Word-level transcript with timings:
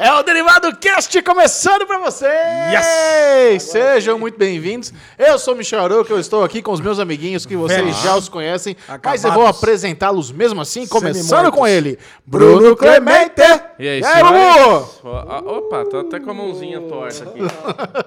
É 0.00 0.12
o 0.12 0.22
Derivado 0.22 0.76
Cast 0.76 1.20
começando 1.22 1.84
pra 1.84 1.98
vocês! 1.98 2.30
Yes! 2.72 3.64
Sejam 3.64 4.16
muito 4.16 4.38
bem-vindos. 4.38 4.92
Eu 5.18 5.40
sou 5.40 5.54
o 5.54 5.56
Michel 5.56 5.80
Arouca, 5.80 6.12
eu 6.12 6.20
estou 6.20 6.44
aqui 6.44 6.62
com 6.62 6.70
os 6.70 6.80
meus 6.80 7.00
amiguinhos 7.00 7.44
que 7.44 7.56
vocês 7.56 7.80
Velho. 7.80 7.92
já 7.94 8.14
os 8.16 8.28
conhecem, 8.28 8.76
mas 8.86 8.94
Acabados. 8.94 9.24
eu 9.24 9.32
vou 9.32 9.46
apresentá-los 9.48 10.30
mesmo 10.30 10.60
assim, 10.60 10.86
começando 10.86 11.50
com 11.50 11.66
ele, 11.66 11.98
Bruno 12.24 12.76
Clemente! 12.76 13.42
E 13.76 13.88
aí, 13.88 14.00
E 14.00 14.04
aí? 14.04 14.22
Bubu? 14.22 15.50
Opa, 15.56 15.84
tô 15.90 15.98
até 15.98 16.20
com 16.20 16.30
a 16.30 16.34
mãozinha 16.34 16.80
torta 16.82 17.24
aqui. 17.24 17.40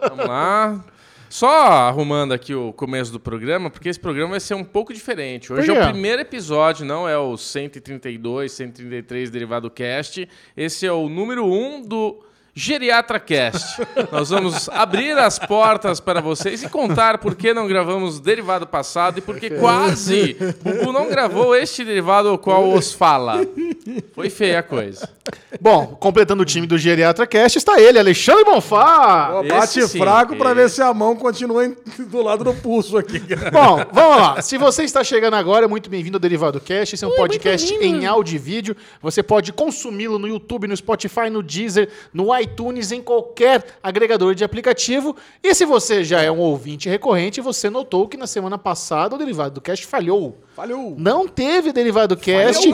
Vamos 0.09 0.25
lá. 0.27 0.79
Só 1.31 1.47
arrumando 1.47 2.33
aqui 2.33 2.53
o 2.53 2.73
começo 2.73 3.09
do 3.09 3.17
programa, 3.17 3.69
porque 3.69 3.87
esse 3.87 3.97
programa 3.97 4.31
vai 4.31 4.39
ser 4.41 4.53
um 4.53 4.65
pouco 4.65 4.93
diferente. 4.93 5.53
Hoje 5.53 5.71
é 5.71 5.73
o 5.73 5.89
primeiro 5.89 6.21
episódio, 6.21 6.85
não 6.85 7.07
é 7.07 7.17
o 7.17 7.37
132, 7.37 8.51
133 8.51 9.29
Derivado 9.29 9.71
Cast. 9.71 10.27
Esse 10.57 10.85
é 10.85 10.91
o 10.91 11.07
número 11.07 11.45
1 11.45 11.83
do 11.83 12.21
Geriatra 12.53 13.19
Cast. 13.19 13.81
Nós 14.11 14.29
vamos 14.29 14.67
abrir 14.69 15.17
as 15.17 15.39
portas 15.39 15.99
para 15.99 16.19
vocês 16.19 16.63
e 16.63 16.69
contar 16.69 17.17
por 17.17 17.35
que 17.35 17.53
não 17.53 17.67
gravamos 17.67 18.17
o 18.17 18.21
derivado 18.21 18.67
passado 18.67 19.19
e 19.19 19.21
por 19.21 19.39
que 19.39 19.49
quase 19.51 20.35
Bubu 20.61 20.91
não 20.91 21.09
gravou 21.09 21.55
este 21.55 21.83
derivado 21.85 22.29
ao 22.29 22.37
qual 22.37 22.73
os 22.73 22.93
fala. 22.93 23.45
Foi 24.13 24.29
feia 24.29 24.59
a 24.59 24.63
coisa. 24.63 25.09
Bom, 25.59 25.95
completando 25.99 26.43
o 26.43 26.45
time 26.45 26.65
do 26.65 26.77
Geriatra 26.77 27.25
Cast 27.27 27.57
está 27.57 27.79
ele, 27.79 27.99
Alexandre 27.99 28.43
Bonfá! 28.43 29.41
Bate 29.47 29.87
sim, 29.87 29.99
fraco 29.99 30.35
pra 30.35 30.51
esse. 30.51 30.55
ver 30.55 30.69
se 30.69 30.81
a 30.81 30.93
mão 30.93 31.15
continua 31.15 31.71
do 31.99 32.21
lado 32.21 32.43
do 32.43 32.53
pulso 32.53 32.97
aqui. 32.97 33.19
Bom, 33.51 33.85
vamos 33.91 34.17
lá. 34.17 34.41
Se 34.41 34.57
você 34.57 34.83
está 34.83 35.03
chegando 35.03 35.35
agora, 35.35 35.65
é 35.65 35.67
muito 35.67 35.89
bem-vindo 35.89 36.17
ao 36.17 36.19
Derivado 36.19 36.59
Cast. 36.59 36.95
Esse 36.95 37.05
é 37.05 37.07
um 37.07 37.15
podcast 37.15 37.73
em 37.75 38.05
áudio 38.05 38.35
e 38.35 38.39
vídeo. 38.39 38.75
Você 39.01 39.21
pode 39.21 39.53
consumi-lo 39.53 40.17
no 40.17 40.27
YouTube, 40.27 40.67
no 40.67 40.75
Spotify, 40.75 41.29
no 41.29 41.43
Deezer, 41.43 41.89
no 42.13 42.35
iTunes, 42.35 42.40
em 42.91 43.01
qualquer 43.01 43.63
agregador 43.81 44.33
de 44.35 44.43
aplicativo. 44.43 45.15
E 45.43 45.53
se 45.55 45.65
você 45.65 46.03
já 46.03 46.21
é 46.21 46.31
um 46.31 46.39
ouvinte 46.39 46.89
recorrente, 46.89 47.41
você 47.41 47.69
notou 47.69 48.07
que 48.07 48.17
na 48.17 48.27
semana 48.27 48.57
passada 48.57 49.15
o 49.15 49.17
Derivado 49.17 49.59
Cast 49.61 49.85
falhou. 49.85 50.37
Falhou. 50.55 50.95
Não 50.97 51.27
teve 51.27 51.71
Derivado 51.71 52.15
Cast. 52.17 52.67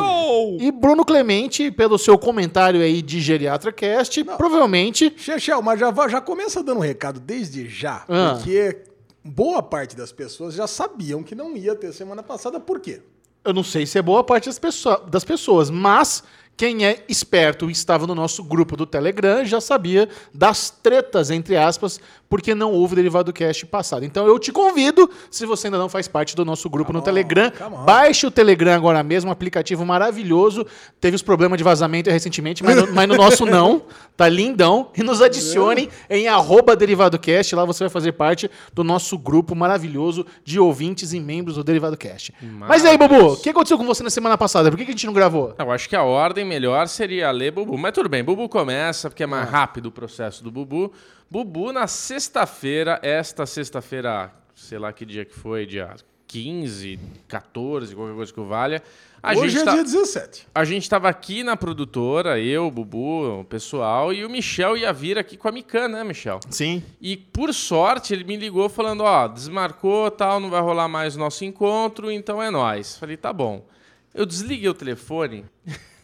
E 0.59 0.71
Bruno 0.71 1.03
Clemente, 1.05 1.69
pelo 1.71 1.97
seu 1.97 2.17
comentário 2.17 2.81
aí 2.81 3.01
de 3.01 3.19
Geriatra 3.21 3.71
Cast, 3.71 4.23
provavelmente 4.23 5.13
Chechel, 5.17 5.61
mas 5.61 5.79
já, 5.79 5.93
já 6.07 6.21
começa 6.21 6.63
dando 6.63 6.77
um 6.77 6.81
recado 6.81 7.19
desde 7.19 7.67
já, 7.67 8.03
Ah. 8.09 8.35
porque 8.35 8.83
boa 9.23 9.61
parte 9.61 9.95
das 9.95 10.11
pessoas 10.11 10.53
já 10.53 10.67
sabiam 10.67 11.21
que 11.23 11.35
não 11.35 11.55
ia 11.55 11.75
ter 11.75 11.93
semana 11.93 12.23
passada. 12.23 12.59
Por 12.59 12.79
quê? 12.79 13.01
Eu 13.43 13.53
não 13.53 13.63
sei 13.63 13.85
se 13.85 13.97
é 13.97 14.01
boa 14.01 14.23
parte 14.23 14.47
das, 14.47 14.59
pesso- 14.59 14.97
das 15.09 15.23
pessoas, 15.23 15.69
mas 15.69 16.23
quem 16.57 16.85
é 16.85 17.05
esperto 17.07 17.69
e 17.69 17.71
estava 17.71 18.07
no 18.07 18.15
nosso 18.15 18.43
grupo 18.43 18.75
do 18.75 18.87
Telegram 18.87 19.45
já 19.45 19.61
sabia 19.61 20.09
das 20.33 20.71
tretas, 20.71 21.29
entre 21.29 21.55
aspas, 21.55 22.01
porque 22.29 22.53
não 22.53 22.71
houve 22.71 22.95
derivado 22.95 23.31
cast 23.33 23.65
passado. 23.65 24.05
Então 24.05 24.27
eu 24.27 24.37
te 24.39 24.51
convido, 24.51 25.09
se 25.31 25.45
você 25.45 25.67
ainda 25.67 25.77
não 25.77 25.89
faz 25.89 26.07
parte 26.07 26.35
do 26.35 26.43
nosso 26.43 26.69
grupo 26.69 26.91
no 26.91 26.99
on, 26.99 27.01
Telegram, 27.01 27.51
come 27.51 27.77
baixe 27.85 28.25
o 28.25 28.31
Telegram 28.31 28.73
agora 28.73 29.01
mesmo, 29.03 29.29
um 29.29 29.31
aplicativo 29.33 29.85
maravilhoso. 29.85 30.65
Teve 30.99 31.15
os 31.15 31.21
problemas 31.21 31.57
de 31.57 31.63
vazamento 31.63 32.09
recentemente, 32.09 32.63
mas 32.63 32.75
no, 32.75 32.87
mas 32.93 33.07
no 33.07 33.15
nosso 33.15 33.45
não. 33.45 33.83
Tá 34.15 34.27
lindão. 34.27 34.89
E 34.97 35.03
nos 35.03 35.21
adicione 35.21 35.89
em 36.09 36.27
arroba 36.27 36.75
derivadocast. 36.75 37.55
Lá 37.55 37.63
você 37.65 37.83
vai 37.83 37.89
fazer 37.89 38.13
parte 38.13 38.49
do 38.73 38.83
nosso 38.83 39.17
grupo 39.17 39.55
maravilhoso 39.55 40.25
de 40.43 40.59
ouvintes 40.59 41.13
e 41.13 41.19
membros 41.19 41.55
do 41.55 41.63
Derivado 41.63 41.95
Cast. 41.95 42.33
Mas 42.41 42.83
e 42.83 42.87
aí, 42.87 42.97
Bubu, 42.97 43.33
o 43.33 43.37
que 43.37 43.49
aconteceu 43.49 43.77
com 43.77 43.85
você 43.85 44.01
na 44.01 44.09
semana 44.09 44.37
passada? 44.37 44.71
Por 44.71 44.77
que, 44.77 44.85
que 44.85 44.91
a 44.91 44.93
gente 44.93 45.05
não 45.05 45.13
gravou? 45.13 45.53
Eu 45.57 45.71
acho 45.71 45.87
que 45.87 45.95
a 45.95 46.03
ordem 46.03 46.43
melhor 46.43 46.87
seria 46.87 47.29
ler 47.29 47.51
Bubu. 47.51 47.77
Mas 47.77 47.91
tudo 47.93 48.09
bem, 48.09 48.23
Bubu 48.23 48.49
começa, 48.49 49.09
porque 49.09 49.23
é 49.23 49.27
mais 49.27 49.47
rápido 49.47 49.87
o 49.87 49.91
processo 49.91 50.43
do 50.43 50.49
Bubu. 50.49 50.91
Bubu, 51.29 51.71
na 51.73 51.87
sexta-feira, 51.87 52.99
esta 53.03 53.45
sexta-feira, 53.45 54.31
sei 54.55 54.77
lá 54.79 54.93
que 54.93 55.05
dia 55.05 55.25
que 55.25 55.35
foi, 55.37 55.65
dia 55.65 55.93
15, 56.25 56.99
14, 57.27 57.95
qualquer 57.95 58.15
coisa 58.15 58.33
que 58.33 58.41
valha. 58.41 58.81
A 59.21 59.33
Hoje 59.33 59.49
gente 59.49 59.61
é 59.61 59.65
tá- 59.65 59.73
dia 59.73 59.83
17. 59.83 60.47
a 60.53 60.63
gente 60.63 60.83
estava 60.83 61.09
aqui 61.09 61.43
na 61.43 61.57
produtora, 61.57 62.39
eu, 62.39 62.67
o 62.67 62.71
Bubu, 62.71 63.39
o 63.41 63.43
pessoal, 63.43 64.13
e 64.13 64.23
o 64.23 64.29
Michel 64.29 64.77
ia 64.77 64.93
vir 64.93 65.17
aqui 65.17 65.35
com 65.35 65.47
a 65.47 65.51
Mikan, 65.51 65.87
né, 65.89 66.03
Michel? 66.03 66.39
Sim. 66.49 66.81
E 67.01 67.17
por 67.17 67.53
sorte 67.53 68.13
ele 68.13 68.23
me 68.23 68.37
ligou 68.37 68.69
falando, 68.69 69.01
ó, 69.01 69.27
desmarcou, 69.27 70.09
tal, 70.11 70.39
não 70.39 70.49
vai 70.49 70.61
rolar 70.61 70.87
mais 70.87 71.15
o 71.15 71.19
nosso 71.19 71.43
encontro, 71.43 72.09
então 72.11 72.41
é 72.41 72.49
nóis. 72.49 72.95
Falei, 72.97 73.17
tá 73.17 73.33
bom. 73.33 73.65
Eu 74.13 74.25
desliguei 74.25 74.69
o 74.69 74.73
telefone, 74.73 75.43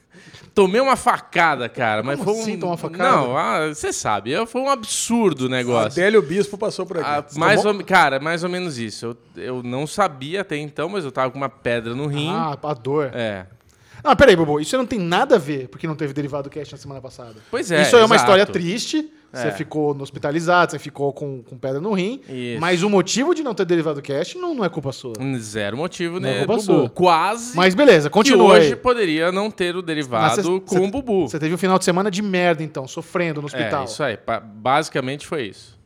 tomei 0.53 0.79
uma 0.81 0.95
facada, 0.95 1.67
cara, 1.69 2.03
mas 2.03 2.17
Como 2.19 2.31
foi 2.31 2.39
um 2.39 2.43
assim, 2.43 2.63
uma 2.63 2.77
facada? 2.77 3.11
Não, 3.11 3.37
ah, 3.37 3.67
você 3.73 3.91
sabe, 3.91 4.31
eu- 4.31 4.45
foi 4.45 4.61
um 4.61 4.69
absurdo 4.69 5.45
o 5.45 5.49
negócio. 5.49 6.01
Adélio 6.01 6.21
Bispo 6.21 6.57
passou 6.57 6.85
por 6.85 6.97
aqui. 6.97 7.07
Ah, 7.07 7.25
mais 7.35 7.63
ou, 7.65 7.83
cara, 7.83 8.19
mais 8.19 8.43
ou 8.43 8.49
menos 8.49 8.77
isso. 8.77 9.05
Eu, 9.35 9.43
eu 9.43 9.63
não 9.63 9.85
sabia 9.87 10.41
até 10.41 10.57
então, 10.57 10.89
mas 10.89 11.03
eu 11.05 11.11
tava 11.11 11.31
com 11.31 11.37
uma 11.37 11.49
pedra 11.49 11.93
no 11.95 12.07
rim. 12.07 12.29
Ah, 12.31 12.57
a 12.61 12.73
dor. 12.73 13.11
É. 13.13 13.45
Ah, 14.03 14.15
peraí, 14.15 14.35
Bubu, 14.35 14.59
isso 14.59 14.75
não 14.77 14.85
tem 14.85 14.99
nada 14.99 15.35
a 15.35 15.39
ver 15.39 15.69
porque 15.69 15.87
não 15.87 15.95
teve 15.95 16.11
derivado 16.13 16.49
cast 16.49 16.73
na 16.73 16.77
semana 16.77 16.99
passada. 16.99 17.35
Pois 17.49 17.71
é, 17.71 17.83
Isso 17.83 17.95
é 17.95 17.99
uma 18.03 18.15
exato. 18.15 18.21
história 18.31 18.45
triste. 18.45 19.09
Você 19.33 19.47
É. 19.47 19.51
ficou 19.51 19.95
no 19.95 20.03
hospitalizado, 20.03 20.71
você 20.71 20.77
ficou 20.79 21.11
com, 21.11 21.41
com 21.41 21.57
pedra 21.57 21.81
no 21.81 21.91
rim. 21.93 22.21
Isso. 22.29 22.61
Mas 22.61 22.83
o 22.83 22.89
motivo 22.89 23.33
de 23.33 23.41
não 23.41 23.55
ter 23.55 23.65
derivado 23.65 23.99
cast 23.99 24.37
não, 24.37 24.53
não 24.53 24.63
é 24.63 24.69
culpa 24.69 24.91
sua. 24.91 25.13
Zero 25.39 25.75
motivo, 25.75 26.19
Não 26.19 26.29
é 26.29 26.31
né? 26.33 26.37
culpa 26.39 26.53
Bubu? 26.53 26.63
sua. 26.63 26.89
Quase. 26.89 27.57
Mas 27.57 27.73
beleza, 27.73 28.09
que 28.09 28.13
continua 28.13 28.53
hoje 28.53 28.67
aí. 28.67 28.75
poderia 28.75 29.31
não 29.31 29.49
ter 29.49 29.75
o 29.75 29.81
derivado 29.81 30.35
cê- 30.35 30.43
com 30.43 30.67
cê- 30.67 30.79
o 30.79 30.87
Bubu. 30.87 31.27
Você 31.27 31.39
teve 31.39 31.53
um 31.55 31.57
final 31.57 31.79
de 31.79 31.85
semana 31.85 32.11
de 32.11 32.21
merda, 32.21 32.61
então, 32.63 32.87
sofrendo 32.87 33.41
no 33.41 33.47
hospital. 33.47 33.81
É, 33.81 33.85
isso 33.85 34.03
aí. 34.03 34.17
Basicamente 34.55 35.25
foi 35.25 35.47
isso. 35.47 35.81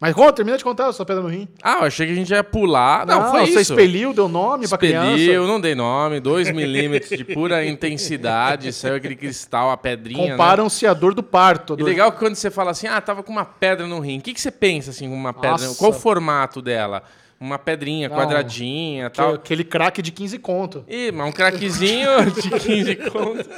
Mas 0.00 0.14
conta, 0.14 0.32
termina 0.34 0.56
de 0.56 0.62
contar 0.62 0.86
a 0.86 0.92
sua 0.92 1.04
pedra 1.04 1.22
no 1.22 1.28
rim. 1.28 1.48
Ah, 1.60 1.78
eu 1.80 1.84
achei 1.86 2.06
que 2.06 2.12
a 2.12 2.14
gente 2.14 2.30
ia 2.30 2.44
pular. 2.44 3.04
Não, 3.04 3.30
foi 3.32 3.40
você 3.46 3.60
isso. 3.60 3.72
expeliu, 3.72 4.14
deu 4.14 4.28
nome 4.28 4.68
pra 4.68 4.78
criança. 4.78 5.16
Expeliu, 5.18 5.44
não 5.46 5.60
dei 5.60 5.74
nome, 5.74 6.20
2 6.20 6.52
milímetros 6.52 7.18
de 7.18 7.24
pura 7.24 7.64
intensidade, 7.66 8.72
saiu 8.72 8.94
aquele 8.94 9.16
cristal, 9.16 9.70
a 9.72 9.76
pedrinha, 9.76 10.22
né? 10.22 10.30
Comparam-se 10.30 10.86
a 10.86 10.94
dor 10.94 11.14
do 11.14 11.22
parto. 11.22 11.72
a 11.72 11.74
E 11.74 11.78
dor- 11.78 11.88
legal 11.88 12.12
que 12.12 12.18
quando 12.20 12.36
você 12.36 12.48
fala 12.48 12.70
assim, 12.70 12.86
ah, 12.86 13.00
tava 13.00 13.24
com 13.24 13.32
uma 13.32 13.44
pedra 13.44 13.88
no 13.88 13.98
rim. 13.98 14.18
O 14.18 14.22
que, 14.22 14.32
que 14.32 14.40
você 14.40 14.52
pensa, 14.52 14.90
assim, 14.90 15.08
com 15.08 15.16
uma 15.16 15.32
pedra? 15.34 15.50
Nossa. 15.50 15.76
Qual 15.78 15.90
o 15.90 15.94
formato 15.94 16.62
dela? 16.62 17.02
Uma 17.40 17.56
pedrinha 17.56 18.08
Não. 18.08 18.16
quadradinha 18.16 19.06
e 19.06 19.10
que- 19.10 19.16
tal. 19.16 19.34
Aquele 19.34 19.62
craque 19.62 20.02
de 20.02 20.10
15 20.10 20.38
conto. 20.40 20.84
Ih, 20.88 21.12
mas 21.12 21.28
um 21.28 21.30
craquezinho 21.32 22.08
de 22.34 22.50
15 22.50 22.96
conto. 22.96 23.48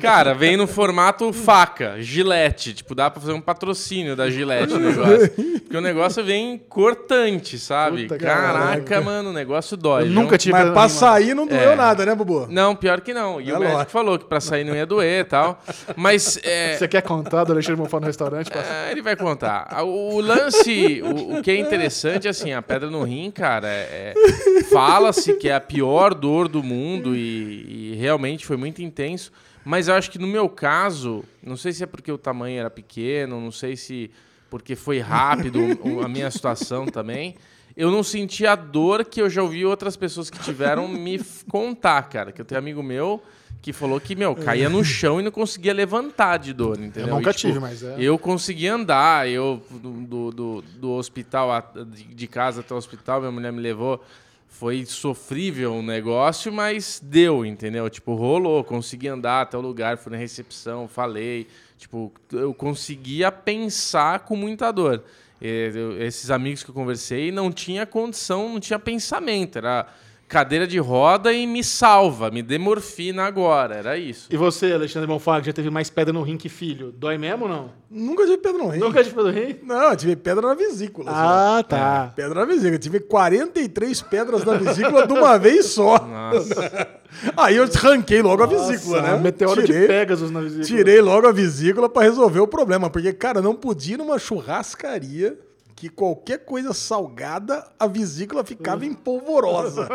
Cara, 0.00 0.34
vem 0.34 0.56
no 0.56 0.66
formato 0.66 1.32
faca, 1.32 1.94
gilete. 2.00 2.74
Tipo, 2.74 2.92
dá 2.94 3.08
pra 3.08 3.20
fazer 3.20 3.32
um 3.32 3.40
patrocínio 3.40 4.16
da 4.16 4.28
gilete 4.28 4.72
o 4.74 4.78
negócio. 4.80 5.30
Porque 5.60 5.76
o 5.76 5.80
negócio 5.80 6.24
vem 6.24 6.58
cortante, 6.68 7.56
sabe? 7.56 8.02
Puta, 8.02 8.18
Caraca, 8.18 8.80
caraca. 8.82 9.00
mano, 9.00 9.30
o 9.30 9.32
negócio 9.32 9.76
dói. 9.76 10.02
Eu 10.02 10.06
viu? 10.06 10.14
nunca 10.14 10.36
tive 10.36 10.52
Mas 10.58 10.70
pra 10.72 10.82
no 10.82 10.88
sair 10.88 11.32
não 11.34 11.46
doeu 11.46 11.70
É. 11.70 11.76
nada, 11.76 12.04
né, 12.04 12.14
Bubu? 12.16 12.48
Não, 12.50 12.74
pior 12.74 13.00
que 13.00 13.14
não. 13.14 13.40
E 13.40 13.48
É 13.48 13.54
o 13.54 13.58
médico 13.60 13.72
lógico. 13.74 13.92
falou 13.92 14.18
que 14.18 14.24
pra 14.24 14.40
sair 14.40 14.64
não 14.64 14.74
ia 14.74 14.84
doer 14.84 15.20
e 15.20 15.24
tal. 15.24 15.62
Mas 15.94 16.36
é, 16.42 16.76
Você 16.76 16.88
quer 16.88 17.02
contar 17.02 17.44
do 17.44 17.52
Alexandre 17.52 17.80
Bonfá 17.80 18.00
no 18.00 18.06
restaurante? 18.06 18.50
Passa- 18.50 18.72
é, 18.88 18.90
ele 18.90 19.02
vai 19.02 19.14
contar. 19.14 19.68
Ah, 19.70 19.84
O, 19.84 20.14
o 20.16 20.20
lance, 20.20 21.00
o, 21.04 21.38
o 21.38 21.42
que 21.42 21.50
é 21.52 21.56
interessante, 21.56 22.26
assim, 22.26 22.52
a 22.52 22.60
pedra 22.62 22.90
no 22.90 23.02
rim, 23.04 23.19
cara, 23.28 23.66
é- 23.66 24.14
é- 24.14 24.62
fala-se 24.70 25.34
que 25.34 25.48
é 25.48 25.54
a 25.56 25.60
pior 25.60 26.14
dor 26.14 26.46
do 26.46 26.62
mundo 26.62 27.16
e, 27.16 27.90
e 27.92 27.96
realmente 27.96 28.46
foi 28.46 28.56
muito 28.56 28.80
intenso. 28.80 29.32
Mas 29.64 29.88
eu 29.88 29.94
acho 29.94 30.08
que 30.12 30.18
no 30.18 30.28
meu 30.28 30.48
caso, 30.48 31.24
não 31.42 31.56
sei 31.56 31.72
se 31.72 31.82
é 31.82 31.86
porque 31.86 32.12
o 32.12 32.16
tamanho 32.16 32.60
era 32.60 32.70
pequeno, 32.70 33.40
não 33.40 33.50
sei 33.50 33.76
se 33.76 34.12
porque 34.48 34.76
foi 34.76 35.00
rápido 35.00 35.58
a 36.04 36.08
minha 36.08 36.30
situação 36.30 36.86
também. 36.86 37.34
Eu 37.76 37.90
não 37.90 38.02
senti 38.02 38.46
a 38.46 38.54
dor 38.54 39.04
que 39.04 39.20
eu 39.20 39.28
já 39.28 39.42
ouvi 39.42 39.64
outras 39.64 39.96
pessoas 39.96 40.30
que 40.30 40.38
tiveram 40.38 40.86
me 40.86 41.20
contar, 41.48 42.02
cara. 42.08 42.30
Que 42.30 42.40
eu 42.40 42.44
tenho 42.44 42.58
amigo 42.60 42.82
meu 42.82 43.20
que 43.62 43.72
falou 43.72 44.00
que, 44.00 44.14
meu, 44.16 44.34
caía 44.34 44.68
no 44.70 44.82
chão 44.84 45.20
e 45.20 45.22
não 45.22 45.30
conseguia 45.30 45.74
levantar 45.74 46.38
de 46.38 46.52
dor, 46.52 46.78
entendeu? 46.80 47.08
Eu 47.10 47.16
nunca 47.16 47.30
E, 47.30 47.34
tipo, 47.34 47.48
tive, 47.48 47.58
mas 47.60 47.82
é. 47.82 47.96
Eu 47.98 48.18
consegui 48.18 48.66
andar, 48.66 49.28
eu 49.28 49.62
do, 49.70 49.90
do, 50.30 50.62
do- 50.62 50.90
hospital, 50.92 51.50
a- 51.52 51.64
de, 51.86 52.26
casa 52.26 52.60
até 52.60 52.72
o 52.72 52.76
hospital, 52.76 53.20
minha 53.20 53.32
mulher 53.32 53.52
me 53.52 53.60
levou. 53.60 54.02
Foi 54.48 54.84
sofrível 54.84 55.74
o 55.74 55.82
negócio, 55.82 56.52
mas 56.52 57.00
deu, 57.04 57.44
entendeu? 57.46 57.88
Tipo, 57.88 58.14
rolou, 58.14 58.64
consegui 58.64 59.08
andar 59.08 59.42
até 59.42 59.56
o 59.56 59.60
lugar, 59.60 59.96
fui 59.96 60.10
na 60.12 60.18
recepção, 60.18 60.88
falei. 60.88 61.46
Tipo, 61.78 62.12
eu 62.32 62.52
conseguia 62.52 63.30
pensar 63.30 64.20
com 64.20 64.34
muita 64.36 64.70
dor. 64.72 65.04
Eh, 65.40 65.70
eu- 65.74 66.02
esses 66.02 66.30
amigos 66.30 66.62
que 66.64 66.70
eu 66.70 66.74
conversei 66.74 67.30
não 67.30 67.50
tinha 67.52 67.86
condição, 67.86 68.48
não 68.54 68.60
tinha 68.60 68.78
pensamento. 68.78 69.56
Era 69.56 69.86
cadeira 70.30 70.64
de 70.64 70.78
roda 70.78 71.32
e 71.32 71.44
me 71.44 71.62
salva, 71.64 72.30
me 72.30 72.40
dê 72.40 72.56
morfina 72.56 73.24
agora. 73.24 73.74
Era 73.74 73.98
isso. 73.98 74.28
E 74.30 74.36
você, 74.36 74.72
Alexandre 74.72 75.08
Bonfá, 75.08 75.40
que 75.40 75.46
já 75.48 75.52
teve 75.52 75.68
mais 75.70 75.90
pedra 75.90 76.12
no 76.12 76.22
rim 76.22 76.36
que 76.36 76.48
filho, 76.48 76.92
dói 76.92 77.18
mesmo 77.18 77.42
ou 77.46 77.48
não? 77.50 77.70
Nunca 77.90 78.22
tive 78.24 78.38
pedra 78.38 78.62
no 78.62 78.68
rim. 78.68 78.78
Nunca 78.78 79.02
tive 79.02 79.16
pedra 79.16 79.32
no 79.32 79.38
rim? 79.38 79.56
Não, 79.64 79.90
eu 79.90 79.96
tive 79.96 80.14
pedra 80.14 80.46
na 80.46 80.54
vesícula. 80.54 81.10
só. 81.10 81.16
Ah, 81.18 81.64
tá. 81.68 82.12
Pedra 82.14 82.34
na 82.40 82.44
vesícula. 82.44 82.74
Eu 82.76 82.78
tive 82.78 83.00
43 83.00 84.02
pedras 84.02 84.44
na 84.44 84.54
vesícula 84.54 85.04
de 85.06 85.12
uma 85.12 85.36
vez 85.36 85.66
só. 85.66 85.98
Nossa. 85.98 87.00
Aí 87.36 87.56
eu 87.56 87.64
arranquei 87.64 88.22
logo 88.22 88.40
a 88.44 88.46
vesícula, 88.46 89.02
Nossa, 89.02 89.16
né? 89.16 89.20
Meteoro 89.20 89.60
Tirei- 89.66 89.80
de 89.82 89.86
Pegasus 89.88 90.30
na 90.30 90.40
vesícula. 90.40 90.64
Tirei 90.66 91.00
logo 91.00 91.26
a 91.26 91.32
vesícula 91.32 91.88
pra 91.88 92.02
resolver 92.04 92.38
o 92.38 92.46
problema. 92.46 92.88
Porque, 92.88 93.12
cara, 93.12 93.42
não 93.42 93.52
podia 93.56 93.94
ir 93.94 93.98
numa 93.98 94.16
churrascaria 94.16 95.36
que 95.80 95.88
qualquer 95.88 96.44
coisa 96.44 96.74
salgada, 96.74 97.66
a 97.78 97.86
vesícula 97.86 98.44
ficava 98.44 98.84
empolvorosa. 98.84 99.88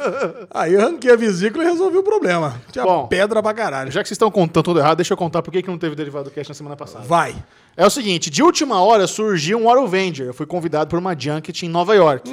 Aí 0.50 0.72
eu 0.72 0.80
arranquei 0.80 1.12
a 1.12 1.16
vesícula 1.16 1.62
e 1.62 1.66
resolvi 1.66 1.98
o 1.98 2.02
problema. 2.02 2.58
Tinha 2.72 2.86
Bom, 2.86 3.06
pedra 3.06 3.42
pra 3.42 3.52
caralho. 3.52 3.92
Já 3.92 4.02
que 4.02 4.08
vocês 4.08 4.14
estão 4.14 4.30
contando 4.30 4.64
tudo 4.64 4.80
errado, 4.80 4.96
deixa 4.96 5.12
eu 5.12 5.16
contar 5.18 5.42
por 5.42 5.50
que 5.50 5.60
que 5.60 5.68
não 5.68 5.76
teve 5.76 5.94
derivado 5.94 6.30
cast 6.30 6.48
na 6.48 6.54
semana 6.54 6.74
passada. 6.74 7.04
Vai. 7.04 7.36
É 7.76 7.84
o 7.84 7.90
seguinte, 7.90 8.30
de 8.30 8.42
última 8.42 8.80
hora 8.80 9.06
surgiu 9.06 9.58
um 9.58 9.68
Autovenger. 9.68 10.26
Eu 10.28 10.34
fui 10.34 10.46
convidado 10.46 10.88
por 10.88 10.98
uma 10.98 11.14
junket 11.18 11.62
em 11.64 11.68
Nova 11.68 11.94
York. 11.94 12.30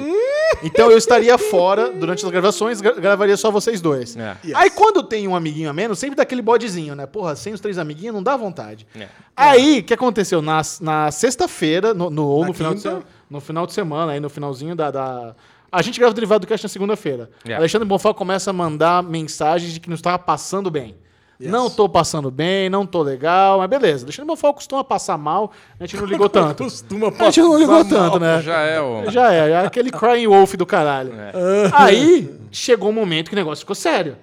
Então 0.62 0.90
eu 0.90 0.96
estaria 0.96 1.36
fora 1.36 1.90
durante 1.90 2.24
as 2.24 2.30
gravações, 2.30 2.80
gra- 2.80 2.94
gravaria 2.94 3.36
só 3.36 3.50
vocês 3.50 3.80
dois. 3.80 4.16
É. 4.16 4.36
Yes. 4.44 4.54
Aí 4.54 4.70
quando 4.70 5.02
tem 5.02 5.26
um 5.28 5.34
amiguinho 5.36 5.68
a 5.68 5.72
menos, 5.72 5.98
sempre 5.98 6.16
dá 6.16 6.22
aquele 6.22 6.40
bodezinho, 6.40 6.94
né? 6.94 7.04
Porra, 7.06 7.34
sem 7.36 7.52
os 7.52 7.60
três 7.60 7.76
amiguinhos 7.76 8.14
não 8.14 8.22
dá 8.22 8.36
vontade. 8.36 8.86
É. 8.98 9.08
Aí, 9.36 9.80
o 9.80 9.84
que 9.84 9.92
aconteceu? 9.92 10.40
Na, 10.40 10.62
na 10.80 11.10
sexta-feira, 11.10 11.92
no, 11.92 12.08
no- 12.08 12.26
ou 12.26 12.44
no 12.46 12.52
final, 12.54 12.74
de, 12.74 13.04
no 13.28 13.40
final 13.40 13.66
de 13.66 13.72
semana, 13.74 14.12
aí 14.12 14.20
no 14.20 14.30
finalzinho 14.30 14.74
da... 14.76 14.90
da- 14.90 15.34
A 15.72 15.82
gente 15.82 15.98
grava 15.98 16.12
o 16.12 16.14
Derivado 16.14 16.46
do 16.46 16.48
Cast 16.48 16.64
na 16.64 16.68
segunda-feira. 16.70 17.28
É. 17.44 17.54
Alexandre 17.54 17.86
Bonfá 17.86 18.14
começa 18.14 18.48
a 18.50 18.52
mandar 18.52 19.02
mensagens 19.02 19.72
de 19.74 19.80
que 19.80 19.88
não 19.88 19.96
estava 19.96 20.18
passando 20.18 20.70
bem. 20.70 20.94
Yes. 21.40 21.50
Não 21.50 21.68
tô 21.68 21.88
passando 21.88 22.30
bem, 22.30 22.70
não 22.70 22.86
tô 22.86 23.02
legal, 23.02 23.58
mas 23.58 23.68
beleza. 23.68 24.04
Alexandre 24.04 24.28
Bonfá 24.28 24.52
costuma 24.52 24.84
passar 24.84 25.18
mal, 25.18 25.50
a 25.80 25.84
gente 25.84 25.96
não 26.00 26.06
ligou 26.06 26.28
tanto. 26.30 26.62
Costuma 26.62 27.08
A 27.08 27.24
gente 27.24 27.40
não 27.40 27.58
ligou 27.58 27.84
passar 27.84 27.98
mal. 27.98 28.10
tanto, 28.10 28.20
né? 28.20 28.40
Já 28.42 28.60
é 28.60 28.80
o. 28.80 29.10
Já 29.10 29.32
é, 29.32 29.50
é 29.50 29.66
aquele 29.66 29.90
crying 29.90 30.28
wolf 30.28 30.54
do 30.54 30.64
caralho. 30.64 31.12
É. 31.12 31.32
Aí 31.74 32.32
chegou 32.52 32.90
um 32.90 32.92
momento 32.92 33.28
que 33.28 33.34
o 33.34 33.36
negócio 33.36 33.62
ficou 33.62 33.74
sério. 33.74 34.16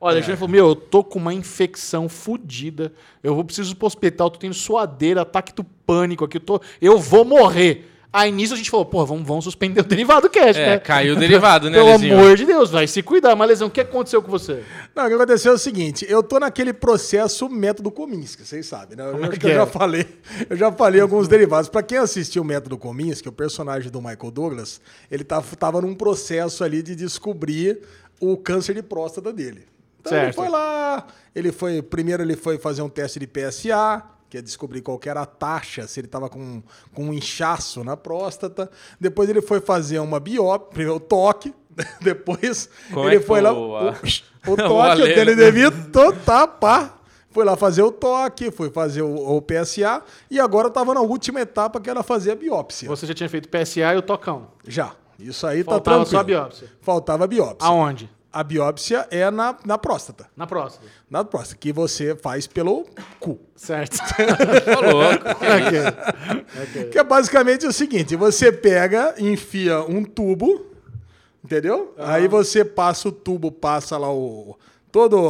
Olha, 0.00 0.18
a 0.18 0.20
gente 0.20 0.36
falou: 0.36 0.50
Meu, 0.50 0.68
eu 0.68 0.76
tô 0.76 1.02
com 1.02 1.18
uma 1.18 1.32
infecção 1.34 2.08
fodida. 2.08 2.92
Eu 3.22 3.34
vou 3.34 3.44
preciso 3.44 3.72
ir 3.72 3.74
pro 3.74 3.86
hospital, 3.86 4.30
tô 4.30 4.38
tendo 4.38 4.54
suadeira, 4.54 5.22
ataque 5.22 5.52
do 5.54 5.64
pânico 5.64 6.24
aqui. 6.24 6.36
Eu, 6.36 6.40
tô, 6.42 6.60
eu 6.80 6.98
vou 6.98 7.24
morrer. 7.24 7.90
Aí 8.16 8.30
nisso 8.30 8.54
a 8.54 8.56
gente 8.56 8.70
falou: 8.70 8.86
Pô, 8.86 9.04
vamos, 9.04 9.26
vamos 9.26 9.42
suspender 9.44 9.80
o 9.80 9.84
derivado 9.84 10.30
cash, 10.30 10.56
É, 10.56 10.66
né? 10.66 10.78
caiu 10.78 11.16
o 11.16 11.18
derivado, 11.20 11.68
né, 11.68 11.76
Pelo 11.76 11.88
Lezinho? 11.90 12.16
amor 12.16 12.36
de 12.36 12.46
Deus, 12.46 12.70
vai 12.70 12.86
se 12.86 13.02
cuidar. 13.02 13.34
Mas, 13.34 13.48
Lesão, 13.48 13.66
o 13.66 13.70
que 13.72 13.80
aconteceu 13.80 14.22
com 14.22 14.30
você? 14.30 14.62
Não, 14.94 15.04
o 15.04 15.08
que 15.08 15.14
aconteceu 15.14 15.50
é 15.50 15.54
o 15.56 15.58
seguinte, 15.58 16.06
eu 16.08 16.22
tô 16.22 16.38
naquele 16.38 16.72
processo 16.72 17.48
método 17.48 17.90
Kominsky, 17.90 18.46
vocês 18.46 18.64
sabem, 18.66 18.96
né? 18.96 19.04
Eu 19.04 19.10
Como 19.12 19.24
é 19.24 19.28
acho 19.28 19.32
que 19.32 19.40
que 19.40 19.46
eu 19.46 19.50
é? 19.50 19.54
já 19.56 19.66
falei, 19.66 20.06
eu 20.48 20.56
já 20.56 20.70
falei 20.70 21.00
alguns 21.00 21.26
derivados. 21.26 21.68
Pra 21.68 21.82
quem 21.82 21.98
assistiu 21.98 22.42
o 22.42 22.44
método 22.44 22.78
Kominsky, 22.78 23.28
o 23.28 23.32
personagem 23.32 23.90
do 23.90 24.00
Michael 24.00 24.30
Douglas, 24.30 24.80
ele 25.10 25.24
tava, 25.24 25.44
tava 25.56 25.80
num 25.80 25.94
processo 25.94 26.62
ali 26.62 26.84
de 26.84 26.94
descobrir 26.94 27.80
o 28.20 28.36
câncer 28.36 28.74
de 28.74 28.82
próstata 28.84 29.32
dele. 29.32 29.66
Então 30.00 30.12
ele 30.12 30.24
Certo. 30.26 30.36
foi 30.36 30.48
lá, 30.50 31.06
ele 31.34 31.50
foi, 31.50 31.82
primeiro 31.82 32.22
ele 32.22 32.36
foi 32.36 32.58
fazer 32.58 32.82
um 32.82 32.88
teste 32.88 33.18
de 33.18 33.26
PSA, 33.26 34.02
que 34.34 34.38
é 34.38 34.42
descobrir 34.42 34.82
qual 34.82 34.98
que 34.98 35.08
era 35.08 35.20
a 35.22 35.26
taxa, 35.26 35.86
se 35.86 36.00
ele 36.00 36.08
estava 36.08 36.28
com, 36.28 36.60
com 36.92 37.04
um 37.04 37.14
inchaço 37.14 37.84
na 37.84 37.96
próstata. 37.96 38.68
Depois 39.00 39.28
ele 39.30 39.40
foi 39.40 39.60
fazer 39.60 40.00
uma 40.00 40.18
biópsia, 40.18 40.70
primeiro 40.72 40.96
o 40.96 41.00
toque, 41.00 41.54
depois 42.02 42.68
Como 42.92 43.08
ele 43.08 43.16
é 43.16 43.20
foi 43.20 43.40
lá, 43.40 43.52
o- 43.52 43.70
o, 43.70 43.76
a- 43.76 43.92
o 44.48 44.50
o 44.52 44.56
toque 44.56 45.02
Ale, 45.02 45.14
dele 45.14 45.36
né? 45.36 45.36
devido, 45.36 46.12
tá, 46.24 46.48
pá. 46.48 46.98
Foi 47.30 47.44
lá 47.44 47.56
fazer 47.56 47.82
o 47.82 47.92
toque, 47.92 48.50
foi 48.50 48.70
fazer 48.70 49.02
o, 49.02 49.36
o 49.36 49.40
PSA 49.40 50.02
e 50.28 50.40
agora 50.40 50.66
estava 50.66 50.94
na 50.94 51.00
última 51.00 51.40
etapa 51.40 51.80
que 51.80 51.88
era 51.88 52.02
fazer 52.02 52.32
a 52.32 52.36
biópsia. 52.36 52.88
Você 52.88 53.06
já 53.06 53.14
tinha 53.14 53.28
feito 53.28 53.48
PSA 53.48 53.94
e 53.94 53.96
o 53.96 54.02
tocão. 54.02 54.48
Já. 54.66 54.92
Isso 55.16 55.46
aí 55.46 55.62
Faltava 55.62 55.80
tá 55.80 55.90
tranquilo. 56.04 56.10
só 56.10 56.18
a 56.18 56.24
biópsia. 56.24 56.68
Faltava 56.80 57.22
a 57.24 57.26
biópsia. 57.28 57.68
Aonde? 57.68 58.10
A 58.34 58.42
biópsia 58.42 59.06
é 59.12 59.30
na, 59.30 59.56
na 59.64 59.78
próstata. 59.78 60.26
Na 60.36 60.44
próxima. 60.46 60.84
Na 61.08 61.24
próstata, 61.24 61.56
que 61.60 61.72
você 61.72 62.16
faz 62.16 62.46
pelo 62.48 62.84
cu. 63.20 63.38
Certo. 63.54 63.96
Tô 64.74 64.80
louco. 64.80 65.24
ok. 66.62 66.84
Que 66.90 66.98
é 66.98 67.04
basicamente 67.04 67.64
o 67.66 67.72
seguinte: 67.72 68.16
você 68.16 68.50
pega, 68.50 69.14
enfia 69.18 69.80
um 69.82 70.04
tubo, 70.04 70.66
entendeu? 71.44 71.94
Aí 71.96 72.26
você 72.26 72.64
passa 72.64 73.08
o 73.08 73.12
tubo, 73.12 73.52
passa 73.52 73.96
lá 73.96 74.12
o. 74.12 74.58
Todos 74.90 75.20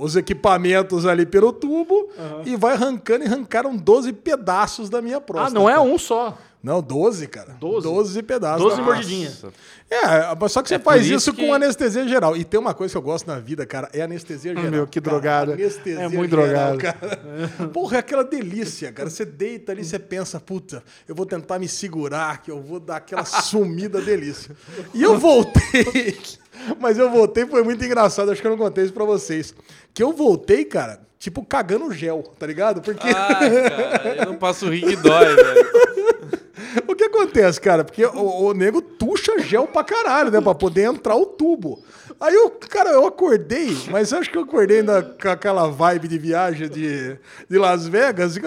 os 0.00 0.14
equipamentos 0.14 1.04
ali 1.04 1.26
pelo 1.26 1.52
tubo 1.52 2.08
e 2.44 2.54
vai 2.54 2.74
arrancando 2.74 3.24
e 3.24 3.26
arrancaram 3.26 3.76
12 3.76 4.12
pedaços 4.12 4.88
da 4.88 5.02
minha 5.02 5.16
Ah, 5.16 5.20
próstata. 5.20 5.52
não 5.54 5.68
é 5.68 5.78
um 5.80 5.98
só. 5.98 6.38
Não, 6.64 6.80
12, 6.82 7.26
cara. 7.28 7.54
12? 7.60 7.82
12 7.86 8.22
pedaços. 8.22 8.62
12 8.62 8.76
da 8.78 8.82
mordidinhas. 8.82 9.44
É, 9.90 10.00
mas 10.40 10.50
só 10.50 10.62
que 10.62 10.68
você 10.70 10.76
É 10.76 10.78
faz 10.78 11.02
isso 11.04 11.14
isso, 11.16 11.32
que- 11.34 11.46
com 11.46 11.52
anestesia 11.52 12.08
geral. 12.08 12.34
E 12.34 12.42
tem 12.42 12.58
uma 12.58 12.72
coisa 12.72 12.90
que 12.92 12.96
eu 12.98 13.02
gosto 13.02 13.26
na 13.26 13.38
vida, 13.38 13.66
cara, 13.66 13.90
é 13.92 14.00
anestesia 14.00 14.54
geral. 14.54 14.70
meu, 14.70 14.86
que 14.86 14.98
drogado. 14.98 15.52
Anestesia 15.52 16.00
É 16.00 16.08
muito 16.08 16.34
geral, 16.34 16.76
drogado. 16.76 16.78
cara. 16.78 17.68
Porra, 17.68 17.96
é 17.96 18.00
aquela 18.00 18.24
delícia, 18.24 18.90
cara. 18.90 19.10
Você 19.10 19.26
deita 19.26 19.72
ali, 19.72 19.84
você 19.84 19.98
pensa, 19.98 20.40
puta, 20.40 20.82
eu 21.06 21.14
vou 21.14 21.26
tentar 21.26 21.58
me 21.58 21.68
segurar, 21.68 22.40
que 22.42 22.50
eu 22.50 22.62
vou 22.62 22.80
dar 22.80 22.96
aquela 22.96 23.24
sumida 23.26 24.00
delícia. 24.00 24.56
E 24.94 25.02
eu 25.02 25.18
voltei, 25.18 26.16
mas 26.80 26.96
eu 26.98 27.10
voltei, 27.10 27.44
foi 27.46 27.62
muito 27.62 27.84
engraçado, 27.84 28.30
acho 28.32 28.40
que 28.40 28.46
eu 28.46 28.52
não 28.52 28.58
contei 28.58 28.84
isso 28.84 28.92
pra 28.94 29.04
vocês. 29.04 29.54
Que 29.92 30.02
eu 30.02 30.12
voltei, 30.14 30.64
cara, 30.64 31.00
tipo, 31.18 31.44
cagando 31.44 31.92
gel, 31.92 32.22
tá 32.38 32.46
ligado? 32.46 32.80
Porque... 32.80 33.06
Ah, 33.08 33.28
cara, 33.28 34.16
eu 34.20 34.26
não 34.26 34.36
passo 34.36 34.68
rir 34.70 34.80
que 34.80 34.96
dói, 34.96 35.34
velho. 35.36 36.43
O 36.86 36.94
que 36.94 37.04
acontece, 37.04 37.60
cara? 37.60 37.84
Porque 37.84 38.04
o, 38.04 38.46
o 38.46 38.54
nego 38.54 38.80
tuxa 38.80 39.38
gel 39.40 39.66
pra 39.66 39.84
caralho, 39.84 40.30
né? 40.30 40.40
Pra 40.40 40.54
poder 40.54 40.82
entrar 40.82 41.16
o 41.16 41.26
tubo. 41.26 41.82
Aí 42.20 42.34
eu, 42.34 42.50
cara, 42.50 42.90
eu 42.90 43.06
acordei, 43.06 43.76
mas 43.90 44.12
acho 44.12 44.30
que 44.30 44.38
eu 44.38 44.42
acordei 44.42 44.78
ainda 44.78 45.02
com 45.02 45.28
aquela 45.28 45.68
vibe 45.68 46.08
de 46.08 46.18
viagem 46.18 46.68
de, 46.68 47.18
de 47.48 47.58
Las 47.58 47.88
Vegas. 47.88 48.36
E 48.36 48.40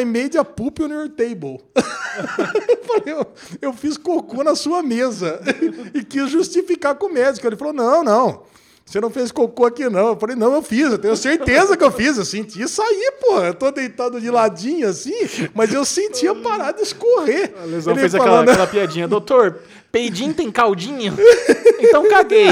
I 0.00 0.04
made 0.04 0.38
a 0.38 0.44
poop 0.44 0.82
on 0.82 0.88
your 0.88 1.08
table. 1.10 1.60
eu 1.76 2.84
falei, 2.84 3.14
eu, 3.14 3.26
eu 3.60 3.72
fiz 3.72 3.96
cocô 3.96 4.42
na 4.42 4.54
sua 4.54 4.82
mesa. 4.82 5.40
e 5.92 6.02
quis 6.02 6.30
justificar 6.30 6.94
com 6.94 7.06
o 7.06 7.12
médico. 7.12 7.46
Ele 7.46 7.56
falou: 7.56 7.72
não, 7.72 8.02
não. 8.02 8.51
Você 8.92 9.00
não 9.00 9.08
fez 9.08 9.32
cocô 9.32 9.64
aqui, 9.64 9.88
não. 9.88 10.08
Eu 10.08 10.16
falei, 10.18 10.36
não, 10.36 10.52
eu 10.52 10.62
fiz, 10.62 10.92
eu 10.92 10.98
tenho 10.98 11.16
certeza 11.16 11.78
que 11.78 11.82
eu 11.82 11.90
fiz. 11.90 12.18
Eu 12.18 12.26
senti 12.26 12.60
isso 12.60 12.82
aí, 12.82 13.12
porra. 13.22 13.46
Eu 13.46 13.54
tô 13.54 13.70
deitado 13.70 14.20
de 14.20 14.30
ladinho 14.30 14.86
assim, 14.86 15.14
mas 15.54 15.72
eu 15.72 15.82
sentia 15.82 16.34
parar 16.34 16.72
de 16.72 16.82
escorrer. 16.82 17.54
A 17.58 17.64
lesão 17.64 17.94
Ele 17.94 18.00
fez 18.00 18.14
aquela, 18.14 18.30
falando, 18.30 18.50
aquela 18.50 18.66
piadinha. 18.66 19.08
Doutor, 19.08 19.60
peidinho 19.90 20.34
tem 20.34 20.50
caldinho? 20.50 21.16
Então 21.80 22.06
caguei. 22.06 22.48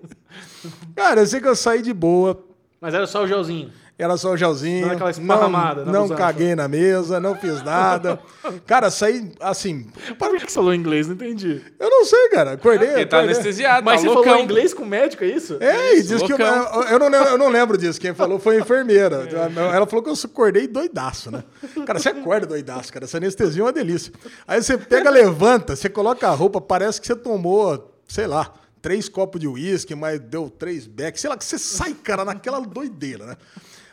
Cara, 0.96 1.20
eu 1.20 1.26
sei 1.26 1.38
que 1.38 1.48
eu 1.48 1.54
saí 1.54 1.82
de 1.82 1.92
boa. 1.92 2.42
Mas 2.80 2.94
era 2.94 3.06
só 3.06 3.22
o 3.22 3.26
gelzinho. 3.26 3.70
Era 4.02 4.16
só 4.16 4.32
o 4.32 4.36
gelzinho. 4.36 4.82
Dando 4.82 4.92
aquela 4.94 5.10
esparramada 5.10 5.84
Não, 5.84 6.08
não 6.08 6.16
caguei 6.16 6.54
na 6.54 6.66
mesa, 6.66 7.20
não 7.20 7.34
fiz 7.34 7.62
nada. 7.62 8.18
Cara, 8.66 8.90
saí 8.90 9.30
assim. 9.40 9.86
Por 10.18 10.30
que 10.38 10.48
você 10.48 10.54
falou 10.54 10.74
inglês? 10.74 11.06
Não 11.06 11.14
entendi. 11.14 11.60
Eu 11.78 11.90
não 11.90 12.04
sei, 12.04 12.28
cara. 12.30 12.52
Acordei. 12.52 12.88
Porque 12.88 13.06
tá 13.06 13.18
acordei. 13.18 13.34
anestesiado, 13.36 13.84
Mas 13.84 13.96
tá 13.96 14.00
você 14.00 14.06
loucão. 14.14 14.24
falou 14.32 14.44
inglês 14.44 14.72
com 14.74 14.84
médico, 14.84 15.22
é 15.24 15.26
isso? 15.28 15.56
É, 15.60 15.94
e 15.94 15.98
Isso, 16.00 16.08
diz 16.08 16.22
que 16.22 16.32
eu, 16.32 16.38
eu, 16.38 16.98
não, 16.98 17.08
lembro- 17.08 17.28
eu 17.28 17.38
não 17.38 17.48
lembro 17.48 17.76
disso. 17.78 18.00
Quem 18.00 18.14
falou 18.14 18.38
foi 18.38 18.56
a 18.56 18.60
enfermeira. 18.60 19.28
Ela 19.74 19.86
falou 19.86 20.02
que 20.02 20.10
eu 20.10 20.14
acordei 20.24 20.66
doidaço, 20.66 21.30
né? 21.30 21.44
Cara, 21.86 21.98
você 21.98 22.08
acorda 22.08 22.46
doidaço, 22.46 22.92
cara. 22.92 23.04
Essa 23.04 23.18
anestesia 23.18 23.62
é 23.62 23.64
uma 23.66 23.72
delícia. 23.72 24.12
Aí 24.46 24.62
você 24.62 24.78
pega, 24.78 25.10
levanta, 25.10 25.76
você 25.76 25.88
coloca 25.88 26.26
a 26.28 26.30
roupa, 26.32 26.60
parece 26.60 27.00
que 27.00 27.06
você 27.06 27.16
tomou, 27.16 27.94
sei 28.08 28.26
lá, 28.26 28.52
três 28.80 29.08
copos 29.08 29.40
de 29.40 29.46
uísque, 29.46 29.94
mas 29.94 30.18
deu 30.20 30.48
três 30.48 30.86
becks. 30.86 31.20
Sei 31.20 31.28
lá, 31.28 31.36
que 31.36 31.44
você 31.44 31.58
sai, 31.58 31.92
cara, 31.94 32.24
naquela 32.24 32.60
doideira, 32.60 33.26
né? 33.26 33.36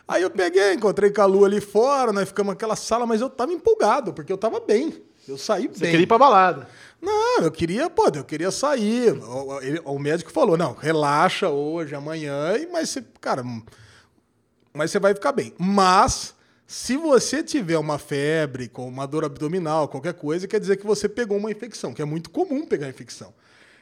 Aí 0.07 0.21
eu 0.23 0.29
peguei, 0.29 0.73
encontrei 0.73 1.09
com 1.11 1.21
a 1.21 1.25
Lu 1.25 1.43
ali 1.43 1.59
fora, 1.59 2.13
nós 2.13 2.29
ficamos 2.29 2.53
naquela 2.53 2.75
sala, 2.75 3.05
mas 3.05 3.19
eu 3.19 3.29
tava 3.29 3.51
empolgado, 3.51 4.13
porque 4.13 4.31
eu 4.31 4.37
tava 4.37 4.59
bem. 4.59 5.03
Eu 5.27 5.37
saí 5.37 5.63
Você 5.67 5.81
bem. 5.81 5.91
queria 5.91 6.03
ir 6.03 6.07
pra 6.07 6.17
balada. 6.17 6.69
Não, 7.01 7.39
eu 7.43 7.51
queria, 7.51 7.89
pô, 7.89 8.09
eu 8.15 8.23
queria 8.23 8.49
sair. 8.49 9.11
O, 9.11 9.59
ele- 9.61 9.81
o 9.83 9.99
médico 9.99 10.31
falou, 10.31 10.55
não, 10.57 10.71
relaxa 10.73 11.49
hoje, 11.49 11.93
amanhã, 11.93 12.53
mas 12.71 12.89
você, 12.89 13.03
cara, 13.19 13.43
mas 14.73 14.91
você 14.91 14.99
vai 14.99 15.13
ficar 15.13 15.31
bem. 15.33 15.53
Mas, 15.57 16.33
se 16.65 16.95
você 16.95 17.43
tiver 17.43 17.77
uma 17.77 17.97
febre, 17.99 18.69
com 18.69 18.87
uma 18.87 19.05
dor 19.05 19.25
abdominal, 19.25 19.87
qualquer 19.89 20.13
coisa, 20.13 20.47
quer 20.47 20.59
dizer 20.59 20.77
que 20.77 20.85
você 20.85 21.09
pegou 21.09 21.37
uma 21.37 21.51
infecção, 21.51 21.93
que 21.93 22.01
é 22.01 22.05
muito 22.05 22.29
comum 22.29 22.65
pegar 22.65 22.87
infecção. 22.87 23.33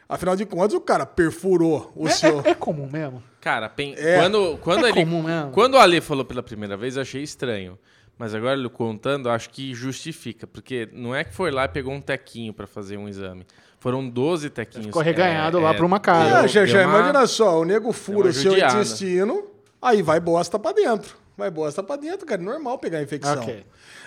Afinal 0.07 0.35
de 0.35 0.45
contas, 0.45 0.73
o 0.73 0.81
cara 0.81 1.05
perfurou 1.05 1.91
o 1.95 2.07
seu... 2.09 2.41
É, 2.45 2.49
é 2.51 2.55
comum 2.55 2.87
mesmo. 2.91 3.23
Cara, 3.41 3.67
pen- 3.69 3.95
É. 3.97 4.17
quando, 4.19 4.57
quando 4.59 4.85
É 4.85 4.89
ele. 4.89 4.99
comum 5.03 5.23
mesmo. 5.23 5.51
Quando 5.51 5.73
o 5.75 5.77
Ale 5.79 5.99
falou 6.01 6.23
pela 6.25 6.43
primeira 6.43 6.77
vez, 6.77 6.95
eu 6.95 7.01
achei 7.01 7.23
estranho. 7.23 7.77
Mas 8.17 8.33
agora, 8.33 8.57
ele 8.57 8.69
contando, 8.69 9.29
acho 9.29 9.49
que 9.49 9.73
justifica. 9.73 10.45
Porque 10.47 10.87
não 10.93 11.13
é 11.13 11.23
que 11.23 11.33
foi 11.33 11.51
lá 11.51 11.65
e 11.65 11.67
pegou 11.67 11.93
um 11.93 11.99
tequinho 11.99 12.53
para 12.53 12.65
fazer 12.67 12.97
um 12.97 13.09
exame. 13.09 13.45
Foram 13.79 14.07
12 14.07 14.49
tequinhos. 14.49 14.87
Ficou 14.87 15.01
reganhado 15.01 15.59
lá 15.59 15.73
pra 15.73 15.85
uma 15.85 15.99
cara. 15.99 16.29
deu- 16.29 16.37
É, 16.37 16.47
Xexé, 16.47 16.77
deu 16.79 16.87
uma- 16.87 16.99
imagina 16.99 17.27
só, 17.27 17.59
o 17.59 17.65
nego 17.65 17.91
fura 17.91 18.29
o 18.29 18.33
seu 18.33 18.57
intestino, 18.57 19.45
aí 19.81 20.01
vai 20.01 20.19
bosta 20.19 20.57
pra 20.57 20.71
dentro. 20.71 21.15
Vai 21.37 21.51
bosta 21.51 21.83
pra 21.83 21.95
dentro, 21.97 22.25
cara, 22.25 22.41
é 22.41 22.45
normal 22.45 22.77
pegar 22.79 23.01
infecção. 23.01 23.41
Ok. 23.41 23.65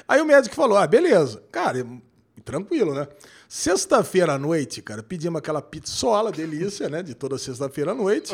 Aí 0.08 0.20
o 0.22 0.24
médico 0.24 0.54
falou, 0.54 0.78
ah, 0.78 0.86
beleza. 0.86 1.42
Cara, 1.52 1.84
tranquilo, 2.48 2.94
né? 2.94 3.06
Sexta-feira 3.46 4.32
à 4.32 4.38
noite, 4.38 4.80
cara, 4.80 5.02
pedimos 5.02 5.38
aquela 5.38 5.60
pizzola 5.60 6.32
delícia, 6.32 6.88
né? 6.88 7.02
De 7.02 7.14
toda 7.14 7.36
sexta-feira 7.36 7.92
à 7.92 7.94
noite. 7.94 8.32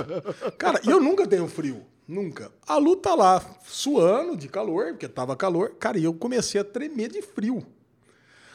Cara, 0.57 0.81
e 0.85 0.89
eu 0.89 1.01
nunca 1.01 1.27
tenho 1.27 1.49
frio. 1.49 1.85
Nunca. 2.07 2.53
A 2.65 2.77
Lu 2.77 2.95
tá 2.95 3.13
lá 3.15 3.45
suando 3.65 4.37
de 4.37 4.47
calor, 4.47 4.91
porque 4.91 5.09
tava 5.09 5.35
calor. 5.35 5.75
Cara, 5.81 5.99
e 5.99 6.05
eu 6.05 6.15
comecei 6.15 6.61
a 6.61 6.65
tremer 6.65 7.11
de 7.11 7.23
frio. 7.23 7.67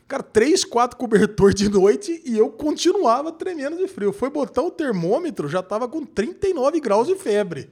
Cara, 0.08 0.24
três, 0.24 0.64
quatro 0.64 0.98
cobertor 0.98 1.54
de 1.54 1.68
noite 1.68 2.22
e 2.26 2.38
eu 2.38 2.50
continuava 2.50 3.32
tremendo 3.32 3.76
de 3.76 3.88
frio. 3.88 4.14
Foi 4.14 4.30
botar 4.30 4.62
o 4.62 4.72
termômetro, 4.72 5.50
já 5.50 5.62
tava 5.62 5.90
com 5.90 6.06
39 6.06 6.80
graus 6.80 7.06
de 7.06 7.16
febre. 7.16 7.70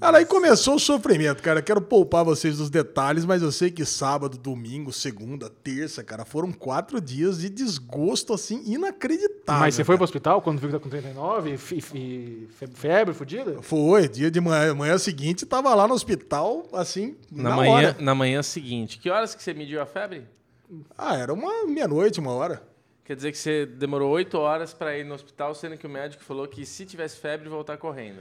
Cara, 0.00 0.18
aí 0.18 0.24
começou 0.26 0.76
o 0.76 0.78
sofrimento, 0.78 1.42
cara. 1.42 1.60
Quero 1.62 1.80
poupar 1.80 2.24
vocês 2.24 2.58
dos 2.58 2.70
detalhes, 2.70 3.24
mas 3.24 3.42
eu 3.42 3.50
sei 3.52 3.70
que 3.70 3.84
sábado, 3.84 4.38
domingo, 4.38 4.92
segunda, 4.92 5.48
terça, 5.50 6.02
cara, 6.04 6.24
foram 6.24 6.52
quatro 6.52 7.00
dias 7.00 7.38
de 7.40 7.48
desgosto, 7.48 8.32
assim, 8.32 8.62
inacreditável. 8.66 9.60
Mas 9.60 9.74
você 9.74 9.84
foi 9.84 9.96
pro 9.96 10.04
hospital 10.04 10.40
quando 10.42 10.58
viu 10.58 10.68
que 10.70 10.76
tá 10.76 10.80
com 10.80 10.88
39? 10.88 11.56
Fi- 11.58 11.80
fi- 11.80 12.48
fe- 12.50 12.66
febre, 12.68 13.14
fudida? 13.14 13.60
Foi, 13.62 14.08
dia 14.08 14.30
de 14.30 14.40
manhã, 14.40 14.74
manhã 14.74 14.98
seguinte, 14.98 15.44
tava 15.46 15.74
lá 15.74 15.86
no 15.88 15.94
hospital, 15.94 16.66
assim, 16.72 17.16
Na, 17.30 17.50
na, 17.50 17.56
manhã, 17.56 17.72
hora. 17.72 17.96
na 18.00 18.14
manhã 18.14 18.42
seguinte. 18.42 18.98
Que 18.98 19.10
horas 19.10 19.34
que 19.34 19.42
você 19.42 19.52
mediu 19.52 19.80
a 19.82 19.86
febre? 19.86 20.26
Ah, 20.96 21.16
era 21.16 21.32
uma 21.32 21.66
meia-noite, 21.66 22.20
uma 22.20 22.32
hora. 22.32 22.62
Quer 23.04 23.16
dizer 23.16 23.32
que 23.32 23.38
você 23.38 23.66
demorou 23.66 24.10
8 24.10 24.38
horas 24.38 24.72
para 24.72 24.96
ir 24.96 25.04
no 25.04 25.14
hospital, 25.14 25.54
sendo 25.54 25.76
que 25.76 25.86
o 25.86 25.90
médico 25.90 26.22
falou 26.22 26.46
que 26.46 26.64
se 26.64 26.86
tivesse 26.86 27.16
febre, 27.18 27.48
voltar 27.48 27.76
correndo. 27.76 28.20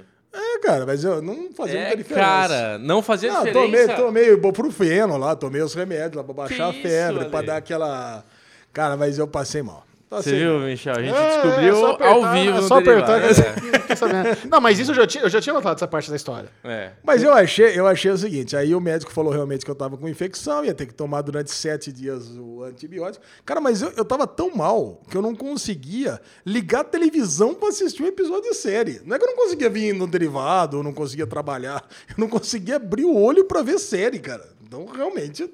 Cara, 0.61 0.85
mas 0.85 1.03
eu 1.03 1.21
não 1.21 1.51
fazia 1.53 1.79
É, 1.79 1.81
muita 1.87 1.97
diferença. 1.97 2.25
cara, 2.27 2.77
não 2.77 3.01
fazia 3.01 3.33
Não, 3.33 3.43
diferença. 3.43 3.87
tomei, 3.95 3.95
tomei 3.95 4.33
ibuprofeno 4.33 5.17
lá, 5.17 5.35
tomei 5.35 5.61
os 5.61 5.73
remédios 5.73 6.15
lá 6.15 6.23
pra 6.23 6.33
baixar 6.33 6.71
Que 6.73 6.79
a 6.79 6.81
febre, 6.81 7.21
isso, 7.21 7.29
pra 7.29 7.39
Ale? 7.39 7.47
dar 7.47 7.57
aquela. 7.57 8.23
Cara, 8.71 8.95
mas 8.95 9.17
eu 9.17 9.27
passei 9.27 9.61
mal. 9.61 9.83
Você 10.11 10.15
Passei 10.17 10.39
viu, 10.39 10.59
Michel? 10.59 10.93
A 10.93 11.01
gente 11.01 11.15
É, 11.15 11.41
descobriu 11.41 11.87
é 11.87 11.91
apertar, 11.91 12.07
ao 12.11 12.31
vivo 12.33 12.57
É 12.57 12.61
só 12.63 12.79
apertar. 12.79 13.21
Que- 13.21 13.95
sabendo. 13.95 14.37
Não, 14.49 14.59
mas 14.59 14.77
isso 14.77 14.91
eu 14.91 14.95
já, 14.95 15.07
tinha, 15.07 15.23
eu 15.23 15.29
já 15.29 15.39
tinha 15.39 15.53
notado 15.53 15.77
essa 15.77 15.87
parte 15.87 16.09
da 16.09 16.17
história. 16.17 16.49
É. 16.65 16.91
Mas 17.01 17.23
eu 17.23 17.31
achei, 17.33 17.79
eu 17.79 17.87
achei 17.87 18.11
o 18.11 18.17
seguinte, 18.17 18.57
aí 18.57 18.75
o 18.75 18.81
médico 18.81 19.09
falou 19.09 19.31
realmente 19.31 19.63
que 19.63 19.71
eu 19.71 19.75
tava 19.75 19.97
com 19.97 20.09
infecção, 20.09 20.65
ia 20.65 20.73
ter 20.73 20.85
que 20.85 20.93
tomar 20.93 21.21
durante 21.21 21.49
sete 21.51 21.93
dias 21.93 22.27
o 22.37 22.61
antibiótico. 22.63 23.23
Cara, 23.45 23.61
mas 23.61 23.81
eu, 23.81 23.93
eu 23.95 24.03
tava 24.03 24.27
tão 24.27 24.53
mal 24.53 25.01
que 25.09 25.15
eu 25.15 25.21
não 25.21 25.33
conseguia 25.33 26.19
ligar 26.45 26.81
a 26.81 26.83
televisão 26.83 27.53
pra 27.53 27.69
assistir 27.69 28.03
um 28.03 28.07
episódio 28.07 28.49
de 28.49 28.53
série. 28.55 29.01
Não 29.05 29.15
é 29.15 29.19
que 29.19 29.23
eu 29.23 29.29
não 29.29 29.37
conseguia 29.37 29.69
vir 29.69 29.93
no 29.93 30.07
derivado, 30.07 30.77
eu 30.79 30.83
não 30.83 30.91
conseguia 30.93 31.25
trabalhar, 31.25 31.85
eu 32.09 32.15
não 32.17 32.27
conseguia 32.27 32.75
abrir 32.75 33.05
o 33.05 33.15
olho 33.15 33.45
pra 33.45 33.61
ver 33.61 33.79
série, 33.79 34.19
cara. 34.19 34.45
Então, 34.61 34.85
realmente, 34.87 35.49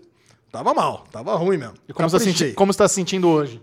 tava 0.51 0.73
mal, 0.73 1.05
tava 1.11 1.35
ruim 1.35 1.57
mesmo. 1.57 1.75
E 1.87 1.93
como 1.93 2.09
você, 2.09 2.17
tá 2.17 2.23
senti- 2.23 2.53
como 2.53 2.73
você 2.73 2.77
tá 2.79 2.87
se 2.87 2.95
sentindo 2.95 3.27
hoje? 3.27 3.61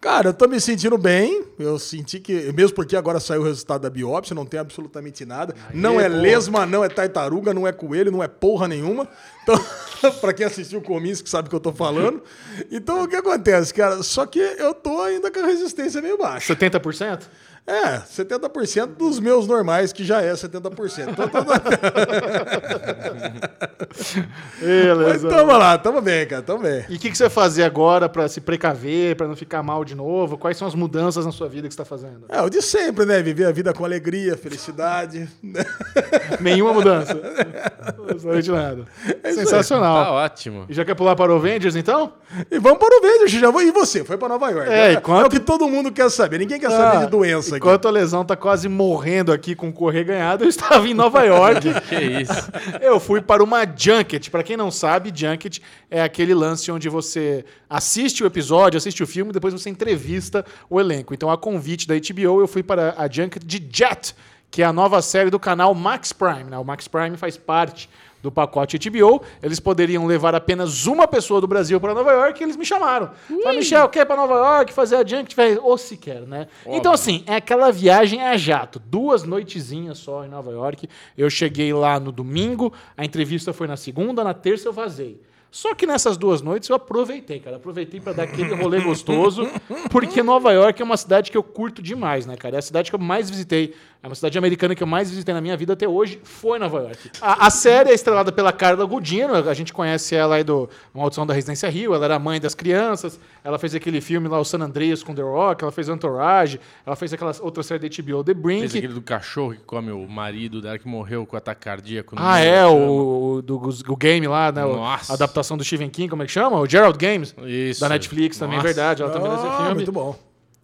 Cara, 0.00 0.28
eu 0.28 0.34
tô 0.34 0.46
me 0.46 0.60
sentindo 0.60 0.96
bem. 0.96 1.44
Eu 1.58 1.76
senti 1.76 2.20
que, 2.20 2.52
mesmo 2.52 2.74
porque 2.74 2.96
agora 2.96 3.18
saiu 3.18 3.40
o 3.40 3.44
resultado 3.44 3.82
da 3.82 3.90
biópsia, 3.90 4.32
não 4.32 4.46
tem 4.46 4.60
absolutamente 4.60 5.24
nada. 5.24 5.54
não 5.74 6.00
é 6.00 6.08
porra. 6.08 6.20
lesma, 6.20 6.66
não 6.66 6.84
é 6.84 6.88
tartaruga, 6.88 7.52
não 7.52 7.66
é 7.66 7.72
coelho, 7.72 8.12
não 8.12 8.22
é 8.22 8.28
porra 8.28 8.68
nenhuma. 8.68 9.08
Então, 9.42 9.60
pra 10.20 10.32
quem 10.32 10.46
assistiu 10.46 10.78
o 10.78 10.82
Cominsky 10.82 11.28
sabe 11.28 11.48
o 11.48 11.50
que 11.50 11.56
eu 11.56 11.60
tô 11.60 11.72
falando. 11.72 12.22
Então, 12.70 13.02
o 13.02 13.08
que 13.08 13.16
acontece, 13.16 13.74
cara? 13.74 14.00
Só 14.04 14.24
que 14.24 14.38
eu 14.38 14.72
tô 14.72 15.02
ainda 15.02 15.32
com 15.32 15.40
a 15.40 15.46
resistência 15.46 16.00
meio 16.00 16.16
baixa. 16.16 16.54
70%? 16.54 17.22
É, 17.68 17.98
70% 18.00 18.86
dos 18.96 19.20
meus 19.20 19.46
normais, 19.46 19.92
que 19.92 20.02
já 20.02 20.22
é 20.22 20.32
70%. 20.32 21.10
Então, 21.10 21.28
tá... 21.28 21.44
Mas 23.88 24.16
Beleza. 24.60 25.28
tamo 25.28 25.52
lá, 25.52 25.78
tamo 25.78 26.00
bem, 26.00 26.26
cara, 26.26 26.42
tamo 26.42 26.60
bem. 26.62 26.84
E 26.88 26.96
o 26.96 26.98
que, 26.98 27.10
que 27.10 27.16
você 27.16 27.24
vai 27.24 27.30
fazer 27.30 27.62
agora 27.64 28.08
pra 28.08 28.26
se 28.28 28.40
precaver, 28.40 29.14
pra 29.16 29.26
não 29.28 29.36
ficar 29.36 29.62
mal 29.62 29.84
de 29.84 29.94
novo? 29.94 30.36
Quais 30.38 30.56
são 30.56 30.66
as 30.66 30.74
mudanças 30.74 31.24
na 31.26 31.32
sua 31.32 31.48
vida 31.48 31.68
que 31.68 31.74
você 31.74 31.78
tá 31.78 31.84
fazendo? 31.84 32.24
É, 32.28 32.40
o 32.42 32.48
de 32.48 32.60
sempre, 32.62 33.04
né? 33.04 33.22
Viver 33.22 33.46
a 33.46 33.52
vida 33.52 33.72
com 33.72 33.84
alegria, 33.84 34.36
felicidade. 34.36 35.28
Nenhuma 36.40 36.72
mudança. 36.72 37.18
Absolutamente 38.08 38.50
nada. 38.50 38.84
É. 39.22 39.32
Sensacional. 39.32 40.04
Tá 40.04 40.12
ótimo. 40.12 40.64
E 40.68 40.74
já 40.74 40.84
quer 40.84 40.94
pular 40.94 41.14
para 41.16 41.32
o 41.32 41.36
Avengers, 41.36 41.76
então? 41.76 42.14
E 42.50 42.58
vamos 42.58 42.78
para 42.78 42.98
o 42.98 43.02
Vegas, 43.02 43.30
já 43.30 43.50
vou. 43.50 43.62
E 43.62 43.70
você? 43.70 44.04
Foi 44.04 44.16
para 44.16 44.28
Nova 44.28 44.48
York? 44.50 44.70
É, 44.70 44.88
é, 44.88 44.92
enquanto- 44.94 45.24
é 45.24 45.26
o 45.26 45.30
que 45.30 45.40
todo 45.40 45.68
mundo 45.68 45.92
quer 45.92 46.10
saber. 46.10 46.38
Ninguém 46.38 46.58
quer 46.58 46.70
saber 46.70 46.98
Ah, 46.98 47.04
de 47.04 47.10
doença 47.10 47.56
aqui. 47.58 47.66
Enquanto 47.66 47.88
a 47.88 47.90
lesão 47.90 48.24
tá 48.24 48.36
quase 48.36 48.68
morrendo 48.68 49.32
aqui 49.32 49.54
com 49.54 49.68
o 49.68 49.72
correr 49.72 50.04
ganhado, 50.04 50.44
eu 50.44 50.48
estava 50.48 50.88
em 50.88 50.94
Nova 50.94 51.22
York. 51.24 51.68
Que 51.88 51.96
isso. 52.22 52.50
Eu 52.80 52.98
fui 52.98 53.20
para 53.20 53.42
uma 53.42 53.64
junket. 53.64 54.30
Para 54.30 54.42
quem 54.42 54.56
não 54.56 54.70
sabe, 54.70 55.12
junket 55.14 55.60
é 55.90 56.02
aquele 56.02 56.34
lance 56.34 56.70
onde 56.70 56.88
você 56.88 57.44
assiste 57.68 58.22
o 58.22 58.26
episódio, 58.26 58.78
assiste 58.78 59.02
o 59.02 59.06
filme, 59.06 59.32
depois 59.32 59.52
você 59.52 59.70
entrevista 59.70 60.44
o 60.68 60.80
elenco. 60.80 61.14
Então, 61.14 61.30
a 61.30 61.38
convite 61.38 61.86
da 61.86 61.94
HBO, 61.94 62.40
eu 62.40 62.48
fui 62.48 62.62
para 62.62 62.94
a 62.96 63.08
junket 63.08 63.44
de 63.44 63.58
Jet, 63.70 64.14
que 64.50 64.62
é 64.62 64.64
a 64.64 64.72
nova 64.72 65.00
série 65.02 65.30
do 65.30 65.38
canal 65.38 65.74
Max 65.74 66.12
Prime. 66.12 66.44
né? 66.44 66.58
O 66.58 66.64
Max 66.64 66.88
Prime 66.88 67.16
faz 67.16 67.36
parte 67.36 67.88
do 68.22 68.30
pacote 68.30 68.78
HBO. 68.78 69.22
Eles 69.42 69.60
poderiam 69.60 70.06
levar 70.06 70.34
apenas 70.34 70.86
uma 70.86 71.06
pessoa 71.06 71.40
do 71.40 71.46
Brasil 71.46 71.80
para 71.80 71.94
Nova 71.94 72.12
York 72.12 72.40
e 72.40 72.44
eles 72.44 72.56
me 72.56 72.64
chamaram. 72.64 73.10
Falaram, 73.28 73.58
Michel, 73.58 73.88
quer 73.88 74.00
ir 74.00 74.06
para 74.06 74.16
Nova 74.16 74.34
York 74.34 74.72
fazer 74.72 74.96
a? 74.96 75.04
Falei, 75.34 75.58
Ou 75.58 75.78
se 75.78 75.96
quer, 75.96 76.22
né? 76.22 76.48
Então, 76.66 76.92
assim, 76.92 77.22
é 77.26 77.36
aquela 77.36 77.70
viagem 77.70 78.20
a 78.22 78.36
jato. 78.36 78.78
Duas 78.78 79.24
noitezinhas 79.24 79.98
só 79.98 80.24
em 80.24 80.28
Nova 80.28 80.50
York. 80.50 80.88
Eu 81.16 81.30
cheguei 81.30 81.72
lá 81.72 81.98
no 82.00 82.12
domingo, 82.12 82.72
a 82.96 83.04
entrevista 83.04 83.52
foi 83.52 83.66
na 83.66 83.76
segunda, 83.76 84.24
na 84.24 84.34
terça 84.34 84.68
eu 84.68 84.72
vazei. 84.72 85.20
Só 85.50 85.74
que 85.74 85.86
nessas 85.86 86.18
duas 86.18 86.42
noites 86.42 86.68
eu 86.68 86.76
aproveitei, 86.76 87.40
cara. 87.40 87.56
Aproveitei 87.56 88.00
para 88.00 88.12
dar 88.12 88.22
aquele 88.24 88.54
rolê 88.54 88.80
gostoso, 88.80 89.48
porque 89.90 90.22
Nova 90.22 90.52
York 90.52 90.80
é 90.80 90.84
uma 90.84 90.96
cidade 90.96 91.30
que 91.30 91.36
eu 91.38 91.42
curto 91.42 91.80
demais, 91.80 92.26
né, 92.26 92.36
cara? 92.36 92.56
É 92.56 92.58
a 92.58 92.62
cidade 92.62 92.90
que 92.90 92.94
eu 92.94 93.00
mais 93.00 93.30
visitei, 93.30 93.74
é 94.02 94.06
uma 94.06 94.14
cidade 94.14 94.38
americana 94.38 94.74
que 94.76 94.82
eu 94.82 94.86
mais 94.86 95.10
visitei 95.10 95.34
na 95.34 95.40
minha 95.40 95.56
vida 95.56 95.72
até 95.72 95.88
hoje, 95.88 96.20
foi 96.22 96.58
Nova 96.58 96.78
York. 96.78 97.10
A, 97.20 97.46
a 97.46 97.50
série 97.50 97.90
é 97.90 97.94
estrelada 97.94 98.30
pela 98.30 98.52
Carla 98.52 98.84
Gudino, 98.86 99.34
a 99.34 99.54
gente 99.54 99.72
conhece 99.72 100.14
ela 100.14 100.36
aí 100.36 100.44
do 100.44 100.68
Maldição 100.94 101.26
da 101.26 101.34
Residência 101.34 101.68
Rio, 101.68 101.94
ela 101.94 102.04
era 102.04 102.14
a 102.14 102.18
mãe 102.18 102.40
das 102.40 102.54
crianças, 102.54 103.18
ela 103.42 103.58
fez 103.58 103.74
aquele 103.74 104.00
filme 104.00 104.28
lá, 104.28 104.38
o 104.38 104.44
San 104.44 104.60
Andreas 104.60 105.02
com 105.02 105.12
The 105.14 105.22
Rock, 105.22 105.64
ela 105.64 105.72
fez 105.72 105.88
Entourage, 105.88 106.60
ela 106.86 106.94
fez 106.94 107.12
aquela 107.12 107.32
outra 107.40 107.62
série 107.62 107.80
da 107.88 108.02
HBO, 108.02 108.22
The 108.22 108.32
Fez 108.34 108.42
Brink. 108.42 108.78
aquele 108.78 108.92
do 108.94 109.02
cachorro 109.02 109.52
que 109.54 109.60
come 109.64 109.90
o 109.90 110.06
marido 110.08 110.62
dela 110.62 110.78
que 110.78 110.86
morreu 110.86 111.26
com 111.26 111.36
ataque 111.36 111.62
cardíaco. 111.62 112.14
no 112.14 112.22
Ah, 112.24 112.38
é, 112.38 112.64
o, 112.66 113.34
o 113.38 113.42
do 113.42 113.56
o 113.88 113.96
game 113.96 114.26
lá, 114.28 114.52
né? 114.52 114.62
Nossa. 114.62 115.12
A 115.12 115.16
adaptação 115.16 115.56
do 115.56 115.64
Stephen 115.64 115.90
King, 115.90 116.08
como 116.08 116.22
é 116.22 116.26
que 116.26 116.32
chama? 116.32 116.58
O 116.60 116.66
Gerald 116.66 116.96
Games. 116.96 117.34
Isso. 117.44 117.80
Da 117.80 117.88
Netflix 117.88 118.38
também, 118.38 118.54
é 118.54 118.56
Nossa. 118.58 118.66
verdade. 118.68 119.02
Ela 119.02 119.10
também 119.10 119.30
nesse 119.30 119.44
Ah, 119.46 119.56
filme. 119.56 119.74
muito 119.74 119.92
bom. 119.92 120.16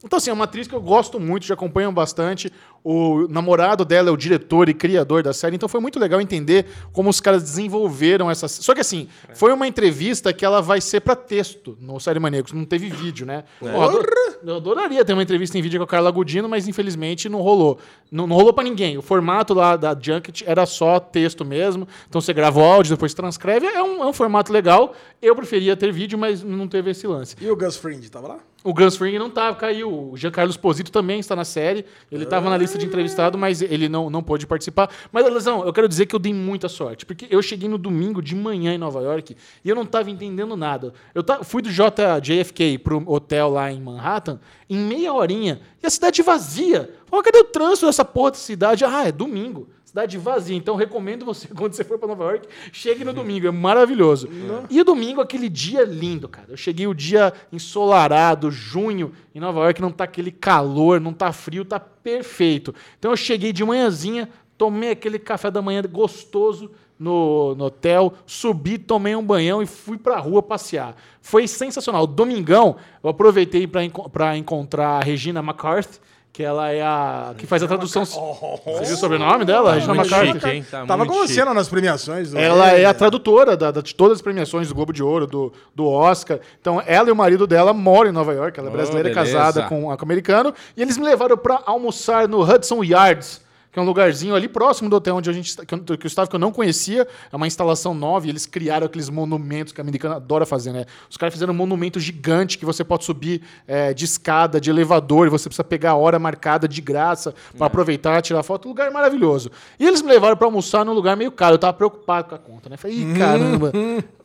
Então, 0.05 0.19
assim, 0.19 0.29
é 0.29 0.33
uma 0.35 0.45
atriz 0.45 0.69
que 0.69 0.75
eu 0.75 0.83
gosto 0.83 1.19
muito, 1.19 1.47
já 1.47 1.55
acompanho 1.55 1.91
bastante. 1.91 2.53
O 2.87 3.27
namorado 3.31 3.83
dela 3.83 4.11
é 4.11 4.13
o 4.13 4.17
diretor 4.17 4.69
e 4.69 4.75
criador 4.75 5.23
da 5.23 5.33
série, 5.33 5.57
então 5.57 5.67
foi 5.67 5.81
muito 5.81 5.99
legal 5.99 6.21
entender 6.21 6.67
como 6.93 7.09
os 7.09 7.19
caras 7.19 7.43
desenvolveram 7.43 8.31
essa. 8.31 8.47
Só 8.47 8.75
que, 8.75 8.81
assim, 8.83 9.09
foi 9.33 9.55
uma 9.55 9.67
entrevista 9.67 10.35
que 10.35 10.45
ela 10.45 10.61
vai 10.61 10.83
ser 10.83 11.01
pra 11.01 11.17
texto 11.17 11.79
no 11.81 11.99
Série 11.99 12.21
Maníacos, 12.21 12.53
não 12.53 12.67
teve 12.67 12.91
vídeo, 12.91 13.25
né? 13.25 13.45
Pô, 13.59 13.69
eu 13.69 13.83
ador- 13.83 14.07
eu 14.45 14.57
adoraria 14.57 15.03
ter 15.03 15.15
uma 15.15 15.23
entrevista 15.23 15.57
em 15.57 15.63
vídeo 15.63 15.81
com 15.81 15.85
a 15.85 15.87
Carla 15.87 16.11
Gudino, 16.11 16.47
mas 16.47 16.69
infelizmente 16.69 17.27
não 17.27 17.41
rolou. 17.41 17.79
Não, 18.13 18.27
não 18.27 18.37
rolou 18.37 18.53
pra 18.53 18.63
ninguém. 18.63 18.99
O 18.99 19.03
formato 19.03 19.55
lá 19.55 19.77
da 19.77 19.97
Junket 19.99 20.43
era 20.47 20.67
só 20.67 21.01
texto 21.01 21.43
mesmo, 21.43 21.89
então 22.07 22.21
você 22.21 22.35
grava 22.35 22.61
o 22.61 22.63
áudio, 22.63 22.95
depois 22.95 23.15
transcreve. 23.15 23.67
É 23.67 23.83
um, 23.83 24.03
é 24.03 24.07
um 24.07 24.13
formato 24.13 24.53
legal. 24.53 24.95
Eu 25.23 25.35
preferia 25.35 25.75
ter 25.75 25.91
vídeo, 25.91 26.19
mas 26.19 26.43
não 26.43 26.69
teve 26.69 26.91
esse 26.91 27.07
lance. 27.07 27.35
E 27.41 27.49
o 27.51 27.57
Gus 27.57 27.77
Fring, 27.79 27.99
tava 28.11 28.29
lá? 28.29 28.39
O 28.63 28.73
Gus 28.73 28.97
Fring 28.97 29.19
não 29.19 29.29
tava, 29.29 29.57
caiu. 29.57 30.11
O 30.13 30.17
Giancarlo 30.17 30.51
Esposito 30.51 30.91
também 30.91 31.21
está 31.21 31.37
na 31.37 31.45
série. 31.45 31.85
Ele 32.11 32.25
estava 32.25 32.49
na 32.49 32.57
lista 32.57 32.74
de 32.79 32.87
entrevistado, 32.87 33.37
mas 33.39 33.63
ele 33.63 33.89
não, 33.89 34.09
não 34.11 34.23
pôde 34.23 34.47
participar. 34.47 34.91
Mas, 35.13 35.25
Lesão, 35.25 35.65
eu 35.65 35.73
quero 35.73 35.89
dizer 35.89 36.07
que 36.07 36.15
eu 36.15 36.19
dei 36.19 36.33
muita 36.33 36.69
sorte. 36.69 37.05
Porque 37.05 37.27
eu 37.31 37.43
cheguei 37.43 37.69
no 37.69 37.79
domingo 37.79 38.23
de 38.23 38.35
manhã 38.35 38.75
em 38.75 38.79
Nova 38.79 39.01
York 39.01 39.37
e 39.65 39.69
eu 39.69 39.75
não 39.75 39.83
estava 39.83 40.11
entendendo 40.11 40.57
nada. 40.57 40.93
Eu 41.15 41.25
fui 41.45 41.63
do 41.63 41.71
JFK 41.71 42.79
pro 42.79 43.03
hotel 43.07 43.51
lá 43.51 43.71
em 43.71 43.81
Manhattan 43.81 44.41
em 44.69 44.77
meia 44.77 45.13
horinha 45.13 45.61
e 45.83 45.87
a 45.87 45.91
cidade 45.91 46.23
vazia. 46.23 46.93
Falei, 47.07 47.25
cadê 47.25 47.39
o 47.39 47.45
trânsito 47.45 47.87
dessa 47.87 48.05
porra 48.05 48.33
da 48.33 48.37
cidade? 48.37 48.85
Ah, 48.85 49.07
é 49.07 49.13
domingo. 49.13 49.69
Cidade 49.95 50.19
vazia. 50.19 50.57
Então, 50.57 50.75
recomendo 50.75 51.25
você, 51.25 51.47
quando 51.55 51.73
você 51.73 51.85
for 51.85 51.97
para 52.01 52.09
Nova 52.09 52.25
York, 52.25 52.49
chegue 52.73 53.05
no 53.05 53.13
domingo. 53.13 53.47
É 53.47 53.51
maravilhoso. 53.53 54.29
E 54.69 54.81
o 54.81 54.85
domingo, 54.85 55.21
aquele 55.21 55.49
dia 55.49 55.85
lindo, 55.85 56.29
cara. 56.29 56.49
Eu 56.51 56.57
cheguei 56.57 56.85
o 56.89 56.93
dia 56.93 57.33
ensolarado, 57.53 58.51
junho, 58.51 59.13
em 59.33 59.39
Nova 59.39 59.61
York. 59.61 59.81
Não 59.81 59.93
tá 59.93 60.03
aquele 60.03 60.33
calor, 60.33 61.01
não 61.01 61.13
tá 61.13 61.33
frio, 61.33 61.65
tá 61.65 61.79
perfeito. 61.79 62.75
Então, 62.99 63.13
eu 63.13 63.17
cheguei 63.17 63.53
de 63.53 63.65
manhãzinha, 63.65 64.29
tomei 64.59 64.91
aquele 64.91 65.17
café 65.17 65.49
da 65.49 65.63
manhã 65.63 65.81
gostoso, 65.89 66.73
no, 66.99 67.55
no 67.55 67.65
hotel, 67.67 68.15
subi, 68.27 68.79
tomei 68.79 69.15
um 69.15 69.23
banhão 69.25 69.63
e 69.63 69.67
fui 69.67 69.97
pra 69.99 70.19
rua 70.19 70.43
passear. 70.43 70.97
Foi 71.21 71.47
sensacional. 71.47 72.05
Domingão, 72.05 72.77
eu 73.03 73.11
aproveitei 73.11 73.65
pra 73.67 73.85
enco- 73.85 74.11
encontrar 74.37 74.89
a 74.99 75.01
Regina 75.01 75.41
McCarthy, 75.41 76.01
que 76.35 76.43
ela 76.43 76.69
é 76.73 76.83
a. 76.83 77.33
que 77.39 77.47
faz 77.47 77.63
a 77.63 77.69
tradução. 77.69 78.05
Você 78.05 78.85
viu 78.87 78.95
o 78.95 78.99
sobrenome 78.99 79.45
dela? 79.45 79.75
Regina 79.75 79.95
muito 79.95 80.09
McCarthy. 80.13 80.33
chique, 80.41 80.51
hein? 80.51 80.67
Tá 80.69 80.85
Tava 80.85 81.05
chique. 81.05 81.17
você 81.17 81.55
nas 81.55 81.69
premiações. 81.69 82.33
do 82.33 82.39
Ela 82.39 82.73
é 82.73 82.77
Emmy, 82.79 82.85
a 82.87 82.93
tradutora 82.93 83.57
da- 83.57 83.71
da- 83.71 83.81
de 83.81 83.95
todas 83.95 84.17
as 84.19 84.23
premiações 84.23 84.67
do 84.67 84.75
Globo 84.75 84.93
de 84.93 85.01
Ouro, 85.01 85.29
do, 85.29 85.53
do 85.73 85.87
Oscar. 85.89 86.41
Então, 86.61 86.83
ela 86.85 87.09
e 87.09 87.13
o 87.13 87.17
marido 87.17 87.47
dela 87.47 87.73
moram 87.73 88.11
em 88.11 88.13
Nova 88.13 88.33
York. 88.35 88.59
Ela 88.59 88.69
é 88.69 88.73
Oh, 88.73 88.75
brasileira, 88.75 89.11
beleza. 89.11 89.33
casada 89.39 89.63
com 89.69 89.85
um 89.85 89.91
americano. 89.93 90.53
E 90.77 90.83
eles 90.83 90.99
me 90.99 91.05
levaram 91.05 91.37
pra 91.39 91.63
almoçar 91.65 92.27
no 92.27 92.43
Hudson 92.43 92.83
Yards, 92.83 93.41
que 93.75 93.81
é 93.81 93.83
um 93.83 93.85
lugarzinho 93.85 94.37
ali 94.37 94.47
próximo 94.47 94.89
do 94.89 94.95
hotel 94.95 95.17
onde 95.17 95.29
a 95.29 95.33
gente 95.33 95.57
que 95.57 95.75
eu, 95.75 95.99
que 95.99 96.07
eu 96.07 96.09
estava, 96.09 96.29
que 96.29 96.37
eu 96.37 96.39
não 96.39 96.53
conhecia. 96.53 97.09
É 97.33 97.35
uma 97.35 97.49
instalação 97.49 97.93
nova 97.93 98.25
e 98.25 98.31
eles 98.31 98.47
criaram 98.47 98.87
aqueles 98.87 99.11
monumentos 99.11 99.73
que 99.73 99.81
a 99.81 99.83
americana 99.83 100.15
adora 100.15 100.47
fazer, 100.47 100.73
né? 100.73 100.87
Os 101.11 101.17
caras 101.17 101.35
fizeram 101.35 101.53
um 101.53 101.57
monumento 101.57 101.99
gigante 101.99 102.57
que 102.57 102.65
você 102.65 102.85
pode 102.85 103.05
subir 103.05 103.43
é, 103.67 103.93
de 103.93 104.05
escada, 104.05 104.61
de 104.61 104.71
elevador, 104.71 105.27
e 105.27 105.31
você 105.31 105.49
precisa 105.49 105.65
pegar 105.65 105.91
a 105.91 105.97
hora 105.97 106.21
marcada 106.21 106.69
de 106.69 106.81
graça 106.81 107.35
para 107.59 107.67
aproveitar, 107.67 108.23
tirar 108.23 108.45
foto. 108.45 108.67
Um 108.67 108.69
lugar 108.69 108.93
maravilhoso. 108.93 109.51
E 109.77 109.85
eles 109.85 110.03
me 110.03 110.09
levaram 110.09 110.37
para 110.37 110.47
almoçar 110.47 110.85
num 110.85 110.93
lugar 110.93 111.17
meio 111.17 111.33
caro. 111.33 111.55
Eu 111.55 111.59
tava 111.59 111.73
preocupado 111.73 112.29
com 112.29 112.35
a 112.37 112.39
conta, 112.39 112.71
né? 112.71 112.77
Falei, 112.77 112.97
ih, 112.97 113.15
caramba. 113.19 113.73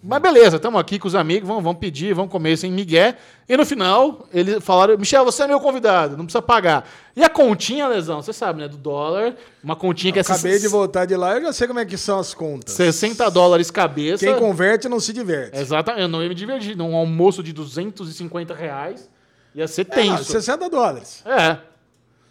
Mas 0.01 0.21
beleza, 0.21 0.55
estamos 0.55 0.79
aqui 0.79 0.97
com 0.97 1.09
os 1.09 1.15
amigos, 1.15 1.45
vamos, 1.45 1.61
vamos 1.61 1.79
pedir, 1.79 2.13
vamos 2.13 2.31
comer 2.31 2.55
sem 2.55 2.71
migué. 2.71 3.17
E 3.49 3.57
no 3.57 3.65
final, 3.65 4.25
eles 4.33 4.63
falaram, 4.63 4.97
Michel, 4.97 5.25
você 5.25 5.43
é 5.43 5.47
meu 5.47 5.59
convidado, 5.59 6.15
não 6.15 6.23
precisa 6.23 6.41
pagar. 6.41 6.89
E 7.17 7.23
a 7.23 7.29
continha, 7.29 7.85
Lesão, 7.85 8.21
você 8.21 8.31
sabe, 8.31 8.61
né? 8.61 8.67
Do 8.69 8.77
dólar, 8.77 9.35
uma 9.61 9.75
continha 9.75 10.13
que 10.13 10.19
é 10.19 10.21
Acabei 10.21 10.57
de 10.57 10.69
voltar 10.69 11.05
de 11.05 11.17
lá, 11.17 11.35
eu 11.35 11.41
já 11.41 11.51
sei 11.51 11.67
como 11.67 11.79
é 11.79 11.85
que 11.85 11.97
são 11.97 12.17
as 12.17 12.33
contas. 12.33 12.75
60 12.75 13.29
dólares 13.29 13.69
cabeça. 13.69 14.25
Quem 14.25 14.37
converte 14.37 14.87
não 14.87 15.01
se 15.01 15.11
diverte. 15.11 15.57
Exatamente, 15.57 16.03
eu 16.03 16.07
não 16.07 16.23
ia 16.23 16.29
me 16.29 16.35
divertir. 16.35 16.77
Num 16.77 16.95
almoço 16.95 17.43
de 17.43 17.51
250 17.51 18.53
reais, 18.53 19.09
ia 19.53 19.67
ser 19.67 19.85
É, 19.89 20.05
não, 20.05 20.15
tenso. 20.17 20.31
60 20.31 20.69
dólares. 20.69 21.23
É. 21.25 21.57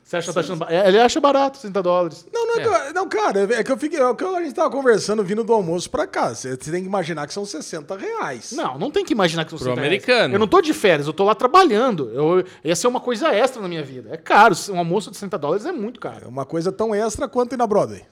Você 0.09 0.17
acha 0.17 0.29
que 0.29 0.33
tá 0.35 0.41
achando 0.41 0.59
ba- 0.61 0.69
é, 0.71 0.89
Ele 0.89 0.99
acha 0.99 1.21
barato, 1.21 1.59
60 1.59 1.83
dólares. 1.83 2.27
Não, 2.33 2.47
não, 2.47 2.55
é. 2.55 2.61
que 2.63 2.67
eu- 2.89 2.95
não, 2.95 3.07
cara, 3.07 3.41
é 3.55 3.63
que 3.63 3.71
eu 3.71 3.77
fiquei. 3.77 4.01
É 4.01 4.15
que 4.15 4.25
a 4.25 4.43
gente 4.43 4.55
tava 4.55 4.71
conversando 4.71 5.23
vindo 5.23 5.45
do 5.45 5.53
almoço 5.53 5.91
pra 5.91 6.07
cá. 6.07 6.35
Você 6.35 6.57
tem 6.57 6.81
que 6.81 6.87
imaginar 6.87 7.27
que 7.27 7.35
são 7.35 7.45
60 7.45 7.95
reais. 7.95 8.53
Não, 8.53 8.79
não 8.79 8.91
tem 8.91 9.05
que 9.05 9.13
imaginar 9.13 9.45
que 9.45 9.51
são 9.51 9.59
Pro 9.59 9.67
60 9.67 9.81
reais. 9.83 10.03
americano. 10.03 10.35
Eu 10.35 10.39
não 10.39 10.49
tô 10.49 10.63
de 10.63 10.73
férias, 10.73 11.07
eu 11.07 11.13
tô 11.13 11.25
lá 11.25 11.35
trabalhando. 11.35 12.11
Eu, 12.15 12.43
ia 12.65 12.75
ser 12.75 12.87
uma 12.87 13.01
coisa 13.01 13.29
extra 13.35 13.61
na 13.61 13.69
minha 13.69 13.83
vida. 13.83 14.09
É 14.11 14.17
caro, 14.17 14.55
um 14.71 14.79
almoço 14.79 15.11
de 15.11 15.17
60 15.19 15.37
dólares 15.37 15.67
é 15.67 15.73
muito 15.73 16.01
caro. 16.01 16.25
É 16.25 16.29
uma 16.29 16.47
coisa 16.47 16.73
tão 16.73 16.95
extra 16.95 17.29
quanto 17.29 17.53
ir 17.53 17.59
na 17.59 17.67
Broadway. 17.67 18.03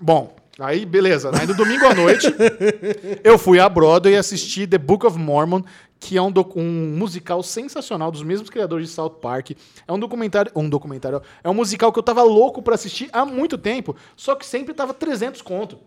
Bom, 0.00 0.36
aí 0.60 0.86
beleza. 0.86 1.32
Aí 1.36 1.48
no 1.48 1.54
domingo 1.54 1.84
à 1.84 1.94
noite, 1.96 2.32
eu 3.24 3.36
fui 3.38 3.58
à 3.58 3.68
Broadway 3.68 4.16
assistir 4.16 4.68
The 4.68 4.78
Book 4.78 5.04
of 5.04 5.18
Mormon, 5.18 5.62
que 6.00 6.16
é 6.16 6.22
um, 6.22 6.32
um 6.56 6.96
musical 6.96 7.42
sensacional 7.42 8.10
dos 8.10 8.22
mesmos 8.22 8.50
criadores 8.50 8.88
de 8.88 8.94
South 8.94 9.10
Park. 9.20 9.52
É 9.86 9.92
um 9.92 9.98
documentário, 9.98 10.52
um 10.54 10.68
documentário, 10.68 11.22
é 11.42 11.48
um 11.48 11.54
musical 11.54 11.92
que 11.92 11.98
eu 11.98 12.02
tava 12.02 12.22
louco 12.22 12.62
pra 12.62 12.74
assistir 12.74 13.08
há 13.12 13.24
muito 13.24 13.58
tempo, 13.58 13.96
só 14.16 14.34
que 14.34 14.46
sempre 14.46 14.74
tava 14.74 14.94
300 14.94 15.42
conto. 15.42 15.78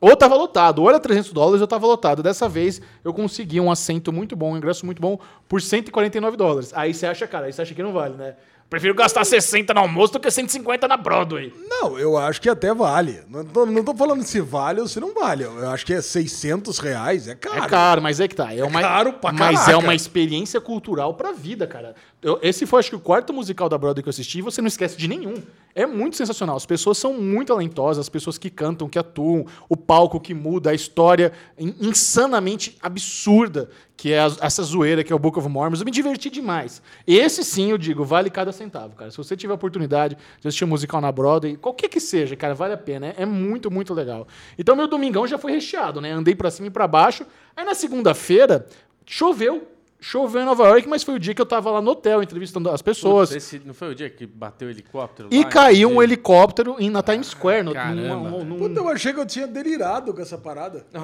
Ou 0.00 0.16
tava 0.16 0.34
lotado, 0.34 0.82
ou 0.82 0.88
era 0.88 0.98
300 0.98 1.32
dólares 1.32 1.60
ou 1.60 1.66
tava 1.68 1.86
lotado. 1.86 2.24
Dessa 2.24 2.48
vez 2.48 2.82
eu 3.04 3.14
consegui 3.14 3.60
um 3.60 3.70
assento 3.70 4.12
muito 4.12 4.34
bom, 4.34 4.52
um 4.52 4.56
ingresso 4.56 4.84
muito 4.84 5.00
bom, 5.00 5.16
por 5.48 5.62
149 5.62 6.36
dólares. 6.36 6.72
Aí 6.74 6.92
você 6.92 7.06
acha, 7.06 7.24
cara, 7.28 7.46
aí 7.46 7.52
você 7.52 7.62
acha 7.62 7.72
que 7.72 7.82
não 7.84 7.92
vale, 7.92 8.16
né? 8.16 8.34
Prefiro 8.72 8.94
gastar 8.94 9.22
60 9.26 9.74
no 9.74 9.80
almoço 9.80 10.14
do 10.14 10.18
que 10.18 10.30
150 10.30 10.88
na 10.88 10.96
Broadway. 10.96 11.52
Não, 11.68 11.98
eu 11.98 12.16
acho 12.16 12.40
que 12.40 12.48
até 12.48 12.72
vale. 12.72 13.20
Não 13.28 13.44
tô, 13.44 13.66
não 13.66 13.84
tô 13.84 13.94
falando 13.94 14.22
se 14.22 14.40
vale 14.40 14.80
ou 14.80 14.88
se 14.88 14.98
não 14.98 15.12
vale. 15.12 15.44
Eu 15.44 15.68
acho 15.68 15.84
que 15.84 15.92
é 15.92 16.00
600 16.00 16.78
reais. 16.78 17.28
É 17.28 17.34
caro. 17.34 17.62
É 17.64 17.68
caro, 17.68 18.00
mas 18.00 18.18
é 18.18 18.26
que 18.26 18.34
tá. 18.34 18.54
É, 18.54 18.64
uma, 18.64 18.80
caro 18.80 19.12
pra 19.12 19.30
Mas 19.30 19.56
caraca. 19.60 19.72
é 19.72 19.76
uma 19.76 19.94
experiência 19.94 20.58
cultural 20.58 21.12
pra 21.12 21.32
vida, 21.32 21.66
cara. 21.66 21.94
Eu- 22.22 22.38
esse 22.40 22.64
foi, 22.64 22.80
acho 22.80 22.88
que, 22.88 22.96
o 22.96 23.00
quarto 23.00 23.30
musical 23.34 23.68
da 23.68 23.76
Broadway 23.76 24.02
que 24.02 24.08
eu 24.08 24.10
assisti 24.10 24.38
e 24.38 24.42
você 24.42 24.62
não 24.62 24.68
esquece 24.68 24.96
de 24.96 25.06
nenhum. 25.06 25.34
É 25.74 25.84
muito 25.84 26.16
sensacional. 26.16 26.56
As 26.56 26.64
pessoas 26.64 26.96
são 26.96 27.12
muito 27.12 27.48
talentosas, 27.48 27.98
as 27.98 28.08
pessoas 28.08 28.38
que 28.38 28.48
cantam, 28.48 28.88
que 28.88 28.98
atuam, 28.98 29.44
o 29.68 29.76
palco 29.76 30.18
que 30.18 30.32
muda, 30.32 30.70
a 30.70 30.74
história 30.74 31.30
in- 31.58 31.74
insanamente 31.78 32.78
absurda 32.82 33.68
que 34.02 34.12
é 34.12 34.18
essa 34.40 34.64
zoeira 34.64 35.04
que 35.04 35.12
é 35.12 35.14
o 35.14 35.18
Book 35.18 35.38
of 35.38 35.48
Mormon. 35.48 35.78
Eu 35.78 35.84
me 35.84 35.90
diverti 35.92 36.28
demais. 36.28 36.82
Esse 37.06 37.44
sim, 37.44 37.70
eu 37.70 37.78
digo, 37.78 38.04
vale 38.04 38.30
cada 38.30 38.50
centavo, 38.50 38.96
cara. 38.96 39.12
Se 39.12 39.16
você 39.16 39.36
tiver 39.36 39.52
a 39.52 39.54
oportunidade 39.54 40.18
de 40.40 40.48
assistir 40.48 40.64
um 40.64 40.66
musical 40.66 41.00
na 41.00 41.12
Broadway, 41.12 41.56
qualquer 41.56 41.86
que 41.86 42.00
seja, 42.00 42.34
cara, 42.34 42.52
vale 42.52 42.74
a 42.74 42.76
pena. 42.76 43.14
É, 43.16 43.22
é 43.22 43.24
muito, 43.24 43.70
muito 43.70 43.94
legal. 43.94 44.26
Então, 44.58 44.74
meu 44.74 44.88
domingão 44.88 45.24
já 45.24 45.38
foi 45.38 45.52
recheado, 45.52 46.00
né? 46.00 46.10
Andei 46.10 46.34
pra 46.34 46.50
cima 46.50 46.66
e 46.66 46.70
pra 46.70 46.88
baixo. 46.88 47.24
Aí, 47.56 47.64
na 47.64 47.76
segunda-feira, 47.76 48.66
choveu. 49.06 49.68
Choveu 50.04 50.42
em 50.42 50.44
Nova 50.44 50.64
York, 50.66 50.88
mas 50.88 51.04
foi 51.04 51.14
o 51.14 51.18
dia 51.18 51.32
que 51.32 51.40
eu 51.40 51.46
tava 51.46 51.70
lá 51.70 51.80
no 51.80 51.92
hotel 51.92 52.22
entrevistando 52.22 52.68
as 52.68 52.82
pessoas. 52.82 53.30
Putz, 53.30 53.44
esse 53.44 53.62
não 53.64 53.72
foi 53.72 53.92
o 53.92 53.94
dia 53.94 54.10
que 54.10 54.26
bateu 54.26 54.66
o 54.66 54.70
helicóptero 54.70 55.28
E 55.30 55.38
lá, 55.44 55.48
caiu 55.48 55.88
um 55.90 56.02
helicóptero 56.02 56.74
em- 56.80 56.90
na 56.90 57.02
Times 57.04 57.28
Square. 57.28 57.62
No, 57.62 57.72
Caramba. 57.72 58.16
num- 58.16 58.44
num- 58.44 58.58
Puta, 58.58 58.80
eu 58.80 58.88
achei 58.88 59.12
que 59.12 59.20
eu 59.20 59.26
tinha 59.26 59.46
delirado 59.46 60.12
com 60.12 60.20
essa 60.20 60.36
parada. 60.36 60.84
É. 60.92 60.98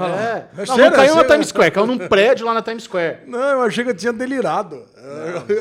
É 0.62 0.66
Não, 0.66 0.76
não 0.76 0.90
caiu 0.90 1.12
é 1.14 1.16
na? 1.16 1.24
Times 1.24 1.46
Square, 1.48 1.70
caiu 1.70 1.86
num 1.86 1.96
prédio 2.08 2.44
lá 2.44 2.54
na 2.54 2.60
Times 2.62 2.82
Square. 2.82 3.18
Não, 3.28 3.38
eu 3.38 3.62
achei 3.62 3.84
que 3.84 3.90
eu 3.90 3.96
tinha 3.96 4.12
delirado. 4.12 4.82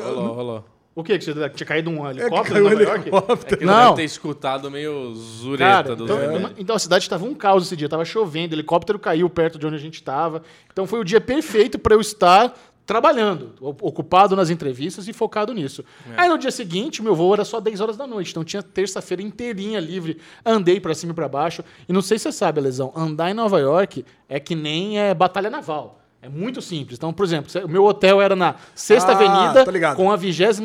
Rolou, 0.04 0.34
rolou. 0.34 0.64
O 0.94 1.04
quê? 1.04 1.16
Que 1.16 1.24
você 1.26 1.48
tinha 1.50 1.64
caído 1.64 1.90
um 1.90 2.10
helicóptero 2.10 2.54
caiu 2.54 2.64
em 2.64 2.66
um 2.66 2.70
Nova 2.70 2.82
York? 2.82 3.00
helicóptero. 3.08 3.54
É 3.54 3.56
que 3.56 3.64
Não. 3.64 3.72
não. 3.72 3.84
deve 3.90 3.96
ter 3.98 4.04
escutado 4.04 4.68
meio 4.68 5.14
zureta 5.14 5.64
Cara, 5.84 5.94
do 5.94 6.02
então, 6.04 6.18
é. 6.18 6.52
então 6.58 6.74
a 6.74 6.78
cidade 6.80 7.04
estava 7.04 7.24
um 7.24 7.34
caos 7.36 7.66
esse 7.66 7.76
dia, 7.76 7.88
tava 7.88 8.04
chovendo, 8.04 8.52
o 8.52 8.56
helicóptero 8.56 8.98
caiu 8.98 9.30
perto 9.30 9.60
de 9.60 9.64
onde 9.66 9.76
a 9.76 9.78
gente 9.78 9.94
estava. 9.94 10.42
Então 10.72 10.88
foi 10.88 10.98
o 10.98 11.04
dia 11.04 11.20
perfeito 11.20 11.78
para 11.78 11.94
eu 11.94 12.00
estar 12.00 12.52
trabalhando, 12.88 13.52
ocupado 13.60 14.34
nas 14.34 14.48
entrevistas 14.48 15.06
e 15.06 15.12
focado 15.12 15.52
nisso. 15.52 15.84
É. 16.16 16.22
Aí 16.22 16.28
no 16.30 16.38
dia 16.38 16.50
seguinte, 16.50 17.02
meu 17.02 17.14
voo 17.14 17.34
era 17.34 17.44
só 17.44 17.60
10 17.60 17.82
horas 17.82 17.98
da 17.98 18.06
noite, 18.06 18.30
então 18.30 18.42
tinha 18.42 18.62
terça-feira 18.62 19.22
inteirinha 19.22 19.78
livre. 19.78 20.16
Andei 20.42 20.80
para 20.80 20.94
cima 20.94 21.12
e 21.12 21.14
para 21.14 21.28
baixo. 21.28 21.62
E 21.86 21.92
não 21.92 22.00
sei 22.00 22.18
se 22.18 22.22
você 22.22 22.32
sabe, 22.32 22.62
Lesão, 22.62 22.90
andar 22.96 23.30
em 23.30 23.34
Nova 23.34 23.60
York 23.60 24.06
é 24.26 24.40
que 24.40 24.54
nem 24.54 24.98
é 24.98 25.12
batalha 25.12 25.50
naval. 25.50 26.00
É 26.22 26.30
muito 26.30 26.62
simples. 26.62 26.96
Então, 26.96 27.12
por 27.12 27.26
exemplo, 27.26 27.50
o 27.62 27.68
meu 27.68 27.84
hotel 27.84 28.22
era 28.22 28.34
na 28.34 28.54
Sexta 28.74 29.12
Ah, 29.12 29.16
Avenida 29.16 29.94
com 29.94 30.10
a 30.10 30.16
26 30.16 30.58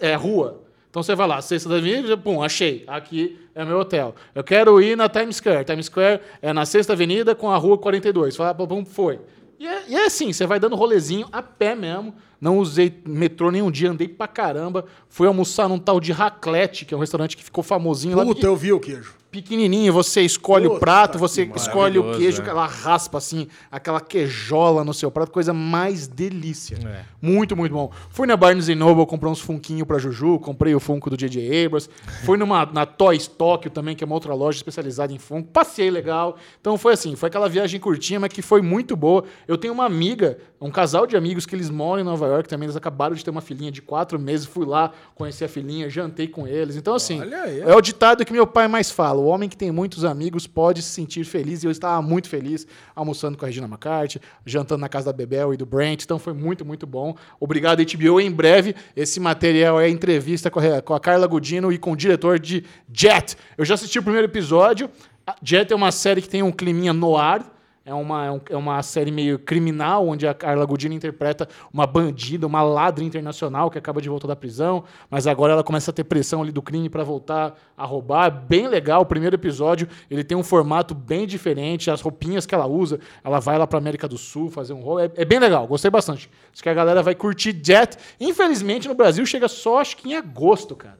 é, 0.00 0.14
rua. 0.16 0.60
Então 0.90 1.02
você 1.02 1.14
vai 1.14 1.26
lá, 1.26 1.40
Sexta 1.40 1.74
Avenida, 1.74 2.14
pum, 2.18 2.42
achei. 2.42 2.84
Aqui 2.86 3.38
é 3.54 3.64
meu 3.64 3.78
hotel. 3.78 4.14
Eu 4.34 4.44
quero 4.44 4.78
ir 4.82 4.98
na 4.98 5.08
Times 5.08 5.36
Square. 5.36 5.64
Times 5.64 5.86
Square 5.86 6.20
é 6.42 6.52
na 6.52 6.66
Sexta 6.66 6.92
Avenida 6.92 7.34
com 7.34 7.50
a 7.50 7.56
rua 7.56 7.78
42. 7.78 8.36
Fala, 8.36 8.54
pum, 8.54 8.84
foi. 8.84 9.18
E 9.60 9.66
é, 9.66 9.84
e 9.90 9.94
é 9.94 10.06
assim, 10.06 10.32
você 10.32 10.46
vai 10.46 10.58
dando 10.58 10.74
rolezinho 10.74 11.28
a 11.30 11.42
pé 11.42 11.74
mesmo. 11.74 12.14
Não 12.40 12.58
usei 12.58 13.02
metrô 13.06 13.50
nenhum 13.50 13.70
dia, 13.70 13.90
andei 13.90 14.08
pra 14.08 14.26
caramba. 14.26 14.86
Fui 15.06 15.26
almoçar 15.26 15.68
num 15.68 15.78
tal 15.78 16.00
de 16.00 16.12
Raclette, 16.12 16.86
que 16.86 16.94
é 16.94 16.96
um 16.96 17.00
restaurante 17.00 17.36
que 17.36 17.44
ficou 17.44 17.62
famosinho 17.62 18.16
lá. 18.16 18.24
Puta, 18.24 18.46
eu 18.46 18.56
vi 18.56 18.72
o 18.72 18.80
queijo. 18.80 19.19
Pequenininho, 19.30 19.92
você 19.92 20.22
escolhe 20.22 20.66
o 20.66 20.70
Puta 20.70 20.80
prato, 20.80 21.18
você 21.18 21.48
escolhe 21.54 22.00
o 22.00 22.16
queijo, 22.16 22.42
é. 22.42 22.48
ela 22.48 22.66
raspa 22.66 23.18
assim, 23.18 23.46
aquela 23.70 24.00
queijola 24.00 24.82
no 24.82 24.92
seu 24.92 25.08
prato, 25.08 25.30
coisa 25.30 25.52
mais 25.52 26.08
delícia. 26.08 26.76
É. 26.84 27.04
Muito, 27.22 27.56
muito 27.56 27.72
bom. 27.72 27.92
Fui 28.08 28.26
na 28.26 28.36
Barnes 28.36 28.66
Noble, 28.68 29.06
comprei 29.06 29.30
uns 29.30 29.40
funquinhos 29.40 29.86
pra 29.86 29.98
Juju, 29.98 30.40
comprei 30.40 30.74
o 30.74 30.80
funko 30.80 31.08
do 31.08 31.16
J.J. 31.16 31.64
Abrams. 31.64 31.88
Fui 32.24 32.36
numa, 32.36 32.66
na 32.66 32.84
Toys 32.84 33.28
Tóquio 33.28 33.70
também, 33.70 33.94
que 33.94 34.02
é 34.02 34.06
uma 34.06 34.14
outra 34.14 34.34
loja 34.34 34.56
especializada 34.56 35.12
em 35.12 35.18
funko. 35.18 35.48
Passei 35.52 35.90
legal. 35.92 36.36
Então 36.60 36.76
foi 36.76 36.94
assim, 36.94 37.14
foi 37.14 37.28
aquela 37.28 37.48
viagem 37.48 37.78
curtinha, 37.78 38.18
mas 38.18 38.32
que 38.32 38.42
foi 38.42 38.60
muito 38.60 38.96
boa. 38.96 39.22
Eu 39.46 39.56
tenho 39.56 39.72
uma 39.72 39.84
amiga, 39.84 40.38
um 40.60 40.70
casal 40.70 41.06
de 41.06 41.16
amigos 41.16 41.46
que 41.46 41.54
eles 41.54 41.70
moram 41.70 42.02
em 42.02 42.04
Nova 42.04 42.26
York 42.26 42.48
também, 42.48 42.66
eles 42.66 42.76
acabaram 42.76 43.14
de 43.14 43.24
ter 43.24 43.30
uma 43.30 43.40
filhinha 43.40 43.72
de 43.72 43.80
quatro 43.80 44.18
meses, 44.18 44.46
fui 44.46 44.66
lá, 44.66 44.92
conheci 45.14 45.42
a 45.42 45.48
filhinha, 45.48 45.88
jantei 45.88 46.28
com 46.28 46.46
eles. 46.46 46.76
Então 46.76 46.94
assim, 46.94 47.20
é 47.66 47.74
o 47.74 47.80
ditado 47.80 48.24
que 48.24 48.32
meu 48.32 48.46
pai 48.46 48.68
mais 48.68 48.90
fala, 48.90 49.20
o 49.20 49.24
homem 49.24 49.48
que 49.48 49.56
tem 49.56 49.70
muitos 49.70 50.04
amigos 50.04 50.46
pode 50.46 50.82
se 50.82 50.90
sentir 50.90 51.24
feliz, 51.24 51.62
e 51.62 51.66
eu 51.66 51.70
estava 51.70 52.02
muito 52.02 52.28
feliz 52.28 52.66
almoçando 52.94 53.38
com 53.38 53.46
a 53.46 53.48
Regina 53.48 53.66
McCarthy, 53.66 54.20
jantando 54.44 54.82
na 54.82 54.88
casa 54.88 55.06
da 55.06 55.12
Bebel 55.12 55.54
e 55.54 55.56
do 55.56 55.64
Brent, 55.64 56.04
então 56.04 56.18
foi 56.18 56.34
muito, 56.34 56.62
muito 56.62 56.86
bom. 56.86 57.16
Obrigado, 57.38 57.82
HBO. 57.82 58.20
Em 58.20 58.30
breve, 58.30 58.74
esse 58.94 59.18
material 59.18 59.80
é 59.80 59.88
entrevista 59.88 60.50
com 60.50 60.60
a, 60.60 60.82
com 60.82 60.92
a 60.92 61.00
Carla 61.00 61.26
Gudino 61.26 61.72
e 61.72 61.78
com 61.78 61.92
o 61.92 61.96
diretor 61.96 62.38
de 62.38 62.64
Jet. 62.92 63.34
Eu 63.56 63.64
já 63.64 63.74
assisti 63.74 63.98
o 63.98 64.02
primeiro 64.02 64.26
episódio. 64.26 64.90
A 65.26 65.36
Jet 65.42 65.72
é 65.72 65.76
uma 65.76 65.90
série 65.90 66.20
que 66.20 66.28
tem 66.28 66.42
um 66.42 66.52
climinha 66.52 66.92
noir, 66.92 67.42
é 67.84 67.94
uma, 67.94 68.26
é 68.26 68.40
é 68.50 68.56
uma 68.56 68.82
série 68.82 69.10
meio 69.10 69.38
criminal, 69.38 70.06
onde 70.06 70.26
a 70.26 70.34
Carla 70.34 70.64
Gudino 70.66 70.94
interpreta 70.94 71.48
uma 71.72 71.86
bandida, 71.86 72.46
uma 72.46 72.62
ladra 72.62 73.02
internacional 73.02 73.70
que 73.70 73.78
acaba 73.78 74.00
de 74.00 74.08
voltar 74.08 74.28
da 74.28 74.36
prisão, 74.36 74.84
mas 75.08 75.26
agora 75.26 75.54
ela 75.54 75.64
começa 75.64 75.90
a 75.90 75.94
ter 75.94 76.04
pressão 76.04 76.42
ali 76.42 76.52
do 76.52 76.60
crime 76.60 76.88
para 76.88 77.02
voltar 77.02 77.54
a 77.76 77.84
roubar. 77.84 78.26
É 78.26 78.30
Bem 78.30 78.68
legal. 78.68 79.02
O 79.02 79.06
primeiro 79.06 79.36
episódio 79.36 79.88
ele 80.10 80.22
tem 80.22 80.36
um 80.36 80.42
formato 80.42 80.94
bem 80.94 81.26
diferente, 81.26 81.90
as 81.90 82.00
roupinhas 82.00 82.44
que 82.44 82.54
ela 82.54 82.66
usa, 82.66 83.00
ela 83.24 83.40
vai 83.40 83.56
lá 83.56 83.66
para 83.66 83.78
América 83.78 84.06
do 84.06 84.18
Sul 84.18 84.50
fazer 84.50 84.72
um 84.72 84.80
rolo. 84.80 85.00
É, 85.00 85.10
é 85.16 85.24
bem 85.24 85.38
legal, 85.38 85.66
gostei 85.66 85.90
bastante. 85.90 86.30
Acho 86.52 86.62
que 86.62 86.68
a 86.68 86.74
galera 86.74 87.02
vai 87.02 87.14
curtir 87.14 87.58
Jet. 87.62 87.96
Infelizmente 88.20 88.88
no 88.88 88.94
Brasil 88.94 89.24
chega 89.24 89.48
só 89.48 89.80
acho 89.80 89.96
que 89.96 90.10
em 90.10 90.16
agosto, 90.16 90.76
cara. 90.76 90.98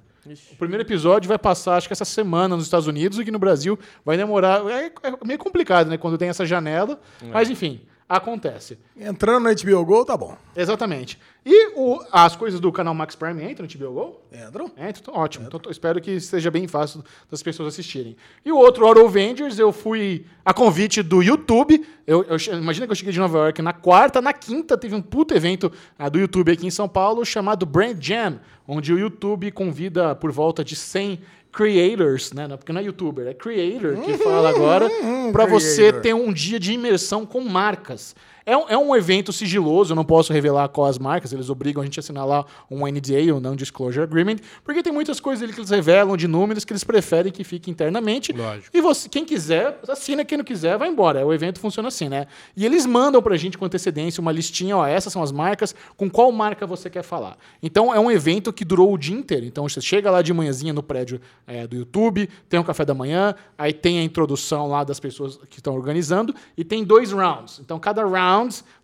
O 0.53 0.57
primeiro 0.57 0.83
episódio 0.83 1.29
vai 1.29 1.39
passar, 1.39 1.77
acho 1.77 1.87
que 1.89 1.93
essa 1.93 2.05
semana 2.05 2.55
nos 2.57 2.65
Estados 2.65 2.87
Unidos, 2.87 3.19
e 3.19 3.25
que 3.25 3.31
no 3.31 3.39
Brasil 3.39 3.79
vai 4.05 4.17
demorar. 4.17 4.65
É, 4.71 4.87
é 4.87 5.25
meio 5.25 5.39
complicado, 5.39 5.89
né? 5.89 5.97
Quando 5.97 6.19
tem 6.19 6.29
essa 6.29 6.45
janela. 6.45 7.01
Mas 7.33 7.49
enfim, 7.49 7.81
acontece. 8.11 8.77
Entrando 8.99 9.45
no 9.45 9.55
HBO 9.55 9.85
Go, 9.87 10.05
tá 10.05 10.17
bom. 10.17 10.37
Exatamente. 10.57 11.17
E 11.47 11.69
o- 11.77 12.01
as 12.11 12.35
coisas 12.35 12.59
do 12.59 12.71
canal 12.73 12.93
Max 12.93 13.15
Prime 13.15 13.43
entram 13.45 13.67
no 13.67 13.71
HBO 13.73 13.93
Go? 13.95 14.21
Entram? 14.33 14.71
É, 14.77 14.91
então, 14.91 15.15
ótimo. 15.15 15.47
Então, 15.47 15.61
tô- 15.61 15.71
espero 15.71 16.01
que 16.01 16.21
seja 16.21 16.51
bem 16.51 16.67
fácil 16.67 17.03
das 17.31 17.43
pessoas 17.43 17.69
assistirem. 17.75 18.17
E 18.45 18.51
o 18.51 18.57
outro, 18.57 18.85
Auto 18.85 19.07
Avengers, 19.07 19.59
eu 19.59 19.73
fui 19.73 20.27
a 20.45 20.53
convite 20.53 21.03
do 21.03 21.23
YouTube. 21.23 21.87
Eu, 22.07 22.25
eu 22.25 22.37
imagina 22.59 22.87
que 22.87 22.91
eu 22.93 22.97
cheguei 22.97 23.13
de 23.13 23.21
Nova 23.21 23.39
York 23.39 23.63
na 23.63 23.73
quarta, 23.73 24.21
na 24.21 24.33
quinta 24.33 24.77
teve 24.77 24.95
um 24.95 25.01
puto 25.01 25.33
evento 25.33 25.71
ah, 25.97 26.09
do 26.09 26.19
YouTube 26.19 26.51
aqui 26.51 26.67
em 26.67 26.71
São 26.71 26.89
Paulo 26.89 27.25
chamado 27.25 27.65
Brand 27.65 27.97
Jam, 28.03 28.41
onde 28.67 28.93
o 28.93 28.99
YouTube 28.99 29.53
convida 29.53 30.15
por 30.17 30.33
volta 30.33 30.65
de 30.65 30.75
100 30.75 31.21
creators, 31.53 32.33
né? 32.33 32.49
Porque 32.49 32.73
não 32.73 32.81
é 32.81 32.85
youtuber, 32.85 33.27
é 33.27 33.35
creator 33.35 34.01
que 34.03 34.17
fala 34.19 34.49
agora, 34.51 34.89
para 35.33 35.47
você 35.47 35.93
ter 35.93 36.15
um 36.15 36.33
dia 36.33 36.59
de 36.59 36.73
imersão 36.73 37.27
com 37.27 37.41
marcas. 37.41 38.15
É 38.45 38.57
um, 38.57 38.69
é 38.69 38.77
um 38.77 38.97
evento 38.97 39.33
sigiloso, 39.33 39.93
eu 39.93 39.97
não 39.97 40.05
posso 40.05 40.33
revelar 40.33 40.69
quais 40.69 40.99
marcas, 40.99 41.33
eles 41.33 41.51
obrigam 41.51 41.83
a 41.83 41.85
gente 41.85 41.99
a 41.99 42.01
assinar 42.01 42.27
lá 42.27 42.45
um 42.71 42.87
NDA, 42.87 43.35
um 43.35 43.41
Non-Disclosure 43.41 44.03
Agreement, 44.03 44.37
porque 44.65 44.83
tem 44.83 44.93
muitas 44.93 45.21
coisas 45.21 45.43
ali 45.43 45.53
que 45.53 45.61
eles 45.61 45.71
revelam 45.71 46.17
de 46.17 46.27
números 46.27 46.65
que 46.65 46.73
eles 46.73 46.85
preferem 46.85 47.33
que 47.33 47.45
fique 47.45 47.71
internamente. 47.71 48.33
Lógico. 48.33 48.77
E 48.77 48.81
você, 48.81 49.09
quem 49.09 49.25
quiser, 49.25 49.79
assina, 49.89 50.25
quem 50.25 50.39
não 50.39 50.45
quiser, 50.45 50.79
vai 50.79 50.89
embora. 50.89 51.25
O 51.27 51.33
evento 51.33 51.61
funciona 51.61 51.89
assim, 51.89 52.09
né? 52.09 52.27
E 52.57 52.65
eles 52.65 52.87
mandam 52.87 53.23
pra 53.23 53.37
gente 53.37 53.59
com 53.59 53.65
antecedência 53.65 54.21
uma 54.21 54.33
listinha, 54.33 54.77
ó, 54.77 54.87
essas 54.87 55.13
são 55.13 55.23
as 55.23 55.33
marcas, 55.33 55.75
com 55.97 56.09
qual 56.09 56.31
marca 56.33 56.67
você 56.67 56.89
quer 56.89 57.03
falar. 57.03 57.37
Então 57.63 57.95
é 57.95 58.01
um 58.01 58.11
evento 58.11 58.53
que 58.53 58.65
durou 58.65 58.93
o 58.93 58.99
dia 58.99 59.17
inteiro. 59.17 59.47
Então 59.47 59.69
você 59.69 59.81
chega 59.81 60.11
lá 60.11 60.23
de 60.23 60.33
manhãzinha 60.33 60.73
no 60.73 60.83
prédio 60.83 61.21
é, 61.47 61.67
do 61.67 61.77
YouTube, 61.77 62.29
tem 62.49 62.59
um 62.59 62.65
café 62.65 62.85
da 62.85 62.95
manhã, 62.95 63.35
aí 63.59 63.73
tem 63.73 63.99
a 63.99 64.03
introdução 64.03 64.69
lá 64.69 64.85
das 64.85 64.99
pessoas 64.99 65.39
que 65.49 65.59
estão 65.59 65.75
organizando, 65.75 66.35
e 66.57 66.65
tem 66.65 66.85
dois 66.85 67.13
rounds. 67.13 67.61
Então 67.61 67.79
cada 67.79 68.05
round 68.05 68.30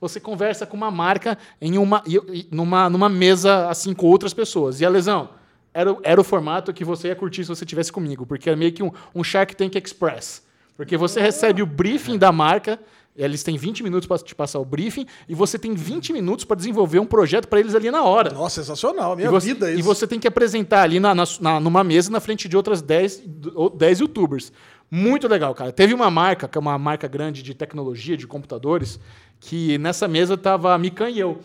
você 0.00 0.18
conversa 0.20 0.66
com 0.66 0.76
uma 0.76 0.90
marca 0.90 1.36
em 1.60 1.78
uma, 1.78 2.02
e- 2.06 2.16
e- 2.32 2.48
numa, 2.50 2.88
numa 2.90 3.08
mesa 3.08 3.68
assim 3.68 3.92
com 3.94 4.06
outras 4.06 4.32
pessoas. 4.34 4.80
E 4.80 4.84
a 4.84 4.88
lesão, 4.88 5.28
era, 5.74 5.92
o- 5.92 5.98
era 6.02 6.20
o 6.20 6.24
formato 6.24 6.72
que 6.72 6.84
você 6.84 7.08
ia 7.08 7.16
curtir 7.16 7.42
se 7.44 7.48
você 7.48 7.64
tivesse 7.66 7.92
comigo, 7.92 8.24
porque 8.26 8.48
é 8.50 8.56
meio 8.56 8.72
que 8.72 8.82
um, 8.82 8.90
um 9.14 9.22
Shark 9.24 9.54
Tank 9.56 9.74
Express. 9.76 10.44
Porque 10.76 10.96
você 10.96 11.20
recebe 11.20 11.62
o 11.62 11.66
briefing 11.66 12.18
da 12.18 12.30
marca, 12.30 12.78
eles 13.16 13.42
têm 13.42 13.56
20 13.56 13.82
minutos 13.82 14.06
para 14.06 14.18
te 14.18 14.34
passar 14.34 14.58
o 14.58 14.64
briefing, 14.64 15.06
e 15.26 15.34
você 15.34 15.58
tem 15.58 15.72
20 15.74 16.12
minutos 16.12 16.44
para 16.44 16.54
desenvolver 16.54 16.98
um 16.98 17.06
projeto 17.06 17.48
para 17.48 17.58
eles 17.60 17.74
ali 17.74 17.90
na 17.90 18.02
hora. 18.02 18.30
Nossa, 18.34 18.60
sensacional. 18.62 19.14
E 19.14 19.16
Minha 19.16 19.30
você, 19.30 19.46
vida 19.54 19.70
é 19.70 19.74
e 19.74 19.78
isso. 19.80 19.84
você 19.84 20.06
tem 20.06 20.20
que 20.20 20.28
apresentar 20.28 20.82
ali 20.82 21.00
na, 21.00 21.14
na- 21.14 21.58
numa 21.60 21.82
mesa 21.82 22.10
na 22.10 22.20
frente 22.20 22.46
de 22.46 22.54
outras 22.58 22.82
10, 22.82 23.22
ou 23.54 23.70
10 23.70 24.00
youtubers. 24.00 24.52
Muito 24.90 25.26
legal, 25.26 25.54
cara. 25.54 25.72
Teve 25.72 25.94
uma 25.94 26.10
marca, 26.10 26.46
que 26.46 26.56
é 26.58 26.60
uma 26.60 26.78
marca 26.78 27.08
grande 27.08 27.42
de 27.42 27.54
tecnologia, 27.54 28.16
de 28.16 28.26
computadores, 28.26 29.00
que 29.40 29.78
nessa 29.78 30.06
mesa 30.08 30.36
tava 30.36 30.74
a 30.74 30.78
Mikan 30.78 31.10
e 31.10 31.18
eu. 31.18 31.40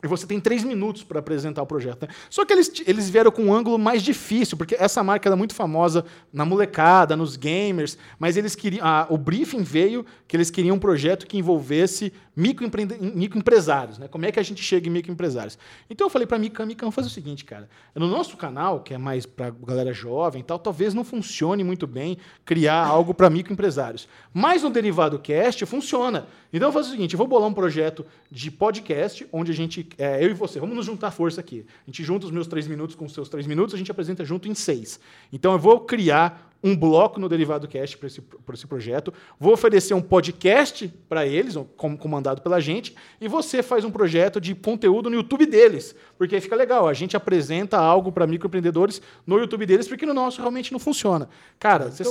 E 0.00 0.06
você 0.06 0.28
tem 0.28 0.38
três 0.38 0.62
minutos 0.62 1.02
para 1.02 1.18
apresentar 1.18 1.60
o 1.60 1.66
projeto. 1.66 2.02
né? 2.02 2.08
Só 2.30 2.44
que 2.44 2.52
eles, 2.52 2.70
eles 2.86 3.10
vieram 3.10 3.32
com 3.32 3.46
um 3.46 3.52
ângulo 3.52 3.76
mais 3.76 4.00
difícil, 4.00 4.56
porque 4.56 4.76
essa 4.78 5.02
marca 5.02 5.28
era 5.28 5.34
muito 5.34 5.56
famosa 5.56 6.04
na 6.32 6.44
molecada, 6.44 7.16
nos 7.16 7.34
gamers, 7.34 7.98
mas 8.16 8.36
eles 8.36 8.54
queriam. 8.54 8.86
o 9.10 9.18
briefing 9.18 9.64
veio 9.64 10.06
que 10.28 10.36
eles 10.36 10.52
queriam 10.52 10.76
um 10.76 10.78
projeto 10.78 11.26
que 11.26 11.36
envolvesse 11.36 12.12
microempreende- 12.36 12.96
microempresários. 12.96 13.98
Né? 13.98 14.06
Como 14.06 14.24
é 14.24 14.30
que 14.30 14.38
a 14.38 14.42
gente 14.44 14.62
chega 14.62 14.86
em 14.86 14.92
microempresários? 14.92 15.58
Então 15.90 16.06
eu 16.06 16.10
falei 16.10 16.28
para 16.28 16.38
Mikan, 16.38 16.64
Mikan, 16.64 16.92
faz 16.92 17.04
o 17.04 17.10
seguinte, 17.10 17.44
cara. 17.44 17.68
No 17.92 18.06
nosso 18.06 18.36
canal, 18.36 18.80
que 18.84 18.94
é 18.94 18.98
mais 18.98 19.26
para 19.26 19.50
galera 19.50 19.92
jovem 19.92 20.42
e 20.42 20.44
tal, 20.44 20.60
talvez 20.60 20.94
não 20.94 21.02
funcione 21.02 21.64
muito 21.64 21.88
bem 21.88 22.18
criar 22.44 22.86
algo 22.86 23.12
para 23.12 23.28
microempresários. 23.28 24.06
Mas 24.32 24.62
no 24.62 24.70
Derivado 24.70 25.18
Cast 25.18 25.66
funciona. 25.66 26.28
Então 26.52 26.68
eu 26.68 26.72
faço 26.72 26.88
o 26.88 26.92
seguinte: 26.92 27.14
eu 27.14 27.18
vou 27.18 27.26
bolar 27.26 27.48
um 27.48 27.54
projeto 27.54 28.04
de 28.30 28.50
podcast 28.50 29.26
onde 29.32 29.52
a 29.52 29.54
gente, 29.54 29.88
é, 29.98 30.24
eu 30.24 30.30
e 30.30 30.34
você, 30.34 30.58
vamos 30.58 30.76
nos 30.76 30.86
juntar 30.86 31.10
força 31.10 31.40
aqui. 31.40 31.64
A 31.86 31.90
gente 31.90 32.02
junta 32.02 32.26
os 32.26 32.32
meus 32.32 32.46
três 32.46 32.66
minutos 32.66 32.94
com 32.94 33.04
os 33.04 33.12
seus 33.12 33.28
três 33.28 33.46
minutos, 33.46 33.74
a 33.74 33.78
gente 33.78 33.90
apresenta 33.90 34.24
junto 34.24 34.48
em 34.48 34.54
seis. 34.54 34.98
Então 35.32 35.52
eu 35.52 35.58
vou 35.58 35.80
criar 35.80 36.47
um 36.62 36.76
bloco 36.76 37.20
no 37.20 37.28
Derivado 37.28 37.68
Cast 37.68 37.96
para 37.96 38.06
esse, 38.08 38.20
pra 38.20 38.54
esse 38.54 38.66
projeto, 38.66 39.12
vou 39.38 39.52
oferecer 39.52 39.94
um 39.94 40.00
podcast 40.02 40.88
para 41.08 41.24
eles, 41.26 41.56
com- 41.76 41.96
comandado 41.96 42.42
pela 42.42 42.60
gente, 42.60 42.94
e 43.20 43.28
você 43.28 43.62
faz 43.62 43.84
um 43.84 43.90
projeto 43.90 44.40
de 44.40 44.54
conteúdo 44.54 45.08
no 45.08 45.14
YouTube 45.16 45.46
deles, 45.46 45.94
porque 46.16 46.34
aí 46.34 46.40
fica 46.40 46.56
legal. 46.56 46.88
A 46.88 46.92
gente 46.94 47.16
apresenta 47.16 47.78
algo 47.78 48.10
para 48.10 48.26
microempreendedores 48.26 49.00
no 49.26 49.38
YouTube 49.38 49.66
deles, 49.66 49.86
porque 49.86 50.04
no 50.04 50.12
nosso 50.14 50.40
realmente 50.40 50.72
não 50.72 50.80
funciona. 50.80 51.28
Cara, 51.60 51.90
você 51.90 52.02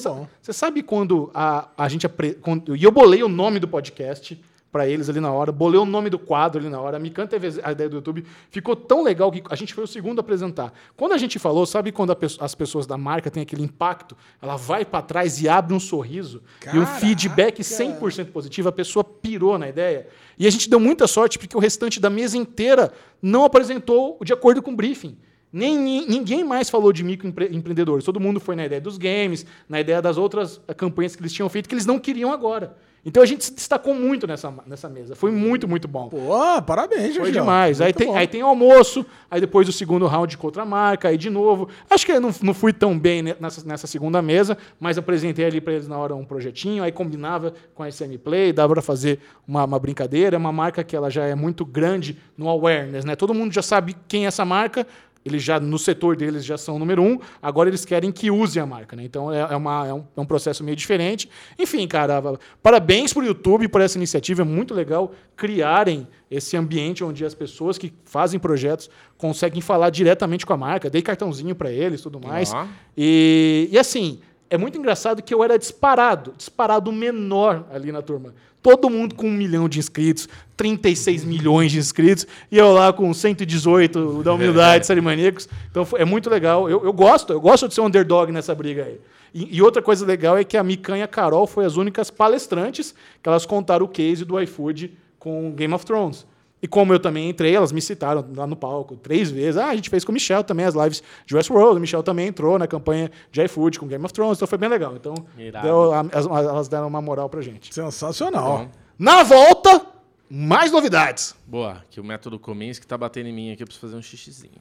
sa- 0.42 0.54
sabe 0.54 0.82
quando 0.82 1.30
a, 1.34 1.68
a 1.78 1.90
gente. 1.90 2.08
quando- 2.42 2.76
e 2.76 2.84
eu 2.84 2.92
bolei 2.92 3.22
o 3.24 3.28
nome 3.30 3.60
do 3.60 3.68
podcast 3.68 4.40
para 4.72 4.88
eles 4.88 5.10
ali 5.10 5.20
na 5.20 5.32
hora, 5.32 5.52
bolei 5.52 5.80
o 5.80 5.86
nome 5.86 6.10
do 6.10 6.20
quadro 6.20 6.60
ali 6.60 6.70
na 6.70 6.80
hora. 6.80 6.98
A 6.98 7.00
Mikan 7.00 7.26
teve 7.26 7.60
a 7.64 7.72
ideia 7.72 7.90
do 7.90 7.96
YouTube. 7.96 8.26
Ficou 8.52 8.76
tão 8.76 9.02
legal 9.04 9.32
que 9.32 9.42
a 9.50 9.56
gente 9.56 9.74
foi 9.74 9.84
o 9.84 9.88
segundo 9.88 10.20
a 10.20 10.22
apresentar. 10.22 10.74
Quando 10.96 11.14
a 11.14 11.18
gente 11.18 11.40
falou, 11.40 11.66
sabe 11.66 11.92
quando 11.92 12.16
pesso- 12.16 12.38
as 12.44 12.54
pessoas 12.54 12.86
da 12.86 12.98
marca 12.98 13.32
têm 13.32 13.44
aquele 13.44 13.64
impacto? 13.64 14.16
Ela 14.42 14.56
vai 14.58 14.84
para 14.86 15.02
trás 15.02 15.42
e 15.42 15.48
abre 15.50 15.74
um 15.74 15.80
sorriso. 15.80 16.42
E 16.66 16.78
um 16.78 16.84
Caraca! 16.86 17.00
feedback 17.00 17.62
100% 17.64 18.26
positivo. 18.32 18.68
A 18.70 18.72
pessoa 18.72 19.04
pirou 19.04 19.58
na 19.58 19.70
ideia. 19.70 20.08
E 20.38 20.46
a 20.46 20.50
gente 20.50 20.70
deu 20.70 20.80
muita 20.80 21.08
sorte 21.08 21.40
porque 21.40 21.56
o 21.56 21.60
restante 21.60 22.00
da 22.00 22.10
mesa 22.10 22.38
inteira 22.38 22.92
não 23.22 23.46
apresentou 23.46 24.20
de 24.24 24.34
acordo 24.34 24.62
com 24.62 24.72
o 24.72 24.76
briefing. 24.76 25.18
Nem, 25.52 25.78
ni- 25.80 26.06
ninguém 26.06 26.44
mais 26.44 26.70
falou 26.70 26.92
de 26.92 27.04
microempreendedores. 27.06 28.04
Todo 28.04 28.20
mundo 28.20 28.40
foi 28.40 28.56
na 28.56 28.66
ideia 28.66 28.82
dos 28.82 28.98
games, 28.98 29.46
na 29.68 29.80
ideia 29.80 30.02
das 30.02 30.18
outras 30.18 30.60
eh, 30.68 30.74
campanhas 30.74 31.16
que 31.16 31.22
eles 31.22 31.32
tinham 31.32 31.48
feito, 31.50 31.70
que 31.70 31.74
eles 31.74 31.86
não 31.86 31.98
queriam 31.98 32.32
agora. 32.34 32.76
Então 33.08 33.24
a 33.24 33.26
gente 33.26 33.46
se 33.46 33.54
destacou 33.54 33.94
muito 33.94 34.28
nessa, 34.28 34.54
nessa 34.68 34.90
mesa. 34.90 35.16
Foi 35.16 35.32
muito, 35.32 35.66
muito 35.66 35.88
bom. 35.88 36.10
Pô, 36.10 36.62
parabéns, 36.62 37.16
Foi 37.16 37.32
demais. 37.32 37.80
Aí 37.80 37.94
tem, 37.94 38.14
aí 38.18 38.28
tem 38.28 38.42
almoço, 38.42 39.06
aí 39.32 39.40
depois 39.40 39.70
o 39.70 39.72
segundo 39.72 40.06
round 40.08 40.38
com 40.38 40.46
outra 40.46 40.66
marca, 40.66 41.08
aí 41.08 41.18
de 41.18 41.30
novo. 41.30 41.70
Acho 41.90 42.06
que 42.06 42.12
eu 42.12 42.20
não, 42.20 42.32
não 42.44 42.54
fui 42.54 42.74
tão 42.74 43.00
bem 43.00 43.22
ne- 43.22 43.36
nessa, 43.40 43.66
nessa 43.66 43.88
segunda 43.88 44.22
mesa, 44.22 44.58
mas 44.78 44.98
apresentei 44.98 45.46
ali 45.46 45.62
para 45.62 45.72
eles 45.72 45.88
na 45.88 45.98
hora 45.98 46.14
um 46.18 46.26
projetinho, 46.26 46.84
aí 46.84 46.92
combinava 46.92 47.54
com 47.74 47.82
a 47.82 47.90
SM 47.90 48.18
Play, 48.18 48.52
dava 48.52 48.74
para 48.74 48.82
fazer 48.82 49.20
uma, 49.48 49.64
uma 49.64 49.80
brincadeira. 49.80 50.36
É 50.36 50.38
uma 50.38 50.52
marca 50.52 50.84
que 50.84 50.94
ela 50.94 51.10
já 51.10 51.24
é 51.24 51.34
muito 51.34 51.64
grande 51.66 52.18
no 52.38 52.50
awareness, 52.50 53.06
né? 53.06 53.16
Todo 53.16 53.34
mundo 53.34 53.54
já 53.54 53.62
sabe 53.62 53.96
quem 54.10 54.26
é 54.26 54.28
essa 54.28 54.44
marca. 54.44 54.86
Eles 55.28 55.44
já, 55.44 55.60
no 55.60 55.78
setor 55.78 56.16
deles, 56.16 56.46
já 56.46 56.58
são 56.58 56.80
número 56.80 57.04
um. 57.04 57.20
Agora 57.42 57.70
eles 57.70 57.84
querem 57.84 58.12
que 58.12 58.32
use 58.32 58.60
a 58.60 58.66
marca, 58.66 58.96
né? 58.96 59.04
Então 59.04 59.32
é, 59.32 59.40
é 59.40 59.56
uma, 59.56 59.88
é, 59.88 59.94
um, 59.94 60.04
é 60.16 60.22
um 60.22 60.26
processo 60.26 60.64
meio 60.64 60.76
diferente. 60.76 61.30
Enfim, 61.60 61.86
cara, 61.88 62.22
parabéns 62.64 63.14
pro 63.14 63.26
YouTube 63.26 63.68
por 63.68 63.82
essa 63.82 63.98
iniciativa. 63.98 64.42
É 64.42 64.46
muito 64.46 64.74
legal 64.74 65.12
criarem 65.36 66.08
esse 66.32 66.56
ambiente 66.56 67.04
onde 67.04 67.26
as 67.26 67.36
pessoas 67.36 67.78
que 67.78 67.94
fazem 68.06 68.40
projetos 68.40 68.90
conseguem 69.18 69.62
falar 69.62 69.90
diretamente 69.90 70.46
com 70.46 70.54
a 70.54 70.58
marca. 70.58 70.90
Dei 70.90 71.02
cartãozinho 71.02 71.54
para 71.54 71.72
eles 71.72 72.02
tudo 72.02 72.20
mais. 72.20 72.54
Ó. 72.54 72.66
E, 72.98 73.68
e 73.72 73.78
assim, 73.78 74.20
é 74.50 74.58
muito 74.58 74.78
engraçado 74.78 75.22
que 75.22 75.34
eu 75.34 75.44
era 75.44 75.60
disparado, 75.60 76.34
disparado 76.38 76.92
menor 76.92 77.66
ali 77.72 77.92
na 77.92 78.02
turma. 78.02 78.34
Todo 78.68 78.90
mundo 78.90 79.16
com 79.16 79.30
um 79.30 79.32
milhão 79.32 79.70
de 79.70 79.80
inscritos, 79.80 80.28
36 80.58 81.24
milhões 81.24 81.72
de 81.72 81.78
inscritos, 81.80 82.28
e 82.52 82.58
eu 82.58 82.74
lá 82.74 82.92
com 82.92 83.14
118 83.14 84.24
da 84.24 84.34
humildade, 84.34 84.84
série 84.86 85.00
maníacos. 85.00 85.48
Então 85.72 85.88
é 85.96 86.04
muito 86.04 86.30
legal. 86.30 86.70
Eu, 86.70 86.84
eu 86.84 86.92
gosto, 86.92 87.32
eu 87.32 87.40
gosto 87.40 87.70
de 87.70 87.74
ser 87.74 87.80
um 87.80 87.86
underdog 87.86 88.30
nessa 88.30 88.54
briga 88.54 88.84
aí. 88.84 89.00
E, 89.34 89.56
e 89.56 89.62
outra 89.62 89.82
coisa 89.82 90.06
legal 90.06 90.38
é 90.38 90.44
que 90.44 90.58
a 90.58 90.64
Mikan 90.66 90.98
e 90.98 91.02
a 91.02 91.08
Carol 91.08 91.48
foi 91.48 91.64
as 91.64 91.78
únicas 91.78 92.12
palestrantes 92.12 92.94
que 93.24 93.30
elas 93.30 93.46
contaram 93.46 93.86
o 93.86 93.88
case 93.88 94.26
do 94.26 94.38
iFood 94.42 94.92
com 95.18 95.54
Game 95.54 95.74
of 95.74 95.86
Thrones. 95.86 96.26
E 96.62 96.68
como 96.68 96.92
eu 96.92 97.00
também 97.00 97.30
entrei, 97.30 97.56
elas 97.56 97.72
me 97.72 97.80
citaram 97.82 98.26
lá 98.36 98.48
no 98.48 98.56
palco 98.56 98.96
três 98.96 99.30
vezes. 99.30 99.58
Ah, 99.58 99.68
a 99.68 99.76
gente 99.76 99.90
fez 99.92 100.04
com 100.04 100.12
o 100.12 100.14
Michel 100.14 100.44
também 100.44 100.66
as 100.66 100.74
lives 100.74 101.04
de 101.26 101.36
Westworld. 101.36 101.78
O 101.78 101.80
Michel 101.80 102.02
também 102.02 102.28
entrou 102.28 102.58
na 102.58 102.66
campanha 102.66 103.12
de 103.32 103.44
iFood 103.44 103.78
com 103.80 103.88
Game 103.88 104.04
of 104.04 104.12
Thrones, 104.14 104.38
então 104.40 104.48
foi 104.48 104.58
bem 104.58 104.68
legal. 104.70 104.96
Então 104.96 105.14
deu- 105.62 105.94
elas 105.94 106.68
deram 106.68 106.88
uma 106.88 107.02
moral 107.02 107.30
pra 107.30 107.42
gente. 107.42 107.74
Sensacional. 107.74 108.58
Bom. 108.66 108.72
Na 108.98 109.22
volta, 109.22 109.86
mais 110.30 110.72
novidades. 110.72 111.36
Boa, 111.46 111.84
que 111.92 112.02
o 112.02 112.04
método 112.04 112.40
Kominsky 112.40 112.88
tá 112.88 112.98
batendo 112.98 113.30
em 113.30 113.34
mim 113.34 113.52
aqui, 113.52 113.62
eu 113.62 113.68
preciso 113.68 113.86
fazer 113.86 113.98
um 113.98 114.02
xixizinho. 114.02 114.60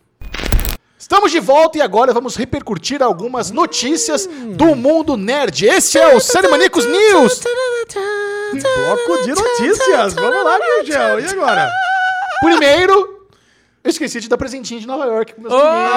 Estamos 0.98 1.30
de 1.30 1.38
volta 1.40 1.76
e 1.78 1.82
agora 1.82 2.12
vamos 2.12 2.36
repercutir 2.36 3.02
algumas 3.02 3.50
notícias 3.50 4.26
do 4.26 4.74
mundo 4.74 5.16
nerd. 5.16 5.66
Esse 5.66 5.98
é 5.98 6.14
o 6.14 6.20
Série 6.20 6.48
Maníacos 6.48 6.86
News. 6.86 7.42
Bloco 8.52 9.22
de 9.24 9.30
notícias. 9.34 10.14
Vamos 10.14 10.44
lá, 10.44 10.58
Gurgel. 10.58 11.20
E 11.20 11.26
agora? 11.28 11.70
Primeiro, 12.40 13.26
eu 13.84 13.90
esqueci 13.90 14.20
de 14.20 14.28
dar 14.28 14.38
presentinho 14.38 14.80
de 14.80 14.86
Nova 14.86 15.04
York 15.04 15.34
para 15.34 15.42
meus 15.42 15.52
Oh! 15.52 15.56
meninos. 15.58 15.92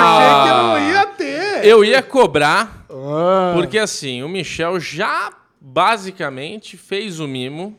Achei 0.00 0.42
que 0.42 0.48
não 0.58 0.90
ia 0.90 1.06
ter. 1.06 1.64
Eu 1.66 1.84
ia 1.84 2.02
cobrar, 2.02 2.84
Ah. 2.90 3.52
porque 3.54 3.78
assim, 3.78 4.22
o 4.24 4.28
Michel 4.28 4.80
já 4.80 5.32
basicamente 5.60 6.76
fez 6.76 7.20
o 7.20 7.28
mimo 7.28 7.78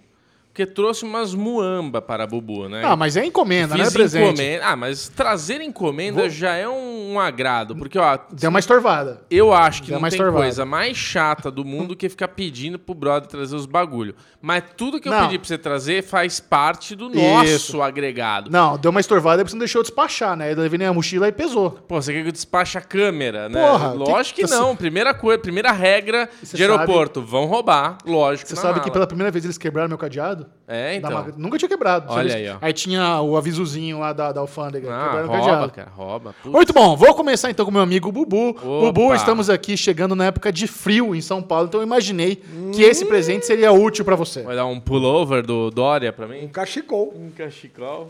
porque 0.56 0.66
trouxe 0.66 1.04
umas 1.04 1.34
muamba 1.34 2.02
para 2.02 2.24
a 2.24 2.28
Bubu, 2.28 2.70
né? 2.70 2.82
Ah, 2.86 2.96
mas 2.96 3.18
é 3.18 3.26
encomenda, 3.26 3.76
é 3.76 3.80
Fiz 3.84 3.92
presente. 3.92 4.24
encomenda. 4.32 4.66
Ah, 4.66 4.74
mas 4.78 5.10
trazer 5.10 5.60
encomenda 5.60 6.30
já 6.30 6.56
é 6.56 6.66
um, 6.66 7.12
um 7.16 7.20
agrado, 7.20 7.76
porque 7.76 8.00
ó, 8.00 8.18
Deu 8.32 8.50
uma 8.50 8.60
estorvada. 8.60 9.22
eu 9.30 9.52
acho 9.52 9.82
que 9.82 9.90
Deu 9.90 9.96
não 9.96 10.00
uma 10.04 10.10
tem 10.10 10.16
estorvada. 10.18 10.46
coisa 10.46 10.64
mais 10.64 10.96
chata 10.96 11.52
do 11.52 11.66
mundo 11.66 11.94
que 11.94 12.08
ficar 12.08 12.30
pedindo 12.30 12.80
pro 12.80 12.96
brother 12.96 13.28
trazer 13.28 13.54
os 13.54 13.66
bagulho. 13.66 14.16
Mas 14.42 14.64
tudo 14.78 14.98
que 15.02 15.10
eu 15.10 15.12
Não. 15.12 15.24
pedi 15.26 15.38
pra 15.40 15.46
você 15.48 15.58
trazer 15.58 16.04
faz 16.04 16.40
parte 16.40 16.96
do 16.96 17.10
nosso 17.10 17.44
Isso. 17.46 17.82
agregado. 17.82 18.50
Não, 18.50 18.78
deu 18.78 18.92
uma 18.92 19.02
estorvada 19.02 19.40
porque 19.44 19.50
você 19.50 19.56
não 19.58 19.60
deixou 19.60 19.82
despachar, 19.82 20.38
né? 20.38 20.54
Eu 20.54 20.58
levei 20.58 20.80
na 20.80 20.94
mochila 20.94 21.28
e 21.28 21.34
pesou. 21.34 21.72
Pô, 21.72 22.02
você 22.02 22.14
quer 22.14 22.22
que 22.22 22.30
eu 22.30 22.32
despache 22.32 22.78
a 22.78 22.82
câmera, 22.82 23.50
né? 23.50 23.60
Porra, 23.62 23.92
lógico 23.92 24.40
que, 24.40 24.46
que- 24.46 24.52
não. 24.52 24.74
Primeira 24.74 25.14
coisa, 25.14 25.38
primeira 25.38 25.74
regra 25.74 26.30
Você 26.42 26.56
de 26.56 26.64
aeroporto, 26.64 27.22
vão 27.22 27.44
roubar, 27.46 27.98
lógico. 28.06 28.48
Você 28.48 28.56
sabe 28.56 28.76
que 28.76 28.80
mala. 28.86 28.92
pela 28.94 29.08
primeira 29.08 29.30
vez 29.32 29.44
eles 29.44 29.58
quebraram 29.58 29.90
meu 29.90 29.98
cadeado? 29.98 30.45
É, 30.68 30.92
Da 30.94 30.96
então. 31.10 31.12
marca- 31.12 31.34
Nunca 31.38 31.58
tinha 31.60 31.70
quebrado. 31.70 32.08
Olha 32.12 32.24
Eles- 32.24 32.36
aí, 32.36 32.50
ó. 32.50 32.58
Aí 32.60 32.74
tinha 32.74 33.22
o 33.22 33.38
avisozinho 33.38 34.00
lá 34.00 34.12
da, 34.14 34.32
da 34.32 34.42
alfândega. 34.42 34.90
Ah, 34.92 35.04
quebraram 35.06 35.28
rouba, 35.28 35.44
cadeado. 35.46 35.72
cara, 35.74 35.92
rouba. 35.96 36.36
Putz. 36.42 36.52
Muito 36.54 36.74
bom, 36.74 36.96
vou 36.96 37.14
começar 37.14 37.52
então 37.52 37.66
com 37.66 37.72
meu 37.72 37.82
amigo 37.82 38.12
Bubu. 38.12 38.50
Opa. 38.50 38.62
Bubu, 38.64 39.14
estamos 39.14 39.50
aqui 39.50 39.78
chegando 39.78 40.16
na 40.16 40.26
época 40.26 40.52
de 40.52 40.66
frio 40.66 41.14
em 41.14 41.22
São 41.22 41.42
Paulo, 41.42 41.68
então 41.68 41.80
eu 41.82 41.86
imaginei 41.86 42.42
que 42.74 42.82
esse 42.82 43.06
presente 43.06 43.46
seria 43.46 43.72
útil 43.72 44.04
pra 44.04 44.16
você. 44.16 44.42
Vai 44.42 44.56
dar 44.56 44.66
um 44.66 44.80
pullover 44.80 45.46
do 45.46 45.70
Dória 45.70 46.12
pra 46.12 46.28
mim? 46.28 46.44
Um 46.46 46.48
cachecol. 46.48 47.14
Um 47.16 47.30
cachecol. 47.30 48.10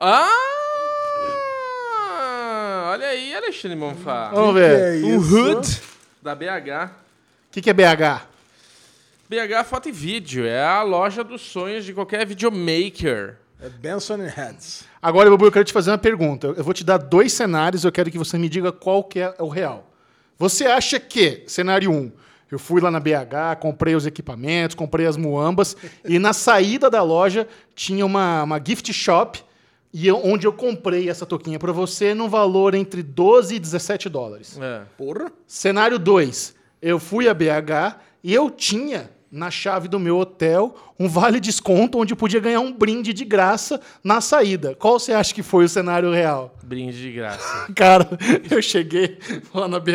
Ah! 0.00 0.28
Olha 2.90 3.06
aí, 3.08 3.34
Alexandre 3.34 3.76
Monfá. 3.76 4.30
Vamos 4.30 4.54
Que 4.54 4.60
ver. 4.60 5.02
é 5.04 5.06
Um 5.06 5.18
hood 5.18 5.80
da 6.22 6.34
BH. 6.34 6.86
O 7.48 7.52
que, 7.52 7.60
que 7.60 7.70
é 7.70 7.72
BH? 7.72 8.22
BH 9.28 9.64
Foto 9.66 9.88
e 9.88 9.92
Vídeo. 9.92 10.46
É 10.46 10.64
a 10.64 10.82
loja 10.82 11.22
dos 11.22 11.42
sonhos 11.42 11.84
de 11.84 11.92
qualquer 11.92 12.26
videomaker. 12.26 13.36
É 13.60 13.68
Benson 13.68 14.14
and 14.14 14.28
Heads. 14.34 14.84
Agora, 15.02 15.28
Bubu, 15.28 15.46
eu 15.46 15.52
quero 15.52 15.64
te 15.64 15.72
fazer 15.72 15.90
uma 15.90 15.98
pergunta. 15.98 16.46
Eu 16.56 16.62
vou 16.64 16.72
te 16.72 16.84
dar 16.84 16.96
dois 16.96 17.32
cenários, 17.32 17.84
eu 17.84 17.92
quero 17.92 18.10
que 18.10 18.16
você 18.18 18.38
me 18.38 18.48
diga 18.48 18.70
qual 18.72 19.02
que 19.04 19.18
é 19.20 19.34
o 19.38 19.48
real. 19.48 19.90
Você 20.38 20.66
acha 20.66 21.00
que, 21.00 21.42
cenário 21.48 21.90
1, 21.90 21.94
um, 21.94 22.12
eu 22.50 22.58
fui 22.58 22.80
lá 22.80 22.90
na 22.90 23.00
BH, 23.00 23.56
comprei 23.60 23.94
os 23.96 24.06
equipamentos, 24.06 24.76
comprei 24.76 25.06
as 25.06 25.16
muambas, 25.16 25.76
e 26.04 26.18
na 26.20 26.32
saída 26.32 26.88
da 26.88 27.02
loja 27.02 27.46
tinha 27.74 28.06
uma, 28.06 28.44
uma 28.44 28.62
gift 28.64 28.92
shop, 28.92 29.42
e 29.92 30.06
eu- 30.06 30.20
onde 30.24 30.46
eu 30.46 30.52
comprei 30.52 31.10
essa 31.10 31.26
toquinha 31.26 31.58
para 31.58 31.72
você 31.72 32.14
num 32.14 32.28
valor 32.28 32.74
entre 32.74 33.02
12 33.02 33.56
e 33.56 33.58
17 33.58 34.08
dólares. 34.08 34.56
É. 34.60 34.82
Porra. 34.96 35.32
Cenário 35.46 35.98
2. 35.98 36.54
Eu 36.80 37.00
fui 37.00 37.28
a 37.28 37.34
BH 37.34 37.96
e 38.22 38.32
eu 38.32 38.48
tinha 38.50 39.10
na 39.30 39.50
chave 39.50 39.88
do 39.88 39.98
meu 39.98 40.16
hotel 40.16 40.74
um 40.98 41.08
vale 41.08 41.38
desconto 41.38 41.98
onde 41.98 42.14
podia 42.16 42.40
ganhar 42.40 42.60
um 42.60 42.72
brinde 42.72 43.12
de 43.12 43.24
graça 43.24 43.80
na 44.02 44.20
saída. 44.20 44.74
Qual 44.78 44.98
você 44.98 45.12
acha 45.12 45.32
que 45.32 45.42
foi 45.42 45.64
o 45.64 45.68
cenário 45.68 46.12
real? 46.12 46.54
Brinde 46.64 47.00
de 47.00 47.12
graça. 47.12 47.66
Cara, 47.74 48.08
eu 48.50 48.60
cheguei 48.60 49.18
lá 49.54 49.68
na 49.68 49.78
BH, 49.80 49.94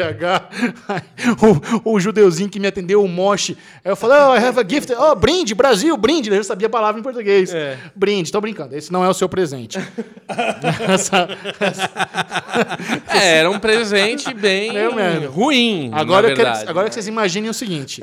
o, 1.85 1.93
o 1.93 1.99
judeuzinho 1.99 2.49
que 2.49 2.59
me 2.59 2.67
atendeu, 2.67 3.03
o 3.03 3.07
Moshi, 3.07 3.57
aí 3.83 3.91
eu 3.91 3.95
falei, 3.95 4.17
oh, 4.19 4.35
I 4.35 4.43
have 4.47 4.59
a 4.59 4.65
gift, 4.67 4.91
oh, 4.93 5.15
brinde, 5.15 5.53
Brasil, 5.53 5.95
brinde, 5.97 6.29
eu 6.31 6.43
sabia 6.43 6.67
a 6.67 6.69
palavra 6.69 6.99
em 6.99 7.03
português. 7.03 7.53
É. 7.53 7.77
Brinde, 7.95 8.31
tô 8.31 8.39
brincando, 8.41 8.75
esse 8.75 8.91
não 8.91 9.03
é 9.03 9.09
o 9.09 9.13
seu 9.13 9.27
presente. 9.29 9.77
Essa- 10.87 11.27
É, 13.09 13.37
era 13.39 13.49
um 13.51 13.59
presente 13.59 14.33
bem 14.33 14.71
mesmo. 14.93 15.29
ruim. 15.29 15.89
Agora, 15.93 16.33
quero, 16.35 16.49
agora 16.69 16.83
né? 16.83 16.89
que 16.89 16.93
vocês 16.95 17.07
imaginem 17.07 17.49
o 17.49 17.53
seguinte: 17.53 18.01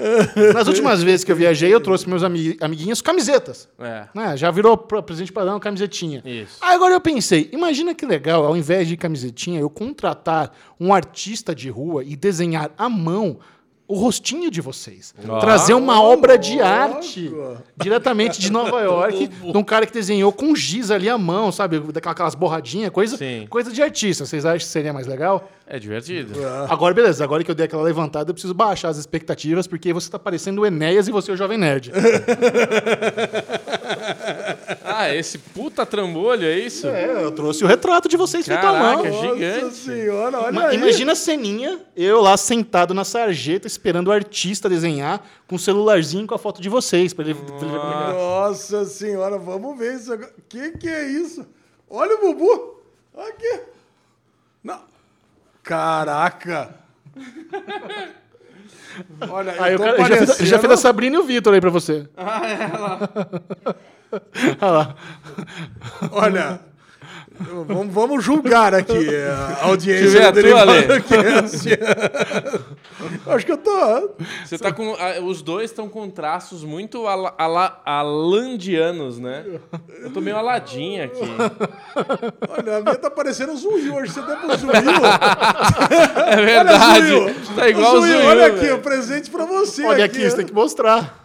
nas 0.55 0.67
últimas 0.69 1.03
vezes 1.03 1.25
que 1.25 1.33
eu 1.33 1.37
viajei, 1.37 1.73
eu 1.73 1.81
trouxe 1.81 2.09
meus 2.09 2.23
ami- 2.23 2.57
amiguinhos 2.61 2.90
camisetas. 3.03 3.69
É. 3.79 4.09
Né? 4.15 4.37
Já 4.37 4.51
virou 4.51 4.77
presente 4.77 5.31
padrão 5.31 5.61
camisetinha. 5.61 6.23
Isso. 6.25 6.59
Aí 6.61 6.75
agora 6.75 6.95
eu 6.95 7.01
pensei, 7.01 7.51
imagina 7.53 7.95
que 7.95 8.07
legal, 8.07 8.47
ao 8.47 8.57
invés 8.57 8.89
de 8.89 8.97
camisetinha, 8.97 9.61
eu 9.61 9.69
contratar 9.69 10.53
um 10.79 10.95
artista 10.95 11.55
de 11.55 11.69
rua 11.69 12.03
e 12.03 12.17
desenhar 12.17 12.71
à 12.79 12.89
mão 12.89 13.39
o 13.91 13.95
rostinho 13.97 14.53
de 14.53 14.61
vocês. 14.61 15.13
Ah. 15.29 15.41
Trazer 15.41 15.75
uma 15.75 16.01
obra 16.01 16.39
de 16.39 16.61
arte 16.61 17.29
diretamente 17.77 18.41
de 18.41 18.53
Nova 18.53 18.79
York, 18.83 19.27
de 19.27 19.59
um 19.59 19.65
cara 19.65 19.85
que 19.85 19.93
desenhou 19.93 20.33
com 20.33 20.55
giz 20.55 20.93
ali 20.93 21.09
à 21.09 21.19
mão, 21.19 21.51
sabe? 21.51 21.81
Daquelas 21.81 22.37
borradinhas, 22.37 22.91
coisa, 22.91 23.17
Sim. 23.17 23.49
coisa 23.51 23.73
de 23.73 23.83
artista. 23.83 24.25
Vocês 24.25 24.45
acham 24.47 24.59
que 24.59 24.65
seria 24.65 24.93
mais 24.93 25.09
legal? 25.09 25.51
É 25.67 25.77
divertido. 25.77 26.35
Agora, 26.69 26.95
beleza. 26.95 27.25
Agora 27.25 27.43
que 27.43 27.51
eu 27.51 27.55
dei 27.55 27.67
aquela 27.67 27.83
levantada, 27.83 28.31
eu 28.31 28.35
preciso 28.35 28.55
baixar 28.55 28.91
as 28.91 28.97
expectativas, 28.97 29.67
porque 29.67 29.93
você 29.93 30.09
tá 30.09 30.21
parecendo 30.21 30.63
o 30.63 30.67
Enéas 30.67 31.09
e 31.09 31.13
você 31.13 31.33
é 31.33 31.35
o 31.35 31.37
Jovem 31.37 31.59
Nerd. 31.59 31.91
Ah, 35.01 35.15
esse 35.15 35.39
puta 35.39 35.87
trambolho, 35.87 36.45
é 36.45 36.59
isso? 36.59 36.87
é, 36.87 37.23
eu 37.25 37.31
trouxe 37.33 37.65
o 37.65 37.67
retrato 37.67 38.09
de 38.09 38.17
vocês 38.17 38.47
feito 38.47 38.65
à 38.67 38.73
mão. 38.73 39.03
Caraca, 39.03 39.13
gigante. 39.13 39.65
Nossa 39.65 39.77
senhora, 39.77 40.39
olha 40.41 40.51
Ima- 40.51 40.67
aí. 40.69 40.77
Imagina 40.77 41.13
a 41.13 41.17
ceninha, 41.17 41.81
eu 41.97 42.21
lá 42.21 42.37
sentado 42.37 42.93
na 42.93 43.05
sarjeta, 43.05 43.67
esperando 43.67 44.09
o 44.09 44.13
artista 44.13 44.69
desenhar 44.69 45.25
com 45.47 45.55
um 45.57 45.59
celularzinho 45.59 46.27
com 46.27 46.35
a 46.35 46.39
foto 46.39 46.61
de 46.61 46.69
vocês. 46.69 47.13
Pra 47.15 47.25
ele, 47.25 47.35
pra 47.35 47.45
ele 47.57 47.71
pegar. 47.79 48.13
Nossa 48.15 48.85
senhora, 48.85 49.39
vamos 49.39 49.79
ver 49.79 49.95
isso 49.97 50.13
agora. 50.13 50.33
Que 50.49 50.73
que 50.73 50.89
é 50.89 51.09
isso? 51.11 51.47
Olha 51.89 52.17
o 52.17 52.21
Bubu. 52.21 52.81
Aqui. 53.17 53.61
Não. 54.63 54.81
Caraca. 55.63 56.75
Olha, 59.31 59.55
Aí 59.63 59.73
eu 59.73 59.79
o 59.79 59.83
tô 59.83 59.85
cara, 59.85 59.99
ele 60.01 60.09
já, 60.09 60.17
fez, 60.27 60.41
ele 60.41 60.49
já 60.49 60.59
fez 60.59 60.65
a 60.65 60.69
parecendo- 60.69 60.77
Sabrina 60.77 61.17
e 61.17 61.19
o 61.19 61.23
Vitor 61.25 61.55
aí 61.55 61.61
pra 61.61 61.71
você. 61.71 62.09
Olha, 66.13 66.61
vamos, 67.67 67.95
vamos 67.95 68.25
julgar 68.25 68.75
aqui 68.75 69.09
a 69.63 69.67
audiência 69.67 70.29
a 70.29 70.31
do 70.31 70.43
tua, 70.43 70.61
Ale. 70.61 71.01
Cast. 71.03 71.69
Acho 73.27 73.47
que 73.47 73.53
eu 73.53 73.57
tô... 73.57 74.11
Você 74.45 74.59
tá 74.59 74.73
com. 74.73 74.95
ah, 74.99 75.21
Os 75.23 75.41
dois 75.43 75.71
estão 75.71 75.89
com 75.89 76.09
traços 76.11 76.65
muito 76.65 77.07
ala, 77.07 77.35
ala- 77.39 77.81
alandianos, 77.85 79.19
né? 79.19 79.45
Eu 80.03 80.11
tô 80.11 80.21
meio 80.21 80.37
aladinho 80.37 81.05
aqui. 81.05 81.21
Olha, 82.49 82.77
a 82.77 82.81
minha 82.83 82.97
tá 82.97 83.11
parecendo 83.11 83.53
um 83.53 83.57
Zuiu. 83.57 83.95
Hoje 83.95 84.13
você 84.13 84.21
deu 84.23 84.37
pro 84.37 84.57
Zuiu. 84.57 84.73
É 86.27 86.37
verdade. 86.37 87.07
Zuiu. 87.09 87.35
Tá 87.57 87.69
igual 87.69 87.97
o 87.97 88.01
Zuiu. 88.01 88.21
Olha 88.27 88.47
aqui, 88.47 88.61
velho. 88.61 88.77
o 88.77 88.81
presente 88.81 89.31
pra 89.31 89.45
você. 89.47 89.85
Olha 89.85 90.05
aqui, 90.05 90.29
você 90.29 90.37
tem 90.37 90.47
que 90.47 90.53
mostrar. 90.55 91.20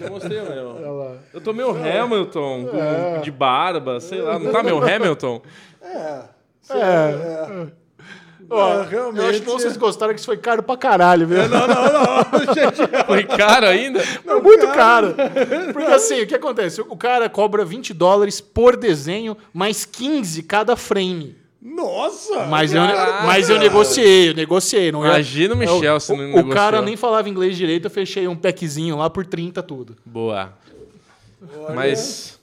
Eu 0.00 0.10
mostrei 0.10 0.40
meu. 0.42 1.18
Eu 1.32 1.40
tô 1.40 1.52
meio 1.52 1.70
Hamilton, 1.70 2.66
com- 2.66 3.20
de 3.22 3.30
barba, 3.30 4.00
sei 4.00 4.20
lá. 4.20 4.38
Não 4.38 4.50
tá 4.52 4.62
meu 4.62 4.78
Hamilton? 4.82 5.42
É. 5.82 6.20
É. 6.70 7.66
Ó, 8.48 8.56
Ó, 8.56 8.68
Eu 8.74 8.80
acho 8.80 8.90
realmente. 8.90 9.40
que 9.40 9.46
vocês 9.46 9.76
gostaram 9.76 10.12
que 10.12 10.18
isso 10.18 10.26
foi 10.26 10.36
caro 10.36 10.60
pra 10.62 10.76
caralho, 10.76 11.24
viu? 11.26 11.48
Não, 11.48 11.66
não, 11.68 11.84
não. 11.84 12.54
Gente, 12.54 12.80
Foi 13.06 13.22
caro 13.24 13.66
ainda? 13.66 14.00
É 14.00 14.34
muito 14.40 14.66
caro. 14.68 15.14
Porque 15.72 15.90
assim, 15.92 16.22
o 16.22 16.26
que 16.26 16.34
acontece? 16.34 16.80
O 16.80 16.96
cara 16.96 17.28
cobra 17.28 17.64
20 17.64 17.94
dólares 17.94 18.40
por 18.40 18.76
desenho, 18.76 19.36
mais 19.54 19.84
15 19.84 20.42
cada 20.42 20.74
frame. 20.74 21.36
Nossa! 21.62 22.46
Mas 22.46 22.72
eu, 22.72 22.80
Caraca. 22.80 23.26
mas 23.26 23.50
eu 23.50 23.58
negociei, 23.58 24.30
eu 24.30 24.34
negociei. 24.34 24.90
Não 24.90 25.04
é- 25.04 25.08
Imagina 25.08 25.54
o 25.54 25.56
Michel 25.58 25.96
o- 25.96 26.00
se 26.00 26.10
não 26.12 26.18
o, 26.18 26.22
negociou. 26.28 26.48
cara 26.54 26.80
nem 26.80 26.96
falava 26.96 27.28
inglês 27.28 27.54
direito, 27.56 27.84
eu 27.84 27.90
fechei 27.90 28.26
um 28.26 28.34
packzinho 28.34 28.96
lá 28.96 29.10
por 29.10 29.26
30 29.26 29.62
tudo. 29.62 29.94
Boa. 30.04 30.54
Mas 31.74 32.39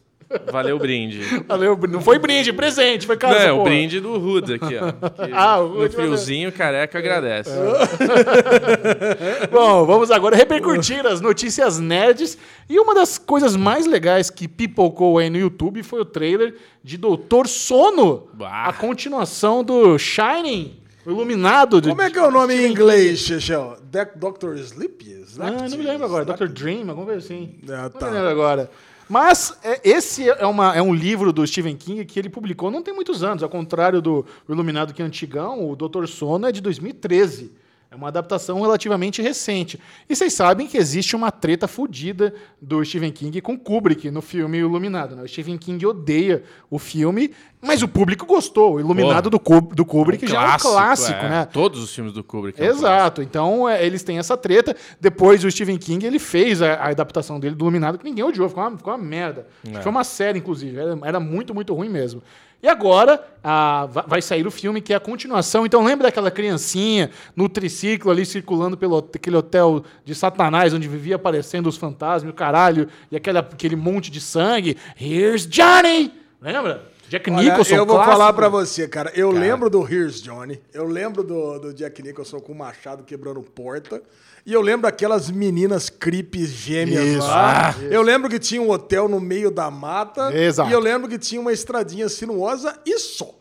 valeu 0.51 0.75
o 0.75 0.79
brinde. 0.79 1.21
Valeu, 1.47 1.77
não 1.89 2.01
foi 2.01 2.19
brinde, 2.19 2.51
presente, 2.53 3.05
foi 3.07 3.17
caro. 3.17 3.35
Não, 3.35 3.41
é 3.41 3.51
o 3.51 3.63
brinde 3.63 3.99
do 3.99 4.11
Hood 4.13 4.53
aqui, 4.55 4.75
ó. 4.77 4.93
Ah, 5.33 5.59
o 5.59 5.83
no 5.83 5.89
friozinho, 5.89 6.51
careca 6.51 6.97
agradece. 6.97 7.51
Bom, 9.51 9.85
vamos 9.85 10.11
agora 10.11 10.35
repercutir 10.35 11.05
as 11.05 11.21
notícias 11.21 11.79
nerds. 11.79 12.37
E 12.69 12.79
uma 12.79 12.93
das 12.93 13.17
coisas 13.17 13.55
mais 13.55 13.85
legais 13.85 14.29
que 14.29 14.47
pipocou 14.47 15.17
aí 15.17 15.29
no 15.29 15.37
YouTube 15.37 15.83
foi 15.83 16.01
o 16.01 16.05
trailer 16.05 16.55
de 16.83 16.97
Doutor 16.97 17.47
Sono, 17.47 18.27
Bah. 18.33 18.65
a 18.67 18.73
continuação 18.73 19.63
do 19.63 19.97
Shining, 19.97 20.77
o 21.05 21.11
Iluminado. 21.11 21.81
de- 21.81 21.89
Como 21.89 22.01
é 22.01 22.09
que 22.09 22.17
é 22.19 22.27
o 22.27 22.31
nome 22.31 22.55
em 22.55 22.69
inglês, 22.71 23.19
Chechel? 23.19 23.77
Dr. 23.89 24.55
Sleep? 24.57 25.07
Ah, 25.39 25.51
não 25.51 25.77
me 25.77 25.83
lembro 25.83 26.05
agora. 26.05 26.25
Dr. 26.25 26.47
Dream, 26.47 26.89
alguma 26.89 27.05
coisa 27.05 27.19
assim. 27.19 27.55
Ah, 27.69 27.83
Não 27.83 27.89
tá. 27.91 28.07
me 28.07 28.13
lembro 28.13 28.29
agora. 28.29 28.69
Mas 29.09 29.57
é, 29.63 29.79
esse 29.89 30.29
é, 30.29 30.45
uma- 30.45 30.75
é 30.75 30.81
um 30.81 30.93
livro 30.93 31.31
do 31.31 31.45
Stephen 31.47 31.75
King 31.75 32.03
que 32.05 32.19
ele 32.19 32.29
publicou 32.29 32.69
não 32.69 32.81
tem 32.83 32.93
muitos 32.93 33.23
anos, 33.23 33.41
ao 33.43 33.49
contrário 33.49 34.01
do 34.01 34.25
Iluminado 34.49 34.93
que 34.93 35.01
é 35.01 35.05
antigão, 35.05 35.69
o 35.69 35.75
Doutor 35.75 36.07
Sono 36.07 36.47
é 36.47 36.51
de 36.51 36.61
2013. 36.61 37.51
É 37.97 37.99
uma 37.99 38.09
adaptação 38.09 38.61
relativamente 38.61 39.23
recente. 39.23 39.79
E 40.07 40.15
vocês 40.15 40.31
sabem 40.31 40.67
que 40.67 40.77
existe 40.77 41.15
uma 41.15 41.31
treta 41.31 41.67
fodida 41.67 42.31
do 42.61 42.85
Stephen 42.85 43.11
King 43.11 43.41
com 43.41 43.57
Kubrick 43.57 44.11
no 44.11 44.21
filme 44.21 44.59
Iluminado. 44.59 45.15
Né? 45.15 45.23
O 45.23 45.27
Stephen 45.27 45.57
King 45.57 45.83
odeia 45.83 46.43
o 46.69 46.77
filme 46.77 47.31
Mas 47.59 47.81
o 47.81 47.87
público 47.87 48.27
gostou. 48.27 48.75
O 48.75 48.79
Iluminado 48.79 49.31
do, 49.31 49.41
do 49.73 49.83
Kubrick 49.83 50.27
já 50.27 50.43
é 50.43 50.55
um 50.55 50.59
clássico, 50.59 51.25
é. 51.25 51.29
né? 51.29 51.45
Todos 51.45 51.81
os 51.81 51.93
filmes 51.93 52.13
do 52.13 52.23
Kubrick. 52.23 52.61
é 52.61 52.65
um 52.65 52.67
clássico. 52.67 52.85
Exato. 52.85 53.21
Então, 53.23 53.67
é, 53.67 53.83
eles 53.83 54.03
têm 54.03 54.19
essa 54.19 54.37
treta. 54.37 54.75
Depois, 55.01 55.43
o 55.43 55.49
Stephen 55.49 55.79
King, 55.79 56.05
ele 56.05 56.19
fez 56.19 56.61
a, 56.61 56.75
a 56.75 56.89
adaptação 56.89 57.39
dele 57.39 57.55
do 57.55 57.63
Iluminado, 57.63 57.97
que 57.97 58.03
ninguém 58.03 58.23
odiou. 58.23 58.47
Ficou 58.47 58.63
uma, 58.63 58.77
ficou 58.77 58.93
uma 58.93 59.03
merda. 59.03 59.47
É. 59.73 59.81
Foi 59.81 59.89
uma 59.89 60.03
série, 60.03 60.37
inclusive. 60.37 60.77
Era, 60.77 60.99
era 61.03 61.19
muito, 61.19 61.55
muito 61.55 61.73
ruim 61.73 61.89
mesmo. 61.89 62.21
E 62.61 62.67
agora, 62.67 63.23
a- 63.43 63.85
va- 63.85 64.05
vai 64.07 64.21
sair 64.21 64.47
o 64.47 64.51
filme, 64.51 64.81
que 64.81 64.91
é 64.91 64.95
a 64.95 64.99
continuação. 64.99 65.65
Então, 65.65 65.83
lembra 65.83 66.07
daquela 66.07 66.31
criancinha 66.31 67.11
no 67.35 67.47
triciclo 67.47 68.09
ali, 68.11 68.25
circulando 68.25 68.75
pelo 68.75 68.97
aquele 68.97 69.35
hotel 69.37 69.83
de 70.03 70.15
Satanás, 70.15 70.73
onde 70.73 70.87
vivia 70.87 71.15
aparecendo 71.17 71.67
os 71.67 71.77
fantasmas, 71.77 72.23
e 72.29 72.33
o 72.33 72.35
caralho, 72.35 72.89
e 73.11 73.15
aquela, 73.15 73.39
aquele 73.41 73.75
monte 73.75 74.09
de 74.09 74.19
sangue? 74.19 74.75
Here's 74.99 75.45
Johnny! 75.47 76.11
Lembra? 76.41 76.83
Jack 77.09 77.29
Olha, 77.31 77.41
Nicholson, 77.51 77.75
eu 77.75 77.85
vou 77.85 77.95
clássico. 77.95 78.17
falar 78.17 78.33
pra 78.33 78.49
você, 78.49 78.85
cara. 78.87 79.11
Eu 79.15 79.31
lembro 79.31 79.69
do 79.69 79.81
Here's 79.87 80.21
Johnny. 80.21 80.59
Eu 80.73 80.85
lembro 80.85 81.23
do, 81.23 81.57
do 81.59 81.73
Jack 81.73 82.03
Nicholson 82.03 82.39
com 82.41 82.51
o 82.51 82.55
machado 82.57 83.03
quebrando 83.03 83.41
porta. 83.41 84.01
E 84.47 84.53
eu 84.53 84.61
lembro 84.61 84.87
aquelas 84.87 85.29
meninas 85.29 85.89
creeps 85.89 86.47
gêmeas 86.47 87.03
Isso, 87.05 87.27
lá. 87.27 87.71
ah, 87.71 87.83
eu 87.83 88.01
lembro 88.01 88.29
que 88.29 88.39
tinha 88.39 88.61
um 88.61 88.69
hotel 88.71 89.09
no 89.09 89.19
meio 89.19 89.51
da 89.51 89.69
mata. 89.69 90.33
Exato. 90.33 90.69
E 90.69 90.73
eu 90.73 90.79
lembro 90.79 91.09
que 91.09 91.19
tinha 91.19 91.41
uma 91.41 91.51
estradinha 91.51 92.07
sinuosa 92.07 92.79
e 92.85 92.97
só. 92.97 93.35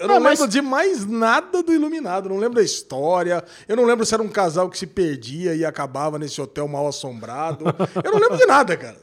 Eu 0.00 0.08
não 0.08 0.18
mas- 0.20 0.38
lembro 0.40 0.52
de 0.52 0.60
mais 0.60 1.06
nada 1.06 1.62
do 1.62 1.72
Iluminado. 1.72 2.28
Não 2.28 2.38
lembro 2.38 2.56
da 2.56 2.62
história. 2.62 3.44
Eu 3.68 3.76
não 3.76 3.84
lembro 3.84 4.04
se 4.04 4.12
era 4.14 4.22
um 4.22 4.28
casal 4.28 4.68
que 4.68 4.76
se 4.76 4.86
perdia 4.86 5.54
e 5.54 5.64
acabava 5.64 6.18
nesse 6.18 6.40
hotel 6.40 6.66
mal 6.66 6.88
assombrado. 6.88 7.64
Eu 8.04 8.10
não 8.12 8.18
lembro 8.18 8.36
de 8.36 8.46
nada, 8.46 8.76
cara. 8.76 8.96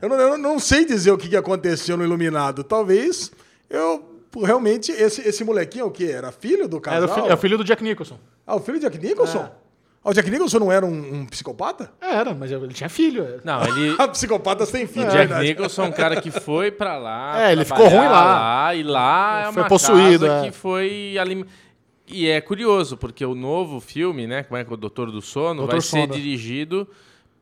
Eu, 0.00 0.08
não, 0.08 0.16
eu 0.16 0.38
não 0.38 0.58
sei 0.60 0.84
dizer 0.84 1.10
o 1.10 1.18
que 1.18 1.28
que 1.28 1.36
aconteceu 1.36 1.96
no 1.96 2.04
Iluminado. 2.04 2.62
Talvez 2.62 3.32
eu 3.68 4.04
realmente. 4.44 4.92
Esse, 4.92 5.26
esse 5.26 5.42
molequinho 5.42 5.82
é 5.82 5.86
o 5.86 5.90
quê? 5.90 6.04
Era 6.04 6.30
filho 6.30 6.68
do 6.68 6.80
casal? 6.80 7.02
Era 7.02 7.10
o, 7.10 7.14
fi- 7.24 7.30
é 7.30 7.34
o 7.34 7.36
filho 7.36 7.58
do 7.58 7.64
Jack 7.64 7.82
Nicholson. 7.82 8.18
Ah, 8.46 8.56
o 8.56 8.60
filho 8.60 8.78
de 8.78 8.84
Jack 8.84 8.98
Nicholson? 8.98 9.38
É. 9.38 9.59
Ah, 10.02 10.10
o 10.10 10.14
Jack 10.14 10.30
Nicholson 10.30 10.58
não 10.60 10.72
era 10.72 10.86
um, 10.86 11.14
um 11.20 11.26
psicopata? 11.26 11.92
Era, 12.00 12.34
mas 12.34 12.50
ele 12.50 12.68
tinha 12.72 12.88
filho. 12.88 13.22
é. 13.22 13.38
Não, 13.44 13.62
ele. 13.66 13.94
Psicopatas 14.12 14.70
têm 14.70 14.86
filho, 14.86 15.04
é 15.06 15.10
Jack 15.10 15.18
verdade. 15.28 15.48
Nicholson 15.48 15.84
é 15.84 15.88
um 15.88 15.92
cara 15.92 16.20
que 16.20 16.30
foi 16.30 16.70
pra 16.70 16.96
lá. 16.96 17.42
É, 17.48 17.52
ele 17.52 17.64
ficou 17.64 17.86
ruim 17.86 18.08
lá. 18.08 18.74
E 18.74 18.82
lá 18.82 19.48
é 19.48 19.52
Foi 19.52 19.62
uma 19.62 19.68
possuído, 19.68 20.26
casa 20.26 20.46
é. 20.46 20.50
que 20.50 20.56
foi. 20.56 21.16
alim- 21.20 21.44
E 22.08 22.26
é 22.28 22.40
curioso, 22.40 22.96
porque 22.96 23.24
o 23.26 23.34
novo 23.34 23.78
filme, 23.80 24.26
né? 24.26 24.42
Como 24.42 24.56
é 24.56 24.64
que 24.64 24.70
é 24.70 24.74
o 24.74 24.76
Doutor 24.76 25.10
do 25.12 25.20
Sono, 25.20 25.56
Doutor 25.62 25.72
vai 25.72 25.80
ser 25.82 26.00
Sono. 26.00 26.14
dirigido 26.14 26.88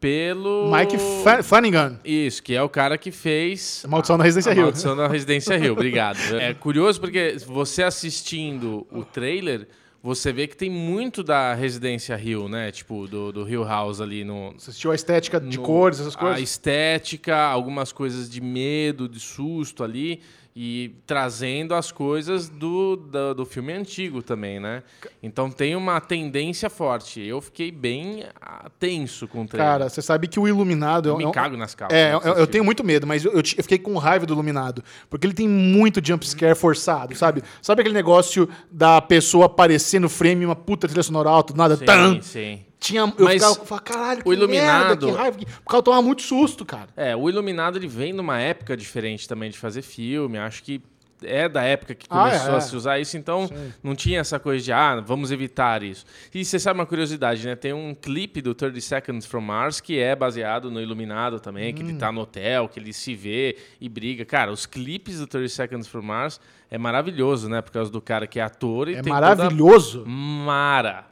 pelo. 0.01 0.71
Mike 0.71 0.97
Flanagan. 1.43 1.99
Isso, 2.05 2.43
que 2.43 2.55
é 2.55 2.63
o 2.63 2.69
cara 2.69 2.99
que 2.99 3.11
fez. 3.11 3.85
Maldição 3.89 4.19
da 4.19 4.25
Residência 4.25 4.53
a 4.53 4.55
Hill. 4.55 4.63
Maldição 4.63 4.97
da 4.97 5.07
Residência 5.09 5.57
Rio, 5.57 5.73
obrigado. 5.79 6.19
É 6.41 6.55
curioso 6.55 7.01
porque 7.01 7.37
você 7.47 7.83
assistindo 7.85 8.87
o 8.91 9.05
trailer, 9.05 9.69
você 10.03 10.33
vê 10.33 10.47
que 10.47 10.57
tem 10.57 10.71
muito 10.71 11.23
da 11.23 11.55
Residência 11.55 12.15
Rio, 12.17 12.49
né? 12.49 12.71
Tipo, 12.71 13.07
do, 13.09 13.33
do 13.33 13.49
Hill 13.49 13.65
House 13.65 14.01
ali 14.01 14.25
no. 14.25 14.53
Você 14.53 14.71
assistiu 14.71 14.93
a 14.93 14.95
estética 14.95 15.41
de 15.41 15.57
no- 15.59 15.63
cores, 15.65 15.99
essas 16.01 16.15
A 16.17 16.19
coisas? 16.19 16.41
estética, 16.41 17.37
algumas 17.37 17.91
coisas 17.93 18.31
de 18.31 18.41
medo, 18.41 19.09
de 19.09 19.19
susto 19.21 19.83
ali. 19.83 20.21
E 20.61 20.97
trazendo 21.07 21.73
as 21.73 21.93
coisas 21.93 22.49
do, 22.49 22.97
do, 22.97 23.33
do 23.33 23.47
filme 23.47 23.73
antigo 23.73 24.25
também, 24.25 24.59
né? 24.59 24.83
Então 25.23 25.53
tem 25.53 25.77
uma 25.77 26.01
tendência 26.01 26.69
forte. 26.69 27.21
Eu 27.21 27.41
fiquei 27.41 27.71
bem 27.71 28.25
ah, 28.41 28.69
tenso 28.77 29.29
com 29.29 29.43
o 29.43 29.47
trailer. 29.47 29.73
Cara, 29.73 29.89
você 29.89 30.03
sabe 30.03 30.27
que 30.27 30.41
o 30.41 30.49
Iluminado... 30.49 31.11
é 31.11 31.13
eu 31.13 31.15
um- 31.15 31.19
me 31.19 31.25
é 31.27 31.31
cago 31.31 31.57
nas 31.57 31.77
calças. 31.77 31.97
É, 31.97 32.11
né, 32.13 32.21
eu, 32.25 32.33
eu 32.33 32.47
tenho 32.49 32.65
muito 32.65 32.83
medo, 32.83 33.07
mas 33.07 33.25
eu, 33.25 33.31
eu 33.35 33.39
eu 33.39 33.63
fiquei 33.63 33.79
com 33.79 33.97
raiva 33.99 34.27
do 34.27 34.33
Iluminado. 34.33 34.83
Porque 35.09 35.29
ele 35.29 35.35
tem 35.35 35.47
muito 35.47 36.05
jumpscare 36.05 36.57
forçado, 36.57 37.15
sabe? 37.15 37.45
Sabe 37.63 37.83
aquele 37.83 37.95
negócio 37.95 38.49
da 38.69 39.01
pessoa 39.01 39.47
aparecer 39.47 40.01
no 40.01 40.09
frame 40.09 40.45
uma 40.45 40.57
puta 40.57 40.89
trilha 40.89 41.05
sonora 41.05 41.31
alta, 41.31 41.55
nada? 41.55 41.77
Sim, 41.77 42.21
sim. 42.21 42.65
Tinha, 42.81 43.01
eu 43.01 43.25
Mas 43.25 43.35
ficava, 43.43 43.59
eu 43.61 43.65
falava, 43.67 43.85
caralho, 43.85 44.23
que 44.23 44.29
o 44.29 44.33
Iluminado- 44.33 44.87
merda, 44.89 45.07
que 45.07 45.13
raiva. 45.13 45.39
que-" 45.39 45.47
Porque 45.47 45.77
eu 45.77 45.83
tomava 45.83 46.03
muito 46.03 46.23
susto, 46.23 46.65
cara. 46.65 46.89
É, 46.97 47.17
o 47.17 47.29
Iluminado 47.29 47.77
ele 47.77 47.89
vem 47.89 48.13
numa 48.13 48.39
época 48.39 48.77
diferente 48.77 49.27
também 49.29 49.51
de 49.51 49.59
fazer 49.59 49.83
filme. 49.83 50.39
Acho 50.39 50.63
que 50.63 50.81
é 51.25 51.49
da 51.49 51.65
época 51.65 51.97
que 51.97 52.07
Ah, 52.09 52.27
começou 52.29 52.55
é. 52.55 52.57
a 52.59 52.61
se 52.61 52.77
usar 52.77 53.01
isso, 53.01 53.17
então 53.17 53.51
não 53.83 53.97
tinha 53.97 54.21
essa 54.21 54.39
coisa 54.39 54.65
de, 54.65 54.71
ah, 54.71 55.01
vamos 55.05 55.33
evitar 55.33 55.83
isso. 55.83 56.07
E 56.33 56.45
você 56.45 56.61
sabe 56.61 56.79
uma 56.79 56.87
curiosidade, 56.87 57.45
né? 57.45 57.57
Tem 57.57 57.73
um 57.73 57.93
clipe 57.93 58.41
do 58.41 58.55
30 58.55 58.81
Seconds 58.81 59.27
from 59.27 59.41
Mars 59.41 59.81
que 59.81 59.99
é 59.99 60.15
baseado 60.15 60.71
no 60.71 60.81
Iluminado 60.81 61.41
também, 61.41 61.75
que 61.75 61.83
ele 61.83 61.95
Hum. 61.95 61.99
tá 61.99 62.13
no 62.13 62.21
hotel, 62.21 62.69
que 62.69 62.79
ele 62.79 62.93
se 62.93 63.17
vê 63.17 63.57
e 63.81 63.89
briga. 63.89 64.25
Cara, 64.25 64.53
os 64.53 64.65
clipes 64.65 65.19
do 65.19 65.27
30 65.27 65.49
Seconds 65.49 65.89
from 65.89 66.03
Mars 66.03 66.41
é 66.71 66.79
maravilhoso, 66.79 67.49
né? 67.49 67.61
Por 67.61 67.73
causa 67.73 67.91
do 67.91 68.01
cara 68.01 68.25
que 68.29 68.39
é 68.39 68.43
ator 68.45 68.89
e 68.89 68.95
É 68.95 69.03
tem 69.03 69.13
maravilhoso. 69.13 70.05
Mara. 70.07 71.08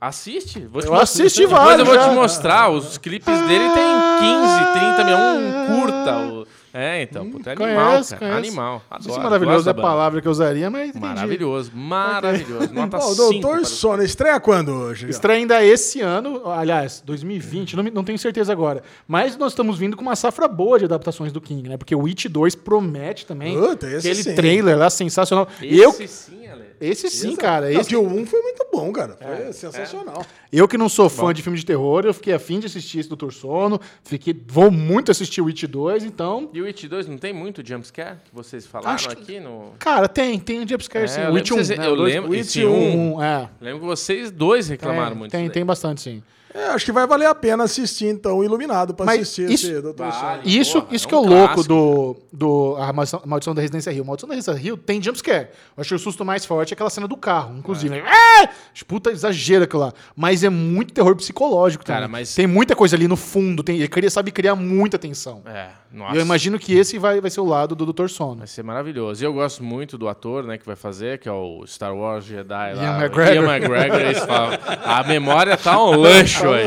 Assiste. 0.00 0.60
Vou 0.70 0.80
te 0.80 0.86
Eu 0.86 0.92
mostrar. 0.92 1.02
assisti 1.02 1.40
Depois 1.42 1.60
vários 1.60 1.80
eu 1.80 1.86
vou 1.86 1.94
já. 1.94 2.08
te 2.08 2.14
mostrar. 2.14 2.70
Os 2.70 2.98
clipes 2.98 3.26
dele 3.40 3.64
tem 3.74 3.94
15, 4.20 4.72
30 4.72 5.04
mil. 5.04 5.16
Um 5.18 5.66
curta. 5.80 6.16
o- 6.18 6.46
É, 6.72 7.02
então. 7.02 7.28
Puta, 7.30 7.50
é 7.50 7.52
animal, 7.54 7.90
Conheço, 7.92 8.10
cara. 8.10 8.18
conheço. 8.20 8.38
Animal. 8.38 8.72
Não 8.74 8.80
sei 9.00 9.10
Adoro, 9.10 9.12
se 9.14 9.18
maravilhoso 9.24 9.68
é 9.68 9.72
a 9.72 9.74
palavra 9.74 10.20
que 10.20 10.28
eu 10.28 10.30
usaria, 10.32 10.70
mas 10.70 10.90
entendi. 10.90 11.04
Maravilhoso. 11.04 11.72
Maravilhoso. 11.74 12.72
Nota 12.72 12.98
Ó, 12.98 13.00
o 13.00 13.14
5 13.14 13.16
Doutor 13.40 13.66
Sono 13.66 14.02
estreia 14.04 14.38
quando 14.38 14.68
hoje? 14.72 15.08
Estreia 15.08 15.38
ainda 15.40 15.64
esse 15.64 16.00
ano, 16.00 16.42
aliás, 16.48 17.02
2020, 17.04 17.74
não, 17.74 17.82
não 17.82 18.04
tenho 18.04 18.18
certeza 18.18 18.52
agora. 18.52 18.82
Mas 19.08 19.36
nós 19.36 19.52
estamos 19.52 19.78
vindo 19.78 19.96
com 19.96 20.02
uma 20.02 20.14
safra 20.14 20.46
boa 20.46 20.78
de 20.78 20.84
adaptações 20.84 21.32
do 21.32 21.40
King, 21.40 21.68
né? 21.70 21.76
Porque 21.76 21.96
o 21.96 22.06
It 22.06 22.28
2 22.28 22.54
promete 22.54 23.26
também. 23.26 23.58
Puta, 23.58 23.86
esse 23.88 24.06
aquele 24.08 24.22
sim. 24.22 24.34
trailer 24.36 24.78
lá 24.78 24.90
sensacional. 24.90 25.48
Esse 25.60 25.80
eu, 25.80 25.92
sim, 25.92 26.46
Ale. 26.46 26.67
Esse 26.80 27.10
sim, 27.10 27.34
cara. 27.36 27.70
Não, 27.70 27.80
Esse, 27.80 27.88
que 27.90 27.96
o 27.96 28.02
1 28.06 28.26
foi 28.26 28.40
muito 28.42 28.66
bom, 28.72 28.92
cara. 28.92 29.16
Foi 29.20 29.48
É. 29.48 29.52
sensacional. 29.52 30.24
eu 30.52 30.66
que 30.68 30.78
não 30.78 30.88
sou 30.88 31.08
fã 31.08 31.32
de 31.32 31.42
filme 31.42 31.58
de 31.58 31.64
terror, 31.66 32.04
eu 32.04 32.14
fiquei 32.14 32.32
afim 32.32 32.58
de 32.60 32.66
assistir 32.66 33.00
esse 33.00 33.08
Doutor 33.08 33.32
Sono. 33.32 33.80
Fiquei, 34.04 34.34
vou 34.46 34.70
muito 34.70 35.10
assistir 35.10 35.40
o 35.40 35.46
It 35.48 35.66
2, 35.66 36.04
então. 36.04 36.48
E 36.52 36.60
o 36.62 36.66
It 36.66 36.86
2 36.88 37.06
não 37.08 37.18
tem 37.18 37.32
muito 37.32 37.66
jumpscare 37.66 38.16
que 38.24 38.34
vocês 38.34 38.66
falaram 38.66 38.92
Acho 38.94 39.08
que- 39.08 39.22
aqui 39.22 39.40
no. 39.40 39.72
Cara, 39.78 40.08
tem, 40.08 40.38
tem 40.38 40.60
um 40.60 40.68
jumpscare 40.68 41.04
É, 41.04 41.08
sim. 41.08 41.20
eu 41.20 41.32
O 41.32 41.36
It 41.36 41.52
1. 41.52 41.56
lembro 41.56 41.58
que 41.58 41.64
vocês- 41.66 41.78
né? 41.78 41.86
eu 41.86 41.94
lembro- 41.94 42.30
O 42.30 42.34
It 42.34 42.64
um- 42.66 43.14
1, 43.16 43.22
é. 43.22 43.48
Lembro 43.60 43.80
que 43.80 43.86
vocês 43.86 44.30
dois 44.30 44.68
reclamaram 44.68 45.10
Tem, 45.10 45.18
muito. 45.18 45.30
tem, 45.32 45.50
tem 45.50 45.64
bastante, 45.64 46.00
sim. 46.00 46.22
É, 46.54 46.68
acho 46.68 46.84
que 46.84 46.92
vai 46.92 47.06
valer 47.06 47.26
a 47.26 47.34
pena 47.34 47.64
assistir, 47.64 48.06
então, 48.06 48.42
Iluminado 48.42 48.94
pra 48.94 49.04
Mas 49.06 49.20
assistir 49.20 49.50
isso- 49.50 49.66
esse 49.66 49.82
Doutor 49.82 50.10
Sono. 50.12 50.22
Vale. 50.24 50.42
Isso, 50.58 50.80
Porra, 50.82 50.94
isso 50.96 51.06
é 51.06 51.08
que 51.08 51.14
é 51.14 51.18
um 51.18 51.20
o 51.20 51.28
louco 51.28 51.62
do, 51.64 52.16
do 52.32 52.76
a 52.78 52.92
Maldição, 52.92 53.22
Maldição 53.26 53.54
da 53.54 53.60
Residência 53.60 53.92
Rio. 53.92 54.04
Maldição 54.04 54.28
da 54.28 54.34
Residência 54.34 54.62
Rio 54.62 54.76
tem 54.76 55.02
jumpscare. 55.02 55.48
Eu 55.76 55.80
achei 55.82 55.94
o 55.94 55.98
susto 56.00 56.24
mais 56.24 56.46
forte 56.46 56.72
é 56.72 56.74
aquela 56.74 56.88
cena 56.90 57.06
do 57.06 57.16
carro, 57.16 57.56
inclusive. 57.58 57.98
É. 57.98 58.48
Puta, 58.86 59.10
exagera 59.10 59.64
aquilo 59.64 59.82
lá. 59.82 59.92
Mas 60.16 60.42
é 60.42 60.48
muito 60.48 60.92
terror 60.94 61.14
psicológico 61.16 61.84
Cara, 61.84 62.06
também. 62.06 62.20
mas- 62.22 62.34
Tem 62.34 62.46
muita 62.46 62.74
coisa 62.74 62.96
ali 62.96 63.06
no 63.06 63.16
fundo. 63.16 63.62
Tem, 63.62 63.76
ele 63.76 63.88
queria, 63.88 64.08
sabe 64.10 64.30
criar 64.30 64.54
muita 64.54 64.98
tensão. 64.98 65.42
É, 65.44 65.68
E 65.92 65.96
nossa. 65.96 66.16
eu 66.16 66.20
imagino 66.20 66.58
que 66.58 66.74
esse 66.76 66.98
vai, 66.98 67.20
vai 67.20 67.30
ser 67.30 67.40
o 67.40 67.46
lado 67.46 67.74
do 67.74 67.90
Dr. 67.92 68.08
Sono. 68.08 68.36
Vai 68.36 68.46
ser 68.46 68.62
maravilhoso. 68.62 69.22
E 69.22 69.26
eu 69.26 69.32
gosto 69.32 69.64
muito 69.64 69.96
do 69.96 70.06
ator, 70.08 70.44
né, 70.44 70.58
que 70.58 70.66
vai 70.66 70.76
fazer, 70.76 71.18
que 71.18 71.28
é 71.28 71.32
o 71.32 71.64
Star 71.66 71.94
Wars 71.96 72.24
Jedi 72.24 72.74
lá. 72.74 72.82
Ian 72.82 72.92
o 72.92 73.00
McGregor. 73.00 73.34
Ian 73.34 73.56
McGregor, 73.56 74.26
falam, 74.26 74.58
a 74.84 75.02
memória 75.04 75.56
tá 75.56 75.82
um 75.82 75.96
lancho 75.96 76.48
aí. 76.50 76.66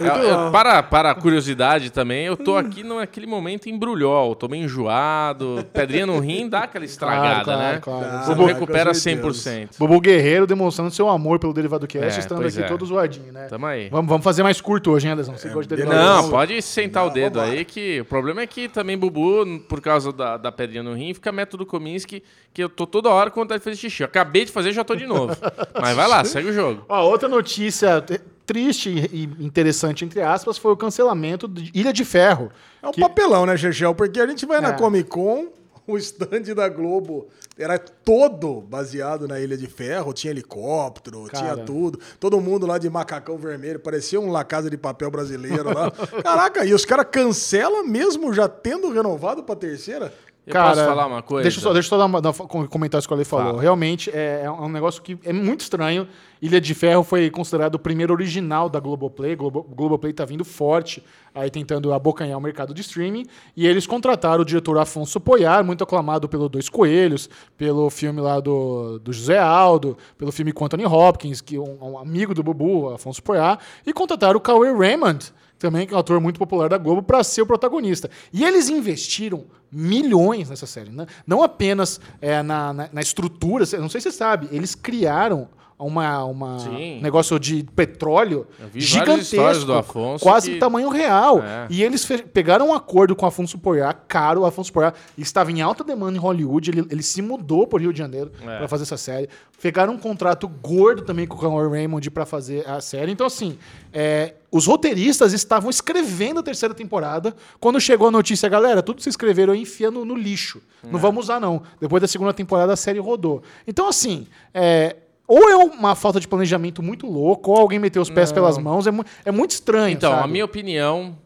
Eu- 0.00 0.06
eu- 0.22 0.50
para, 0.52 0.82
para 0.82 1.10
a 1.10 1.14
curiosidade 1.14 1.90
também, 1.90 2.26
eu 2.26 2.36
tô 2.36 2.56
aqui 2.56 2.82
naquele 2.84 3.26
momento 3.26 3.68
embrulhol, 3.68 4.34
tô 4.34 4.46
meio 4.48 4.64
enjoado, 4.64 5.66
pedrinha 5.72 6.06
no 6.06 6.18
rim 6.20 6.48
dá 6.48 6.60
aquela 6.60 6.84
estragada, 6.84 7.44
claro, 7.44 7.60
né? 7.60 7.78
claro. 7.82 8.24
Você 8.24 8.30
não 8.30 8.36
com 8.36 8.44
recupera 8.46 8.94
certeza. 8.94 9.50
100%. 9.50 9.78
Bubu 9.78 10.00
Guerreiro 10.00 10.46
demonstrando 10.46 10.90
seu 10.90 11.08
amor 11.08 11.38
pelo 11.38 11.52
Derivado 11.52 11.86
Cast, 11.86 12.16
É, 12.16 12.20
estando 12.20 12.46
aqui 12.46 12.60
é. 12.60 12.66
todo 12.66 12.84
zoadinho, 12.86 13.32
né? 13.32 13.46
Tamo 13.48 13.66
aí. 13.66 13.88
Vamos, 13.88 14.08
vamos 14.08 14.24
fazer 14.24 14.42
mais 14.42 14.60
curto 14.60 14.92
hoje, 14.92 15.06
hein, 15.06 15.12
Anderson? 15.14 15.32
Você 15.36 15.48
gosta 15.48 15.62
de 15.76 15.82
Derivado 15.82 16.22
Não, 16.22 16.30
pode 16.30 16.60
sentar 16.62 17.06
o 17.06 17.10
dedo 17.10 17.40
aí, 17.40 17.64
que 17.64 18.00
o 18.00 18.04
problema 18.04 18.42
é 18.42 18.43
que 18.46 18.68
também 18.68 18.96
Bubu, 18.96 19.60
por 19.68 19.80
causa 19.80 20.12
da, 20.12 20.36
da 20.36 20.50
pedrinha 20.52 20.82
no 20.82 20.94
rim, 20.94 21.12
fica 21.14 21.30
método 21.32 21.64
Kominsky, 21.66 22.22
que 22.52 22.62
eu 22.62 22.68
tô 22.68 22.86
toda 22.86 23.08
hora 23.10 23.30
com 23.30 23.40
vontade 23.40 23.60
de 23.60 23.64
fazer 23.64 23.76
xixi. 23.76 24.02
Eu 24.02 24.06
acabei 24.06 24.44
de 24.44 24.52
fazer 24.52 24.72
já 24.72 24.84
tô 24.84 24.94
de 24.94 25.06
novo. 25.06 25.36
Mas 25.80 25.96
vai 25.96 26.08
lá, 26.08 26.24
segue 26.24 26.48
o 26.48 26.52
jogo. 26.52 26.84
Ó, 26.88 27.02
outra 27.08 27.28
notícia 27.28 28.04
triste 28.46 28.90
e 29.12 29.24
interessante, 29.44 30.04
entre 30.04 30.20
aspas, 30.20 30.58
foi 30.58 30.72
o 30.72 30.76
cancelamento 30.76 31.48
de 31.48 31.70
Ilha 31.74 31.92
de 31.92 32.04
Ferro. 32.04 32.50
É 32.82 32.88
um 32.88 32.92
Que- 32.92 33.00
papelão, 33.00 33.46
né, 33.46 33.56
Chechel? 33.56 33.94
Porque 33.94 34.20
a 34.20 34.26
gente 34.26 34.44
vai 34.44 34.60
na 34.60 34.68
É. 34.68 34.72
Comic 34.72 35.08
Con, 35.08 35.46
o 35.88 35.96
stand 35.98 36.54
da 36.54 36.68
Globo 36.68 37.28
era 37.58 37.78
todo 37.78 38.60
baseado 38.60 39.28
na 39.28 39.38
Ilha 39.38 39.56
de 39.56 39.66
Ferro, 39.66 40.12
tinha 40.12 40.30
helicóptero, 40.30 41.24
Cara. 41.24 41.54
tinha 41.54 41.64
tudo. 41.64 42.00
Todo 42.18 42.40
mundo 42.40 42.66
lá 42.66 42.78
de 42.78 42.88
macacão 42.90 43.36
vermelho, 43.36 43.78
parecia 43.78 44.20
um 44.20 44.30
La 44.30 44.44
Casa 44.44 44.68
de 44.70 44.76
Papel 44.76 45.10
brasileiro 45.10 45.72
lá. 45.72 45.90
Caraca, 46.22 46.64
e 46.64 46.74
os 46.74 46.84
caras 46.84 47.06
cancelam 47.10 47.86
mesmo 47.86 48.32
já 48.32 48.48
tendo 48.48 48.90
renovado 48.90 49.42
pra 49.44 49.54
terceira? 49.54 50.12
Eu 50.46 50.52
Cara, 50.52 50.74
posso 50.74 50.84
falar 50.84 51.06
uma 51.06 51.22
coisa? 51.22 51.42
Deixa 51.42 51.58
eu 51.58 51.62
só, 51.62 51.72
deixa 51.72 51.86
eu 51.86 51.90
só 51.90 51.96
dar 51.96 52.04
uma, 52.04 52.20
dar 52.20 52.30
um 52.30 52.66
comentário 52.66 53.00
isso 53.00 53.08
que 53.08 53.14
o 53.14 53.16
Ale 53.16 53.24
falou. 53.24 53.46
Fala. 53.46 53.62
Realmente 53.62 54.10
é, 54.10 54.42
é 54.44 54.50
um 54.50 54.68
negócio 54.68 55.00
que 55.02 55.18
é 55.24 55.32
muito 55.32 55.62
estranho. 55.62 56.06
Ilha 56.42 56.60
de 56.60 56.74
Ferro 56.74 57.02
foi 57.02 57.30
considerado 57.30 57.76
o 57.76 57.78
primeiro 57.78 58.12
original 58.12 58.68
da 58.68 58.78
Globoplay. 58.78 59.34
Globo, 59.34 59.62
Globoplay 59.62 60.12
tá 60.12 60.26
vindo 60.26 60.44
forte, 60.44 61.02
aí 61.34 61.48
tentando 61.50 61.94
abocanhar 61.94 62.36
o 62.36 62.40
mercado 62.42 62.74
de 62.74 62.82
streaming. 62.82 63.24
E 63.56 63.66
eles 63.66 63.86
contrataram 63.86 64.42
o 64.42 64.44
diretor 64.44 64.76
Afonso 64.76 65.18
Poyar, 65.18 65.64
muito 65.64 65.82
aclamado 65.82 66.28
pelo 66.28 66.46
Dois 66.46 66.68
Coelhos, 66.68 67.30
pelo 67.56 67.88
filme 67.88 68.20
lá 68.20 68.38
do, 68.38 68.98
do 68.98 69.14
José 69.14 69.38
Aldo, 69.38 69.96
pelo 70.18 70.30
filme 70.30 70.52
com 70.52 70.66
Anthony 70.66 70.84
Hopkins, 70.84 71.40
que 71.40 71.56
é 71.56 71.60
um, 71.60 71.78
um 71.80 71.98
amigo 71.98 72.34
do 72.34 72.42
Bubu, 72.42 72.90
Afonso 72.90 73.22
Poyar. 73.22 73.58
E 73.86 73.94
contrataram 73.94 74.36
o 74.36 74.40
Cauê 74.40 74.70
Raymond, 74.70 75.32
também 75.58 75.86
que 75.86 75.94
é 75.94 75.96
um 75.96 76.00
ator 76.00 76.20
muito 76.20 76.38
popular 76.38 76.68
da 76.68 76.78
Globo, 76.78 77.02
para 77.02 77.22
ser 77.24 77.42
o 77.42 77.46
protagonista. 77.46 78.10
E 78.32 78.44
eles 78.44 78.68
investiram 78.68 79.44
milhões 79.70 80.50
nessa 80.50 80.66
série. 80.66 80.90
Né? 80.90 81.06
Não 81.26 81.42
apenas 81.42 82.00
é, 82.20 82.42
na, 82.42 82.72
na, 82.72 82.88
na 82.92 83.00
estrutura, 83.00 83.64
não 83.78 83.88
sei 83.88 84.00
se 84.00 84.10
você 84.10 84.16
sabe, 84.16 84.48
eles 84.52 84.74
criaram 84.74 85.48
uma, 85.86 86.24
uma 86.24 86.58
Sim. 86.58 87.00
negócio 87.02 87.38
de 87.38 87.64
petróleo 87.76 88.46
gigantesco, 88.74 90.18
quase 90.20 90.52
que- 90.52 90.58
tamanho 90.58 90.88
real. 90.88 91.40
É. 91.42 91.66
E 91.70 91.82
eles 91.82 92.06
pegaram 92.32 92.68
um 92.68 92.74
acordo 92.74 93.14
com 93.14 93.24
o 93.24 93.28
Afonso 93.28 93.58
Poyar, 93.58 94.04
caro. 94.08 94.42
O 94.42 94.46
Afonso 94.46 94.72
Poyar 94.72 94.94
estava 95.16 95.50
em 95.52 95.60
alta 95.60 95.84
demanda 95.84 96.16
em 96.16 96.20
Hollywood, 96.20 96.70
ele, 96.70 96.86
ele 96.90 97.02
se 97.02 97.20
mudou 97.22 97.66
para 97.66 97.80
Rio 97.80 97.92
de 97.92 97.98
Janeiro 97.98 98.30
É. 98.42 98.58
para 98.58 98.68
fazer 98.68 98.82
essa 98.84 98.96
série. 98.96 99.28
Pegaram 99.62 99.94
um 99.94 99.98
contrato 99.98 100.46
gordo 100.48 101.02
também 101.02 101.26
com 101.26 101.36
o 101.36 101.38
Conor 101.38 101.70
Raymond 101.70 102.10
para 102.10 102.26
fazer 102.26 102.68
a 102.68 102.80
série. 102.80 103.12
Então, 103.12 103.26
assim, 103.26 103.56
é, 103.92 104.34
os 104.50 104.66
roteiristas 104.66 105.32
estavam 105.32 105.70
escrevendo 105.70 106.40
a 106.40 106.42
terceira 106.42 106.74
temporada. 106.74 107.34
Quando 107.60 107.80
chegou 107.80 108.08
a 108.08 108.10
notícia, 108.10 108.48
galera, 108.48 108.82
tudo 108.82 108.96
que 108.96 109.02
vocês 109.02 109.12
escreveram 109.14 109.54
enfia 109.54 109.90
no, 109.90 110.04
no 110.04 110.14
lixo. 110.14 110.60
É. 110.82 110.88
Não 110.90 110.98
vamos 110.98 111.24
usar, 111.24 111.40
não. 111.40 111.62
Depois 111.80 112.00
da 112.00 112.08
segunda 112.08 112.32
temporada, 112.32 112.72
a 112.72 112.76
série 112.76 112.98
rodou. 112.98 113.42
Então, 113.66 113.88
assim, 113.88 114.26
é, 114.52 114.96
ou 115.26 115.48
é 115.48 115.56
uma 115.56 115.94
falta 115.94 116.20
de 116.20 116.28
planejamento 116.28 116.82
muito 116.82 117.06
louco, 117.06 117.50
ou 117.50 117.58
alguém 117.58 117.78
meteu 117.78 118.02
os 118.02 118.10
pés 118.10 118.30
pelas 118.32 118.58
mãos. 118.58 118.86
É, 118.86 118.90
mu- 118.90 119.04
é 119.24 119.30
muito 119.30 119.52
estranho. 119.52 119.92
Então, 119.92 120.10
sabe? 120.12 120.24
a 120.24 120.26
minha 120.26 120.44
opinião 120.44 121.16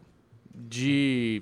de 0.53 1.41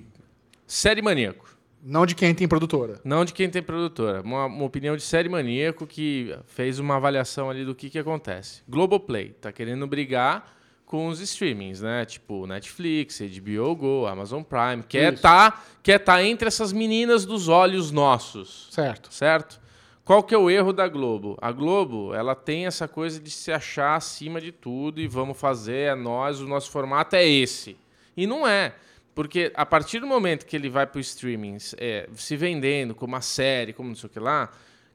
série 0.66 1.02
maníaco. 1.02 1.46
Não 1.82 2.04
de 2.04 2.14
quem 2.14 2.34
tem 2.34 2.48
produtora. 2.48 3.00
Não 3.04 3.24
de 3.24 3.32
quem 3.32 3.48
tem 3.48 3.62
produtora. 3.62 4.20
Uma, 4.22 4.46
uma 4.46 4.64
opinião 4.64 4.96
de 4.96 5.02
série 5.02 5.28
maníaco 5.28 5.86
que 5.86 6.36
fez 6.46 6.78
uma 6.78 6.96
avaliação 6.96 7.48
ali 7.48 7.64
do 7.64 7.74
que, 7.74 7.88
que 7.88 7.98
acontece. 7.98 8.62
Globoplay 8.68 9.30
tá 9.40 9.52
querendo 9.52 9.86
brigar 9.86 10.52
com 10.84 11.06
os 11.06 11.20
streamings, 11.20 11.80
né? 11.80 12.04
Tipo 12.04 12.46
Netflix, 12.46 13.20
HBO 13.20 13.76
Go, 13.76 14.06
Amazon 14.06 14.42
Prime. 14.42 14.82
Quer 14.88 15.12
Isso. 15.12 15.22
tá, 15.22 15.62
quer 15.82 15.98
tá 15.98 16.22
entre 16.22 16.48
essas 16.48 16.72
meninas 16.72 17.24
dos 17.24 17.46
olhos 17.48 17.90
nossos. 17.92 18.68
Certo. 18.70 19.12
certo? 19.14 19.60
Qual 20.08 20.22
que 20.22 20.34
é 20.34 20.38
o 20.38 20.48
erro 20.48 20.72
da 20.72 20.88
Globo? 20.88 21.36
A 21.38 21.52
Globo, 21.52 22.14
ela 22.14 22.34
tem 22.34 22.64
essa 22.64 22.88
coisa 22.88 23.20
de 23.20 23.30
se 23.30 23.52
achar 23.52 23.94
acima 23.94 24.40
de 24.40 24.50
tudo 24.50 25.02
e 25.02 25.06
vamos 25.06 25.38
fazer, 25.38 25.90
é 25.90 25.94
nós, 25.94 26.40
o 26.40 26.48
nosso 26.48 26.70
formato 26.70 27.14
é 27.14 27.28
esse. 27.28 27.76
E 28.16 28.26
não 28.26 28.48
é. 28.48 28.74
Porque 29.14 29.52
a 29.54 29.66
partir 29.66 30.00
do 30.00 30.06
momento 30.06 30.46
que 30.46 30.56
ele 30.56 30.70
vai 30.70 30.86
para 30.86 30.96
o 30.96 31.00
streaming 31.02 31.58
é, 31.76 32.08
se 32.14 32.36
vendendo 32.36 32.94
como 32.94 33.12
uma 33.12 33.20
série, 33.20 33.74
como 33.74 33.90
não 33.90 33.96
sei 33.96 34.06
o 34.06 34.10
que 34.10 34.18
lá, 34.18 34.50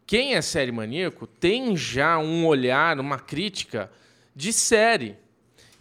quem 0.08 0.34
é 0.34 0.42
série 0.42 0.72
maníaco 0.72 1.28
tem 1.28 1.78
já 1.78 2.18
um 2.18 2.48
olhar, 2.48 3.00
uma 3.00 3.20
crítica 3.20 3.92
de 4.36 4.52
série. 4.52 5.16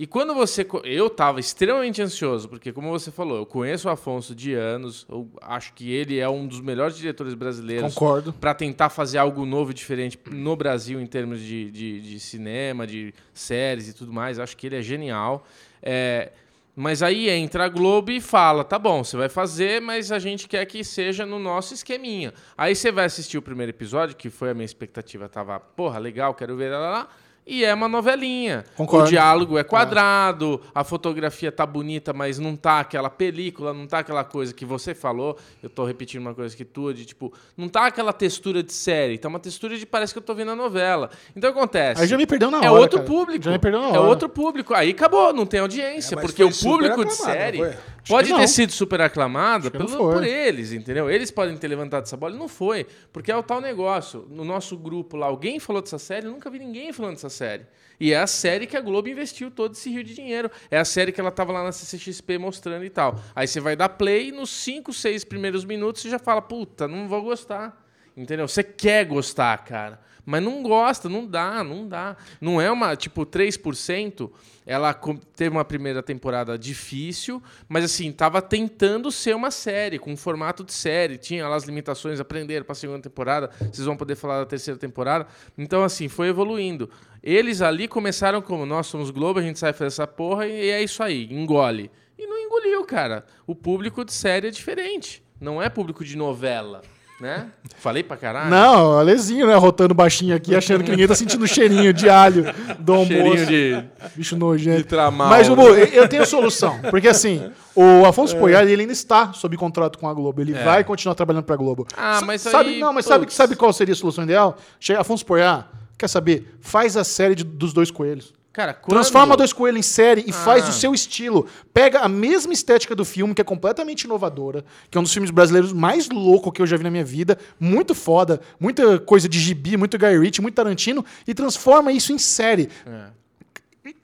E 0.03 0.07
quando 0.09 0.35
você. 0.35 0.67
Eu 0.83 1.07
estava 1.07 1.39
extremamente 1.39 2.03
ansioso, 2.03 2.49
porque, 2.49 2.73
como 2.73 2.91
você 2.91 3.13
falou, 3.13 3.39
eu 3.39 3.47
conheço 3.47 3.87
o 3.87 3.91
Afonso 3.93 4.35
de 4.35 4.53
anos, 4.53 5.07
eu 5.09 5.31
acho 5.41 5.73
que 5.75 5.93
ele 5.93 6.19
é 6.19 6.29
um 6.29 6.45
dos 6.45 6.61
melhores 6.61 6.97
diretores 6.97 7.35
brasileiros 7.35 7.95
Concordo. 7.95 8.33
para 8.33 8.53
tentar 8.53 8.89
fazer 8.89 9.19
algo 9.19 9.47
novo 9.47 9.71
e 9.71 9.75
diferente 9.75 10.19
no 10.29 10.57
Brasil 10.57 11.01
em 11.01 11.07
termos 11.07 11.39
de, 11.39 11.71
de, 11.71 12.01
de 12.01 12.19
cinema, 12.19 12.85
de 12.85 13.15
séries 13.33 13.89
e 13.91 13.93
tudo 13.93 14.13
mais. 14.13 14.41
Acho 14.41 14.57
que 14.57 14.67
ele 14.67 14.75
é 14.75 14.83
genial. 14.83 15.47
É, 15.81 16.33
mas 16.75 17.01
aí 17.01 17.31
entra 17.31 17.67
a 17.67 17.69
Globo 17.69 18.11
e 18.11 18.21
fala: 18.21 18.65
tá 18.65 18.81
bom, 18.81 19.05
você 19.05 19.17
vai 19.17 19.29
fazer, 19.29 19.81
mas 19.81 20.11
a 20.11 20.19
gente 20.19 20.49
quer 20.49 20.67
que 20.67 20.83
seja 20.83 21.25
no 21.25 21.39
nosso 21.39 21.75
esqueminha. 21.75 22.35
Aí 22.59 22.75
você 22.75 22.91
vai 22.91 23.05
assistir 23.05 23.39
o 23.39 23.43
primeiro 23.43 23.71
episódio, 23.71 24.17
que 24.17 24.31
foi 24.31 24.51
a 24.51 24.55
minha 24.55 24.65
expectativa, 24.65 25.29
tava, 25.29 25.61
porra, 25.61 26.01
legal, 26.01 26.35
quero 26.35 26.57
ver 26.57 26.73
lá, 26.73 26.91
lá. 26.91 27.09
E 27.45 27.64
é 27.64 27.74
uma 27.74 27.88
novelinha. 27.88 28.64
Concordo. 28.76 29.07
O 29.07 29.11
diálogo 29.11 29.59
é 29.59 29.64
quadrado, 29.64 30.61
a 30.72 30.84
fotografia 30.84 31.51
tá 31.51 31.66
bonita, 31.66 32.12
mas 32.12 32.38
não 32.38 32.55
tá 32.55 32.78
aquela 32.78 33.11
película, 33.11 33.74
não 33.74 33.86
tá 33.86 33.99
aquela 33.99 34.22
coisa 34.22 34.55
que 34.55 34.64
você 34.64 34.95
falou. 34.95 35.36
Eu 35.61 35.68
tô 35.68 35.84
repetindo 35.84 36.20
uma 36.20 36.34
coisa 36.34 36.57
que 36.57 36.64
tua, 36.64 36.95
de 36.95 37.05
tipo, 37.05 37.32
não 37.57 37.68
tá 37.68 37.86
aquela 37.86 38.12
textura 38.12 38.62
de 38.62 38.72
série, 38.72 39.18
tá 39.18 39.26
uma 39.26 39.40
textura 39.40 39.76
de 39.76 39.84
parece 39.84 40.12
que 40.12 40.18
eu 40.18 40.22
tô 40.22 40.34
vendo 40.36 40.53
a 40.53 40.57
novela. 40.57 41.11
Então 41.34 41.51
acontece. 41.51 42.01
Aí 42.01 42.07
já 42.07 42.16
me 42.16 42.26
perdeu 42.26 42.49
na 42.49 42.59
hora. 42.59 42.66
é 42.66 42.70
outro 42.70 42.99
cara. 42.99 43.11
público. 43.11 43.45
Já 43.45 43.51
me 43.51 43.59
perdeu 43.59 43.80
na 43.80 43.88
hora. 43.88 43.97
É 43.97 44.01
outro 44.01 44.28
público. 44.28 44.72
Aí 44.72 44.90
acabou, 44.90 45.32
não 45.32 45.45
tem 45.45 45.59
audiência. 45.59 46.14
É, 46.14 46.20
porque 46.20 46.45
o 46.45 46.57
público 46.57 47.05
de 47.05 47.12
série? 47.12 47.76
Pode 48.09 48.35
ter 48.35 48.49
sido 48.49 48.73
super 48.73 49.01
não 49.01 49.71
pelo, 49.71 50.13
por 50.13 50.25
eles, 50.25 50.73
entendeu? 50.73 51.11
Eles 51.11 51.31
podem 51.31 51.57
ter 51.57 51.69
levantado 51.69 52.05
essa 52.05 52.17
bola 52.17 52.35
e 52.35 52.39
não 52.39 52.49
foi. 52.49 52.87
Porque 53.13 53.31
é 53.31 53.37
o 53.37 53.43
tal 53.43 53.61
negócio. 53.61 54.27
No 54.31 54.45
nosso 54.45 54.77
grupo 54.77 55.17
lá, 55.17 55.27
alguém 55.27 55.59
falou 55.59 55.83
dessa 55.83 55.99
série, 55.99 56.27
eu 56.27 56.33
nunca 56.33 56.51
vi 56.51 56.59
ninguém 56.59 56.93
falando 56.93 57.15
dessa 57.15 57.31
série. 57.31 57.67
E 58.01 58.13
é 58.13 58.19
a 58.19 58.27
série 58.27 58.67
que 58.67 58.77
a 58.77 58.81
Globo 58.81 59.09
investiu 59.09 59.51
todo 59.51 59.75
esse 59.75 59.89
rio 59.91 60.03
de 60.03 60.15
dinheiro. 60.15 60.51
É 60.71 60.79
a 60.79 60.85
série 60.85 61.13
que 61.13 61.21
ela 61.21 61.31
tava 61.31 61.53
lá 61.53 61.63
na 61.63 61.71
CCXP 61.71 62.39
mostrando 62.39 62.85
e 62.85 62.91
tal. 62.91 63.21
Aí 63.35 63.47
você 63.47 63.61
vai 63.61 63.77
dar 63.77 63.91
play 63.91 64.29
e 64.29 64.33
nos 64.33 64.51
5, 64.51 64.93
6 64.93 65.25
primeiros 65.25 65.65
minutos 65.65 66.03
você 66.03 66.11
já 66.11 66.19
fala, 66.19 66.43
puta, 66.43 66.89
não 66.89 67.09
vou 67.09 67.23
gostar. 67.23 67.81
Entendeu? 68.17 68.49
Você 68.49 68.63
quer 68.63 69.05
gostar, 69.07 69.57
cara. 69.59 70.01
Mas 70.25 70.43
não 70.43 70.62
gosta, 70.62 71.09
não 71.09 71.27
dá, 71.27 71.64
não 71.64 71.89
dá. 71.89 72.16
Não 72.41 72.61
é 72.61 72.70
uma, 72.70 72.95
tipo, 72.95 73.27
3%. 73.27 74.31
Ela 74.64 74.95
teve 75.35 75.51
uma 75.51 75.64
primeira 75.64 76.03
temporada 76.03 76.57
difícil, 76.57 77.43
mas 77.68 77.85
assim, 77.85 78.12
tava 78.12 78.41
tentando 78.41 79.11
ser 79.11 79.35
uma 79.35 79.51
série, 79.51 79.99
com 79.99 80.12
um 80.12 80.16
formato 80.16 80.62
de 80.62 80.73
série. 80.73 81.18
Tinha 81.18 81.49
lá 81.49 81.57
as 81.57 81.64
limitações, 81.64 82.20
aprenderam 82.20 82.64
para 82.64 82.73
a 82.73 82.77
segunda 82.77 83.01
temporada. 83.01 83.51
Vocês 83.59 83.85
vão 83.85 83.97
poder 83.97 84.14
falar 84.14 84.39
da 84.39 84.47
terceira 84.47 84.79
temporada. 84.79 85.27
Então, 85.59 85.83
assim, 85.83 86.09
foi 86.09 86.29
evoluindo. 86.29 86.89
Eles 87.23 87.61
ali 87.61 87.89
começaram 87.89 88.41
como, 88.41 88.64
nós 88.64 88.87
somos 88.87 89.11
Globo, 89.11 89.41
a 89.41 89.43
gente 89.43 89.59
sai 89.59 89.73
fazer 89.73 89.89
essa 89.89 90.07
porra 90.07 90.47
e 90.47 90.70
é 90.70 90.83
isso 90.83 91.03
aí, 91.03 91.29
engole. 91.31 91.91
E 92.16 92.27
não 92.27 92.39
engoliu, 92.39 92.85
cara. 92.85 93.25
O 93.47 93.55
público 93.55 94.05
de 94.05 94.12
série 94.12 94.49
é 94.49 94.51
diferente. 94.51 95.23
Não 95.41 95.61
é 95.61 95.68
público 95.68 96.05
de 96.05 96.16
novela, 96.16 96.83
né? 97.23 97.47
Falei 97.79 98.03
pra 98.03 98.16
caralho. 98.16 98.51
Não, 98.51 98.99
Alezinho, 98.99 99.47
né? 99.47 99.55
Rotando 99.55 99.95
baixinho 99.95 100.35
aqui, 100.35 100.55
achando 100.55 100.83
que 100.85 100.91
ninguém 100.91 101.07
tá 101.07 101.14
sentindo 101.14 101.45
o 101.45 101.49
cheirinho 101.49 101.93
de 101.93 102.09
alho 102.11 102.45
do 102.81 102.93
almoço. 102.93 103.47
Cheirinho 103.47 103.47
de... 103.47 104.09
Bicho 104.16 104.37
nojento. 104.37 104.79
de 104.79 104.85
tramal, 104.85 105.29
Mas, 105.29 105.49
né? 105.49 105.55
Bubu, 105.55 105.68
eu- 105.68 105.87
eu 105.87 106.09
tenho 106.09 106.27
solução. 106.27 106.79
Porque, 106.91 107.07
assim, 107.09 107.51
o 107.75 108.05
Afonso 108.05 108.37
Poyar, 108.37 108.66
ele 108.66 108.83
ainda 108.83 108.93
está 108.93 109.33
sob 109.33 109.57
contrato 109.57 109.99
com 109.99 110.09
a 110.09 110.12
Globo. 110.12 110.41
Ele 110.41 110.53
É. 110.55 110.64
vai 110.64 110.83
continuar 110.85 111.14
trabalhando 111.14 111.45
pra 111.45 111.57
Globo. 111.57 111.87
Ah, 111.97 112.18
Sa- 112.20 112.27
mas 112.27 112.41
sabe, 112.43 112.70
aí, 112.70 112.81
Não, 112.81 112.93
mas 112.93 113.05
sabe, 113.05 113.33
sabe 113.33 113.55
qual 113.57 113.73
seria 113.73 113.93
a 113.93 113.97
solução 113.97 114.25
ideal? 114.25 114.57
Chega, 114.81 115.01
Afonso 115.01 115.25
Poyar, 115.25 115.68
quer 115.97 116.09
saber? 116.09 116.57
Faz 116.61 116.97
a 116.97 117.05
série 117.05 117.35
de- 117.37 117.45
dos 117.45 117.73
dois 117.73 117.91
coelhos. 117.91 118.35
Cara, 118.53 118.75
quando... 118.75 118.93
Transforma 118.99 119.37
Dois 119.37 119.53
Coelhos 119.53 119.79
em 119.79 119.83
série 119.83 120.25
e 120.27 120.33
faz 120.33 120.65
Ah. 120.67 120.69
o 120.69 120.73
seu 120.73 120.93
estilo. 120.93 121.47
Pega 121.73 122.01
a 122.01 122.09
mesma 122.09 122.53
estética 122.53 122.95
do 122.95 123.05
filme, 123.05 123.35
que 123.35 123.41
é 123.41 123.45
completamente 123.45 124.03
inovadora, 124.03 124.63
que 124.91 124.99
é 124.99 125.01
um 125.01 125.05
dos 125.05 125.13
filmes 125.13 125.31
brasileiros 125.31 125.73
mais 125.73 126.09
loucos 126.11 126.53
que 126.53 126.61
eu 126.61 126.67
já 126.67 126.77
vi 126.77 126.83
na 126.85 126.91
minha 126.91 127.05
vida. 127.05 127.39
Muito 127.59 127.95
foda, 127.95 128.41
muita 128.61 128.99
coisa 128.99 129.27
de 129.29 129.41
gibi, 129.41 129.77
muito 129.79 129.97
Guy 129.99 130.19
Ritchie, 130.19 130.43
muito 130.43 130.55
Tarantino, 130.55 131.03
e 131.27 131.33
transforma 131.33 131.91
isso 131.93 132.13
em 132.13 132.19
série. 132.19 132.69
É. 132.87 133.07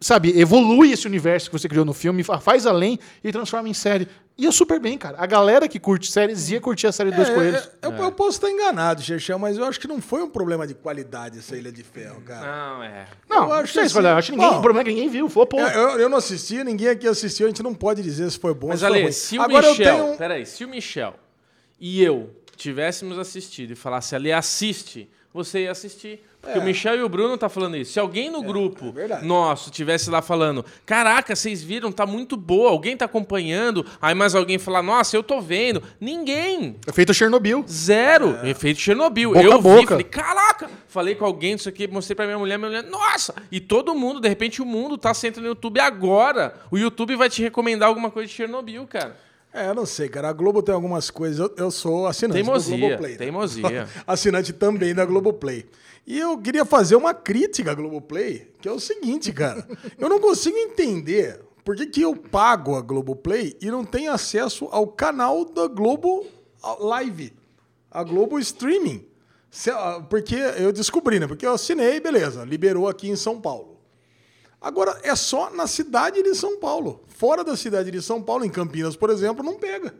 Sabe, 0.01 0.39
evolui 0.39 0.93
esse 0.93 1.07
universo 1.07 1.51
que 1.51 1.59
você 1.59 1.69
criou 1.69 1.85
no 1.85 1.93
filme, 1.93 2.23
fa- 2.25 2.41
faz 2.41 2.67
além 2.67 2.99
e 3.23 3.31
transforma 3.31 3.69
em 3.69 3.75
série. 3.75 4.09
E 4.41 4.47
é 4.47 4.53
super 4.53 4.78
bem, 4.78 4.97
cara. 4.97 5.16
A 5.18 5.26
galera 5.26 5.66
que 5.66 5.80
curte 5.80 6.12
séries 6.12 6.49
ia 6.49 6.61
curtir 6.61 6.86
a 6.86 6.93
série 6.93 7.11
Dois 7.11 7.28
É, 7.28 7.34
Coelhos. 7.34 7.61
é, 7.82 7.86
eu, 7.86 7.91
eu 7.93 8.12
posso 8.12 8.36
estar 8.39 8.49
enganado, 8.49 9.03
Xexão, 9.03 9.36
mas 9.36 9.59
eu 9.59 9.64
acho 9.64 9.80
que 9.80 9.89
não 9.89 10.01
foi 10.01 10.22
um 10.22 10.30
problema 10.30 10.64
de 10.64 10.74
qualidade 10.74 11.39
essa 11.41 11.57
Ilha 11.57 11.72
de 11.72 11.82
Ferro, 11.82 12.20
cara. 12.20 12.47
Não, 12.47 12.82
é. 12.84 13.07
Não, 13.28 13.36
eu 13.43 13.43
não 13.49 13.53
acho 13.55 13.72
sei 13.72 13.82
que 13.82 13.99
assim- 13.99 14.07
acho 14.07 14.30
que 14.30 14.36
ninguém, 14.36 14.51
Bom, 14.53 14.59
o 14.59 14.62
problema 14.62 14.80
é 14.82 14.84
que 14.84 14.91
ninguém 14.91 15.09
viu, 15.09 15.28
flopou. 15.28 15.59
É, 15.61 15.74
Eu, 15.74 15.99
eu 15.99 16.09
não 16.09 16.18
assisti, 16.18 16.62
ninguém 16.62 16.86
aqui 16.89 17.09
assistiu, 17.09 17.47
a 17.47 17.49
gente 17.51 17.64
não 17.64 17.74
pode 17.74 18.01
dizer 18.01 18.30
se 18.30 18.39
foi 18.39 18.55
bom 18.55 18.68
Mas, 18.68 18.78
se 18.78 18.86
foi 18.86 18.95
Ale, 18.95 19.03
ruim. 19.03 19.12
se 19.12 19.39
o 19.39 19.43
Agora 19.43 19.68
Michel... 19.70 19.86
eu 19.86 19.93
tenho 20.03 20.12
um... 20.12 20.16
Peraí, 20.16 20.47
se 20.47 20.64
o 20.64 20.68
Michel 20.68 21.14
e 21.80 22.01
eu 22.03 22.30
tivéssemos 22.55 23.18
assistido 23.18 23.72
e 23.72 23.74
falasse, 23.74 24.14
Ale, 24.14 24.32
assiste, 24.32 25.11
você 25.33 25.64
ia 25.64 25.70
assistir. 25.70 26.24
Porque 26.41 26.57
É. 26.57 26.61
o 26.61 26.64
Michel 26.64 26.95
e 26.97 27.03
o 27.03 27.09
Bruno 27.09 27.37
tá 27.37 27.49
falando 27.49 27.76
isso. 27.76 27.93
Se 27.93 27.99
alguém 27.99 28.31
no 28.31 28.41
grupo 28.43 28.95
é 28.97 29.22
nosso 29.24 29.72
tivesse 29.72 30.09
lá 30.09 30.22
falando, 30.22 30.64
caraca, 30.87 31.35
vocês 31.35 31.64
viram, 31.64 31.91
tá 31.91 32.07
muito 32.07 32.37
boa, 32.37 32.70
alguém 32.70 32.97
tá 32.97 33.07
acompanhando, 33.07 33.85
aí 34.01 34.14
mais 34.14 34.37
alguém 34.37 34.57
falar, 34.57 34.81
nossa, 34.81 35.16
eu 35.16 35.22
tô 35.24 35.41
vendo. 35.41 35.83
Ninguém. 36.01 36.76
É 36.87 36.93
feito 36.93 37.12
Chernobyl. 37.12 37.64
Zero. 37.68 38.39
Efeito 38.47 38.81
Chernobyl. 38.81 39.33
Boca 39.33 39.45
eu 39.45 39.53
a 39.53 39.57
vi, 39.57 39.62
boca. 39.62 39.87
falei, 39.89 40.05
caraca! 40.05 40.70
Falei 40.87 41.14
com 41.16 41.24
alguém 41.24 41.57
disso 41.57 41.68
aqui, 41.68 41.89
mostrei 41.89 42.14
pra 42.14 42.24
minha 42.24 42.39
mulher, 42.39 42.57
minha 42.57 42.68
mulher, 42.70 42.85
nossa! 42.85 43.35
E 43.51 43.59
todo 43.61 43.95
mundo, 43.97 44.20
de 44.20 44.29
repente, 44.29 44.62
o 44.62 44.64
mundo 44.64 44.97
tá 44.97 45.12
sentando 45.12 45.43
no 45.43 45.49
YouTube 45.49 45.81
agora. 45.81 46.55
O 46.70 46.79
YouTube 46.79 47.16
vai 47.16 47.29
te 47.29 47.43
recomendar 47.43 47.89
alguma 47.89 48.11
coisa 48.12 48.29
de 48.29 48.33
Chernobyl, 48.35 48.87
cara. 48.87 49.16
É, 49.53 49.69
eu 49.69 49.75
não 49.75 49.87
sei, 49.87 50.09
cara. 50.09 50.29
A 50.29 50.33
Globo 50.33 50.63
tem 50.63 50.75
algumas 50.75 51.11
coisas. 51.11 51.39
Eu, 51.39 51.55
eu 51.57 51.71
sou 51.71 52.07
assinante 52.07 52.41
do 52.41 52.45
Teimosia, 52.45 52.77
Globoplay. 52.77 53.13
né? 53.13 53.19
teimosia. 53.19 53.89
assinante 54.07 54.53
também 54.53 54.95
da 54.95 55.05
Globoplay. 55.05 55.67
E 56.07 56.19
eu 56.19 56.39
queria 56.39 56.65
fazer 56.65 56.97
uma 56.97 57.13
crítica 57.13 57.71
à 57.71 57.75
Globoplay, 57.75 58.51
que 58.61 58.69
é 58.69 58.73
o 58.73 58.81
seguinte, 58.81 59.33
cara. 59.33 59.67
eu 59.99 60.09
não 60.09 60.21
consigo 60.21 60.57
entender 60.57 61.41
por 61.65 61.77
que, 61.77 61.87
que 61.87 62.03
eu 62.03 62.17
pago 62.17 62.77
a 62.77 62.81
Globoplay 62.81 63.57
e 63.61 63.71
não 63.71 63.85
tenho 63.85 64.13
acesso 64.13 64.69
ao 64.71 64.87
canal 64.87 65.45
da 65.45 65.67
Globo 65.67 66.27
Live, 66.81 67.35
a 67.91 68.03
Globo 68.03 68.39
Streaming. 68.39 69.07
Ah, 69.73 70.03
Porque 70.09 70.35
eu 70.35 70.73
descobri, 70.73 71.19
né? 71.19 71.27
Porque 71.27 71.47
eu 71.47 71.53
assinei, 71.53 72.01
beleza, 72.01 72.45
liberou 72.45 72.89
aqui 72.89 73.09
em 73.09 73.17
São 73.17 73.41
Paulo. 73.41 73.78
Agora, 74.61 74.99
é 75.03 75.15
só 75.15 75.51
na 75.51 75.67
cidade 75.67 76.23
de 76.23 76.35
São 76.35 76.59
Paulo. 76.59 77.03
Fora 77.07 77.45
da 77.45 77.57
cidade 77.57 77.91
de 77.91 78.03
São 78.03 78.21
Paulo, 78.23 78.45
em 78.45 78.51
Campinas, 78.51 78.97
por 78.97 79.09
exemplo, 79.11 79.45
não 79.45 79.55
pega. 79.55 79.95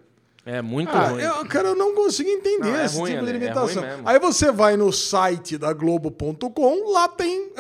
É 0.45 0.63
muito 0.63 0.91
Ah, 0.91 1.09
ruim. 1.09 1.21
eu, 1.23 1.47
cara, 1.47 1.69
eu 1.69 1.75
não 1.75 1.95
consigo 1.95 2.29
entender 2.31 2.71
Não, 2.71 2.77
é 2.77 2.87
esse 2.87 2.97
ruim, 2.97 3.13
tipo 3.13 3.25
de 3.25 3.31
é 3.31 3.33
limitação. 3.35 3.83
mesmo. 3.83 4.09
Aí 4.09 4.19
você 4.19 4.51
vai 4.51 4.77
no 4.77 4.91
site 4.93 5.59
da 5.59 5.73
Globo.com, 5.73 6.91
lá 6.91 7.07
tem 7.07 7.53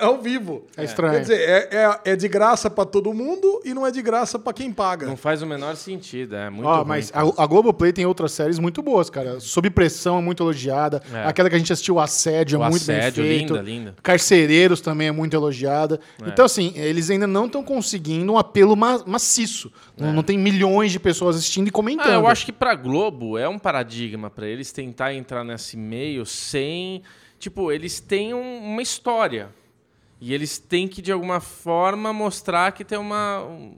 ao 0.00 0.20
vivo. 0.20 0.64
É 0.76 0.84
estranho. 0.84 1.14
Quer 1.14 1.20
dizer, 1.20 1.40
é, 1.40 1.68
é, 2.04 2.12
é 2.12 2.16
de 2.16 2.28
graça 2.28 2.68
pra 2.70 2.84
todo 2.84 3.12
mundo 3.14 3.60
e 3.64 3.72
não 3.74 3.86
é 3.86 3.90
de 3.90 4.02
graça 4.02 4.38
pra 4.38 4.52
quem 4.52 4.72
paga. 4.72 5.06
Não 5.06 5.16
faz 5.16 5.42
o 5.42 5.46
menor 5.46 5.76
sentido, 5.76 6.34
é 6.36 6.50
muito 6.50 6.66
Ó, 6.66 6.76
ruim. 6.78 6.84
mas 6.88 7.10
a, 7.14 7.20
a 7.42 7.46
Globoplay 7.46 7.92
tem 7.92 8.04
outras 8.06 8.32
séries 8.32 8.58
muito 8.58 8.82
boas, 8.82 9.08
cara. 9.10 9.38
Sob 9.40 9.68
Pressão 9.70 10.18
é 10.18 10.22
muito 10.22 10.42
elogiada. 10.42 11.02
É. 11.12 11.24
Aquela 11.26 11.48
que 11.48 11.54
a 11.54 11.58
gente 11.58 11.72
assistiu, 11.72 11.98
Assédio, 12.00 12.58
O 12.58 12.64
é 12.64 12.68
muito 12.68 12.82
Assédio, 12.82 13.22
bem 13.22 13.38
feito. 13.38 13.52
linda, 13.54 13.62
linda. 13.62 13.94
Carcereiros 14.02 14.80
também 14.80 15.08
é 15.08 15.12
muito 15.12 15.34
elogiada. 15.34 16.00
É. 16.24 16.28
Então, 16.28 16.44
assim, 16.44 16.72
eles 16.76 17.10
ainda 17.10 17.26
não 17.26 17.46
estão 17.46 17.62
conseguindo 17.62 18.32
um 18.32 18.38
apelo 18.38 18.76
ma- 18.76 19.02
maciço. 19.06 19.72
Não, 19.96 20.12
não 20.12 20.22
tem 20.22 20.38
milhões 20.38 20.90
de 20.92 20.98
pessoas 20.98 21.36
assistindo 21.36 21.68
e 21.68 21.70
comentando. 21.70 22.06
É. 22.08 22.14
Ah, 22.16 22.18
eu 22.18 22.26
acho 22.26 22.44
que 22.44 22.52
pra 22.52 22.74
Globo 22.74 23.38
é 23.38 23.48
um 23.48 23.58
paradigma 23.58 24.30
pra 24.30 24.46
eles 24.46 24.72
tentar 24.72 25.14
entrar 25.14 25.44
nesse 25.44 25.76
meio 25.76 26.24
sem. 26.26 27.02
Tipo, 27.38 27.70
eles 27.70 28.00
têm 28.00 28.32
um- 28.34 28.58
uma 28.64 28.80
história. 28.82 29.48
E 30.20 30.32
eles 30.32 30.58
têm 30.58 30.88
que, 30.88 31.02
de 31.02 31.12
alguma 31.12 31.40
forma, 31.40 32.12
mostrar 32.12 32.72
que 32.72 32.84
tem 32.84 32.98
uma. 32.98 33.44
um- 33.44 33.76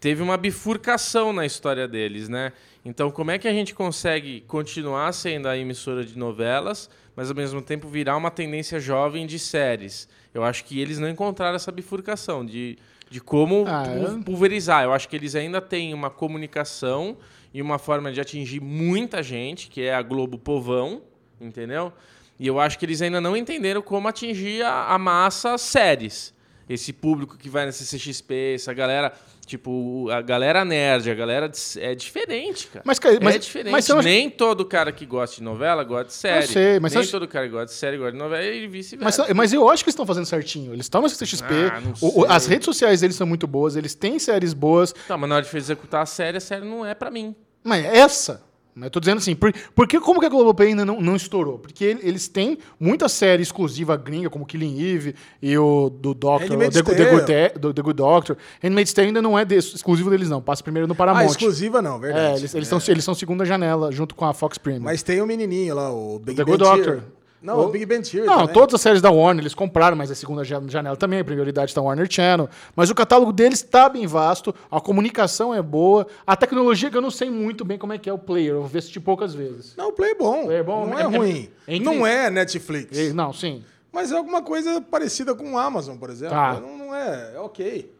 teve 0.00 0.22
uma 0.22 0.36
bifurcação 0.36 1.32
na 1.32 1.46
história 1.46 1.88
deles, 1.88 2.28
né? 2.28 2.52
Então, 2.84 3.10
como 3.10 3.30
é 3.30 3.38
que 3.38 3.48
a 3.48 3.52
gente 3.52 3.74
consegue 3.74 4.42
continuar 4.42 5.10
sendo 5.12 5.48
a 5.48 5.56
emissora 5.56 6.04
de 6.04 6.16
novelas, 6.18 6.88
mas 7.16 7.30
ao 7.30 7.34
mesmo 7.36 7.60
tempo 7.62 7.88
virar 7.88 8.16
uma 8.16 8.30
tendência 8.30 8.78
jovem 8.78 9.26
de 9.26 9.38
séries? 9.38 10.08
Eu 10.34 10.44
acho 10.44 10.64
que 10.64 10.78
eles 10.80 10.98
não 10.98 11.08
encontraram 11.08 11.56
essa 11.56 11.72
bifurcação 11.72 12.44
de, 12.44 12.78
de 13.10 13.20
como 13.20 13.64
Ah, 13.66 13.84
eu- 13.96 14.22
pulverizar. 14.22 14.84
Eu 14.84 14.92
acho 14.92 15.08
que 15.08 15.16
eles 15.16 15.34
ainda 15.34 15.60
têm 15.60 15.94
uma 15.94 16.10
comunicação 16.10 17.16
e 17.54 17.62
uma 17.62 17.78
forma 17.78 18.12
de 18.12 18.20
atingir 18.20 18.60
muita 18.60 19.22
gente, 19.22 19.68
que 19.68 19.80
é 19.82 19.94
a 19.94 20.02
Globo 20.02 20.38
Povão, 20.38 21.02
entendeu? 21.40 21.92
E 22.38 22.46
eu 22.46 22.60
acho 22.60 22.78
que 22.78 22.84
eles 22.84 23.00
ainda 23.02 23.20
não 23.20 23.36
entenderam 23.36 23.80
como 23.82 24.08
atingir 24.08 24.62
a, 24.62 24.88
a 24.94 24.98
massa 24.98 25.56
séries. 25.56 26.34
Esse 26.68 26.92
público 26.92 27.36
que 27.38 27.48
vai 27.48 27.64
na 27.64 27.70
CCXP, 27.72 28.54
essa 28.56 28.74
galera, 28.74 29.12
tipo, 29.46 30.10
a 30.10 30.20
galera 30.20 30.64
nerd, 30.64 31.08
a 31.08 31.14
galera 31.14 31.48
de- 31.48 31.58
é 31.80 31.94
diferente, 31.94 32.66
cara. 32.66 32.82
Mas, 32.84 32.98
cara, 32.98 33.18
mas- 33.22 33.36
é 33.36 33.38
diferente. 33.38 33.70
mas 33.72 33.88
acha- 33.88 34.02
Nem 34.02 34.28
todo 34.28 34.64
cara 34.64 34.90
que 34.90 35.06
gosta 35.06 35.36
de 35.36 35.42
novela 35.44 35.84
gosta 35.84 36.06
de 36.06 36.12
série. 36.14 36.46
sei, 36.48 36.80
mas 36.80 36.92
Nem 36.92 37.02
acha- 37.02 37.10
todo 37.12 37.28
cara 37.28 37.46
que 37.46 37.52
gosta 37.52 37.66
de 37.66 37.72
série 37.74 37.96
gosta 37.96 38.12
de 38.12 38.18
novela 38.18 38.42
e 38.44 38.62
Mas, 38.62 38.70
vice-versa. 38.72 39.32
mas 39.34 39.52
eu 39.52 39.68
acho 39.70 39.84
que 39.84 39.88
eles 39.88 39.94
estão 39.94 40.04
fazendo 40.04 40.26
certinho. 40.26 40.72
Eles 40.72 40.86
estão 40.86 41.00
no 41.00 41.08
CCXP. 41.08 41.54
Ah, 41.72 41.80
o- 42.02 42.24
as 42.28 42.46
redes 42.46 42.64
sociais 42.64 43.00
deles 43.00 43.14
são 43.16 43.28
muito 43.28 43.46
boas. 43.46 43.76
Eles 43.76 43.94
têm 43.94 44.18
séries 44.18 44.52
boas. 44.52 44.92
Tá, 45.06 45.16
mas 45.16 45.28
na 45.30 45.36
hora 45.36 45.44
de 45.44 45.56
executar 45.56 46.02
a 46.02 46.06
série, 46.06 46.36
a 46.38 46.40
série 46.40 46.64
não 46.64 46.84
é 46.84 46.94
pra 46.94 47.12
mim. 47.12 47.34
Mas 47.62 47.84
essa. 47.84 48.42
Eu 48.82 48.90
tô 48.90 49.00
dizendo 49.00 49.18
assim, 49.18 49.34
por, 49.34 49.52
por 49.74 49.88
que, 49.88 49.98
como 49.98 50.20
que 50.20 50.26
a 50.26 50.28
Globoplay 50.28 50.68
ainda 50.68 50.84
não, 50.84 51.00
não 51.00 51.16
estourou? 51.16 51.58
Porque 51.58 51.82
ele- 51.82 52.00
eles 52.02 52.28
têm 52.28 52.58
muita 52.78 53.08
série 53.08 53.42
exclusiva 53.42 53.96
gringa, 53.96 54.28
como 54.28 54.44
Killing 54.44 54.78
Eve 54.80 55.14
e 55.40 55.56
o 55.56 55.88
do 55.88 56.12
Doctor, 56.12 56.56
o 56.56 56.58
The, 56.58 56.82
Good- 56.82 56.96
The. 56.96 57.48
Good, 57.48 57.58
do- 57.58 57.72
The 57.74 57.82
Good 57.82 57.96
Doctor. 57.96 58.36
Handmaid's 58.62 58.92
Tale 58.92 59.08
ainda 59.08 59.22
não 59.22 59.38
é 59.38 59.44
desse- 59.46 59.74
exclusivo 59.76 60.10
deles, 60.10 60.28
não. 60.28 60.42
Passa 60.42 60.62
primeiro 60.62 60.86
no 60.86 60.94
Paramount. 60.94 61.22
Ah, 61.22 61.26
exclusiva 61.26 61.80
não, 61.80 61.98
verdade. 61.98 62.34
É, 62.34 62.38
eles, 62.38 62.54
eles, 62.54 62.68
São, 62.68 62.78
eles 62.88 63.02
são 63.04 63.14
segunda 63.14 63.44
janela, 63.46 63.90
junto 63.90 64.14
com 64.14 64.26
a 64.26 64.34
Fox 64.34 64.58
Premium. 64.58 64.82
Mas 64.82 65.02
tem 65.02 65.22
o 65.22 65.26
menininho 65.26 65.74
lá, 65.74 65.90
o 65.90 66.18
Big 66.18 66.36
The 66.36 66.44
Good. 66.44 66.58
Doctor. 66.58 67.02
Não, 67.46 67.60
O- 67.60 67.68
Big 67.68 67.86
Ben 67.86 68.02
Theory 68.02 68.26
Não, 68.26 68.38
também. 68.40 68.54
todas 68.54 68.74
as 68.74 68.80
séries 68.80 69.00
da 69.00 69.10
Warner 69.10 69.42
eles 69.42 69.54
compraram, 69.54 69.96
mas 69.96 70.10
a 70.10 70.14
segunda 70.14 70.42
ja- 70.44 70.60
janela 70.66 70.96
também, 70.96 71.20
a 71.20 71.24
prioridade 71.24 71.70
está 71.70 71.80
Warner 71.80 72.06
Channel. 72.10 72.48
Mas 72.74 72.90
o 72.90 72.94
catálogo 72.94 73.32
deles 73.32 73.62
está 73.62 73.88
bem 73.88 74.06
vasto, 74.06 74.54
a 74.70 74.80
comunicação 74.80 75.54
é 75.54 75.62
boa, 75.62 76.06
a 76.26 76.34
tecnologia 76.34 76.90
que 76.90 76.96
eu 76.96 77.00
não 77.02 77.10
sei 77.10 77.30
muito 77.30 77.64
bem 77.64 77.78
como 77.78 77.92
é 77.92 77.98
que 77.98 78.10
é 78.10 78.12
o 78.12 78.18
player, 78.18 78.54
eu 78.54 78.64
assisti 78.64 78.98
poucas 78.98 79.32
vezes. 79.34 79.74
Não, 79.76 79.88
o 79.90 79.92
Play 79.92 80.10
é 80.10 80.14
bom. 80.16 80.44
Play 80.46 80.56
é 80.58 80.62
bom, 80.62 80.86
não 80.86 80.98
é- 80.98 81.02
é, 81.02 81.04
é- 81.04 81.18
ruim. 81.18 81.48
é 81.68 81.78
não 81.78 82.06
é 82.06 82.28
Netflix. 82.30 83.14
Não, 83.14 83.32
sim. 83.32 83.62
Mas 83.92 84.12
é 84.12 84.16
alguma 84.16 84.42
coisa 84.42 84.80
parecida 84.80 85.34
com 85.34 85.52
o 85.52 85.56
Amazon, 85.58 85.96
por 85.96 86.10
exemplo. 86.10 86.34
Tá. 86.34 86.60
Não, 86.60 86.76
não 86.76 86.94
é, 86.94 87.32
é 87.36 87.40
ok. 87.40 87.90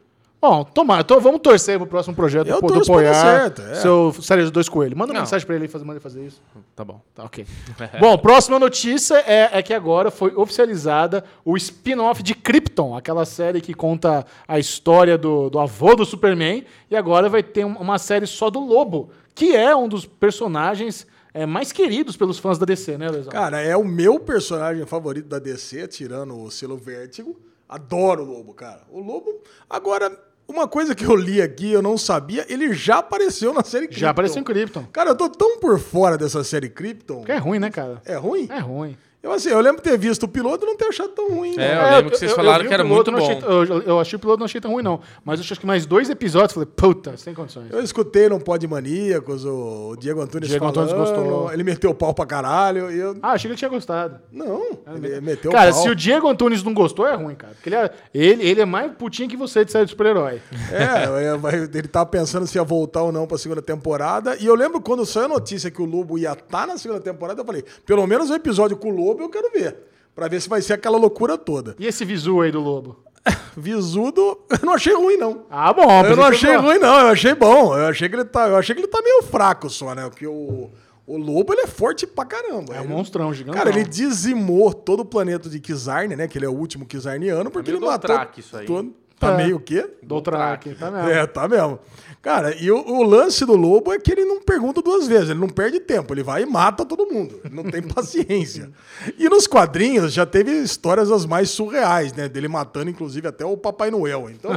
Bom, 0.48 0.64
tomara, 0.64 1.00
então 1.02 1.20
vamos 1.20 1.40
torcer 1.40 1.76
pro 1.78 1.86
próximo 1.86 2.14
projeto 2.14 2.46
Eu 2.48 2.60
do, 2.60 2.66
do 2.80 2.86
Poiar, 2.86 3.14
certo, 3.14 3.62
é. 3.62 3.74
seu 3.76 4.12
série 4.20 4.42
dos 4.42 4.50
dois 4.50 4.68
coelhos. 4.68 4.96
Manda 4.96 5.10
uma 5.12 5.14
Não. 5.14 5.20
mensagem 5.22 5.46
pra 5.46 5.56
ele 5.56 5.64
e 5.64 5.68
faz, 5.68 5.82
manda 5.82 5.94
ele 5.94 6.00
fazer 6.02 6.24
isso. 6.24 6.40
Tá 6.74 6.84
bom. 6.84 7.00
Tá, 7.14 7.24
ok. 7.24 7.44
Bom, 7.98 8.16
próxima 8.18 8.58
notícia 8.58 9.16
é, 9.26 9.58
é 9.58 9.62
que 9.62 9.74
agora 9.74 10.10
foi 10.10 10.34
oficializada 10.36 11.24
o 11.44 11.56
spin-off 11.56 12.22
de 12.22 12.34
Krypton, 12.34 12.96
aquela 12.96 13.24
série 13.24 13.60
que 13.60 13.74
conta 13.74 14.24
a 14.46 14.58
história 14.58 15.16
do, 15.18 15.50
do 15.50 15.58
avô 15.58 15.94
do 15.96 16.04
Superman, 16.04 16.64
e 16.90 16.96
agora 16.96 17.28
vai 17.28 17.42
ter 17.42 17.64
um- 17.64 17.76
uma 17.78 17.98
série 17.98 18.26
só 18.26 18.48
do 18.50 18.60
Lobo, 18.60 19.10
que 19.34 19.54
é 19.56 19.74
um 19.74 19.88
dos 19.88 20.06
personagens 20.06 21.06
é, 21.34 21.44
mais 21.44 21.70
queridos 21.72 22.16
pelos 22.16 22.38
fãs 22.38 22.56
da 22.58 22.64
DC, 22.64 22.96
né, 22.96 23.10
Lesão? 23.10 23.30
Cara, 23.30 23.60
é 23.60 23.76
o 23.76 23.84
meu 23.84 24.18
personagem 24.20 24.86
favorito 24.86 25.26
da 25.28 25.38
DC, 25.38 25.86
tirando 25.88 26.38
o 26.40 26.50
selo 26.50 26.76
Vértigo. 26.78 27.38
Adoro 27.68 28.22
o 28.22 28.26
Lobo, 28.26 28.54
cara. 28.54 28.82
O 28.90 29.00
Lobo. 29.00 29.40
Agora, 29.68 30.10
uma 30.48 30.68
coisa 30.68 30.94
que 30.94 31.04
eu 31.04 31.14
li 31.14 31.40
aqui, 31.42 31.72
eu 31.72 31.82
não 31.82 31.98
sabia, 31.98 32.46
ele 32.48 32.72
já 32.72 32.98
apareceu 32.98 33.52
na 33.52 33.62
série 33.62 33.86
Krypton. 33.86 34.00
Já 34.00 34.10
apareceu 34.10 34.40
em 34.40 34.44
Krypton. 34.44 34.84
Cara, 34.92 35.10
eu 35.10 35.16
tô 35.16 35.28
tão 35.28 35.58
por 35.58 35.78
fora 35.78 36.16
dessa 36.16 36.42
série 36.44 36.68
Krypton. 36.68 37.24
Que 37.24 37.32
é 37.32 37.38
ruim, 37.38 37.58
né, 37.58 37.70
cara? 37.70 38.00
É 38.04 38.16
ruim? 38.16 38.48
É 38.50 38.58
ruim. 38.58 38.96
Eu, 39.26 39.32
assim, 39.32 39.48
eu 39.48 39.60
lembro 39.60 39.82
de 39.82 39.90
ter 39.90 39.98
visto 39.98 40.22
o 40.22 40.28
piloto 40.28 40.64
e 40.64 40.68
não 40.68 40.76
ter 40.76 40.86
achado 40.86 41.08
tão 41.08 41.28
ruim. 41.28 41.54
É, 41.58 41.74
não. 41.74 41.82
eu 41.84 41.96
lembro 41.96 42.10
que 42.12 42.18
vocês 42.18 42.32
falaram 42.32 42.62
vi 42.62 42.68
que 42.68 42.72
o 42.72 42.74
era 42.74 42.84
piloto, 42.84 43.10
muito 43.10 43.26
não 43.26 43.36
achei- 43.36 43.72
eu, 43.74 43.82
eu 43.82 44.00
achei 44.00 44.16
o 44.16 44.20
piloto, 44.20 44.38
não 44.38 44.44
achei 44.44 44.60
tão 44.60 44.70
ruim, 44.72 44.82
não. 44.84 45.00
Mas 45.24 45.40
eu 45.40 45.44
acho 45.44 45.58
que 45.60 45.66
mais 45.66 45.84
dois 45.84 46.08
episódios, 46.08 46.52
falei, 46.52 46.68
puta, 46.76 47.16
sem 47.16 47.34
condições. 47.34 47.66
Eu 47.72 47.80
escutei 47.80 48.28
no 48.28 48.38
Pod 48.38 48.64
Maníacos 48.68 49.44
o 49.44 49.96
Diego 49.98 50.20
Antunes 50.20 50.48
Diego 50.48 50.64
falando. 50.72 50.90
Antunes 50.92 51.10
gostou. 51.10 51.52
Ele 51.52 51.64
meteu 51.64 51.90
o 51.90 51.94
pau 51.94 52.14
pra 52.14 52.24
caralho. 52.24 52.90
E 52.90 52.98
eu... 52.98 53.16
Ah, 53.20 53.32
achei 53.32 53.48
que 53.48 53.52
ele 53.52 53.58
tinha 53.58 53.68
gostado. 53.68 54.20
Não, 54.30 54.62
ele 54.94 55.20
meteu 55.20 55.50
Cara, 55.50 55.70
o 55.70 55.74
pau. 55.74 55.82
se 55.82 55.88
o 55.90 55.94
Diego 55.96 56.28
Antunes 56.28 56.62
não 56.62 56.72
gostou, 56.72 57.04
é 57.06 57.14
ruim, 57.14 57.34
cara. 57.34 57.52
Porque 57.54 57.68
ele 57.68 57.76
é, 57.76 57.90
ele, 58.14 58.48
ele 58.48 58.60
é 58.60 58.64
mais 58.64 58.92
putinho 58.92 59.28
que 59.28 59.36
você 59.36 59.64
de 59.64 59.72
série 59.72 59.86
de 59.86 59.90
super-herói. 59.90 60.40
É, 60.72 61.06
eu- 61.06 61.40
eu- 61.40 61.64
ele 61.74 61.88
tava 61.88 62.06
pensando 62.06 62.46
se 62.46 62.56
ia 62.58 62.62
voltar 62.64 63.02
ou 63.02 63.10
não 63.10 63.26
pra 63.26 63.36
segunda 63.38 63.60
temporada. 63.62 64.36
E 64.38 64.46
eu 64.46 64.54
lembro 64.54 64.80
quando 64.80 65.04
saiu 65.04 65.24
a 65.26 65.28
notícia 65.28 65.70
que 65.70 65.82
o 65.82 65.84
Lobo 65.84 66.16
ia 66.16 66.32
estar 66.32 66.66
na 66.66 66.78
segunda 66.78 67.00
temporada, 67.00 67.40
eu 67.40 67.44
falei, 67.44 67.64
pelo 67.84 68.06
menos 68.06 68.30
um 68.30 68.34
episódio 68.34 68.76
com 68.76 68.90
o 68.90 68.94
Lobo 68.94 69.15
eu 69.24 69.28
quero 69.30 69.50
ver. 69.52 69.76
Pra 70.14 70.28
ver 70.28 70.40
se 70.40 70.48
vai 70.48 70.62
ser 70.62 70.72
aquela 70.74 70.96
loucura 70.98 71.36
toda. 71.36 71.74
E 71.78 71.86
esse 71.86 72.04
visu 72.04 72.40
aí 72.40 72.50
do 72.50 72.60
Lobo? 72.60 73.04
Visudo, 73.56 74.38
eu 74.50 74.58
não 74.64 74.74
achei 74.74 74.94
ruim, 74.94 75.16
não. 75.16 75.46
Ah, 75.50 75.72
bom. 75.72 76.04
Eu 76.04 76.16
não 76.16 76.24
achei 76.24 76.54
eu- 76.54 76.62
ruim, 76.62 76.78
não. 76.78 77.00
Eu 77.00 77.06
achei 77.08 77.34
bom. 77.34 77.76
Eu 77.76 77.86
achei 77.86 78.08
que 78.08 78.14
ele 78.14 78.24
tá, 78.24 78.48
eu 78.48 78.56
achei 78.56 78.74
que 78.74 78.80
ele 78.80 78.88
tá 78.88 79.00
meio 79.02 79.22
fraco 79.24 79.68
só, 79.68 79.94
né? 79.94 80.08
Porque 80.08 80.26
o, 80.26 80.70
o 81.06 81.16
Lobo, 81.16 81.52
ele 81.52 81.62
é 81.62 81.66
forte 81.66 82.06
pra 82.06 82.24
caramba. 82.24 82.74
É 82.74 82.80
um 82.80 82.84
Ele- 82.84 82.92
monstrão 82.94 83.32
gigante. 83.34 83.56
Cara, 83.58 83.70
ele 83.70 83.84
dizimou 83.84 84.72
todo 84.72 85.00
o 85.00 85.04
planeta 85.04 85.48
de 85.48 85.58
Kizarne, 85.60 86.14
né? 86.16 86.28
Que 86.28 86.38
ele 86.38 86.46
é 86.46 86.48
o 86.48 86.54
último 86.54 86.86
Kizarniano, 86.86 87.50
porque 87.50 87.70
meio 87.72 87.80
ele 87.80 87.86
matou... 87.90 88.08
Dothraki 88.10 88.40
isso 88.40 88.56
aí. 88.56 88.66
todo- 88.66 88.94
Tá 89.18 89.32
É. 89.32 89.36
meio 89.38 89.56
o 89.56 89.60
quê? 89.60 89.88
Dothraki, 90.02 90.74
tá 90.74 90.90
mesmo. 90.90 91.08
É, 91.10 91.26
tá 91.26 91.48
mesmo. 91.48 91.78
Cara, 92.20 92.54
e 92.60 92.70
o, 92.72 92.76
o 92.76 93.02
lance 93.04 93.46
do 93.46 93.54
Lobo 93.54 93.92
é 93.92 93.98
que 94.00 94.10
ele 94.10 94.24
não 94.24 94.42
pergunta 94.42 94.82
duas 94.82 95.06
vezes, 95.06 95.30
ele 95.30 95.38
não 95.38 95.48
perde 95.48 95.78
tempo, 95.78 96.12
ele 96.12 96.24
vai 96.24 96.42
e 96.42 96.46
mata 96.46 96.84
todo 96.84 97.06
mundo. 97.06 97.40
Ele 97.44 97.54
não 97.54 97.62
tem 97.64 97.80
paciência. 97.86 98.70
E 99.16 99.28
nos 99.28 99.46
quadrinhos 99.46 100.12
já 100.12 100.26
teve 100.26 100.50
histórias 100.50 101.10
as 101.10 101.24
mais 101.24 101.50
surreais, 101.50 102.12
né? 102.12 102.28
Dele 102.28 102.48
matando, 102.48 102.90
inclusive, 102.90 103.28
até 103.28 103.44
o 103.44 103.56
Papai 103.56 103.90
Noel. 103.92 104.28
Então, 104.28 104.50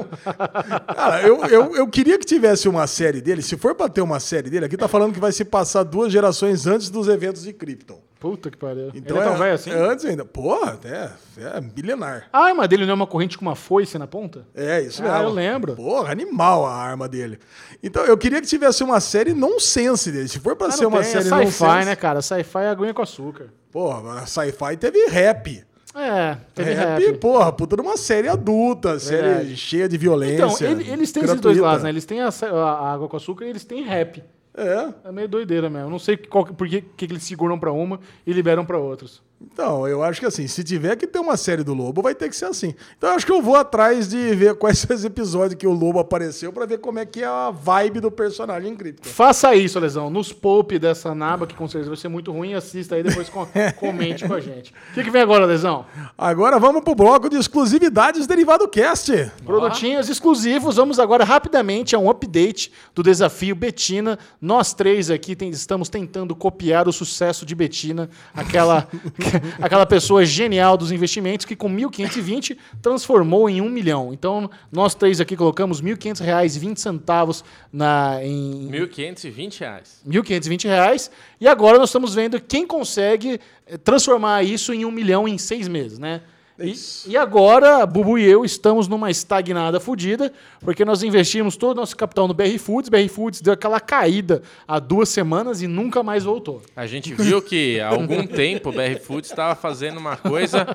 cara, 0.95 1.21
eu, 1.21 1.45
eu, 1.45 1.75
eu 1.75 1.87
queria 1.87 2.17
que 2.17 2.25
tivesse 2.25 2.67
uma 2.67 2.87
série 2.87 3.21
dele. 3.21 3.41
Se 3.43 3.55
for 3.55 3.75
pra 3.75 3.87
ter 3.87 4.01
uma 4.01 4.19
série 4.19 4.49
dele, 4.49 4.65
aqui 4.65 4.75
tá 4.75 4.87
falando 4.87 5.13
que 5.13 5.19
vai 5.19 5.31
se 5.31 5.45
passar 5.45 5.83
duas 5.83 6.11
gerações 6.11 6.65
antes 6.65 6.89
dos 6.89 7.07
eventos 7.07 7.43
de 7.43 7.53
Krypton. 7.53 8.01
Puta 8.19 8.51
que 8.51 8.57
pariu. 8.57 8.91
Então 8.93 9.15
ele 9.15 9.25
é 9.25 9.29
tão 9.29 9.37
velho 9.39 9.53
assim? 9.53 9.69
é 9.71 9.75
antes 9.75 10.03
ainda. 10.03 10.25
Porra, 10.25 10.77
é, 10.83 11.09
é 11.41 11.61
milenar. 11.61 12.27
Ah, 12.33 12.39
a 12.39 12.45
arma 12.47 12.67
dele 12.67 12.83
não 12.85 12.91
é 12.91 12.95
uma 12.95 13.07
corrente 13.07 13.37
com 13.37 13.45
uma 13.45 13.55
foice 13.55 13.97
na 13.97 14.07
ponta? 14.07 14.45
É, 14.53 14.81
isso 14.81 15.01
Ah, 15.01 15.05
mesmo. 15.13 15.23
eu 15.23 15.29
lembro. 15.29 15.75
Porra, 15.75 16.11
animal 16.11 16.65
a 16.65 16.73
arma 16.75 17.07
dele. 17.07 17.39
Então, 17.81 18.03
eu 18.03 18.17
queria 18.17 18.41
que 18.41 18.47
tivesse 18.47 18.83
uma 18.83 18.99
série 18.99 19.33
nonsense 19.33 20.11
dele. 20.11 20.27
Se 20.27 20.37
for 20.39 20.55
pra 20.57 20.67
Ah, 20.67 20.71
ser 20.71 20.85
uma 20.85 21.01
tem, 21.01 21.11
série 21.11 21.27
é 21.27 21.31
nonsense... 21.31 21.51
sci-fi, 21.53 21.85
né, 21.85 21.95
cara? 21.95 22.21
Sci-fi 22.21 22.59
é 22.59 22.69
aguinha 22.69 22.93
com 22.93 23.01
açúcar. 23.01 23.53
Porra, 23.71 24.25
sci-fi 24.27 24.75
teve 24.77 25.05
rap. 25.07 25.63
É, 25.95 26.37
teve 26.53 26.73
rap, 26.73 27.03
rap. 27.03 27.17
porra, 27.19 27.51
puta 27.51 27.75
de 27.75 27.81
uma 27.81 27.97
série 27.97 28.27
adulta, 28.27 28.99
série 28.99 29.21
Verdade. 29.27 29.55
cheia 29.57 29.87
de 29.89 29.95
Então, 29.95 30.01
violência. 30.03 30.65
ele- 30.67 30.89
eles 30.91 31.11
têm 31.11 31.23
esses 31.23 31.39
dois 31.39 31.55
gratuita. 31.57 31.61
lados, 31.65 31.83
né? 31.83 31.89
Eles 31.89 32.05
têm 32.05 32.21
a- 32.21 32.29
a 32.29 32.93
água 32.93 33.07
com 33.09 33.17
açúcar 33.17 33.45
e 33.45 33.49
eles 33.49 33.63
têm 33.65 33.83
rap. 33.83 34.23
É. 34.53 35.07
É 35.09 35.11
meio 35.11 35.27
doideira 35.27 35.69
mesmo. 35.69 35.89
Não 35.89 35.99
sei 35.99 36.17
qual, 36.17 36.45
por 36.45 36.67
que, 36.67 36.81
que 36.81 37.05
eles 37.05 37.23
seguram 37.23 37.59
pra 37.59 37.71
uma 37.71 37.99
e 38.25 38.33
liberam 38.33 38.65
pra 38.65 38.77
outras. 38.77 39.21
Então, 39.41 39.87
eu 39.87 40.03
acho 40.03 40.19
que 40.19 40.25
assim, 40.25 40.47
se 40.47 40.63
tiver 40.65 40.95
que 40.97 41.07
ter 41.07 41.17
uma 41.19 41.37
série 41.37 41.63
do 41.63 41.73
Lobo, 41.73 42.01
vai 42.01 42.13
ter 42.13 42.27
que 42.29 42.35
ser 42.35 42.45
assim. 42.45 42.73
Então, 42.97 43.09
eu 43.09 43.15
acho 43.15 43.25
que 43.25 43.31
eu 43.31 43.41
vou 43.41 43.55
atrás 43.55 44.07
de 44.09 44.35
ver 44.35 44.55
quais 44.55 44.79
são 44.79 44.93
os 44.95 45.05
episódios 45.05 45.57
que 45.57 45.65
o 45.65 45.71
Lobo 45.71 45.97
apareceu 45.99 46.51
pra 46.51 46.65
ver 46.65 46.79
como 46.79 46.99
é 46.99 47.05
que 47.05 47.21
é 47.23 47.25
a 47.25 47.49
vibe 47.49 48.01
do 48.01 48.11
personagem 48.11 48.75
cripto. 48.75 49.07
Faça 49.07 49.55
isso, 49.55 49.79
Lesão. 49.79 50.09
Nos 50.09 50.33
poupe 50.33 50.77
dessa 50.77 51.15
naba, 51.15 51.47
que 51.47 51.55
com 51.55 51.67
certeza 51.69 51.89
vai 51.89 51.97
ser 51.97 52.09
muito 52.09 52.31
ruim. 52.33 52.53
Assista 52.53 52.95
aí, 52.95 53.03
depois 53.03 53.29
com- 53.29 53.47
comente 53.79 54.27
com 54.27 54.33
a 54.33 54.41
gente. 54.41 54.73
O 54.91 54.93
que, 54.93 55.03
que 55.05 55.09
vem 55.09 55.21
agora, 55.21 55.45
Lesão? 55.45 55.85
Agora 56.17 56.59
vamos 56.59 56.83
pro 56.83 56.93
bloco 56.95 57.29
de 57.29 57.37
exclusividades 57.37 58.27
derivado 58.27 58.67
cast. 58.67 59.31
Produtinhos 59.45 60.09
exclusivos. 60.09 60.75
Vamos 60.75 60.99
agora 60.99 61.23
rapidamente 61.23 61.95
a 61.95 61.99
um 61.99 62.09
update 62.09 62.71
do 62.93 63.01
desafio 63.01 63.55
Betina. 63.55 64.19
Nós 64.41 64.73
três 64.73 65.09
aqui 65.09 65.33
tem- 65.35 65.49
estamos 65.49 65.87
tentando 65.87 66.35
copiar 66.35 66.87
o 66.89 66.93
sucesso 66.93 67.45
de 67.45 67.55
Betina, 67.55 68.09
aquela, 68.33 68.87
aquela 69.61 69.85
pessoa 69.85 70.25
genial 70.25 70.77
dos 70.77 70.91
investimentos 70.91 71.45
que 71.45 71.55
com 71.55 71.69
1.520 71.69 72.57
transformou 72.81 73.49
em 73.49 73.61
um 73.61 73.69
milhão. 73.69 74.13
Então, 74.13 74.49
nós 74.71 74.95
três 74.95 75.19
aqui 75.19 75.35
colocamos 75.35 75.79
R$ 75.79 75.95
1.500,20 75.95 77.43
na, 77.71 78.19
em, 78.23 78.69
1.520 78.71 79.59
reais. 79.59 80.01
1.520 80.07 80.63
reais. 80.65 81.11
E 81.39 81.47
agora 81.47 81.77
nós 81.77 81.89
estamos 81.89 82.15
vendo 82.15 82.39
quem 82.39 82.65
consegue 82.65 83.39
eh, 83.67 83.77
transformar 83.77 84.43
isso 84.43 84.73
em 84.73 84.85
um 84.85 84.91
milhão 84.91 85.27
em 85.27 85.37
seis 85.37 85.67
meses, 85.67 85.99
né? 85.99 86.21
E, 86.61 87.11
e 87.11 87.17
agora, 87.17 87.85
Bubu 87.85 88.17
e 88.17 88.25
eu 88.25 88.43
estamos 88.43 88.87
numa 88.87 89.09
estagnada 89.09 89.79
fodida, 89.79 90.31
porque 90.59 90.83
nós 90.83 91.03
investimos 91.03 91.55
todo 91.55 91.77
o 91.77 91.81
nosso 91.81 91.95
capital 91.95 92.27
no 92.27 92.33
BR 92.33 92.57
Foods. 92.57 92.89
BR 92.89 93.07
Foods 93.07 93.41
deu 93.41 93.53
aquela 93.53 93.79
caída 93.79 94.41
há 94.67 94.77
duas 94.79 95.09
semanas 95.09 95.61
e 95.61 95.67
nunca 95.67 96.03
mais 96.03 96.25
voltou. 96.25 96.61
A 96.75 96.85
gente 96.85 97.13
viu 97.13 97.41
que 97.41 97.79
há 97.79 97.89
algum 97.89 98.25
tempo 98.27 98.69
o 98.69 98.71
BR 98.73 98.99
Foods 99.01 99.29
estava 99.29 99.55
fazendo 99.55 99.97
uma 99.97 100.17
coisa 100.17 100.67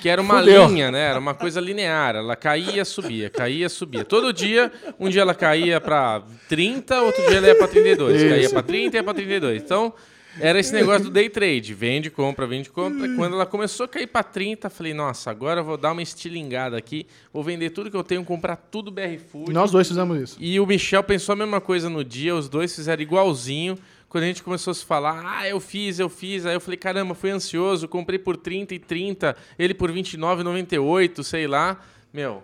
que 0.00 0.08
era 0.08 0.20
uma 0.20 0.40
Fudeu. 0.40 0.66
linha, 0.66 0.90
né? 0.90 1.10
Era 1.10 1.18
uma 1.18 1.34
coisa 1.34 1.60
linear. 1.60 2.16
Ela 2.16 2.34
caía, 2.34 2.84
subia, 2.84 3.30
caía, 3.30 3.68
subia. 3.68 4.04
Todo 4.04 4.32
dia, 4.32 4.72
um 4.98 5.08
dia 5.08 5.22
ela 5.22 5.34
caía 5.34 5.80
para 5.80 6.22
30, 6.48 7.00
outro 7.02 7.24
dia 7.28 7.36
ela 7.36 7.46
ia 7.46 7.54
para 7.56 7.68
32. 7.68 8.22
Caía 8.22 8.40
Isso. 8.40 8.54
para 8.54 8.62
30 8.62 8.96
e 8.96 8.98
ia 8.98 9.04
para 9.04 9.14
32. 9.14 9.62
Então, 9.62 9.94
era 10.40 10.58
esse 10.58 10.72
negócio 10.72 11.04
do 11.04 11.10
day 11.10 11.28
trade. 11.28 11.74
Vende, 11.74 12.10
compra, 12.10 12.46
vende, 12.46 12.70
compra. 12.70 13.08
Quando 13.14 13.34
ela 13.34 13.46
começou 13.46 13.84
a 13.84 13.88
cair 13.88 14.06
para 14.06 14.22
30, 14.22 14.70
falei, 14.70 14.94
nossa, 14.94 15.30
agora 15.30 15.60
eu 15.60 15.64
vou 15.64 15.76
dar 15.76 15.92
uma 15.92 16.02
estilingada 16.02 16.76
aqui. 16.76 17.06
Vou 17.32 17.42
vender 17.42 17.70
tudo 17.70 17.90
que 17.90 17.96
eu 17.96 18.04
tenho, 18.04 18.24
comprar 18.24 18.56
tudo 18.56 18.90
BR 18.90 19.18
Foods. 19.30 19.54
Nós 19.54 19.70
dois 19.70 19.88
fizemos 19.88 20.20
isso. 20.20 20.36
E 20.40 20.58
o 20.60 20.66
Michel 20.66 21.02
pensou 21.02 21.32
a 21.32 21.36
mesma 21.36 21.60
coisa 21.60 21.88
no 21.88 22.04
dia, 22.04 22.34
os 22.34 22.48
dois 22.48 22.74
fizeram 22.74 23.02
igualzinho. 23.02 23.78
Quando 24.08 24.24
a 24.24 24.26
gente 24.26 24.42
começou 24.42 24.70
a 24.70 24.74
se 24.74 24.84
falar, 24.84 25.22
ah, 25.24 25.46
eu 25.46 25.60
fiz, 25.60 25.98
eu 25.98 26.08
fiz. 26.08 26.46
Aí 26.46 26.54
eu 26.54 26.60
falei, 26.60 26.78
caramba, 26.78 27.14
fui 27.14 27.30
ansioso, 27.30 27.86
comprei 27.86 28.18
por 28.18 28.36
30 28.36 28.74
e 28.74 28.78
30, 28.78 29.36
ele 29.58 29.74
por 29.74 29.92
29,98, 29.92 31.22
sei 31.22 31.46
lá. 31.46 31.78
Meu, 32.12 32.42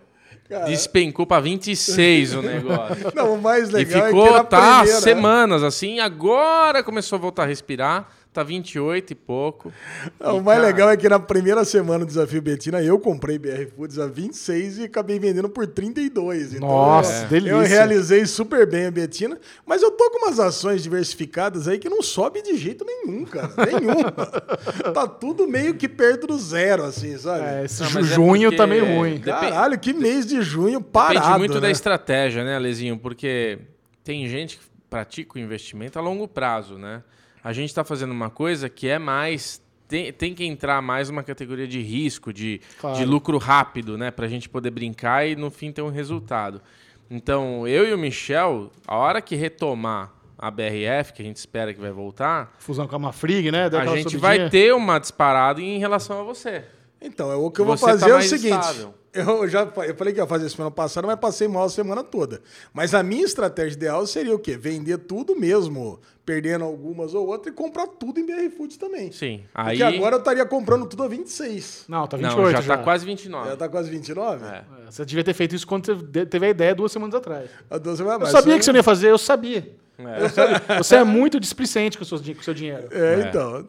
Cara. 0.49 0.67
despencou 0.67 1.27
pra 1.27 1.41
26 1.41 2.35
o 2.35 2.43
negócio. 2.43 3.13
Não, 3.17 3.35
o 3.35 3.41
mais 3.41 3.71
e 3.71 3.73
legal 3.73 4.07
ficou, 4.07 4.27
é 4.27 4.29
que 4.29 4.35
na 4.35 4.45
tá, 4.45 4.79
primeira, 4.81 5.01
semanas 5.01 5.63
assim. 5.63 6.01
Agora 6.01 6.83
começou 6.83 7.17
a 7.17 7.21
voltar 7.21 7.45
a 7.45 7.47
respirar, 7.47 8.09
tá 8.35 8.43
28 8.43 9.13
e 9.13 9.15
pouco. 9.15 9.73
Não, 10.21 10.37
E, 10.37 10.41
o 10.41 10.43
mais 10.43 10.59
cara, 10.59 10.67
legal 10.73 10.91
é 10.91 10.97
que 10.97 11.09
na 11.09 11.19
primeira 11.21 11.65
semana 11.65 12.01
do 12.01 12.09
Desafio 12.09 12.43
Betina, 12.43 12.83
eu 12.83 12.99
comprei 12.99 13.39
BR 13.39 13.67
Foods 13.75 13.99
a 13.99 14.07
26 14.07 14.79
e 14.79 14.83
acabei 14.85 15.19
vendendo 15.19 15.49
por 15.49 15.67
32. 15.67 16.55
Então, 16.55 16.67
Nossa, 16.69 17.23
eu- 17.25 17.29
delícia. 17.29 17.53
Eu 17.55 17.61
realizei 17.61 18.27
super 18.27 18.67
bem 18.67 18.87
a 18.87 18.91
Betina, 18.91 19.39
mas 19.65 19.83
eu 19.83 19.91
tô 19.93 20.11
com 20.11 20.27
umas 20.27 20.39
ações 20.41 20.83
diversificadas 20.83 21.69
aí 21.69 21.79
que 21.79 21.89
não 21.89 22.03
sobe 22.03 22.43
de 22.43 22.57
jeito 22.57 22.85
nenhum, 22.85 23.25
cara. 23.25 23.53
Nenhum. 23.65 24.93
tá 24.93 25.07
tudo 25.07 25.47
meio 25.47 25.75
que 25.75 25.89
perto 25.89 26.27
do 26.27 26.37
zero, 26.39 26.83
assim, 26.85 27.17
sabe? 27.17 27.45
É, 27.45 27.65
esse 27.65 27.83
Não, 27.83 28.01
é 28.01 28.03
junho 28.03 28.51
porque- 28.51 28.57
tá 28.57 28.67
meio 28.67 28.85
ruim. 28.85 29.21
Caralho, 29.21 29.79
que 29.79 29.93
mês 29.93 30.27
de 30.27 30.43
junho 30.43 30.81
parado, 30.81 31.15
Depende 31.21 31.39
muito 31.39 31.55
né? 31.55 31.61
da 31.61 31.71
estratégia, 31.71 32.43
né, 32.45 32.57
Alezinho? 32.57 32.99
Porque 32.99 33.59
tem 34.03 34.27
gente 34.29 34.59
que 34.59 34.65
pratica 34.91 35.37
o 35.37 35.41
investimento 35.41 35.99
a 35.99 36.03
longo 36.03 36.27
prazo, 36.29 36.77
né? 36.79 37.03
A 37.45 37.53
gente 37.53 37.69
está 37.69 37.85
fazendo 37.85 38.11
uma 38.13 38.31
coisa 38.31 38.69
que 38.71 38.89
é 38.89 38.99
mais. 38.99 39.63
Tem, 39.87 40.11
tem 40.13 40.35
que 40.35 40.45
entrar 40.45 40.81
mais 40.81 41.11
numa 41.11 41.23
categoria 41.23 41.69
de 41.69 41.81
risco, 41.83 42.33
de, 42.33 42.59
Claro. 42.81 42.97
de 42.97 43.05
lucro 43.05 43.37
rápido, 43.37 43.99
né? 43.99 44.11
Pra 44.11 44.27
gente 44.27 44.49
poder 44.49 44.71
brincar 44.71 45.29
e 45.29 45.37
no 45.37 45.51
fim 45.51 45.71
ter 45.71 45.83
um 45.83 45.91
resultado. 45.91 46.63
Então, 47.11 47.69
eu 47.69 47.87
e 47.87 47.93
o 47.93 47.99
Michel, 47.99 48.73
a 48.89 48.97
hora 48.97 49.21
que 49.21 49.37
retomar 49.37 50.11
a 50.39 50.51
BRF, 50.51 51.13
que 51.13 51.21
a 51.23 51.25
gente 51.25 51.37
espera 51.37 51.73
que 51.75 51.81
vai 51.81 51.93
voltar, 51.93 52.53
Fusão 52.59 52.89
com 52.89 52.97
a 52.97 52.99
Mafrig, 52.99 53.53
né? 53.53 53.67
A 53.67 53.87
gente 53.87 54.11
subidinha. 54.11 54.21
vai 54.21 54.49
ter 54.49 54.75
uma 54.75 54.99
disparada 54.99 55.61
em 55.61 55.79
relação 55.79 56.21
a 56.21 56.25
você. 56.25 56.65
Então, 57.05 57.31
é 57.31 57.37
o 57.37 57.51
que 57.51 57.61
eu 57.61 57.65
vou 57.65 57.77
Você 57.77 57.85
tá 57.85 57.93
fazer 57.93 58.11
é 58.11 58.17
o 58.17 58.23
seguinte. 58.23 58.55
estável. 58.59 58.95
Eu 59.13 59.47
já 59.47 59.61
eu 59.63 59.95
falei 59.95 60.13
que 60.13 60.19
ia 60.19 60.27
fazer 60.27 60.49
semana 60.51 60.73
passada, 60.73 61.07
mas 61.07 61.17
passei 61.21 61.47
mal 61.47 61.65
a 61.65 61.69
semana 61.69 62.03
toda. 62.03 62.41
Mas 62.73 62.95
a 62.95 63.03
minha 63.03 63.25
estratégia 63.25 63.77
ideal 63.77 64.05
seria 64.09 64.35
o 64.35 64.39
quê? 64.41 64.57
Vender 64.57 64.99
tudo 64.99 65.39
mesmo, 65.39 66.01
perdendo 66.27 66.65
algumas 66.65 67.15
ou 67.15 67.25
outras, 67.29 67.53
e 67.53 67.57
comprar 67.57 67.87
tudo 67.87 68.19
em 68.19 68.27
BR 68.27 68.51
Foods 68.57 68.77
também. 68.77 69.13
Sim. 69.13 69.45
Porque 69.55 69.71
Aí. 69.71 69.83
agora 69.83 70.17
eu 70.17 70.19
estaria 70.19 70.45
comprando 70.45 70.87
tudo 70.87 71.05
a 71.05 71.09
26. 71.09 71.85
Não, 71.89 72.09
tá 72.09 72.17
28 72.17 72.37
não, 72.43 72.51
já, 72.51 72.61
já. 72.61 72.77
tá 72.77 72.83
quase 72.83 73.07
29. 73.07 73.51
Já 73.51 73.57
tá 73.57 73.69
quase 73.69 73.89
29? 73.89 74.45
É. 74.47 74.49
É, 74.49 74.65
Você 74.91 75.05
devia 75.05 75.23
ter 75.23 75.35
feito 75.35 75.55
isso 75.55 75.67
quando 75.67 75.87
você 75.87 76.27
teve 76.27 76.47
a 76.47 76.51
ideia 76.51 76.75
duas 76.75 76.91
semanas 76.91 77.15
atrás. 77.15 77.49
A 77.71 77.79
12 77.79 78.03
vai 78.03 78.17
Eu 78.21 78.27
sabia 78.27 78.59
que 78.59 78.65
você 78.65 78.73
não 78.73 78.79
ia 78.79 78.83
fazer, 78.83 79.11
eu 79.11 79.19
sabia. 79.19 79.77
É. 79.97 80.79
Você 80.79 80.97
é 80.97 81.05
muito 81.05 81.39
displicente 81.39 81.97
com 81.97 82.03
o 82.03 82.07
seu, 82.07 82.19
com 82.19 82.41
o 82.41 82.43
seu 82.43 82.53
dinheiro. 82.55 82.89
É, 82.91 83.21
É. 83.21 83.29
então. 83.29 83.65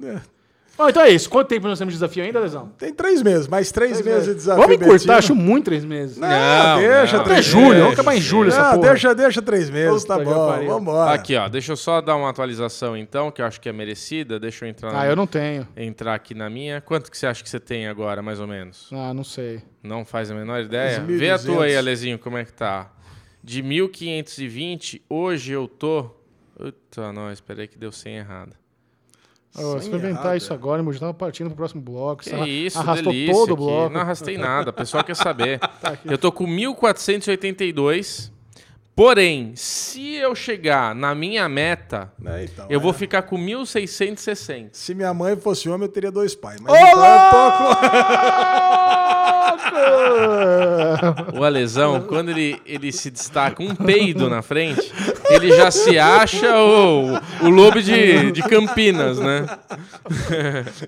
Bom, 0.77 0.89
então 0.89 1.03
é 1.03 1.09
isso. 1.09 1.29
Quanto 1.29 1.47
tempo 1.47 1.67
nós 1.67 1.79
temos 1.79 1.93
de 1.93 1.99
desafio 1.99 2.23
ainda, 2.23 2.37
Lesão? 2.39 2.69
Tem 2.77 2.93
três 2.93 3.21
meses, 3.21 3.47
mais 3.47 3.71
três, 3.71 4.01
meses 4.01 4.25
de 4.27 4.33
desafio. 4.35 4.61
Vamos 4.61 4.75
encurtar, 4.75 5.17
acho 5.17 5.33
muito 5.33 5.65
três 5.65 5.85
meses. 5.85 6.17
Não, 6.17 6.27
Não, 6.27 6.79
deixa 6.79 7.13
não. 7.15 7.21
Até 7.21 7.29
três 7.33 7.45
julho, 7.45 7.63
meses. 7.67 7.79
vamos 7.81 7.93
acabar 7.93 8.15
em 8.17 8.21
julho 8.21 8.49
essa 8.49 8.61
Não, 8.63 8.71
porra. 8.79 8.89
deixa, 8.89 9.15
deixa 9.15 9.41
três 9.41 9.69
meses, 9.69 10.01
Puta 10.03 10.17
tá 10.17 10.23
bom. 10.23 10.65
Vambora. 10.67 11.11
Aqui, 11.13 11.35
ó, 11.37 11.47
deixa 11.47 11.71
eu 11.71 11.77
só 11.77 12.01
dar 12.01 12.17
uma 12.17 12.29
atualização 12.29 12.97
então, 12.97 13.31
que 13.31 13.41
eu 13.41 13.45
acho 13.45 13.61
que 13.61 13.69
é 13.69 13.71
merecida. 13.73 14.37
Deixa 14.37 14.65
eu 14.65 14.69
entrar, 14.69 14.89
Ah, 14.89 14.93
na- 14.93 15.05
eu 15.07 15.15
não 15.15 15.25
tenho. 15.25 15.65
entrar 15.77 16.13
aqui 16.13 16.33
na 16.35 16.49
minha. 16.49 16.81
Quanto 16.81 17.09
que 17.09 17.17
você 17.17 17.25
acha 17.25 17.41
que 17.41 17.49
você 17.49 17.59
tem 17.59 17.87
agora, 17.87 18.21
mais 18.21 18.41
ou 18.41 18.47
menos? 18.47 18.89
Ah, 18.91 19.13
não 19.13 19.23
sei. 19.23 19.61
Não 19.81 20.03
faz 20.03 20.29
a 20.29 20.35
menor 20.35 20.61
ideia? 20.61 20.99
Uns 21.01 21.17
Vê 21.19 21.29
a 21.31 21.37
1.200. 21.37 21.45
tua 21.45 21.63
aí, 21.65 21.77
Alezinho, 21.77 22.19
como 22.19 22.37
é 22.37 22.43
que 22.43 22.51
tá. 22.51 22.91
De 23.41 23.63
1.520, 23.63 25.01
hoje 25.09 25.53
eu 25.53 25.67
tô... 25.67 26.09
Puta, 26.57 27.13
não, 27.13 27.31
esperei 27.31 27.67
que 27.67 27.77
deu 27.77 27.91
100 27.91 28.17
errado. 28.17 28.51
Oh, 29.57 29.79
se 29.79 29.89
inventar 29.89 30.35
isso 30.35 30.53
agora, 30.53 30.81
eu 30.81 30.91
já 30.93 30.99
tava 30.99 31.13
partindo 31.13 31.47
pro 31.47 31.55
próximo 31.55 31.81
bloco. 31.81 32.23
Que 32.23 32.33
arra- 32.33 32.47
isso, 32.47 32.77
arrastou 32.79 33.11
delícia 33.13 33.33
todo 33.33 33.49
o 33.51 33.53
aqui. 33.53 33.63
bloco. 33.63 33.93
Não 33.93 34.01
arrastei 34.01 34.37
nada, 34.37 34.69
o 34.69 34.73
pessoal 34.73 35.03
quer 35.03 35.15
saber. 35.15 35.59
Tá 35.81 35.97
eu 36.05 36.17
tô 36.17 36.31
com 36.31 36.45
1.482, 36.45 38.31
porém, 38.95 39.51
se 39.55 40.15
eu 40.15 40.33
chegar 40.35 40.95
na 40.95 41.13
minha 41.13 41.47
meta, 41.49 42.11
É, 42.25 42.43
então, 42.45 42.65
eu 42.69 42.79
é. 42.79 42.81
vou 42.81 42.93
ficar 42.93 43.23
com 43.23 43.37
1.660. 43.37 44.69
Se 44.71 44.93
minha 44.95 45.13
mãe 45.13 45.35
fosse 45.35 45.67
homem, 45.69 45.87
eu 45.87 45.91
teria 45.91 46.11
dois 46.11 46.33
pais. 46.35 46.59
Mas 46.61 46.73
então 46.73 47.05
eu 47.05 47.29
tô 47.31 47.51
com... 51.31 51.39
O 51.39 51.43
Alesão, 51.43 52.01
quando 52.01 52.29
ele, 52.29 52.59
ele 52.65 52.91
se 52.91 53.09
destaca 53.11 53.61
um 53.61 53.75
peido 53.75 54.29
na 54.29 54.41
frente, 54.41 54.91
ele 55.29 55.51
já 55.55 55.69
se 55.71 55.97
acha 55.99 56.57
o, 56.57 57.15
o 57.45 57.49
lobo 57.49 57.81
de, 57.81 58.31
de 58.31 58.41
Campinas, 58.43 59.19
né? 59.19 59.45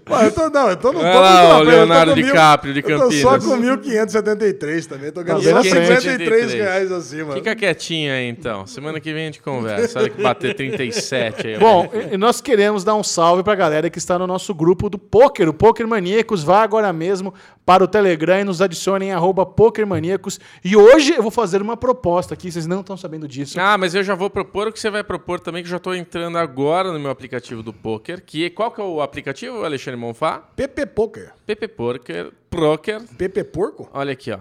Pô, 0.05 0.17
eu 0.19 0.31
tô, 0.31 0.49
não, 0.49 0.69
eu 0.69 0.77
tô, 0.77 0.91
não 0.93 1.01
Olha 1.01 1.11
lá, 1.19 1.57
o 1.59 1.63
Leonardo 1.63 2.15
mil- 2.15 2.25
DiCaprio 2.25 2.73
de 2.73 2.79
Eu 2.85 2.99
tô 2.99 3.11
só 3.11 3.37
Campinas. 3.39 3.45
com 3.45 3.57
1.573 3.83 4.85
também. 4.85 5.11
Tô 5.11 5.23
ganhando 5.23 5.43
bem 5.43 5.49
só 5.51 5.55
na 5.55 5.63
frente. 5.63 6.01
53 6.01 6.53
reais 6.53 6.91
acima. 6.91 7.33
Fica 7.33 7.55
quietinho 7.55 7.96
aí, 8.09 8.27
então. 8.29 8.67
Semana 8.67 8.99
que 8.99 9.11
vem 9.13 9.23
a 9.23 9.25
gente 9.27 9.41
conversa. 9.41 9.99
Olha 9.99 10.09
que 10.09 10.21
bater 10.21 10.53
37 10.55 11.47
aí. 11.47 11.57
Bom, 11.57 11.89
e- 12.11 12.17
nós 12.17 12.41
queremos 12.41 12.83
dar 12.83 12.95
um 12.95 13.03
salve 13.03 13.43
pra 13.43 13.55
galera 13.55 13.89
que 13.89 13.97
está 13.97 14.19
no 14.19 14.27
nosso 14.27 14.53
grupo 14.53 14.89
do 14.89 14.97
Poker, 14.99 15.49
o 15.49 15.53
Poker 15.53 15.87
Maníacos. 15.87 16.43
Vá 16.43 16.61
agora 16.61 16.91
mesmo 16.93 17.33
para 17.65 17.83
o 17.83 17.87
Telegram 17.87 18.39
e 18.39 18.43
nos 18.43 18.61
adicione 18.61 19.05
em 19.07 19.11
arroba 19.11 19.45
Poker 19.45 19.85
Maníacos. 19.87 20.39
E 20.63 20.75
hoje 20.77 21.13
eu 21.13 21.21
vou 21.21 21.31
fazer 21.31 21.61
uma 21.61 21.75
proposta 21.75 22.33
aqui, 22.33 22.51
vocês 22.51 22.67
não 22.67 22.81
estão 22.81 22.95
sabendo 22.95 23.27
disso. 23.27 23.59
Ah, 23.59 23.77
mas 23.77 23.95
eu 23.95 24.03
já 24.03 24.15
vou 24.15 24.29
propor 24.29 24.67
o 24.67 24.71
que 24.71 24.79
você 24.79 24.89
vai 24.89 25.03
propor 25.03 25.39
também, 25.39 25.63
que 25.63 25.67
eu 25.67 25.71
já 25.71 25.77
estou 25.77 25.95
entrando 25.95 26.37
agora 26.37 26.91
no 26.91 26.99
meu 26.99 27.11
aplicativo 27.11 27.63
do 27.63 27.73
poker. 27.73 28.21
Que, 28.25 28.49
qual 28.49 28.71
que 28.71 28.79
é 28.79 28.83
o 28.83 29.01
aplicativo, 29.01 29.63
Alexandre 29.65 29.99
Monfá? 29.99 30.39
PP 30.55 30.85
Poker. 30.87 31.31
PP 31.45 31.67
Poker. 31.69 32.31
Poker. 32.49 33.01
PP 33.17 33.43
Porco? 33.45 33.89
Olha 33.93 34.13
aqui, 34.13 34.31
ó. 34.31 34.37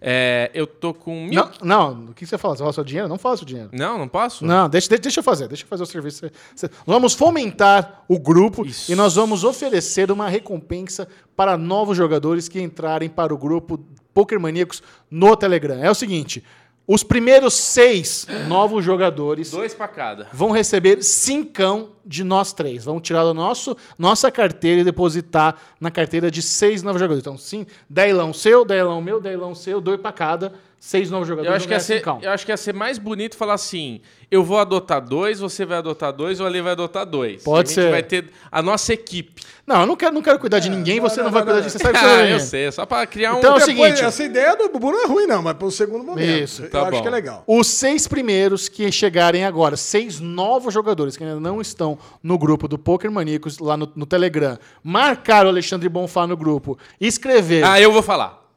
É, 0.00 0.50
eu 0.54 0.66
tô 0.66 0.94
com 0.94 1.26
mil... 1.26 1.34
Não, 1.34 1.50
não, 1.62 2.04
o 2.10 2.14
que 2.14 2.24
você 2.26 2.38
fala? 2.38 2.54
Você 2.54 2.60
fala 2.60 2.72
seu 2.72 2.84
dinheiro? 2.84 3.08
Não 3.08 3.18
faça 3.18 3.42
o 3.42 3.46
dinheiro. 3.46 3.70
Não, 3.72 3.98
não 3.98 4.06
posso? 4.08 4.44
Não, 4.44 4.68
deixa, 4.68 4.88
deixa- 4.96 5.18
eu 5.20 5.24
fazer, 5.24 5.48
deixa 5.48 5.64
eu 5.64 5.68
fazer 5.68 5.82
o 5.82 5.86
serviço. 5.86 6.24
Nós 6.26 6.70
vamos 6.86 7.14
fomentar 7.14 8.04
o 8.08 8.18
grupo 8.18 8.64
Isso. 8.64 8.90
e 8.92 8.94
nós 8.94 9.14
vamos 9.16 9.42
oferecer 9.44 10.10
uma 10.12 10.28
recompensa 10.28 11.08
para 11.36 11.56
novos 11.56 11.96
jogadores 11.96 12.48
que 12.48 12.60
entrarem 12.60 13.08
para 13.08 13.34
o 13.34 13.38
grupo 13.38 13.78
Poker 14.14 14.38
Maníacos 14.38 14.82
no 15.10 15.36
Telegram. 15.36 15.82
É 15.82 15.90
o 15.90 15.94
seguinte: 15.94 16.44
Os 16.90 17.02
primeiros 17.02 17.52
seis 17.52 18.26
novos 18.48 18.82
jogadores 18.82 19.50
Dois 19.50 19.74
pra 19.74 19.86
cada. 19.86 20.26
vão 20.32 20.50
receber 20.50 21.02
cincão 21.02 21.90
de 22.02 22.24
nós 22.24 22.54
três. 22.54 22.82
Vão 22.86 22.98
tirar 22.98 23.24
da 23.24 23.34
nosso, 23.34 23.76
nossa 23.98 24.30
carteira 24.30 24.80
e 24.80 24.84
depositar 24.84 25.56
na 25.78 25.90
carteira 25.90 26.30
de 26.30 26.40
seis 26.40 26.82
novos 26.82 26.98
jogadores. 26.98 27.20
Então, 27.20 27.36
sim, 27.36 27.66
deilão 27.90 28.32
seu, 28.32 28.64
deilão 28.64 29.02
meu, 29.02 29.20
deilão 29.20 29.54
seu, 29.54 29.82
dois 29.82 30.00
pra 30.00 30.12
cada, 30.12 30.54
seis 30.78 31.10
novos 31.10 31.26
jogadores. 31.26 31.50
Eu 31.50 31.56
acho, 31.56 31.66
que 31.68 31.74
ia 31.74 31.80
ser, 31.80 32.02
eu 32.22 32.30
acho 32.30 32.46
que 32.46 32.52
ia 32.52 32.56
ser 32.56 32.72
mais 32.74 32.98
bonito 32.98 33.36
falar 33.36 33.54
assim: 33.54 34.00
eu 34.30 34.44
vou 34.44 34.58
adotar 34.58 35.00
dois, 35.00 35.40
você 35.40 35.64
vai 35.64 35.78
adotar 35.78 36.12
dois, 36.12 36.40
o 36.40 36.44
Ale 36.44 36.60
vai 36.60 36.72
adotar 36.72 37.04
dois. 37.04 37.42
Pode 37.42 37.70
a 37.70 37.74
ser. 37.74 37.82
gente 37.82 37.90
vai 37.90 38.02
ter 38.02 38.30
a 38.50 38.62
nossa 38.62 38.92
equipe. 38.92 39.42
Não, 39.66 39.80
eu 39.80 39.86
não 39.86 39.96
quero, 39.96 40.14
não 40.14 40.22
quero 40.22 40.38
cuidar 40.38 40.60
de 40.60 40.70
ninguém, 40.70 40.98
você 41.00 41.18
não, 41.18 41.24
não, 41.24 41.32
vai 41.32 41.40
não, 41.42 41.46
cuidar 41.46 41.60
não. 41.60 41.66
de 41.66 41.72
Você 41.72 41.78
sabe 41.78 41.98
ah, 42.00 42.30
eu 42.30 42.40
sei, 42.40 42.66
é 42.66 42.70
só 42.70 42.86
pra 42.86 43.06
criar 43.06 43.34
um. 43.34 43.38
Então 43.38 43.54
é 43.54 43.56
o 43.56 43.60
seguinte- 43.60 44.02
essa 44.02 44.22
ideia 44.24 44.56
do 44.56 44.68
Bubu 44.68 44.92
não 44.92 45.04
é 45.04 45.06
ruim, 45.06 45.26
não, 45.26 45.42
mas 45.42 45.54
pro 45.54 45.70
segundo 45.70 46.04
momento. 46.04 46.42
Isso, 46.42 46.62
eu 46.64 46.70
tá 46.70 46.82
acho 46.82 46.90
bom. 46.92 47.02
que 47.02 47.08
é 47.08 47.10
legal. 47.10 47.44
Os 47.46 47.66
seis 47.66 48.06
primeiros 48.08 48.68
que 48.68 48.90
chegarem 48.90 49.44
agora, 49.44 49.76
seis 49.76 50.20
novos 50.20 50.72
jogadores 50.72 51.16
que 51.16 51.24
ainda 51.24 51.40
não 51.40 51.60
estão 51.60 51.98
no 52.22 52.38
grupo 52.38 52.66
do 52.68 52.78
Poker 52.78 53.10
Maníacos 53.10 53.58
lá 53.58 53.76
no, 53.76 53.90
no 53.94 54.06
Telegram, 54.06 54.58
marcar 54.82 55.44
o 55.44 55.48
Alexandre 55.48 55.88
Bonfá 55.88 56.26
no 56.26 56.36
grupo, 56.36 56.78
escrever 57.00 57.64
Ah, 57.64 57.80
eu 57.80 57.92
vou 57.92 58.02
falar. 58.02 58.47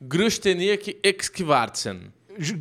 Grusteniak 0.00 0.98
Exkvartsen. 1.02 2.12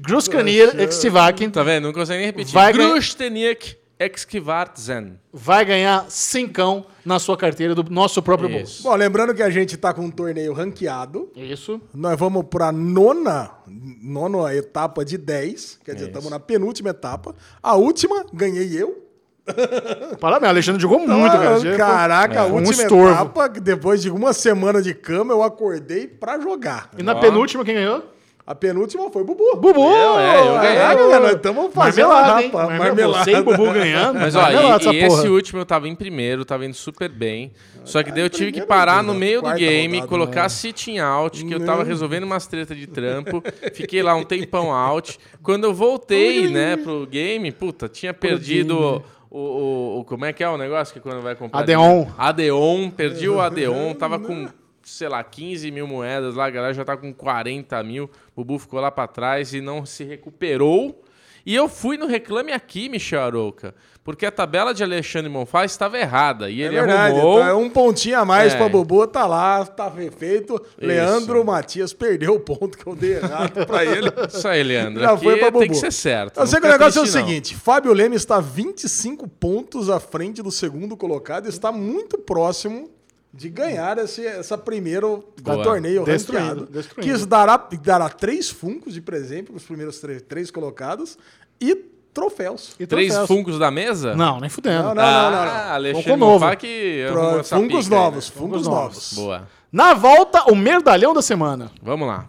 Gruskranier 0.02 0.78
Extivakin, 0.80 1.50
Tá 1.50 1.64
vendo? 1.64 1.86
Não 1.86 1.94
consegue 1.94 2.18
nem 2.18 2.26
repetir. 2.28 2.54
Vai 2.54 2.74
ganhar- 2.74 2.92
Grusteniak 2.92 3.78
Exkvartsen. 4.00 5.20
vai 5.32 5.64
ganhar 5.66 6.06
cincão 6.10 6.86
na 7.06 7.18
sua 7.20 7.38
carteira 7.38 7.74
do 7.76 7.84
nosso 7.90 8.22
próprio 8.22 8.50
bolso. 8.50 8.74
Isso. 8.76 8.84
Bom, 8.84 8.96
lembrando 8.96 9.34
que 9.34 9.44
a 9.44 9.50
gente 9.50 9.76
tá 9.78 9.94
com 9.94 10.02
um 10.04 10.12
torneio 10.12 10.54
ranqueado. 10.54 11.32
Isso. 11.36 11.82
Nós 11.94 12.18
vamos 12.20 12.46
pra 12.50 12.72
nona, 12.72 13.52
nona 13.68 14.54
etapa 14.56 15.04
de 15.06 15.18
10. 15.18 15.80
Quer 15.84 15.94
dizer, 15.94 16.06
Isso. 16.06 16.10
estamos 16.12 16.30
na 16.30 16.40
penúltima 16.40 16.90
etapa. 16.90 17.36
A 17.64 17.76
última, 17.76 18.26
ganhei 18.34 18.74
eu. 18.82 19.06
Parabéns, 20.20 20.50
Alexandre 20.50 20.82
jogou 20.82 21.00
muito, 21.00 21.14
Ah, 21.36 21.40
cara. 21.40 21.60
Já 21.60 21.70
foi- 21.70 21.78
Caraca, 21.78 22.42
a 22.42 22.46
um 22.46 22.56
última 22.56 22.72
estorvo. 22.84 23.10
etapa, 23.12 23.50
depois 23.50 24.02
de 24.02 24.10
uma 24.10 24.34
semana 24.34 24.82
de 24.82 24.94
cama, 24.94 25.34
eu 25.34 25.42
acordei 25.44 26.08
pra 26.08 26.40
jogar. 26.40 26.90
E 26.98 27.04
na 27.04 27.16
penúltima, 27.16 27.64
quem 27.66 27.76
ganhou? 27.76 28.04
A 28.46 28.56
penúltima 28.56 29.12
foi 29.12 29.24
Bubu. 29.24 29.44
Bubu! 29.58 29.80
Eu, 29.92 30.20
é, 30.20 30.40
eu 30.40 30.54
ganhei. 30.56 30.76
Caraca, 30.80 31.08
cara, 31.10 31.20
nós 31.20 31.32
estamos 31.34 31.72
fazendo 31.72 32.08
Marmelada, 32.08 32.42
hein? 32.44 32.52
Marmelada. 32.80 33.32
E 33.32 33.44
Bubu 33.44 33.72
ganhando. 33.72 34.20
Mas 34.20 34.36
ó, 34.36 34.42
Marmelada 34.42 34.70
e, 34.70 34.88
essa 34.88 34.94
e 34.96 35.08
porra. 35.08 35.20
esse 35.20 35.28
último 35.30 35.60
eu 35.62 35.66
tava 35.68 35.88
em 35.88 35.94
primeiro, 35.94 36.44
tava 36.44 36.66
indo 36.66 36.74
super 36.74 37.10
bem. 37.10 37.52
Só 37.86 38.02
que 38.02 38.12
daí 38.12 38.24
eu 38.24 38.30
tive 38.30 38.52
que 38.52 38.64
parar 38.66 39.04
no 39.04 39.14
meio 39.14 39.44
do 39.44 39.52
game, 39.54 39.98
rodada, 40.00 40.08
colocar 40.10 40.50
sitting 40.50 40.98
out, 40.98 41.46
que 41.46 41.54
eu 41.54 41.64
tava 41.64 41.84
resolvendo 41.84 42.24
umas 42.24 42.48
tretas 42.48 42.76
de 42.76 42.88
trampo. 42.88 43.44
Fiquei 43.74 44.02
lá 44.02 44.16
um 44.16 44.24
tempão 44.24 44.74
out. 44.74 45.20
Quando 45.44 45.66
eu 45.66 45.74
voltei, 45.74 46.48
né, 46.50 46.76
pro 46.76 47.06
game, 47.06 47.52
puta, 47.52 47.88
tinha 47.88 48.16
perdido 48.16 49.04
o, 49.30 49.38
o, 49.40 50.00
o- 50.00 50.06
Como 50.06 50.26
é 50.26 50.34
que 50.34 50.44
é 50.44 50.50
o 50.50 50.58
negócio 50.58 50.94
que 50.94 51.00
quando 51.00 51.22
vai 51.22 51.36
comprar? 51.36 51.60
Adeon. 51.62 52.06
Adeon, 52.18 52.90
perdi 52.90 53.28
o 53.30 53.40
Adeon, 53.40 53.94
tava 53.94 54.20
com, 54.20 54.48
sei 54.84 55.08
lá, 55.10 55.24
15 55.24 55.70
mil 55.72 55.88
moedas 55.88 56.36
lá, 56.36 56.46
a 56.46 56.50
galera 56.50 56.74
já 56.74 56.84
tá 56.86 56.96
com 56.98 57.14
40 57.14 57.82
mil. 57.84 58.06
O 58.36 58.44
Bubu 58.44 58.60
ficou 58.60 58.80
lá 58.80 58.90
pra 58.92 59.08
trás 59.08 59.54
e 59.54 59.62
não 59.62 59.86
se 59.86 60.04
recuperou. 60.04 61.04
E 61.46 61.56
eu 61.56 61.68
fui 61.70 61.98
no 61.98 62.06
Reclame 62.06 62.52
Aqui, 62.52 62.90
Michel 62.90 63.22
Arouca, 63.22 63.74
porque 64.10 64.26
a 64.26 64.32
tabela 64.32 64.74
de 64.74 64.82
Alexandre 64.84 65.30
Monfá 65.30 65.64
estava 65.66 65.96
errada. 66.00 66.50
E 66.50 66.64
É 66.64 66.66
ele 66.66 66.76
verdade, 66.78 67.16
arrumou. 67.16 67.40
tá, 67.40 67.56
um 67.56 67.70
pontinho 67.70 68.18
a 68.20 68.26
mais 68.26 68.54
É. 68.54 68.58
pra 68.58 68.68
Bubu, 68.68 69.06
tá 69.06 69.28
lá, 69.28 69.64
tá 69.64 69.92
feito. 70.18 70.60
Leandro 70.80 71.46
Matias 71.46 71.94
perdeu 71.94 72.34
o 72.34 72.40
ponto 72.40 72.76
que 72.76 72.88
eu 72.88 72.96
dei 72.96 73.18
errado 73.18 73.66
pra 73.68 73.86
ele. 73.86 74.10
Isso 74.28 74.48
aí, 74.48 74.64
Leandro. 74.64 75.02
Já 75.04 75.12
Aqui 75.12 75.24
foi 75.24 75.38
pra 75.38 75.52
tem 75.52 75.62
Bubu. 75.62 75.68
que 75.74 75.76
ser 75.76 75.92
certo. 75.94 76.38
Eu 76.38 76.42
não 76.42 76.48
sei 76.48 76.60
que 76.60 76.66
o 76.66 76.70
negócio 76.72 76.98
é 76.98 77.02
o 77.02 77.04
triste, 77.04 77.20
não. 77.20 77.28
seguinte: 77.28 77.56
Fábio 77.56 77.94
Leme 77.94 78.16
está 78.16 78.40
25 78.40 79.28
pontos 79.28 79.90
à 79.92 80.00
frente 80.00 80.42
do 80.42 80.52
segundo 80.52 80.98
colocado 80.98 81.46
e 81.46 81.50
está 81.50 81.72
muito 81.72 82.18
próximo 82.18 82.90
de 83.32 83.48
ganhar 83.48 83.96
esse, 84.00 84.26
essa 84.26 84.58
primeiro 84.58 85.24
da 85.40 85.54
Boa. 85.54 85.64
torneio 85.64 86.04
Destruindo, 86.04 86.46
ranqueado. 86.48 86.72
destruindo. 86.72 87.08
Que 87.12 87.16
isso 87.16 87.28
dará, 87.28 87.58
dará 87.84 88.10
três 88.10 88.50
funcos 88.50 88.92
de 88.96 89.02
presente 89.02 89.46
para 89.52 89.58
os 89.58 89.64
primeiros 89.64 90.00
três, 90.00 90.20
três 90.24 90.50
colocados 90.50 91.16
e 91.62 91.86
troféus. 92.20 92.76
E 92.80 92.86
Três 92.86 93.08
troféus. 93.14 93.28
funcos 93.28 93.60
da 93.60 93.72
mesa? 93.72 94.16
Não, 94.16 94.40
nem 94.40 94.50
fudendo. 94.50 94.84
Não, 94.90 94.96
não, 94.96 95.04
não, 95.04 95.32
não. 95.32 95.38
Ah, 95.38 95.74
Alexandre 95.76 96.04
Funko 96.04 96.18
novo. 96.18 96.58
Que 96.58 97.06
Pro- 97.12 97.44
Funcos 97.44 97.86
pica 97.86 97.96
aí, 97.96 98.02
novos, 98.02 98.30
né? 98.30 98.36
funcos 98.36 98.68
novos. 98.68 98.68
novos. 98.68 99.14
Boa. 99.14 99.48
Na 99.72 99.94
volta, 99.94 100.44
o 100.52 100.56
merdalhão 100.56 101.14
da 101.14 101.22
semana. 101.22 101.72
Vamos 101.82 102.08
lá. 102.08 102.26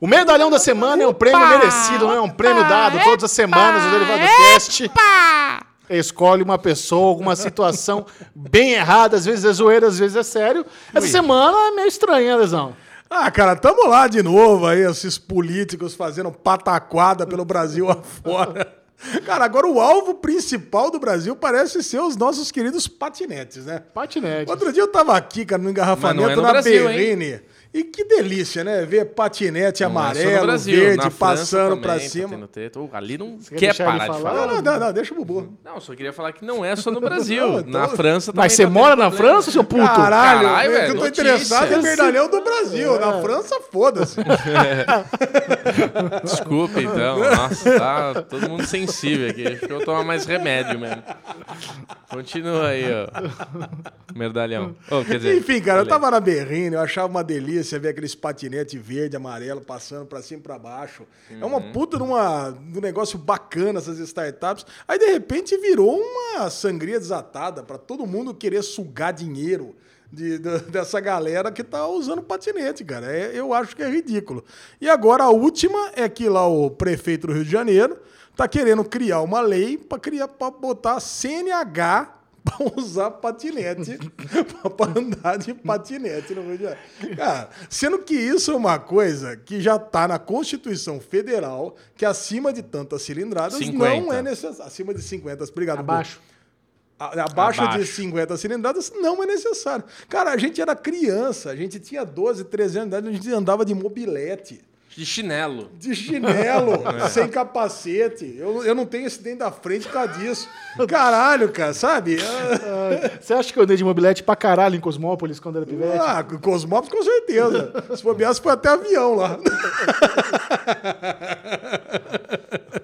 O 0.00 0.06
medalhão 0.06 0.50
da 0.50 0.58
semana 0.58 1.02
é 1.02 1.06
um 1.06 1.12
prêmio 1.12 1.46
merecido, 1.46 2.06
não 2.06 2.14
é 2.14 2.20
um 2.22 2.30
prêmio 2.30 2.66
dado 2.66 2.98
todas 3.04 3.24
as 3.24 3.32
semanas 3.32 3.84
o 3.84 3.90
Derivado 3.90 4.22
Cast. 4.54 4.90
Escolhe 5.90 6.42
uma 6.42 6.56
pessoa, 6.56 7.08
alguma 7.08 7.36
situação 7.36 8.06
bem 8.34 8.72
errada, 8.72 9.16
às 9.16 9.24
vezes 9.26 9.44
é 9.44 9.52
zoeira, 9.52 9.88
às 9.88 9.98
vezes 9.98 10.16
é 10.16 10.22
sério. 10.22 10.64
Essa 10.94 11.06
semana 11.08 11.54
é 11.68 11.70
meio 11.72 11.88
estranha, 11.88 12.32
hein, 12.32 12.38
Lesão? 12.38 12.74
Ah, 13.10 13.28
cara, 13.30 13.56
tamo 13.56 13.88
lá 13.88 14.06
de 14.06 14.22
novo 14.22 14.66
aí, 14.66 14.80
esses 14.88 15.18
políticos 15.18 15.94
fazendo 15.94 16.30
pataquada 16.30 17.26
pelo 17.26 17.44
Brasil 17.44 17.90
afora. 17.90 18.72
Cara, 19.24 19.44
agora 19.44 19.66
o 19.66 19.80
alvo 19.80 20.14
principal 20.14 20.90
do 20.90 20.98
Brasil 20.98 21.34
parece 21.34 21.82
ser 21.82 22.00
os 22.00 22.16
nossos 22.16 22.50
queridos 22.50 22.86
patinetes, 22.86 23.64
né? 23.64 23.82
Patinete. 23.94 24.50
Outro 24.50 24.72
dia 24.72 24.82
eu 24.82 24.88
tava 24.88 25.16
aqui, 25.16 25.44
cara, 25.44 25.62
no 25.62 25.70
engarrafamento 25.70 26.30
é 26.30 26.36
no 26.36 26.42
na 26.42 26.50
Brasil, 26.50 26.90
hein? 26.90 26.96
Berrine. 26.96 27.40
E 27.72 27.84
que 27.84 28.04
delícia, 28.04 28.64
né? 28.64 28.84
Ver 28.84 29.04
patinete 29.04 29.84
Não 29.84 29.90
amarelo, 29.90 30.44
Brasil, 30.44 30.76
verde, 30.76 31.04
na 31.04 31.08
passando 31.10 31.68
também, 31.68 31.82
pra 31.82 31.92
tá 31.94 32.00
cima. 32.00 32.36
Uh, 32.76 32.90
ali 32.92 33.16
não 33.16 33.38
quer 33.38 33.76
quer 33.76 33.84
parar 33.84 33.98
de 33.98 34.06
falar? 34.08 34.18
falar. 34.18 34.46
Não, 34.46 34.60
não, 34.62 34.80
não, 34.80 34.92
deixa 34.92 35.14
o 35.14 35.16
Bubu. 35.16 35.56
Não, 35.64 35.80
só 35.80 35.94
queria 35.94 36.12
falar 36.12 36.32
que 36.32 36.44
não 36.44 36.64
é 36.64 36.74
só 36.74 36.90
no 36.90 37.00
Brasil. 37.00 37.46
Não, 37.46 37.60
então- 37.60 37.80
Na 37.80 37.86
França 37.86 38.32
também 38.32 38.44
Mas 38.44 38.54
você 38.54 38.64
tá 38.64 38.70
mora 38.70 38.96
na. 38.96 39.08
França, 39.12 39.52
seu 39.52 39.62
puto? 39.62 39.84
Caralho, 39.84 40.48
Caralho, 40.48 40.68
eu 40.68 40.72
velho, 40.80 40.94
tô 40.94 41.00
notícia. 41.04 41.22
interessado 41.22 41.72
em 41.72 41.80
verdalhão 41.80 42.28
do 42.28 42.40
Brasil. 42.42 42.96
É. 42.96 42.98
Na 42.98 43.22
França, 43.22 43.60
foda-se. 43.70 44.16
Desculpa, 46.24 46.82
então. 46.82 47.20
Nossa, 47.20 47.78
tá 47.78 48.22
todo 48.22 48.48
mundo 48.48 48.66
sensível 48.66 49.30
aqui. 49.30 49.46
Acho 49.46 49.58
que 49.60 49.72
eu 49.72 49.76
vou 49.76 49.84
tomar 49.84 50.02
mais 50.02 50.26
remédio 50.26 50.76
mesmo. 50.76 51.04
Continua 52.08 52.66
aí, 52.68 52.84
ó. 52.92 53.06
Merdalhão. 54.12 54.74
Oh, 54.90 55.04
quer 55.04 55.18
dizer, 55.18 55.38
Enfim, 55.38 55.60
cara, 55.60 55.82
eu 55.82 55.86
tava 55.86 56.10
na 56.10 56.18
Berrine, 56.18 56.74
eu 56.74 56.80
achava 56.80 57.06
uma 57.06 57.22
delícia 57.22 57.59
ver 57.78 57.88
aqueles 57.88 58.14
patinete 58.14 58.78
verde, 58.78 59.16
amarelo, 59.16 59.60
passando 59.60 60.06
pra 60.06 60.22
cima 60.22 60.40
e 60.40 60.42
pra 60.42 60.58
baixo. 60.58 61.04
É 61.30 61.44
uma 61.44 61.58
Uhum. 61.58 61.72
puta 61.72 61.96
de, 61.96 62.02
uma, 62.02 62.50
de 62.50 62.78
um 62.78 62.80
negócio 62.82 63.18
bacana 63.18 63.78
essas 63.78 63.98
startups. 63.98 64.64
Aí, 64.86 64.98
de 64.98 65.06
repente, 65.06 65.56
virou 65.58 65.98
uma 66.00 66.48
sangria 66.50 66.98
desatada 66.98 67.62
pra 67.62 67.78
todo 67.78 68.06
mundo 68.06 68.34
querer 68.34 68.62
sugar 68.62 69.12
dinheiro 69.12 69.74
de- 70.12 70.38
da- 70.38 70.58
dessa 70.70 70.98
galera 71.00 71.52
que 71.52 71.62
tá 71.62 71.86
usando 71.86 72.22
patinete, 72.22 72.84
cara. 72.84 73.06
É- 73.14 73.30
eu 73.38 73.52
acho 73.54 73.76
que 73.76 73.82
é 73.82 73.88
ridículo. 73.88 74.44
E 74.80 74.88
agora, 74.88 75.24
a 75.24 75.30
última 75.30 75.90
é 75.94 76.08
que 76.08 76.28
lá 76.28 76.46
o 76.46 76.70
prefeito 76.70 77.26
do 77.28 77.32
Rio 77.32 77.44
de 77.44 77.50
Janeiro 77.50 77.96
tá 78.36 78.48
querendo 78.48 78.84
criar 78.84 79.20
uma 79.20 79.40
lei 79.40 79.76
pra 79.76 79.98
criar, 79.98 80.26
para 80.28 80.50
botar 80.50 80.98
CNH 81.00 82.19
pra 82.44 82.56
usar 82.76 83.10
patinete, 83.10 83.98
pra 84.76 84.86
andar 85.00 85.36
de 85.38 85.52
patinete 85.54 86.34
no 86.34 86.42
Rio 86.42 86.58
de 86.58 86.64
Janeiro. 86.64 87.16
Cara, 87.16 87.50
sendo 87.68 87.98
que 88.00 88.14
isso 88.14 88.50
é 88.50 88.54
uma 88.56 88.78
coisa 88.78 89.36
que 89.36 89.60
já 89.60 89.78
tá 89.78 90.08
na 90.08 90.18
Constituição 90.18 91.00
Federal, 91.00 91.76
que 91.96 92.04
acima 92.04 92.52
de 92.52 92.62
tantas 92.62 93.02
cilindradas 93.02 93.58
50. 93.58 94.00
não 94.00 94.12
é 94.12 94.22
necessário. 94.22 94.62
Acima 94.64 94.94
de 94.94 95.02
50, 95.02 95.44
obrigado. 95.44 95.80
Abaixo. 95.80 96.20
A- 96.98 97.24
Abaixo, 97.24 97.60
de 97.60 97.66
Abaixo. 97.66 97.92
50 97.94 98.36
cilindradas 98.36 98.92
não 98.94 99.22
é 99.22 99.26
necessário. 99.26 99.84
Cara, 100.08 100.32
a 100.32 100.36
gente 100.36 100.60
era 100.60 100.76
criança, 100.76 101.50
a 101.50 101.56
gente 101.56 101.80
tinha 101.80 102.04
12, 102.04 102.44
13 102.44 102.78
anos 102.78 102.90
de 102.90 102.96
idade, 102.96 103.08
a 103.08 103.12
gente 103.12 103.32
andava 103.32 103.64
de 103.64 103.74
mobilete. 103.74 104.60
De 105.00 105.06
chinelo. 105.06 105.70
De 105.78 105.94
chinelo, 105.94 106.72
sem 107.08 107.26
capacete. 107.26 108.36
Eu, 108.36 108.62
eu 108.62 108.74
não 108.74 108.84
tenho 108.84 109.06
esse 109.06 109.22
dente 109.22 109.38
da 109.38 109.50
frente 109.50 109.86
por 109.86 109.94
causa 109.94 110.12
disso. 110.12 110.46
Caralho, 110.86 111.48
cara, 111.48 111.72
sabe? 111.72 112.18
Você 113.18 113.32
acha 113.32 113.50
que 113.50 113.58
eu 113.58 113.62
andei 113.62 113.78
de 113.78 113.82
mobilete 113.82 114.22
pra 114.22 114.36
caralho 114.36 114.76
em 114.76 114.80
Cosmópolis 114.80 115.40
quando 115.40 115.56
era 115.56 115.64
pivete? 115.64 115.96
Ah, 115.98 116.22
Cosmópolis 116.22 116.92
com 116.92 117.02
certeza. 117.02 117.72
Se 117.96 118.02
bobear, 118.02 118.34
você 118.34 118.42
foi 118.42 118.52
até 118.52 118.68
avião 118.68 119.14
lá. 119.14 119.38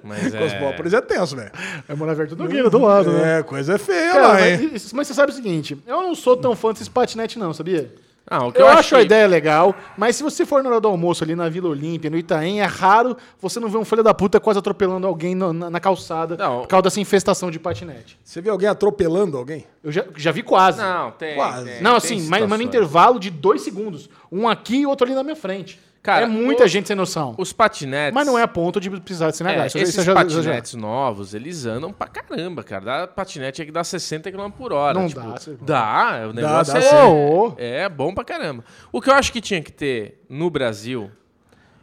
Mas 0.02 0.34
é... 0.34 0.38
Cosmópolis 0.38 0.94
é 0.94 1.02
tenso, 1.02 1.36
velho. 1.36 1.52
É 1.86 1.94
morar 1.94 2.16
perto 2.16 2.34
do 2.34 2.48
Guina, 2.48 2.70
do 2.70 2.78
lado, 2.78 3.12
né? 3.12 3.40
É, 3.40 3.42
coisa 3.42 3.76
feia 3.76 4.12
Cara, 4.12 4.28
lá, 4.28 4.34
mas, 4.36 4.60
hein? 4.62 4.70
mas 4.94 5.06
você 5.06 5.12
sabe 5.12 5.32
o 5.32 5.34
seguinte, 5.34 5.76
eu 5.86 6.00
não 6.00 6.14
sou 6.14 6.34
tão 6.34 6.56
fã 6.56 6.72
desses 6.72 6.88
patinete 6.88 7.38
não, 7.38 7.52
sabia? 7.52 7.92
Ah, 8.28 8.44
o 8.46 8.52
que 8.52 8.60
Eu, 8.60 8.66
acho 8.66 8.96
a 8.96 9.02
ideia 9.02 9.26
legal, 9.28 9.72
mas 9.96 10.16
se 10.16 10.22
você 10.24 10.44
for 10.44 10.60
na 10.62 10.68
hora 10.68 10.80
do 10.80 10.88
almoço 10.88 11.22
ali 11.22 11.36
na 11.36 11.48
Vila 11.48 11.68
Olímpia, 11.68 12.10
no 12.10 12.16
Itaém, 12.16 12.60
é 12.60 12.64
raro 12.64 13.16
você 13.40 13.60
não 13.60 13.68
ver 13.68 13.78
um 13.78 13.84
filho 13.84 14.02
da 14.02 14.12
puta 14.12 14.40
quase 14.40 14.58
atropelando 14.58 15.06
alguém 15.06 15.32
no- 15.34 15.52
na, 15.52 15.70
na 15.70 15.78
calçada 15.78 16.36
Não. 16.36 16.62
por 16.62 16.66
causa 16.68 16.82
dessa 16.82 17.00
infestação 17.00 17.50
de 17.52 17.60
patinete. 17.60 18.18
Você 18.24 18.40
viu 18.40 18.50
alguém 18.52 18.68
atropelando 18.68 19.36
alguém? 19.38 19.64
Eu 19.82 19.92
já, 19.92 20.04
já 20.16 20.32
vi 20.32 20.42
quase. 20.42 20.78
Não, 20.82 21.12
tem. 21.12 21.36
Quase. 21.36 21.64
tem, 21.66 21.80
Não, 21.82 21.90
tem 21.92 21.96
assim, 22.18 22.28
mas, 22.28 22.48
mas 22.48 22.58
no 22.58 22.64
intervalo 22.64 23.20
de 23.20 23.30
dois 23.30 23.62
segundos. 23.62 24.10
Um 24.32 24.48
aqui 24.48 24.78
e 24.78 24.86
outro 24.86 25.06
ali 25.06 25.14
na 25.14 25.22
minha 25.22 25.36
frente. 25.36 25.78
Cara, 26.06 26.24
é 26.24 26.28
muita 26.28 26.64
o- 26.64 26.68
gente 26.68 26.86
sem 26.86 26.96
noção. 26.96 27.34
Os 27.36 27.52
patinetes. 27.52 28.14
Mas 28.14 28.26
não 28.26 28.38
é 28.38 28.42
a 28.42 28.48
ponto 28.48 28.80
de 28.80 28.88
precisar 28.88 29.30
de 29.30 29.36
CNH. 29.36 29.62
É, 29.64 29.66
esses 29.66 29.88
isso 29.90 30.02
já- 30.02 30.14
patinetes 30.14 30.74
novos, 30.74 31.34
eles 31.34 31.66
andam 31.66 31.92
pra 31.92 32.06
caramba, 32.06 32.62
cara. 32.62 32.84
Dá 32.84 33.06
patinete 33.06 33.60
é 33.60 33.64
que 33.64 33.72
dá 33.72 33.82
60 33.84 34.30
km 34.30 34.50
por 34.50 34.72
hora. 34.72 34.98
Não 34.98 35.08
tipo, 35.08 35.20
dá, 35.64 36.20
Dá, 36.22 36.28
o 36.28 36.32
negócio 36.32 36.72
dá 36.74 36.78
é, 36.78 36.82
sim. 36.82 36.96
Ô, 36.96 37.48
ô. 37.48 37.54
é 37.58 37.88
bom 37.88 38.14
pra 38.14 38.24
caramba. 38.24 38.64
O 38.92 39.00
que 39.02 39.10
eu 39.10 39.14
acho 39.14 39.32
que 39.32 39.40
tinha 39.40 39.60
que 39.60 39.72
ter 39.72 40.24
no 40.28 40.48
Brasil 40.48 41.10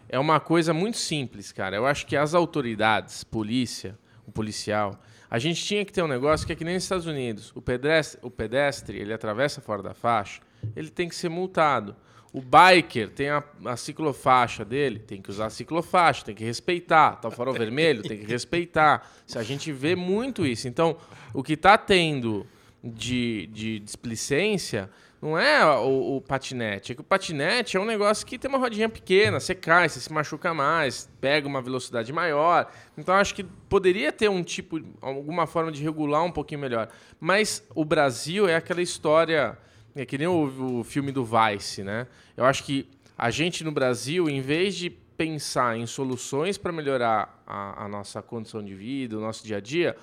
é 0.10 0.18
uma 0.18 0.40
coisa 0.40 0.74
muito 0.74 0.98
simples, 0.98 1.52
cara. 1.52 1.76
Eu 1.76 1.86
acho 1.86 2.06
que 2.08 2.16
as 2.16 2.34
autoridades, 2.34 3.24
polícia, 3.24 3.98
o 4.26 4.32
policial, 4.32 5.00
a 5.30 5.40
gente 5.40 5.64
tinha 5.64 5.84
que 5.84 5.92
ter 5.92 6.04
um 6.04 6.08
negócio 6.08 6.46
que 6.46 6.54
é 6.54 6.56
que 6.56 6.64
nem 6.64 6.76
nos 6.76 6.84
Estados 6.84 7.06
Unidos. 7.08 7.52
O 7.56 7.62
pedestre, 7.62 8.20
o 8.22 8.30
pedestre 8.30 8.98
ele 9.00 9.12
atravessa 9.12 9.60
fora 9.60 9.82
da 9.84 9.94
faixa, 9.94 10.40
ele 10.76 10.90
tem 10.90 11.10
que 11.10 11.16
ser 11.16 11.30
multado. 11.30 11.96
O 12.34 12.42
biker 12.42 13.10
tem 13.10 13.30
a, 13.30 13.44
a 13.64 13.78
ciclofaixa 13.78 14.66
dele, 14.66 14.98
tem 14.98 15.22
que 15.22 15.30
usar 15.30 15.46
a 15.46 15.50
ciclofaixa, 15.52 16.26
tem 16.26 16.34
que 16.34 16.44
respeitar. 16.44 17.18
Tá 17.18 17.30
o 17.30 17.54
vermelho, 17.54 18.02
tem 18.02 18.18
que 18.18 18.26
respeitar. 18.26 19.08
Se 19.28 19.38
a 19.38 19.44
gente 19.44 19.72
vê 19.72 19.96
muito 19.96 20.44
isso. 20.44 20.68
Então, 20.68 20.98
o 21.32 21.44
que 21.44 21.54
está 21.54 21.78
tendo 21.78 22.46
de, 22.84 23.48
de 23.54 23.80
displicência 23.80 24.90
não 25.24 25.40
é 25.40 25.66
o, 25.78 26.18
o 26.18 26.22
patinete. 26.22 26.92
É 26.92 26.96
que 26.96 27.00
o 27.00 27.04
patinete 27.04 27.78
é 27.78 27.80
um 27.80 27.86
negócio 27.86 28.26
que 28.26 28.38
tem 28.38 28.50
uma 28.50 28.58
rodinha 28.58 28.90
pequena, 28.90 29.40
você 29.40 29.56
cai, 29.56 29.88
você 29.88 30.02
se 30.02 30.12
machuca 30.12 30.54
mais, 30.54 31.10
pega 31.22 31.48
uma 31.48 31.62
velocidade 31.62 32.12
maior. 32.12 32.70
Então 32.98 33.16
acho 33.16 33.34
que 33.34 33.44
poderia 33.44 34.12
ter 34.12 34.30
um 34.30 34.44
tipo, 34.44 34.82
alguma 35.00 35.48
forma 35.48 35.72
de 35.72 35.82
regular 35.82 36.26
um 36.26 36.32
pouquinho 36.32 36.60
melhor. 36.60 36.90
Mas 37.22 37.66
o 37.74 37.86
Brasil 37.86 38.50
é 38.50 38.56
aquela 38.56 38.82
história, 38.82 39.58
é 39.96 40.06
que 40.06 40.18
nem 40.18 40.28
o, 40.28 40.80
o 40.80 40.84
filme 40.84 41.12
do 41.12 41.26
Vice, 41.26 41.84
né? 41.84 42.08
Eu 42.36 42.46
acho 42.46 42.64
que 42.64 42.88
a 43.18 43.30
gente 43.30 43.64
no 43.64 43.72
Brasil, 43.72 44.30
em 44.30 44.42
vez 44.42 44.76
de 44.76 44.90
pensar 44.90 45.78
em 45.78 45.86
soluções 45.86 46.58
para 46.58 46.72
melhorar 46.72 47.44
a, 47.46 47.86
a 47.86 47.88
nossa 47.88 48.22
condição 48.22 48.64
de 48.64 48.74
vida, 48.74 49.18
o 49.18 49.22
nosso 49.22 49.46
dia 49.46 49.58
a 49.58 49.60
dia, 49.60 49.96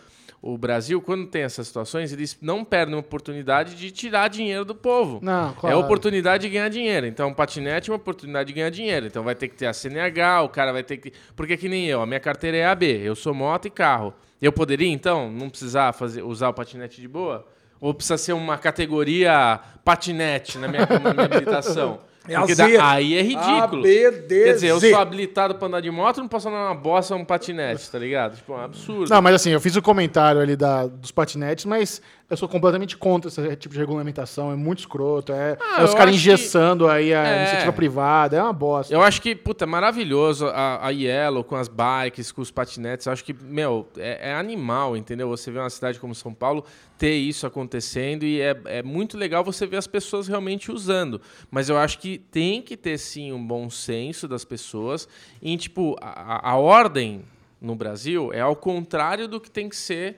o 0.42 0.56
Brasil, 0.56 1.02
quando 1.02 1.26
tem 1.26 1.42
essas 1.42 1.66
situações, 1.66 2.12
eles 2.12 2.38
não 2.40 2.64
perdem 2.64 2.94
a 2.94 2.98
oportunidade 2.98 3.74
de 3.74 3.90
tirar 3.90 4.28
dinheiro 4.28 4.64
do 4.64 4.74
povo. 4.74 5.18
Não, 5.22 5.50
É 5.50 5.54
claro. 5.54 5.76
a 5.76 5.78
oportunidade 5.78 6.44
de 6.44 6.48
ganhar 6.48 6.70
dinheiro. 6.70 7.06
Então, 7.06 7.28
o 7.28 7.34
patinete 7.34 7.90
é 7.90 7.92
uma 7.92 7.98
oportunidade 7.98 8.46
de 8.46 8.54
ganhar 8.54 8.70
dinheiro. 8.70 9.06
Então, 9.06 9.22
vai 9.22 9.34
ter 9.34 9.48
que 9.48 9.56
ter 9.56 9.66
a 9.66 9.72
CNH, 9.74 10.42
o 10.42 10.48
cara 10.48 10.72
vai 10.72 10.82
ter 10.82 10.96
que. 10.96 11.12
Porque 11.36 11.58
que 11.58 11.68
nem 11.68 11.86
eu, 11.86 12.00
a 12.00 12.06
minha 12.06 12.20
carteira 12.20 12.56
é 12.56 12.64
AB, 12.64 12.86
eu 12.86 13.14
sou 13.14 13.34
moto 13.34 13.66
e 13.66 13.70
carro. 13.70 14.14
Eu 14.40 14.50
poderia, 14.50 14.88
então, 14.88 15.30
não 15.30 15.50
precisar 15.50 15.92
fazer, 15.92 16.22
usar 16.22 16.48
o 16.48 16.54
patinete 16.54 17.02
de 17.02 17.08
boa? 17.08 17.46
Ou 17.80 17.94
precisa 17.94 18.18
ser 18.18 18.32
uma 18.34 18.58
categoria 18.58 19.58
patinete 19.84 20.58
na 20.58 20.68
minha, 20.68 20.86
na 20.86 21.12
minha 21.14 21.24
habilitação? 21.26 21.98
É 22.28 22.36
Porque 22.38 22.54
da- 22.54 22.92
aí 22.92 23.14
é 23.16 23.22
ridículo. 23.22 23.80
A, 23.82 23.82
B, 23.82 24.10
D, 24.10 24.44
Quer 24.44 24.52
dizer, 24.52 24.68
eu 24.68 24.78
sou 24.78 24.94
habilitado 24.98 25.54
pra 25.54 25.66
andar 25.66 25.80
de 25.80 25.90
moto, 25.90 26.18
não 26.20 26.28
posso 26.28 26.48
andar 26.48 26.64
numa 26.64 26.74
bosta 26.74 27.16
um 27.16 27.24
patinete, 27.24 27.90
tá 27.90 27.98
ligado? 27.98 28.36
Tipo, 28.36 28.52
é 28.52 28.56
um 28.56 28.64
absurdo. 28.64 29.08
Não, 29.10 29.22
mas 29.22 29.34
assim, 29.36 29.50
eu 29.50 29.60
fiz 29.60 29.74
o 29.74 29.80
comentário 29.80 30.38
ali 30.40 30.54
da, 30.54 30.86
dos 30.86 31.10
patinetes, 31.10 31.64
mas 31.64 32.02
eu 32.30 32.36
sou 32.36 32.48
completamente 32.48 32.96
contra 32.96 33.28
esse 33.28 33.56
tipo 33.56 33.74
de 33.74 33.80
regulamentação. 33.80 34.52
É 34.52 34.54
muito 34.56 34.78
escroto. 34.78 35.32
É, 35.32 35.58
Ah, 35.60 35.80
é 35.82 35.84
os 35.84 35.92
caras 35.92 36.14
engessando 36.14 36.88
aí 36.88 37.12
a 37.12 37.26
É. 37.26 37.38
iniciativa 37.42 37.72
privada. 37.72 38.36
É 38.36 38.42
uma 38.42 38.52
bosta. 38.52 38.94
Eu 38.94 39.02
acho 39.02 39.20
que, 39.20 39.34
puta, 39.34 39.64
é 39.64 39.66
maravilhoso 39.66 40.46
a, 40.46 40.86
a 40.86 40.90
Yellow 40.90 41.42
com 41.42 41.56
as 41.56 41.66
bikes, 41.68 42.30
com 42.30 42.40
os 42.40 42.50
patinetes. 42.50 43.06
Eu 43.06 43.12
acho 43.12 43.24
que, 43.24 43.34
meu, 43.34 43.88
é, 43.98 44.30
é 44.30 44.34
animal, 44.34 44.96
entendeu? 44.96 45.28
Você 45.28 45.50
vê 45.50 45.58
uma 45.58 45.68
cidade 45.68 45.98
como 45.98 46.14
São 46.14 46.32
Paulo 46.32 46.64
ter 46.96 47.14
isso 47.14 47.46
acontecendo 47.46 48.24
e 48.24 48.40
é, 48.40 48.56
é 48.66 48.82
muito 48.82 49.18
legal 49.18 49.42
você 49.42 49.66
ver 49.66 49.78
as 49.78 49.86
pessoas 49.88 50.28
realmente 50.28 50.70
usando. 50.70 51.20
Mas 51.50 51.68
eu 51.68 51.76
acho 51.76 51.98
que 51.98 52.16
tem 52.18 52.62
que 52.62 52.76
ter, 52.76 52.96
sim, 52.98 53.32
um 53.32 53.44
bom 53.44 53.68
senso 53.68 54.28
das 54.28 54.44
pessoas 54.44 55.08
em, 55.42 55.56
tipo, 55.56 55.96
a, 56.00 56.50
a 56.50 56.56
ordem 56.56 57.24
no 57.60 57.74
Brasil 57.74 58.32
é 58.32 58.40
ao 58.40 58.54
contrário 58.56 59.26
do 59.26 59.40
que 59.40 59.50
tem 59.50 59.68
que 59.68 59.76
ser 59.76 60.16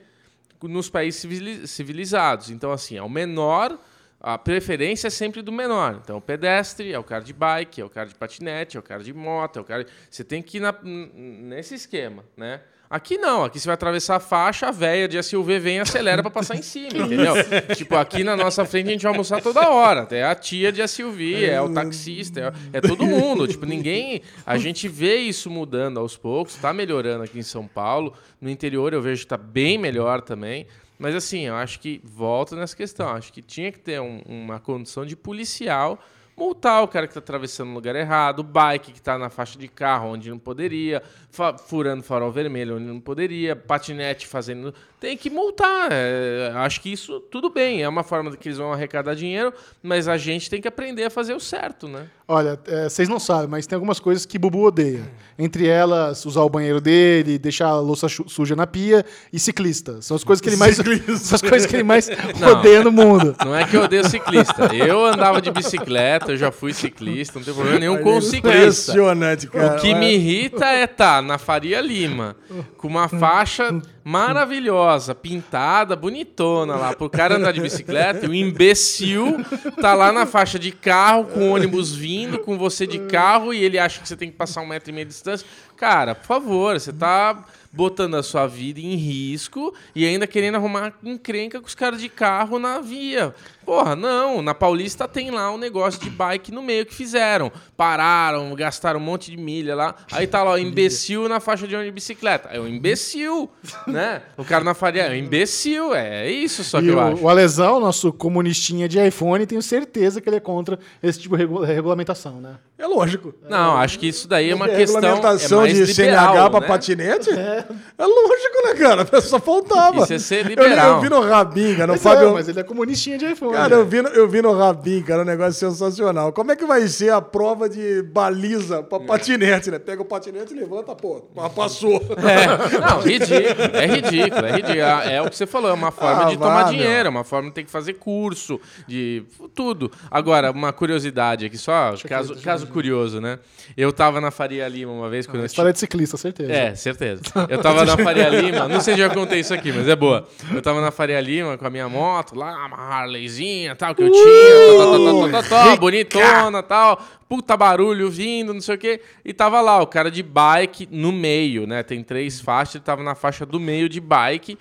nos 0.67 0.89
países 0.89 1.19
civili- 1.21 1.67
civilizados. 1.67 2.49
Então, 2.49 2.71
assim, 2.71 2.97
é 2.97 3.01
o 3.03 3.09
menor, 3.09 3.77
a 4.19 4.37
preferência 4.37 5.07
é 5.07 5.09
sempre 5.09 5.41
do 5.41 5.51
menor. 5.51 5.99
Então, 6.03 6.17
o 6.17 6.21
pedestre 6.21 6.91
é 6.93 6.99
o 6.99 7.03
cara 7.03 7.23
de 7.23 7.33
bike, 7.33 7.81
é 7.81 7.85
o 7.85 7.89
cara 7.89 8.07
de 8.07 8.15
patinete, 8.15 8.77
é 8.77 8.79
o 8.79 8.83
cara 8.83 9.03
de 9.03 9.13
moto, 9.13 9.57
é 9.59 9.61
o 9.61 9.65
cara. 9.65 9.85
Você 10.09 10.23
tem 10.23 10.41
que 10.41 10.57
ir 10.57 10.59
na- 10.61 10.75
nesse 10.83 11.75
esquema, 11.75 12.23
né? 12.37 12.61
Aqui 12.93 13.17
não, 13.17 13.43
aqui 13.43 13.59
você 13.59 13.65
vai 13.65 13.73
atravessar 13.73 14.17
a 14.17 14.19
faixa, 14.19 14.67
a 14.67 14.71
véia 14.71 15.07
de 15.07 15.21
SUV 15.23 15.57
vem 15.57 15.77
e 15.77 15.79
acelera 15.79 16.21
para 16.21 16.29
passar 16.29 16.55
em 16.55 16.61
cima, 16.61 16.89
entendeu? 17.03 17.33
tipo, 17.75 17.95
aqui 17.95 18.23
na 18.23 18.37
nossa 18.37 18.63
frente 18.65 18.89
a 18.89 18.91
gente 18.91 19.01
vai 19.01 19.11
almoçar 19.11 19.41
toda 19.41 19.67
hora. 19.67 20.07
É 20.11 20.23
a 20.23 20.35
tia 20.35 20.71
de 20.71 20.87
SUV, 20.87 21.43
é 21.43 21.59
o 21.59 21.73
taxista, 21.73 22.53
é, 22.71 22.77
é 22.77 22.81
todo 22.81 23.03
mundo. 23.03 23.47
Tipo, 23.47 23.65
ninguém. 23.65 24.21
A 24.45 24.59
gente 24.59 24.87
vê 24.87 25.15
isso 25.15 25.49
mudando 25.49 25.99
aos 25.99 26.15
poucos, 26.15 26.53
tá 26.55 26.71
melhorando 26.71 27.23
aqui 27.23 27.39
em 27.39 27.43
São 27.43 27.65
Paulo. 27.67 28.13
No 28.39 28.47
interior 28.47 28.93
eu 28.93 29.01
vejo 29.01 29.21
que 29.23 29.27
tá 29.27 29.37
bem 29.37 29.75
melhor 29.79 30.21
também. 30.21 30.67
Mas 30.99 31.15
assim, 31.15 31.47
eu 31.47 31.55
acho 31.55 31.79
que 31.79 31.99
volta 32.03 32.55
nessa 32.55 32.75
questão. 32.75 33.09
Acho 33.09 33.33
que 33.33 33.41
tinha 33.41 33.71
que 33.71 33.79
ter 33.79 33.99
um- 33.99 34.21
uma 34.27 34.59
condição 34.59 35.03
de 35.03 35.15
policial 35.15 35.99
multar 36.37 36.83
o 36.83 36.87
cara 36.87 37.05
que 37.07 37.11
está 37.11 37.19
atravessando 37.19 37.69
no 37.69 37.73
lugar 37.75 37.95
errado, 37.95 38.39
o 38.39 38.43
bike 38.43 38.91
que 38.91 38.99
está 38.99 39.17
na 39.17 39.29
faixa 39.29 39.57
de 39.57 39.67
carro 39.67 40.09
onde 40.09 40.29
não 40.29 40.39
poderia, 40.39 41.01
fa- 41.29 41.57
furando 41.57 42.03
farol 42.03 42.31
vermelho 42.31 42.75
onde 42.77 42.85
não 42.85 42.99
poderia, 42.99 43.55
patinete 43.55 44.25
fazendo. 44.27 44.73
Tem 44.99 45.17
que 45.17 45.29
multar. 45.29 45.89
É, 45.91 46.53
acho 46.55 46.79
que 46.79 46.89
isso 46.91 47.19
tudo 47.19 47.49
bem. 47.49 47.83
É 47.83 47.89
uma 47.89 48.03
forma 48.03 48.31
que 48.37 48.47
eles 48.47 48.57
vão 48.57 48.71
arrecadar 48.71 49.13
dinheiro, 49.15 49.53
mas 49.81 50.07
a 50.07 50.15
gente 50.17 50.49
tem 50.49 50.61
que 50.61 50.67
aprender 50.67 51.03
a 51.03 51.09
fazer 51.09 51.33
o 51.33 51.39
certo, 51.41 51.89
né? 51.89 52.05
Olha, 52.25 52.57
é, 52.67 52.87
vocês 52.87 53.09
não 53.09 53.19
sabem, 53.19 53.49
mas 53.49 53.67
tem 53.67 53.75
algumas 53.75 53.99
coisas 53.99 54.25
que 54.25 54.39
Bubu 54.39 54.63
odeia. 54.65 55.03
Entre 55.37 55.67
elas, 55.67 56.25
usar 56.25 56.41
o 56.43 56.49
banheiro 56.49 56.79
dele, 56.79 57.37
deixar 57.37 57.67
a 57.67 57.79
louça 57.81 58.07
suja 58.07 58.55
na 58.55 58.65
pia 58.65 59.05
e 59.31 59.37
ciclista. 59.37 60.01
São 60.01 60.15
as 60.15 60.23
coisas 60.23 60.41
que 60.41 60.47
ele 60.47 60.55
mais, 60.55 60.77
são 61.19 61.35
as 61.35 61.41
coisas 61.41 61.65
que 61.69 61.75
ele 61.75 61.83
mais 61.83 62.07
Não. 62.39 62.53
odeia 62.53 62.81
no 62.81 62.91
mundo. 62.91 63.35
Não 63.43 63.53
é 63.53 63.67
que 63.67 63.75
eu 63.75 63.81
odeio 63.83 64.07
ciclista. 64.09 64.73
Eu 64.73 65.05
andava 65.05 65.41
de 65.41 65.51
bicicleta, 65.51 66.22
eu 66.31 66.37
já 66.37 66.51
fui 66.51 66.73
ciclista, 66.73 67.39
não 67.39 67.45
tem 67.45 67.53
problema 67.53 67.79
nenhum 67.79 68.01
com 68.01 68.19
ciclista. 68.21 68.91
Impressionante, 68.91 69.47
cara. 69.47 69.77
O 69.77 69.81
que 69.81 69.93
me 69.93 70.13
irrita 70.13 70.65
é 70.65 70.83
estar 70.83 71.21
na 71.21 71.37
Faria 71.37 71.81
Lima 71.81 72.35
com 72.77 72.87
uma 72.87 73.07
faixa 73.07 73.81
maravilhosa, 74.03 75.15
pintada, 75.15 75.95
bonitona 75.95 76.75
lá, 76.75 76.93
pro 76.93 77.09
cara 77.09 77.35
andar 77.35 77.51
de 77.51 77.61
bicicleta 77.61 78.25
e 78.25 78.29
o 78.29 78.33
imbecil 78.33 79.37
tá 79.79 79.93
lá 79.93 80.11
na 80.11 80.25
faixa 80.25 80.59
de 80.59 80.71
carro, 80.71 81.25
com 81.25 81.51
ônibus 81.51 81.95
vindo, 81.95 82.39
com 82.39 82.57
você 82.57 82.85
de 82.85 82.99
carro 82.99 83.53
e 83.53 83.63
ele 83.63 83.79
acha 83.79 84.01
que 84.01 84.07
você 84.07 84.17
tem 84.17 84.29
que 84.29 84.37
passar 84.37 84.61
um 84.61 84.67
metro 84.67 84.89
e 84.89 84.93
meio 84.93 85.05
de 85.05 85.13
distância. 85.13 85.47
Cara, 85.77 86.15
por 86.15 86.25
favor, 86.25 86.79
você 86.79 86.93
tá 86.93 87.43
botando 87.73 88.15
a 88.15 88.21
sua 88.21 88.45
vida 88.45 88.79
em 88.79 88.95
risco 88.95 89.73
e 89.95 90.05
ainda 90.05 90.27
querendo 90.27 90.55
arrumar 90.55 90.93
encrenca 91.03 91.59
com 91.59 91.65
os 91.65 91.73
caras 91.73 91.99
de 91.99 92.07
carro 92.07 92.59
na 92.59 92.79
via. 92.79 93.33
Porra, 93.65 93.95
não. 93.95 94.41
Na 94.41 94.53
Paulista 94.53 95.07
tem 95.07 95.31
lá 95.31 95.51
um 95.51 95.57
negócio 95.57 95.99
de 95.99 96.09
bike 96.09 96.51
no 96.51 96.61
meio 96.61 96.85
que 96.85 96.93
fizeram. 96.93 97.51
Pararam, 97.75 98.53
gastaram 98.53 98.99
um 98.99 99.03
monte 99.03 99.31
de 99.31 99.37
milha 99.37 99.75
lá. 99.75 99.95
Aí 100.11 100.27
tá 100.27 100.43
lá 100.43 100.51
o 100.51 100.57
imbecil 100.57 101.27
na 101.27 101.39
faixa 101.39 101.67
de 101.67 101.73
ônibus 101.73 101.91
de 101.91 101.95
bicicleta. 101.95 102.49
É 102.49 102.59
um 102.59 102.67
imbecil, 102.67 103.49
né? 103.93 104.21
O 104.37 104.43
cara 104.43 104.63
na 104.63 104.73
faria 104.73 105.03
é 105.03 105.11
um 105.11 105.15
imbecil. 105.15 105.93
É 105.93 106.29
isso 106.29 106.63
só 106.63 106.79
que 106.79 106.87
E 106.87 106.89
eu 106.89 106.97
o, 106.97 106.99
acho. 106.99 107.23
o 107.23 107.29
Alesão, 107.29 107.79
nosso 107.79 108.11
comunistinha 108.11 108.87
de 108.89 108.99
iPhone, 109.05 109.45
tenho 109.45 109.61
certeza 109.61 110.19
que 110.19 110.27
ele 110.29 110.37
é 110.37 110.39
contra 110.39 110.77
esse 111.01 111.19
tipo 111.19 111.37
de 111.37 111.43
regu- 111.43 111.61
regulamentação, 111.63 112.41
né? 112.41 112.55
É 112.77 112.85
lógico. 112.87 113.33
Não, 113.49 113.77
acho 113.77 113.97
que 113.99 114.07
isso 114.07 114.27
daí 114.27 114.49
é 114.49 114.55
uma 114.55 114.65
a 114.65 114.69
questão. 114.69 114.99
É 114.99 115.01
regulamentação 115.13 115.59
mais 115.61 115.73
de 115.73 115.83
liberal, 115.85 116.33
CNH 116.33 116.49
pra 116.49 116.59
né? 116.59 116.67
patinete 116.67 117.29
é. 117.29 117.65
lógico, 117.99 118.67
né, 118.67 118.73
cara? 118.77 119.07
Só 119.21 119.39
faltava. 119.39 120.03
Isso 120.03 120.13
é 120.13 120.19
ser 120.19 120.43
Eu- 120.45 120.49
liberal. 120.49 120.95
Eu, 120.95 121.01
vi 121.01 121.09
no 121.09 121.21
Rabinga, 121.21 121.87
no 121.87 121.93
Mas, 121.93 122.01
Fábio. 122.03 122.29
é, 122.29 122.33
mas 122.33 122.49
ele 122.49 122.59
é 122.59 122.63
comunistinha 122.63 123.17
de 123.17 123.25
iPhone. 123.25 123.53
Cara, 123.53 123.75
eu 123.75 123.85
vi, 123.85 124.01
no, 124.01 124.09
eu 124.09 124.27
vi 124.27 124.41
no 124.41 124.51
Rabin, 124.53 125.01
cara, 125.03 125.21
um 125.21 125.25
negócio 125.25 125.53
sensacional. 125.53 126.33
Como 126.33 126.51
é 126.51 126.55
que 126.55 126.65
vai 126.65 126.85
ser 126.87 127.11
a 127.11 127.21
prova 127.21 127.69
de 127.69 128.01
baliza 128.03 128.83
pra 128.83 128.99
patinete, 128.99 129.71
né? 129.71 129.79
Pega 129.79 130.01
o 130.01 130.05
patinete 130.05 130.53
e 130.53 130.57
levanta, 130.59 130.93
pô, 130.95 131.21
passou. 131.55 131.93
É, 132.17 132.79
não, 132.79 132.99
ridículo, 133.01 133.69
é 133.83 133.85
ridículo, 133.87 134.45
é 134.45 134.51
ridículo. 134.51 134.79
É 134.79 135.21
o 135.21 135.29
que 135.29 135.35
você 135.37 135.45
falou, 135.45 135.69
é 135.69 135.73
uma 135.73 135.91
forma 135.91 136.23
Ah, 136.23 136.29
de 136.29 136.37
tomar 136.37 136.63
vá, 136.63 136.69
dinheiro, 136.69 137.07
é 137.07 137.09
uma 137.09 137.23
forma 137.23 137.49
de 137.49 137.55
ter 137.55 137.63
que 137.63 137.71
fazer 137.71 137.93
curso, 137.93 138.59
de 138.87 139.23
tudo. 139.53 139.91
Agora, 140.09 140.51
uma 140.51 140.71
curiosidade 140.73 141.45
aqui, 141.45 141.57
só, 141.57 141.93
caso, 142.07 142.35
caso 142.41 142.67
curioso, 142.67 143.19
né? 143.21 143.39
Eu 143.75 143.91
tava 143.91 144.19
na 144.19 144.31
Faria 144.31 144.67
Lima 144.67 144.91
uma 144.91 145.09
vez 145.09 145.25
quando 145.25 145.37
eu 145.37 145.41
tinha. 145.41 145.47
História 145.47 145.73
de 145.73 145.79
ciclista, 145.79 146.17
certeza. 146.17 146.51
É, 146.51 146.75
certeza. 146.75 147.21
Eu 147.49 147.61
tava 147.61 147.85
na 147.85 147.97
Faria 147.97 148.29
Lima, 148.29 148.67
não 148.67 148.81
sei 148.81 148.95
se 148.95 149.01
eu 149.01 149.07
já 149.07 149.13
contei 149.13 149.39
isso 149.39 149.53
aqui, 149.53 149.71
mas 149.71 149.87
é 149.87 149.95
boa. 149.95 150.27
Eu 150.53 150.61
tava 150.61 150.81
na 150.81 150.91
Faria 150.91 151.19
Lima 151.19 151.57
com 151.57 151.65
a 151.65 151.69
minha 151.69 151.87
moto, 151.89 152.35
lá, 152.35 152.65
uma 152.65 152.77
Harleyzinha 152.77 153.75
tal, 153.75 153.93
que 153.95 154.03
eu 154.03 154.11
tinha, 154.11 154.77
tá, 154.77 154.85
tá, 154.85 155.41
tá, 155.41 155.41
tá, 155.41 155.49
tá, 155.49 155.71
tá, 155.71 155.75
bonitona 155.75 156.63
tal, 156.63 157.01
puta 157.27 157.55
barulho 157.57 158.09
vindo, 158.09 158.53
não 158.53 158.61
sei 158.61 158.75
o 158.75 158.77
quê. 158.77 159.01
E 159.23 159.33
tava 159.33 159.61
lá, 159.61 159.81
o 159.81 159.87
cara 159.87 160.09
de 160.09 160.21
bike 160.21 160.87
no 160.91 161.11
meio, 161.11 161.65
né? 161.65 161.83
Tem 161.83 162.03
três 162.03 162.39
faixas, 162.39 162.75
ele 162.75 162.83
tava 162.83 163.03
na 163.03 163.15
faixa 163.15 163.45
do 163.45 163.59
meio 163.59 163.89
de 163.89 163.99
bike. 163.99 164.57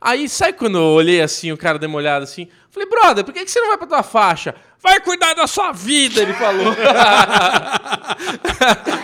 Aí, 0.00 0.28
sabe 0.28 0.52
quando 0.52 0.78
eu 0.78 0.84
olhei 0.84 1.20
assim, 1.20 1.50
o 1.50 1.56
cara 1.56 1.78
olhada 1.96 2.24
assim? 2.24 2.48
Falei, 2.70 2.88
brother, 2.88 3.24
por 3.24 3.34
que, 3.34 3.44
que 3.44 3.50
você 3.50 3.60
não 3.60 3.68
vai 3.68 3.78
pra 3.78 3.86
tua 3.86 4.02
faixa? 4.02 4.54
Vai 4.82 5.00
cuidar 5.00 5.34
da 5.34 5.46
sua 5.46 5.72
vida, 5.72 6.20
ele 6.22 6.32
falou. 6.34 6.74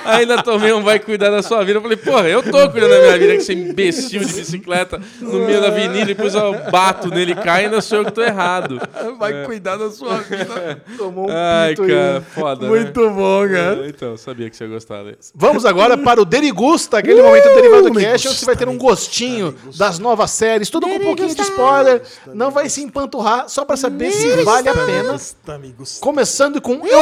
Ainda 0.05 0.43
tomei 0.43 0.73
um 0.73 0.83
vai 0.83 0.99
cuidar 0.99 1.31
da 1.31 1.43
sua 1.43 1.65
vida. 1.65 1.79
Eu 1.79 1.83
falei, 1.83 1.97
porra, 1.97 2.29
eu 2.29 2.43
tô 2.43 2.71
cuidando 2.71 2.91
da 2.91 3.01
minha 3.01 3.19
vida 3.19 3.33
com 3.35 3.41
esse 3.41 3.53
imbecil 3.53 4.21
de 4.25 4.33
bicicleta 4.35 5.01
no 5.21 5.41
meio 5.41 5.61
da 5.61 5.69
avenida, 5.69 6.05
depois 6.07 6.35
eu 6.35 6.55
bato 6.71 7.09
nele 7.09 7.33
e 7.33 7.35
cai, 7.35 7.65
ainda 7.65 7.81
sou 7.81 7.99
eu 7.99 8.05
que 8.05 8.13
tô 8.13 8.23
errado. 8.23 8.81
Vai 9.19 9.45
cuidar 9.45 9.77
da 9.77 9.91
sua 9.91 10.19
vida. 10.19 10.83
Tomou 10.97 11.29
um 11.29 11.33
Ai, 11.33 11.71
pinto 11.71 11.83
aí. 11.83 11.89
cara, 11.91 12.21
foda, 12.35 12.67
Muito 12.67 13.11
bom, 13.11 13.45
né? 13.47 13.59
cara. 13.59 13.87
É, 13.87 13.89
Então, 13.89 14.09
eu 14.11 14.17
sabia 14.19 14.51
que 14.51 14.57
você 14.57 14.65
ia 14.65 14.71
gostar 14.71 15.03
desse. 15.05 15.33
Vamos 15.35 15.65
agora 15.65 15.97
para 15.97 16.21
o 16.21 16.25
Derigusta, 16.25 16.99
aquele 16.99 17.21
Uh, 17.21 17.25
momento 17.25 17.49
do 17.49 17.55
Derivado 17.55 17.93
Cast, 17.95 18.29
onde 18.29 18.39
você 18.39 18.47
vai 18.47 18.57
ter 18.57 18.69
um 18.69 18.79
gostinho 18.79 19.55
das 19.77 19.99
novas 19.99 20.31
séries, 20.31 20.69
tudo 20.71 20.87
com 20.87 20.95
um 20.97 21.01
pouquinho 21.01 21.35
de 21.35 21.41
spoiler. 21.43 22.03
Não 22.33 22.51
vai 22.51 22.69
se 22.69 22.83
empanturrar, 22.83 23.49
só 23.49 23.65
para 23.65 23.77
saber 23.77 24.11
se 24.11 24.43
vale 24.45 24.69
a 24.69 24.75
pena. 24.75 25.17
Gusta. 25.73 26.01
Começando 26.01 26.61
com 26.61 26.87
eu, 26.87 27.01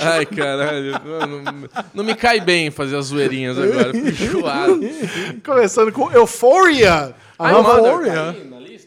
Ai, 0.00 0.24
caralho. 0.26 0.92
Não, 1.04 1.26
não- 1.42 1.68
não 1.94 2.04
me 2.04 2.14
cai 2.14 2.40
bem 2.40 2.70
fazer 2.70 2.96
as 2.96 3.06
zoeirinhas 3.06 3.58
agora. 3.58 3.92
Fico 3.92 4.08
enjoado. 4.22 4.80
começando 5.44 5.92
com 5.92 6.10
Euphoria. 6.12 7.14
A 7.38 7.50
I'm 7.50 7.62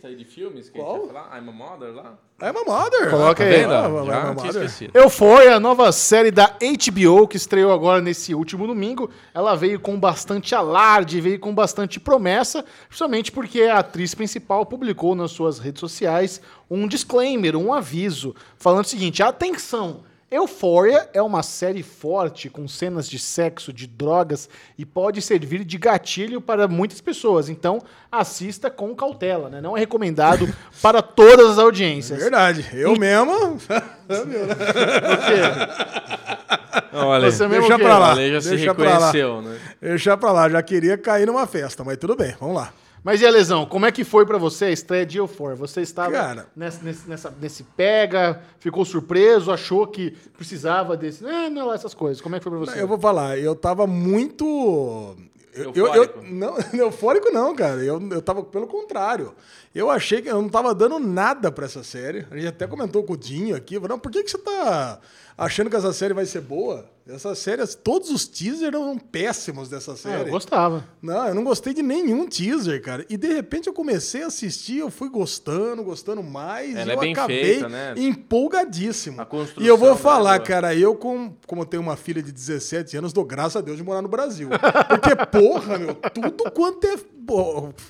tá 0.02 0.08
lista 0.08 0.08
aí 0.08 0.16
de 0.16 0.26
filmes 0.26 0.70
que 0.70 0.80
a 0.80 0.84
gente 0.84 0.98
vai 1.00 1.08
falar? 1.08 1.38
I'm 1.40 1.50
a 1.50 1.52
Mother 1.52 1.94
lá? 1.94 2.18
I'm 2.42 2.56
a 2.58 2.64
mother. 2.66 3.10
Coloca 3.10 3.44
Tá 3.44 3.50
aí. 3.50 3.58
vendo? 3.58 3.74
Ah, 3.74 3.82
Já 3.82 3.90
I'm 3.90 4.00
a 4.00 4.06
tinha 4.06 4.34
mother. 4.34 4.48
esquecido. 4.64 4.92
Euphoria, 4.98 5.56
a 5.56 5.60
nova 5.60 5.92
série 5.92 6.32
da 6.32 6.56
HBO 6.62 7.28
que 7.28 7.36
estreou 7.36 7.72
agora 7.74 8.02
nesse 8.02 8.34
último 8.34 8.66
domingo. 8.66 9.10
Ela 9.34 9.56
veio 9.56 9.80
com 9.80 10.00
bastante 10.00 10.56
alarde, 10.56 11.20
veio 11.20 11.40
com 11.40 11.54
bastante 11.54 12.00
promessa, 12.00 12.64
principalmente 12.88 13.32
porque 13.32 13.64
a 13.64 13.80
atriz 13.80 14.16
principal 14.16 14.66
publicou 14.66 15.16
nas 15.16 15.32
suas 15.32 15.60
redes 15.60 15.82
sociais 15.82 16.42
um 16.72 16.88
disclaimer, 16.88 17.58
um 17.58 17.74
aviso, 17.74 18.34
falando 18.58 18.86
o 18.86 18.88
seguinte: 18.88 19.22
atenção! 19.22 20.08
Euphoria 20.32 21.10
é 21.14 21.22
uma 21.22 21.42
série 21.42 21.82
forte 21.82 22.50
com 22.50 22.68
cenas 22.68 23.10
de 23.10 23.18
sexo, 23.18 23.74
de 23.74 23.88
drogas 23.88 24.48
e 24.78 24.86
pode 24.86 25.22
servir 25.22 25.64
de 25.66 25.78
gatilho 25.78 26.40
para 26.40 26.68
muitas 26.68 27.02
pessoas. 27.02 27.50
Então, 27.50 27.82
assista 28.12 28.70
com 28.70 28.94
cautela, 28.96 29.50
né? 29.50 29.60
Não 29.60 29.76
é 29.76 29.80
recomendado 29.80 30.48
para 30.82 31.02
todas 31.02 31.52
as 31.52 31.58
audiências. 31.58 32.20
Verdade. 32.20 32.66
Eu 32.74 32.96
mesmo. 32.96 33.58
Não, 36.92 37.08
olha, 37.08 37.32
Você 37.32 37.48
mesmo 37.48 37.62
Deixa 37.68 37.78
quê? 37.78 37.84
pra 37.84 37.98
lá. 37.98 38.16
já 38.16 38.42
se 38.42 38.50
Deixa 38.50 38.76
pra 38.76 38.86
lá. 38.86 38.94
reconheceu, 39.12 39.42
né? 39.42 39.58
Deixa 39.82 40.18
pra 40.18 40.32
lá. 40.32 40.50
Já 40.50 40.62
queria 40.62 40.98
cair 40.98 41.26
numa 41.28 41.46
festa, 41.48 41.84
mas 41.84 41.98
tudo 41.98 42.16
bem. 42.16 42.36
Vamos 42.40 42.56
lá. 42.56 42.72
Mas 43.04 43.22
e 43.22 43.26
a 43.26 43.30
lesão, 43.30 43.66
como 43.66 43.86
é 43.86 43.92
que 43.92 44.04
foi 44.04 44.26
pra 44.26 44.38
você 44.38 44.66
a 44.66 44.72
estreia 44.72 45.06
de 45.06 45.18
Eufor? 45.18 45.56
Você 45.56 45.82
estava 45.82 46.12
Cara. 46.12 46.48
nessa, 46.56 46.84
nesse, 46.84 47.10
nessa- 47.10 47.34
nesse 47.42 47.64
pega, 47.64 48.42
ficou 48.60 48.84
surpreso, 48.84 49.52
achou 49.52 49.88
que 49.88 50.12
precisava 50.38 50.98
desse. 50.98 51.26
É, 51.26 51.50
não, 51.50 51.74
essas 51.74 51.94
coisas. 51.94 52.22
Como 52.22 52.36
é 52.36 52.40
que 52.40 52.44
foi 52.44 52.52
pra 52.52 52.60
você? 52.60 52.82
Eu 52.82 52.88
vou 52.88 53.00
falar, 53.00 53.38
eu 53.40 53.56
tava 53.56 53.88
muito. 53.88 55.16
Eu, 55.54 55.72
eu, 55.74 55.88
eu- 55.88 55.94
Eufórico. 56.04 56.22
não, 56.30 56.58
eufórico 56.74 57.32
não, 57.32 57.56
cara. 57.56 57.84
Eu, 57.84 58.00
eu 58.12 58.22
tava 58.22 58.44
pelo 58.44 58.68
contrário. 58.68 59.34
Eu 59.74 59.90
achei 59.90 60.22
que 60.22 60.30
eu 60.30 60.42
não 60.42 60.50
tava 60.50 60.74
dando 60.76 61.00
nada 61.00 61.52
pra 61.52 61.66
essa 61.66 61.84
série. 61.84 62.26
A 62.32 62.36
gente 62.36 62.48
até 62.48 62.68
comentou 62.68 63.04
com 63.04 63.14
o 63.14 63.18
Dinho 63.18 63.56
aqui. 63.56 63.76
falou, 63.76 63.90
Não, 63.90 64.00
por 64.00 64.12
que, 64.12 64.24
que 64.24 64.32
você 64.32 64.38
tá 64.38 65.00
achando 65.38 65.70
que 65.70 65.76
essa 65.76 65.94
série 65.94 66.14
vai 66.14 66.26
ser 66.26 66.42
boa? 66.42 66.86
Essa 67.12 67.34
série, 67.34 67.66
todos 67.68 68.12
os 68.12 68.28
teasers 68.28 68.62
eram 68.62 68.96
péssimos 68.98 69.68
dessa 69.68 69.94
Ah, 69.94 69.98
série. 69.98 70.28
eu 70.28 70.32
gostava. 70.32 70.86
Não, 71.02 71.28
eu 71.28 71.34
não 71.34 71.44
gostei 71.44 71.74
de 71.74 71.82
nenhum 71.82 72.28
teaser, 72.28 72.80
cara. 72.84 73.04
E 73.10 73.18
de 73.18 73.28
repente 73.34 73.66
eu 73.68 73.74
comecei 73.74 74.22
a 74.22 74.28
assistir, 74.28 74.78
eu 74.78 74.92
fui 74.92 75.10
gostando, 75.10 75.84
gostando 75.84 76.22
mais. 76.22 76.76
Ela 76.76 76.86
e 76.88 76.92
é 76.92 76.96
eu 76.96 77.00
bem 77.00 77.14
acabei 77.14 77.44
feita, 77.44 77.68
né? 77.68 77.96
empolgadíssimo. 77.98 79.20
A 79.20 79.26
construção 79.26 79.64
E 79.64 79.68
eu 79.68 79.76
vou 79.76 79.88
dela 79.90 80.00
falar, 80.00 80.36
é 80.36 80.38
boa. 80.38 80.48
cara, 80.48 80.76
eu, 80.76 80.94
com, 80.96 81.34
como 81.48 81.64
eu 81.64 81.66
tenho 81.66 81.82
uma 81.82 81.96
filha 81.96 82.22
de 82.22 82.32
17 82.32 82.96
anos, 82.98 83.12
dou 83.12 83.26
graças 83.26 83.56
a 83.56 83.62
Deus 83.62 83.78
de 83.78 83.84
morar 83.84 84.04
no 84.04 84.08
Brasil. 84.08 84.50
Porque, 84.88 85.16
porra, 85.38 85.80
meu, 85.80 85.96
tudo 85.96 86.52
quanto 86.52 86.86
é 86.86 86.96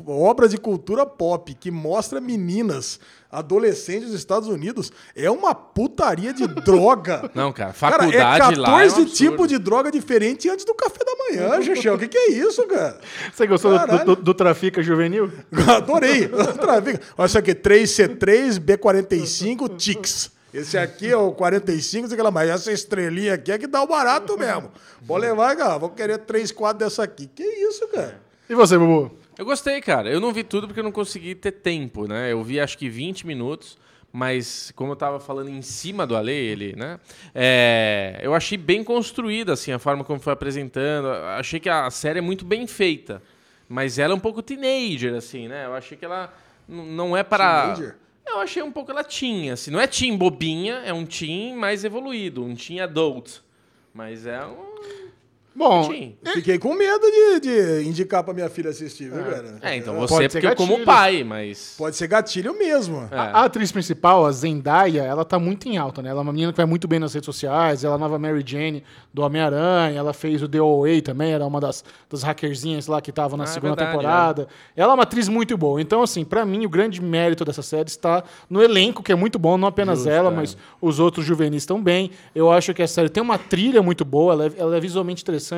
obra 0.06 0.48
de 0.50 0.58
cultura 0.58 1.06
pop 1.06 1.54
que 1.56 1.72
mostra 1.72 2.20
meninas, 2.20 3.00
adolescentes 3.32 4.08
dos 4.10 4.18
Estados 4.20 4.50
Unidos, 4.50 4.92
é 5.16 5.30
uma 5.32 5.54
putaria 5.56 6.34
de 6.34 6.46
droga. 6.48 7.30
Não, 7.34 7.54
cara, 7.54 7.72
Cara, 7.74 7.98
faculdade 8.00 8.56
é 8.56 8.58
lá 8.58 8.68
é 8.68 8.86
um 9.10 9.12
14 9.12 9.24
absurdo. 9.26 9.32
tipos 9.32 9.48
de 9.48 9.58
droga 9.58 9.92
diferente 9.92 10.50
antes 10.50 10.66
do 10.66 10.74
café 10.74 11.00
da 11.04 11.16
manhã, 11.16 11.62
Chechel. 11.64 11.96
O 11.96 12.00
que, 12.00 12.08
que 12.08 12.18
é 12.18 12.32
isso, 12.32 12.66
cara? 12.68 13.00
Você 13.34 13.48
gostou 13.48 13.72
do, 13.72 13.78
Caralho. 13.78 14.06
do, 14.06 14.16
do 14.16 14.34
Trafica 14.34 14.82
Juvenil? 14.82 15.32
Adorei. 15.68 16.30
Vez. 16.84 17.00
Olha 17.18 17.26
isso 17.26 17.38
aqui, 17.38 17.54
3C3, 17.54 18.60
B45, 18.60 19.76
TIX. 19.78 20.32
Esse 20.54 20.78
aqui 20.78 21.08
é 21.08 21.18
o 21.18 21.32
45, 21.32 22.08
sei 22.08 22.18
lá, 22.18 22.32
mas 22.32 22.50
essa 22.50 22.72
estrelinha 22.72 23.36
aqui 23.36 23.52
é 23.52 23.58
que 23.58 23.68
dá 23.68 23.84
o 23.84 23.88
barato 23.88 24.38
mesmo. 24.38 24.72
Vou 25.02 25.18
levar, 25.18 25.56
cara, 25.56 25.78
vou 25.78 25.90
querer 25.90 26.18
3, 26.20 26.52
4 26.52 26.80
dessa 26.80 27.04
aqui. 27.04 27.28
Que 27.28 27.44
isso, 27.44 27.88
cara? 27.90 28.20
E 28.50 28.56
você, 28.56 28.78
Bubu? 28.78 29.16
Eu 29.38 29.46
gostei, 29.46 29.80
cara. 29.80 30.10
Eu 30.10 30.20
não 30.20 30.34
vi 30.34 30.44
tudo 30.44 30.66
porque 30.68 30.80
eu 30.80 30.84
não 30.84 30.92
consegui 30.92 31.36
ter 31.36 31.52
tempo, 31.52 32.08
né? 32.08 32.32
Eu 32.32 32.44
vi 32.44 32.60
acho 32.60 32.78
que 32.78 32.90
20 32.90 33.28
minutos, 33.28 33.78
mas 34.12 34.72
como 34.76 34.92
eu 34.92 34.96
tava 34.96 35.20
falando 35.20 35.50
em 35.50 35.62
cima 35.62 36.06
do 36.06 36.16
Ale, 36.16 36.32
ele, 36.32 36.76
né? 36.76 37.00
É, 37.34 38.20
eu 38.22 38.34
achei 38.34 38.58
bem 38.58 38.84
construída, 38.84 39.54
assim, 39.54 39.72
a 39.72 39.80
forma 39.80 40.04
como 40.04 40.20
foi 40.20 40.34
apresentando. 40.34 41.08
Achei 41.10 41.60
que 41.60 41.70
a 41.70 41.90
série 41.92 42.20
é 42.20 42.22
muito 42.22 42.44
bem 42.44 42.66
feita. 42.66 43.22
Mas 43.68 44.00
ela 44.00 44.14
é 44.14 44.16
um 44.16 44.20
pouco 44.20 44.42
teenager, 44.42 45.14
assim, 45.14 45.48
né? 45.48 45.66
Eu 45.66 45.76
achei 45.76 45.96
que 45.96 46.04
ela 46.04 46.34
não 46.68 47.16
é 47.16 47.24
para. 47.24 47.74
Teenager? 47.74 47.96
Eu 48.26 48.40
achei 48.40 48.62
um 48.62 48.72
pouco 48.72 48.92
ela 48.92 49.04
teen, 49.04 49.50
assim. 49.52 49.72
Não 49.72 49.80
é 49.80 49.88
teen 49.88 50.16
bobinha, 50.16 50.82
é 50.86 50.94
um 50.94 51.06
teen 51.06 51.56
mais 51.56 51.84
evoluído, 51.84 52.44
um 52.44 52.56
teen 52.56 52.80
adult. 52.80 53.40
Mas 53.94 54.26
é 54.26 54.46
um 54.46 54.69
Bom, 55.60 55.90
teen. 55.90 56.18
Fiquei 56.34 56.58
com 56.58 56.74
medo 56.74 57.02
de, 57.12 57.40
de 57.42 57.88
indicar 57.90 58.24
pra 58.24 58.34
minha 58.34 58.50
filha 58.50 58.70
assistir, 58.70 59.12
viu, 59.12 59.22
cara? 59.24 59.58
É, 59.62 59.76
então 59.76 59.94
Pode 59.94 60.08
você, 60.08 60.24
ser 60.24 60.30
porque 60.30 60.48
eu 60.48 60.56
como 60.56 60.70
gatilho. 60.72 60.86
pai, 60.86 61.24
mas. 61.26 61.76
Pode 61.78 61.98
ser 61.98 62.08
gatilho 62.08 62.58
mesmo. 62.58 63.10
É. 63.12 63.16
a, 63.18 63.22
a 63.24 63.44
atriz 63.44 63.70
principal, 63.70 64.26
a 64.26 64.32
Zendaya, 64.32 65.04
ela 65.04 65.26
tá 65.26 65.38
muito 65.38 65.68
em 65.68 65.78
alta, 65.78 66.02
né? 66.02 66.12
Ela 66.12 66.22
é 66.22 66.24
uma 66.24 66.32
menina 66.32 66.54
que 66.54 66.58
vai 66.58 66.66
muito 66.66 66.88
bem 66.88 66.98
nas 66.98 67.14
redes 67.14 67.26
sociais, 67.26 67.84
ela 67.84 67.96
é 67.96 67.98
a 67.98 68.00
nova 68.00 68.18
Mary 68.18 68.42
Jane 68.46 68.86
do 69.14 69.22
Homem-Aranha, 69.22 70.00
ela 70.00 70.14
fez 70.14 70.42
o 70.42 70.48
The 70.48 70.62
OA 70.62 71.02
também, 71.04 71.34
era 71.34 71.46
uma 71.46 71.60
das, 71.60 71.84
das 72.10 72.24
hackerzinhas 72.24 72.88
lá 72.88 73.02
que 73.02 73.12
tava 73.12 73.36
na 73.36 73.44
Ah, 73.44 73.48
é 73.48 73.48
segunda 73.48 73.76
verdade, 73.76 73.92
temporada. 73.98 74.48
Ela 74.78 74.94
é 74.94 74.96
uma 74.96 75.04
atriz 75.04 75.28
muito 75.28 75.58
boa. 75.58 75.82
Então, 75.82 76.02
assim, 76.02 76.24
pra 76.24 76.46
mim, 76.46 76.66
o 76.66 76.70
grande 76.70 77.02
mérito 77.02 77.44
dessa 77.44 77.62
série 77.62 77.90
está 77.90 78.24
no 78.50 78.64
elenco, 78.64 79.04
que 79.04 79.12
é 79.12 79.16
muito 79.16 79.38
bom, 79.38 79.58
não 79.58 79.68
apenas 79.68 80.00
Justo, 80.00 80.10
ela, 80.12 80.32
é. 80.32 80.36
mas 80.36 80.56
os 80.80 81.00
outros 81.00 81.26
juvenis 81.26 81.66
também. 81.66 82.12
Eu 82.34 82.50
acho 82.50 82.74
que 82.74 82.82
a 82.82 82.88
série 82.88 83.10
tem 83.10 83.22
uma 83.22 83.38
trilha 83.38 83.82
muito 83.82 84.06
boa, 84.06 84.32
ela 84.34 84.46
é, 84.46 84.52
ela 84.58 84.78
é 84.78 84.80
visualmente 84.80 85.22
interessante, 85.22 85.49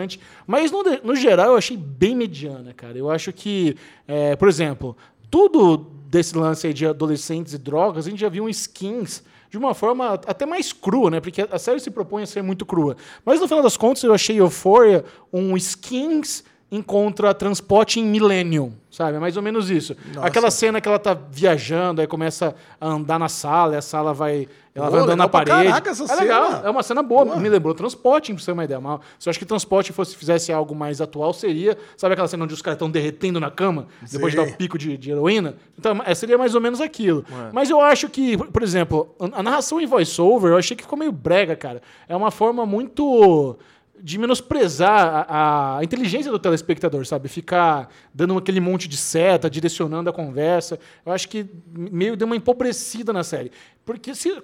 mas 0.47 0.71
no, 0.71 0.83
no 1.03 1.15
geral 1.15 1.51
eu 1.51 1.57
achei 1.57 1.77
bem 1.77 2.15
mediana, 2.15 2.73
cara. 2.73 2.97
Eu 2.97 3.09
acho 3.09 3.31
que, 3.31 3.75
é, 4.07 4.35
por 4.35 4.47
exemplo, 4.47 4.95
tudo 5.29 5.77
desse 6.07 6.37
lance 6.37 6.67
aí 6.67 6.73
de 6.73 6.85
adolescentes 6.85 7.53
e 7.53 7.57
drogas, 7.57 8.05
a 8.05 8.09
gente 8.09 8.19
já 8.19 8.29
viu 8.29 8.49
skins 8.49 9.23
de 9.49 9.57
uma 9.57 9.73
forma 9.73 10.13
até 10.13 10.45
mais 10.45 10.71
crua, 10.71 11.09
né? 11.09 11.19
Porque 11.19 11.45
a 11.49 11.59
série 11.59 11.79
se 11.79 11.91
propõe 11.91 12.23
a 12.23 12.25
ser 12.25 12.41
muito 12.41 12.65
crua. 12.65 12.95
Mas 13.25 13.39
no 13.39 13.47
final 13.47 13.61
das 13.63 13.75
contas, 13.75 14.03
eu 14.03 14.13
achei 14.13 14.39
Euphoria 14.39 15.03
um 15.31 15.57
skins 15.57 16.43
encontra 16.71 17.33
transporte 17.33 17.99
em 17.99 18.03
Millennium, 18.05 18.71
sabe? 18.89 19.17
É 19.17 19.19
mais 19.19 19.35
ou 19.35 19.43
menos 19.43 19.69
isso. 19.69 19.93
Nossa. 20.15 20.25
Aquela 20.27 20.49
cena 20.49 20.79
que 20.79 20.87
ela 20.87 20.97
tá 20.97 21.13
viajando, 21.29 21.99
aí 21.99 22.07
começa 22.07 22.55
a 22.79 22.87
andar 22.87 23.19
na 23.19 23.27
sala, 23.27 23.73
e 23.73 23.77
a 23.77 23.81
sala 23.81 24.13
vai. 24.13 24.47
Ela 24.73 24.85
Pô, 24.85 24.91
vai 24.93 25.01
andando 25.01 25.17
na 25.17 25.27
parede. 25.27 25.51
caraca 25.67 25.89
essa 25.89 26.03
é 26.05 26.07
cena. 26.07 26.21
legal, 26.21 26.61
é 26.65 26.69
uma 26.69 26.81
cena 26.81 27.03
boa. 27.03 27.35
Me 27.35 27.49
lembrou 27.49 27.73
transporte, 27.73 28.31
pra 28.33 28.39
você 28.39 28.45
ter 28.45 28.51
uma 28.53 28.63
ideia. 28.63 28.79
Mas 28.79 29.01
se 29.19 29.27
eu 29.27 29.31
acho 29.31 29.37
que 29.39 29.43
transporte 29.45 29.91
fosse, 29.91 30.15
fizesse 30.15 30.53
algo 30.53 30.73
mais 30.73 31.01
atual, 31.01 31.33
seria. 31.33 31.77
Sabe 31.97 32.13
aquela 32.13 32.29
cena 32.29 32.45
onde 32.45 32.53
os 32.53 32.61
caras 32.61 32.75
estão 32.77 32.89
derretendo 32.89 33.37
na 33.37 33.51
cama, 33.51 33.87
depois 34.09 34.33
de 34.33 34.39
Sim. 34.39 34.45
dar 34.45 34.53
o 34.53 34.55
pico 34.57 34.77
de, 34.77 34.95
de 34.97 35.11
heroína? 35.11 35.55
Então, 35.77 36.01
é, 36.05 36.15
seria 36.15 36.37
mais 36.37 36.55
ou 36.55 36.61
menos 36.61 36.79
aquilo. 36.79 37.25
Mas 37.51 37.69
eu 37.69 37.81
acho 37.81 38.07
que, 38.07 38.37
por- 38.37 38.63
exemplo, 38.63 39.13
a 39.19 39.41
a 39.41 39.43
narração 39.43 39.81
em 39.81 39.85
voice-over, 39.85 40.51
eu 40.53 40.57
achei 40.57 40.77
que 40.77 40.83
ficou 40.83 40.97
meio 40.97 41.11
brega, 41.11 41.53
cara. 41.55 41.81
É 42.07 42.15
uma 42.15 42.31
forma 42.31 42.65
muito 42.65 43.57
de 44.03 44.17
menosprezar 44.17 45.25
a, 45.29 45.77
a 45.77 45.83
inteligência 45.83 46.31
do 46.31 46.39
telespectador, 46.39 47.05
sabe? 47.05 47.27
Ficar 47.29 47.89
dando 48.13 48.37
aquele 48.37 48.59
monte 48.59 48.87
de 48.87 48.97
seta, 48.97 49.49
direcionando 49.49 50.09
a 50.09 50.13
conversa. 50.13 50.79
Eu 51.05 51.11
acho 51.11 51.27
que 51.29 51.45
meio 51.73 52.15
deu 52.17 52.25
uma 52.25 52.35
empobrecida 52.35 53.13
na 53.13 53.23
série. 53.23 53.51
Porque 53.85 54.13
se. 54.15 54.41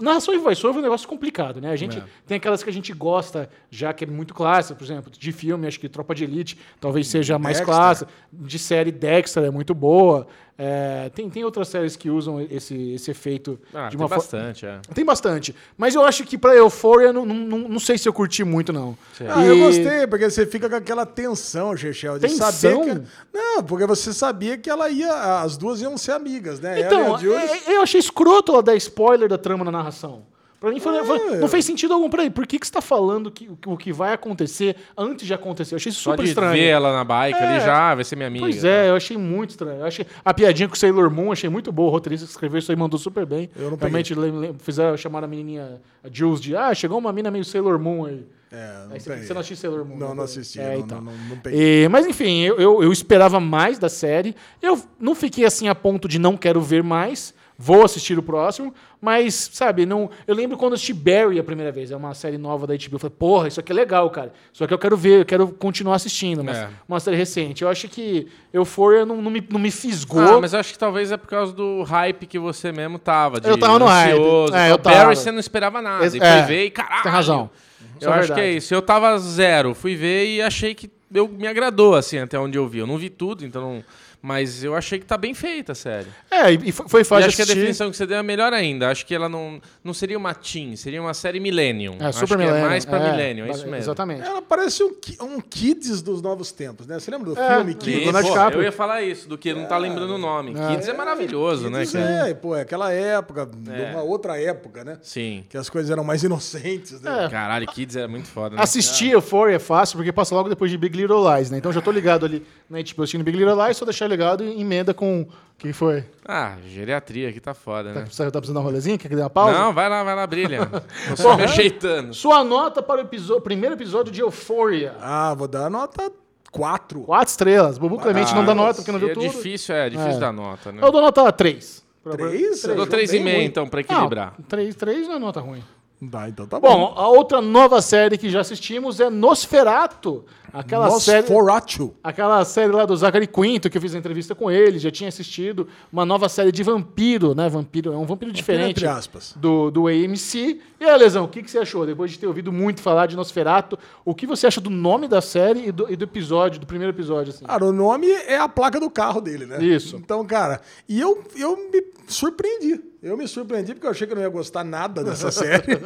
Narração 0.00 0.32
em 0.32 0.38
voice-over 0.38 0.76
é 0.76 0.78
um 0.78 0.82
negócio 0.82 1.08
complicado, 1.08 1.60
né? 1.60 1.72
A 1.72 1.76
gente 1.76 1.98
É. 1.98 2.02
tem 2.24 2.36
aquelas 2.36 2.62
que 2.62 2.70
a 2.70 2.72
gente 2.72 2.92
gosta, 2.92 3.50
já 3.68 3.92
que 3.92 4.04
é 4.04 4.06
muito 4.06 4.32
clássica, 4.32 4.76
por 4.78 4.84
exemplo, 4.84 5.10
de 5.10 5.32
filme, 5.32 5.66
acho 5.66 5.80
que 5.80 5.88
Tropa 5.88 6.14
de 6.14 6.22
Elite 6.22 6.56
talvez 6.80 7.08
seja 7.08 7.34
a 7.34 7.38
mais 7.38 7.56
Dexter. 7.56 7.74
clássica. 7.74 8.10
De 8.32 8.58
série 8.60 8.92
Dexter 8.92 9.42
é 9.42 9.50
muito 9.50 9.74
boa. 9.74 10.28
É, 10.58 11.10
tem, 11.14 11.28
tem 11.28 11.44
outras 11.44 11.68
séries 11.68 11.96
que 11.96 12.08
usam 12.08 12.40
esse, 12.40 12.92
esse 12.92 13.10
efeito 13.10 13.60
Ah, 13.74 13.84
de 13.84 13.90
tem 13.90 14.00
uma 14.00 14.08
forma. 14.08 14.22
bastante, 14.22 14.64
é. 14.64 14.80
Tem 14.94 15.04
bastante. 15.04 15.54
Mas 15.76 15.94
eu 15.94 16.02
acho 16.02 16.24
que 16.24 16.38
pra 16.38 16.54
Euphoria, 16.56 17.12
não, 17.12 17.26
não, 17.26 17.34
não, 17.34 17.58
não 17.68 17.78
sei 17.78 17.98
se 17.98 18.08
eu 18.08 18.12
curti 18.12 18.42
muito, 18.42 18.72
não. 18.72 18.96
Ah, 19.28 19.44
E- 19.44 19.48
eu 19.48 19.58
gostei, 19.58 20.06
porque 20.06 20.30
você 20.30 20.46
fica 20.46 20.68
com 20.70 20.76
aquela 20.76 21.04
tensão, 21.04 21.76
Chechel, 21.76 22.18
de 22.18 22.28
Tensão? 22.28 22.50
saber 22.50 23.00
que... 23.02 23.02
Não, 23.34 23.62
porque 23.62 23.84
você 23.86 24.14
sabia 24.14 24.56
que 24.56 24.70
ela 24.70 24.88
ia... 24.88 25.42
As 25.42 25.58
duas 25.58 25.82
iam 25.82 25.98
ser 25.98 26.12
amigas, 26.12 26.58
né? 26.58 26.80
Ela 26.80 26.80
e 26.80 26.86
Então, 26.86 27.14
a 27.14 27.18
Jules. 27.18 27.50
é- 27.68 27.76
eu 27.76 27.82
achei 27.82 28.00
escroto 28.00 28.52
ela 28.52 28.62
dar 28.62 28.74
spoiler 28.76 29.28
da 29.28 29.36
trama 29.36 29.62
na 29.62 29.70
narração. 29.70 30.22
Pra 30.58 30.70
mim 30.70 30.80
foi- 30.80 31.04
foi- 31.04 31.36
não 31.36 31.48
fez 31.48 31.64
sentido 31.64 31.92
algum. 31.94 32.08
Peraí, 32.08 32.30
por 32.30 32.46
que, 32.46 32.58
que 32.58 32.66
você 32.66 32.72
tá 32.72 32.80
falando 32.80 33.30
que, 33.30 33.46
o 33.48 33.56
que- 33.56 33.68
o 33.68 33.76
que 33.76 33.92
vai 33.92 34.14
acontecer 34.14 34.74
antes 34.96 35.26
de 35.26 35.34
acontecer? 35.34 35.74
Eu 35.74 35.76
achei 35.76 35.90
isso 35.90 36.00
Só 36.00 36.12
super 36.12 36.22
de 36.24 36.30
estranho. 36.30 36.52
ver 36.52 36.64
ela 36.66 36.92
na 36.92 37.04
bike 37.04 37.38
ali 37.38 37.56
É. 37.56 37.60
já, 37.60 37.94
vai 37.94 38.04
ser 38.04 38.16
minha 38.16 38.28
amiga. 38.28 38.44
Pois 38.44 38.64
é, 38.64 38.88
eu 38.88 38.96
achei 38.96 39.16
muito 39.18 39.50
estranho. 39.50 39.80
Eu 39.80 39.86
achei 39.86 40.06
a 40.24 40.32
piadinha 40.34 40.68
com 40.68 40.74
o 40.74 40.78
Sailor 40.78 41.10
Moon, 41.10 41.30
achei 41.30 41.50
muito 41.50 41.70
boa. 41.70 41.88
O 41.88 41.92
roteirista 41.92 42.24
que 42.26 42.32
escreveu 42.32 42.58
isso 42.58 42.72
aí 42.72 42.76
mandou 42.76 42.98
super 42.98 43.26
bem. 43.26 43.50
Eu 43.54 43.70
não 43.70 43.76
Realmente 43.76 44.14
fizeram 44.58 44.96
chamar 44.96 45.22
a 45.22 45.26
menininha 45.26 45.80
a 46.02 46.08
Jules 46.10 46.40
de 46.40 46.56
ah, 46.56 46.72
chegou 46.74 46.98
uma 46.98 47.12
mina 47.12 47.30
meio 47.30 47.44
Sailor 47.44 47.78
Moon 47.78 48.06
aí. 48.06 48.24
É, 48.50 48.86
não 48.88 48.98
você, 48.98 49.16
você 49.24 49.34
não 49.34 49.40
assistiu 49.40 49.56
Sailor 49.56 49.84
Moon? 49.84 49.96
Não, 49.98 50.08
né? 50.10 50.14
não 50.14 50.24
assisti. 50.24 50.60
É, 50.60 50.74
não, 50.74 50.80
então. 50.80 51.00
não, 51.00 51.12
não, 51.12 51.28
não 51.30 51.36
peguei. 51.38 51.84
E- 51.84 51.88
mas 51.88 52.06
enfim, 52.06 52.42
eu, 52.42 52.56
eu, 52.58 52.82
eu 52.82 52.92
esperava 52.92 53.38
mais 53.40 53.78
da 53.78 53.88
série. 53.88 54.34
Eu 54.62 54.80
não 54.98 55.14
fiquei 55.14 55.44
assim 55.44 55.68
a 55.68 55.74
ponto 55.74 56.06
de 56.08 56.18
não 56.18 56.36
quero 56.36 56.60
ver 56.62 56.82
mais. 56.82 57.34
Vou 57.58 57.82
assistir 57.84 58.18
o 58.18 58.22
próximo, 58.22 58.74
mas, 59.00 59.48
sabe, 59.52 59.86
não. 59.86 60.10
Eu 60.26 60.34
lembro 60.34 60.58
quando 60.58 60.72
eu 60.72 60.74
assisti 60.74 60.92
Barry 60.92 61.38
a 61.38 61.44
primeira 61.44 61.72
vez, 61.72 61.90
é 61.90 61.96
uma 61.96 62.12
série 62.12 62.36
nova 62.36 62.66
da 62.66 62.74
HBO. 62.74 62.96
Eu 62.96 62.98
falei, 62.98 63.16
porra, 63.18 63.48
isso 63.48 63.58
aqui 63.60 63.72
é 63.72 63.74
legal, 63.74 64.10
cara. 64.10 64.30
Só 64.52 64.66
que 64.66 64.74
eu 64.74 64.78
quero 64.78 64.94
ver, 64.94 65.20
eu 65.20 65.24
quero 65.24 65.48
continuar 65.48 65.94
assistindo. 65.96 66.44
Mas 66.44 66.58
É. 66.58 66.68
uma 66.86 67.00
série 67.00 67.16
recente. 67.16 67.62
Eu 67.62 67.70
acho 67.70 67.88
que 67.88 68.28
Euphoria 68.52 69.06
não, 69.06 69.22
não, 69.22 69.30
me, 69.30 69.42
não 69.50 69.58
me 69.58 69.70
fisgou. 69.70 70.20
Ah, 70.20 70.38
mas 70.40 70.52
eu 70.52 70.60
acho 70.60 70.72
que 70.72 70.78
talvez 70.78 71.10
é 71.10 71.16
por 71.16 71.28
causa 71.28 71.52
do 71.52 71.82
hype 71.82 72.26
que 72.26 72.38
você 72.38 72.70
mesmo 72.72 72.98
tava. 72.98 73.40
De 73.40 73.48
Eu 73.48 73.58
tava 73.58 73.78
no 73.78 73.86
hype. 73.86 74.12
ansioso. 74.18 74.54
É, 74.54 74.70
eu 74.70 74.78
tava. 74.78 74.96
Barry 74.96 75.16
você 75.16 75.30
não 75.32 75.40
esperava 75.40 75.80
nada. 75.80 76.04
Ex- 76.04 76.14
e 76.14 76.18
é, 76.20 76.32
foi 76.38 76.42
ver 76.54 76.64
e 76.66 76.70
caralho. 76.70 77.02
tem 77.04 77.12
razão. 77.12 77.50
Eu 77.98 78.12
é 78.12 78.18
acho 78.18 78.26
que 78.26 78.32
é 78.32 78.36
verdade. 78.42 78.56
isso. 78.58 78.74
Eu 78.74 78.82
tava 78.82 79.16
zero. 79.18 79.74
Fui 79.74 79.96
ver 79.96 80.26
e 80.26 80.42
achei 80.42 80.74
que 80.74 80.90
eu, 81.14 81.26
me 81.26 81.46
agradou, 81.46 81.94
assim, 81.94 82.18
até 82.18 82.38
onde 82.38 82.58
eu 82.58 82.68
vi. 82.68 82.80
Eu 82.80 82.86
não 82.86 82.98
vi 82.98 83.08
tudo, 83.08 83.46
então 83.46 83.62
não- 83.62 83.84
Mas 84.26 84.64
eu 84.64 84.74
achei 84.74 84.98
que 84.98 85.06
tá 85.06 85.16
bem 85.16 85.32
feita 85.34 85.70
a 85.70 85.74
série. 85.76 86.08
É, 86.28 86.50
e 86.50 86.72
foi, 86.72 87.02
E 87.02 87.04
fácil 87.04 87.22
de 87.22 87.28
acho 87.28 87.36
que 87.36 87.42
a 87.42 87.44
definição 87.54 87.88
que 87.92 87.96
você 87.96 88.04
deu 88.04 88.16
é 88.18 88.22
melhor 88.24 88.52
ainda. 88.52 88.90
Acho 88.90 89.06
que 89.06 89.14
ela 89.14 89.28
não, 89.28 89.60
não 89.84 89.94
seria 89.94 90.18
uma 90.18 90.34
teen, 90.34 90.74
seria 90.74 91.00
uma 91.00 91.14
série 91.14 91.38
Millennium. 91.38 91.96
É, 92.00 92.06
acho 92.06 92.18
super 92.18 92.36
que 92.36 92.42
Millennium. 92.42 92.64
é 92.66 92.68
mais 92.68 92.84
pra 92.84 92.98
é, 92.98 93.10
Millennium, 93.12 93.46
é 93.46 93.50
isso 93.50 93.62
mesmo. 93.62 93.76
Exatamente. 93.76 94.22
Ela 94.22 94.42
parece 94.42 94.82
um, 94.82 94.90
um 95.22 95.40
Kids 95.40 96.02
dos 96.02 96.20
novos 96.20 96.50
tempos, 96.50 96.88
né? 96.88 96.98
Você 96.98 97.08
lembra 97.08 97.32
do 97.32 97.40
É, 97.40 97.54
filme. 97.54 97.74
Kids? 97.76 98.02
Leonardo 98.12 98.50
pô, 98.50 98.58
eu 98.58 98.62
ia 98.64 98.72
falar 98.72 99.00
isso, 99.02 99.28
do 99.28 99.38
que 99.38 99.54
não 99.54 99.64
tá 99.66 99.78
lembrando 99.78 100.14
o 100.16 100.18
nome. 100.18 100.54
Kids 100.54 100.88
é 100.88 100.92
maravilhoso, 100.92 101.70
né, 101.70 101.82
Kids 101.82 101.92
cara? 101.92 102.28
É, 102.28 102.34
pô, 102.34 102.56
é 102.56 102.62
aquela 102.62 102.92
época, 102.92 103.48
É. 103.70 103.92
uma 103.92 104.02
outra 104.02 104.40
época, 104.42 104.82
né? 104.82 104.98
Sim. 105.02 105.44
Que 105.48 105.56
as 105.56 105.70
coisas 105.70 105.88
eram 105.88 106.02
mais 106.02 106.24
inocentes, 106.24 107.00
né? 107.00 107.26
É. 107.26 107.28
Caralho, 107.28 107.64
Kids 107.68 107.94
é 107.94 108.08
muito 108.08 108.26
foda, 108.26 108.56
né? 108.56 108.62
Assistir 108.62 109.10
Euphoria 109.12 109.54
é 109.54 109.60
fácil, 109.60 109.96
porque 109.98 110.12
passa 110.12 110.34
logo 110.34 110.48
depois 110.48 110.68
de 110.68 110.76
Big 110.76 110.96
Little 110.96 111.22
Lies, 111.36 111.48
né? 111.48 111.58
Então 111.58 111.72
já 111.72 111.80
tô 111.80 111.92
ligado 111.92 112.26
ali 112.26 112.44
na 112.68 112.78
HBO 112.78 113.02
assistindo 113.04 113.22
Big 113.22 113.38
Little 113.38 113.64
Lies, 113.64 113.76
só 113.76 113.84
deixar 113.84 114.06
e 114.44 114.60
emenda 114.60 114.92
com... 114.94 115.22
O 115.22 115.58
que 115.58 115.72
foi? 115.72 116.04
Ah, 116.26 116.56
geriatria 116.66 117.30
aqui 117.30 117.40
tá 117.40 117.54
foda, 117.54 117.88
Tá, 117.88 118.00
né? 118.00 118.06
tá 118.06 118.38
precisando 118.38 118.52
dar 118.54 118.60
um 118.60 118.62
rolezinho? 118.64 118.98
Quer 118.98 119.08
que 119.08 119.16
dê 119.16 119.22
uma 119.22 119.30
pausa? 119.30 119.58
Não, 119.58 119.72
vai 119.72 119.88
lá, 119.88 120.04
vai 120.04 120.14
lá, 120.14 120.26
brilha. 120.26 120.66
Tô 121.08 121.16
só 121.16 121.34
me 121.34 121.44
ajeitando. 121.44 122.12
Sua 122.12 122.44
nota 122.44 122.82
para 122.82 122.98
o 123.00 123.04
episo- 123.04 123.40
primeiro 123.40 123.74
episódio 123.74 124.12
de 124.12 124.20
Euphoria. 124.20 124.94
Ah, 125.00 125.32
vou 125.32 125.48
dar 125.48 125.70
nota 125.70 126.12
4. 126.52 127.00
Quatro 127.00 127.30
estrelas. 127.30 127.78
Bubu 127.78 127.96
Clemente 127.98 128.34
não 128.34 128.44
dá 128.44 128.54
nota 128.54 128.74
porque 128.76 128.92
não 128.92 128.98
viu 128.98 129.10
é 129.10 129.14
tudo. 129.14 129.22
difícil, 129.28 129.74
é 129.74 129.88
difícil 129.88 130.12
É. 130.12 130.20
dar 130.20 130.32
nota, 130.32 130.70
né? 130.72 130.80
Eu 130.82 130.92
dou 130.92 131.00
nota 131.00 131.32
3. 131.32 131.82
Três? 132.04 132.64
Eu 132.64 132.76
dou 132.76 132.86
Bem 132.86 133.04
3,5 133.06 133.22
ruim. 133.22 133.44
então, 133.44 133.66
pra 133.66 133.80
equilibrar. 133.80 134.34
3, 134.48 134.74
3 134.76 135.08
não 135.08 135.14
é 135.16 135.18
nota 135.18 135.40
ruim. 135.40 135.64
Dá, 136.00 136.28
então 136.28 136.46
tá 136.46 136.60
bom. 136.60 136.68
Bom, 136.68 136.94
a 136.94 137.08
outra 137.08 137.40
nova 137.40 137.80
série 137.80 138.18
que 138.18 138.28
já 138.28 138.40
assistimos 138.40 139.00
é 139.00 139.08
Nosferato. 139.08 140.24
Aquela 140.52 140.90
série... 141.00 141.28
Nosferatu. 141.28 141.94
Aquela 142.02 142.44
série 142.44 142.72
lá 142.72 142.86
do 142.86 142.96
Zachary 142.96 143.26
Quinto, 143.26 143.68
que 143.68 143.76
eu 143.76 143.82
fiz 143.82 143.94
a 143.94 143.98
entrevista 143.98 144.34
com 144.34 144.50
ele, 144.50 144.78
já 144.78 144.90
tinha 144.90 145.08
assistido. 145.08 145.68
Uma 145.92 146.04
nova 146.04 146.28
série 146.28 146.52
de 146.52 146.62
vampiro, 146.62 147.34
né? 147.34 147.48
Vampiro, 147.48 147.92
é 147.92 147.96
um 147.96 148.04
vampiro 148.04 148.32
diferente 148.32 148.70
Entre 148.70 148.86
aspas. 148.86 149.34
do, 149.36 149.70
do 149.70 149.86
AMC. 149.86 150.60
E 150.80 150.84
aí, 150.84 150.98
Lesão, 150.98 151.24
o 151.24 151.28
que, 151.28 151.42
que 151.42 151.50
você 151.50 151.58
achou? 151.58 151.84
Depois 151.84 152.10
de 152.10 152.18
ter 152.18 152.26
ouvido 152.26 152.52
muito 152.52 152.80
falar 152.80 153.06
de 153.06 153.16
Nosferato, 153.16 153.78
o 154.04 154.14
que 154.14 154.26
você 154.26 154.46
acha 154.46 154.60
do 154.60 154.70
nome 154.70 155.08
da 155.08 155.20
série 155.20 155.68
e 155.68 155.72
do, 155.72 155.90
e 155.90 155.96
do 155.96 156.04
episódio, 156.04 156.60
do 156.60 156.66
primeiro 156.66 156.94
episódio? 156.94 157.32
Assim? 157.32 157.44
Cara, 157.44 157.64
o 157.64 157.72
nome 157.72 158.10
é 158.10 158.38
a 158.38 158.48
placa 158.48 158.78
do 158.80 158.90
carro 158.90 159.20
dele, 159.20 159.46
né? 159.46 159.62
Isso. 159.62 159.96
Então, 159.96 160.24
cara, 160.24 160.60
e 160.88 161.00
eu, 161.00 161.22
eu 161.36 161.56
me 161.70 161.84
surpreendi. 162.06 162.80
Eu 163.06 163.16
me 163.16 163.28
surpreendi 163.28 163.72
porque 163.72 163.86
eu 163.86 163.90
achei 163.92 164.04
que 164.06 164.12
eu 164.12 164.16
não 164.16 164.22
ia 164.24 164.28
gostar 164.28 164.64
nada 164.64 165.04
dessa 165.04 165.30
série. 165.32 165.76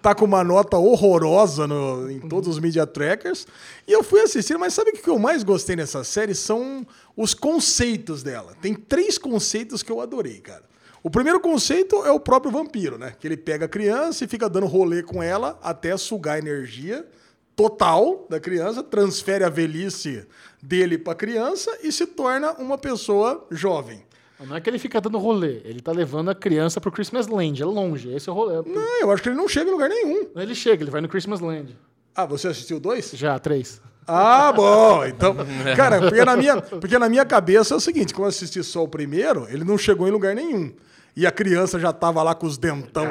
tá 0.00 0.14
com 0.14 0.24
uma 0.24 0.44
nota 0.44 0.76
horrorosa 0.78 1.66
no- 1.66 2.08
em 2.08 2.20
todos 2.20 2.48
os 2.48 2.58
media 2.60 2.86
trackers. 2.86 3.46
E 3.86 3.90
eu 3.92 4.04
fui 4.04 4.20
assistir, 4.20 4.56
mas 4.56 4.72
sabe 4.72 4.90
o 4.90 4.92
que 4.92 5.10
eu 5.10 5.18
mais 5.18 5.42
gostei 5.42 5.74
nessa 5.74 6.04
série? 6.04 6.34
São 6.36 6.86
os 7.16 7.34
conceitos 7.34 8.22
dela. 8.22 8.54
Tem 8.62 8.74
três 8.74 9.18
conceitos 9.18 9.82
que 9.82 9.90
eu 9.90 10.00
adorei, 10.00 10.38
cara. 10.40 10.62
O 11.02 11.10
primeiro 11.10 11.40
conceito 11.40 11.96
é 12.06 12.12
o 12.12 12.20
próprio 12.20 12.52
vampiro, 12.52 12.96
né? 12.96 13.12
Que 13.18 13.26
ele 13.26 13.36
pega 13.36 13.64
a 13.64 13.68
criança 13.68 14.24
e 14.24 14.28
fica 14.28 14.48
dando 14.48 14.66
rolê 14.66 15.02
com 15.02 15.20
ela 15.20 15.58
até 15.62 15.96
sugar 15.96 16.36
a 16.36 16.38
energia 16.38 17.04
total 17.56 18.24
da 18.30 18.38
criança, 18.38 18.82
transfere 18.84 19.42
a 19.44 19.48
velhice 19.48 20.24
dele 20.62 20.96
para 20.96 21.12
a 21.12 21.16
criança 21.16 21.76
e 21.82 21.90
se 21.90 22.06
torna 22.06 22.52
uma 22.52 22.78
pessoa 22.78 23.46
jovem. 23.50 24.02
Não 24.46 24.56
é 24.56 24.60
que 24.60 24.68
ele 24.68 24.78
fica 24.78 25.00
dando 25.00 25.18
rolê, 25.18 25.60
ele 25.64 25.80
tá 25.80 25.92
levando 25.92 26.30
a 26.30 26.34
criança 26.34 26.80
pro 26.80 26.90
Christmas 26.90 27.26
Land, 27.26 27.62
é 27.62 27.64
longe, 27.64 28.12
esse 28.12 28.28
é 28.28 28.32
o 28.32 28.34
rolê. 28.34 28.62
Não, 28.68 29.00
eu 29.00 29.10
acho 29.10 29.22
que 29.22 29.28
ele 29.28 29.36
não 29.36 29.48
chega 29.48 29.68
em 29.68 29.72
lugar 29.72 29.88
nenhum. 29.88 30.26
Ele 30.36 30.54
chega, 30.54 30.82
ele 30.82 30.90
vai 30.90 31.00
no 31.00 31.08
Christmas 31.08 31.40
Land. 31.40 31.76
Ah, 32.14 32.26
você 32.26 32.48
assistiu 32.48 32.78
dois? 32.78 33.10
Já, 33.12 33.38
três. 33.38 33.80
Ah, 34.06 34.52
bom. 34.52 35.04
Então, 35.04 35.36
cara, 35.76 36.00
porque 36.00 36.24
na 36.24 36.36
minha, 36.36 36.60
porque 36.60 36.98
na 36.98 37.08
minha 37.08 37.24
cabeça 37.24 37.74
é 37.74 37.76
o 37.76 37.80
seguinte, 37.80 38.12
quando 38.12 38.24
eu 38.24 38.28
assisti 38.30 38.62
só 38.62 38.82
o 38.82 38.88
primeiro, 38.88 39.46
ele 39.48 39.64
não 39.64 39.78
chegou 39.78 40.06
em 40.08 40.10
lugar 40.10 40.34
nenhum. 40.34 40.72
E 41.14 41.26
a 41.26 41.30
criança 41.30 41.78
já 41.78 41.92
tava 41.92 42.22
lá 42.22 42.34
com 42.34 42.46
os 42.46 42.56
dentão, 42.56 43.06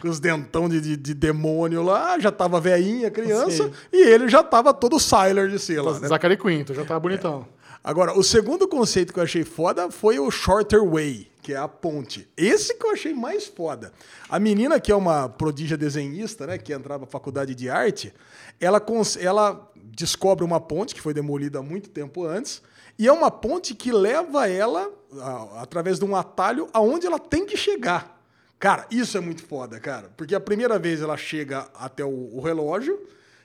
com 0.00 0.08
os 0.08 0.18
dentão 0.18 0.68
de, 0.68 0.80
de, 0.80 0.96
de 0.96 1.14
demônio 1.14 1.84
lá, 1.84 2.18
já 2.18 2.32
tava 2.32 2.60
veinha 2.60 3.06
a 3.06 3.10
criança, 3.12 3.64
Sim. 3.64 3.72
e 3.92 4.08
ele 4.08 4.28
já 4.28 4.42
tava 4.42 4.74
todo 4.74 4.98
Siler 4.98 5.48
de 5.48 5.76
lá, 5.76 6.00
né? 6.00 6.08
Zachary 6.08 6.36
Quinto, 6.36 6.74
já 6.74 6.84
tá 6.84 6.98
bonitão. 6.98 7.46
Agora, 7.86 8.18
o 8.18 8.22
segundo 8.24 8.66
conceito 8.66 9.12
que 9.12 9.18
eu 9.18 9.22
achei 9.24 9.44
foda 9.44 9.90
foi 9.90 10.18
o 10.18 10.30
Shorter 10.30 10.82
Way, 10.82 11.30
que 11.42 11.52
é 11.52 11.56
a 11.58 11.68
ponte. 11.68 12.26
Esse 12.34 12.74
que 12.74 12.86
eu 12.86 12.92
achei 12.92 13.12
mais 13.12 13.44
foda. 13.46 13.92
A 14.26 14.38
menina, 14.40 14.80
que 14.80 14.90
é 14.90 14.96
uma 14.96 15.28
prodígia 15.28 15.76
desenhista, 15.76 16.46
né, 16.46 16.56
que 16.56 16.72
entrava 16.72 17.04
na 17.04 17.10
faculdade 17.10 17.54
de 17.54 17.68
arte, 17.68 18.14
ela, 18.58 18.82
ela 19.20 19.70
descobre 19.76 20.42
uma 20.42 20.58
ponte 20.58 20.94
que 20.94 21.00
foi 21.02 21.12
demolida 21.12 21.58
há 21.58 21.62
muito 21.62 21.90
tempo 21.90 22.24
antes, 22.24 22.62
e 22.98 23.06
é 23.06 23.12
uma 23.12 23.30
ponte 23.30 23.74
que 23.74 23.92
leva 23.92 24.48
ela, 24.48 24.90
a- 25.20 25.60
através 25.62 25.98
de 25.98 26.06
um 26.06 26.16
atalho, 26.16 26.68
aonde 26.72 27.06
ela 27.06 27.18
tem 27.18 27.44
que 27.44 27.56
chegar. 27.56 28.18
Cara, 28.58 28.86
isso 28.90 29.18
é 29.18 29.20
muito 29.20 29.44
foda, 29.44 29.78
cara. 29.78 30.10
Porque 30.16 30.34
a 30.34 30.40
primeira 30.40 30.78
vez 30.78 31.02
ela 31.02 31.18
chega 31.18 31.68
até 31.74 32.02
o, 32.02 32.30
o 32.34 32.40
relógio, 32.40 32.98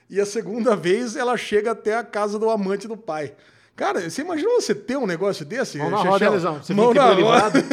e 0.10 0.18
a 0.22 0.26
segunda 0.26 0.78
vez 0.78 1.18
ela 1.18 1.36
chega 1.36 1.72
até 1.72 1.98
a 1.98 2.06
casa 2.06 2.40
do 2.40 2.50
amante 2.50 2.88
do 2.88 2.96
pai. 2.96 3.36
Cara, 3.80 4.10
você 4.10 4.22
imagina 4.22 4.50
você 4.56 4.76
ter 4.76 4.98
um 4.98 5.08
negócio 5.08 5.46
desse? 5.46 5.78
Mão 5.78 5.90
na 5.90 5.98
Chechel? 6.00 6.12
roda, 6.12 6.26
hein, 6.26 6.32
Lesão? 6.32 6.62
Você 6.62 6.74
Mão 6.74 6.94
na 6.94 7.12
roda. 7.14 7.64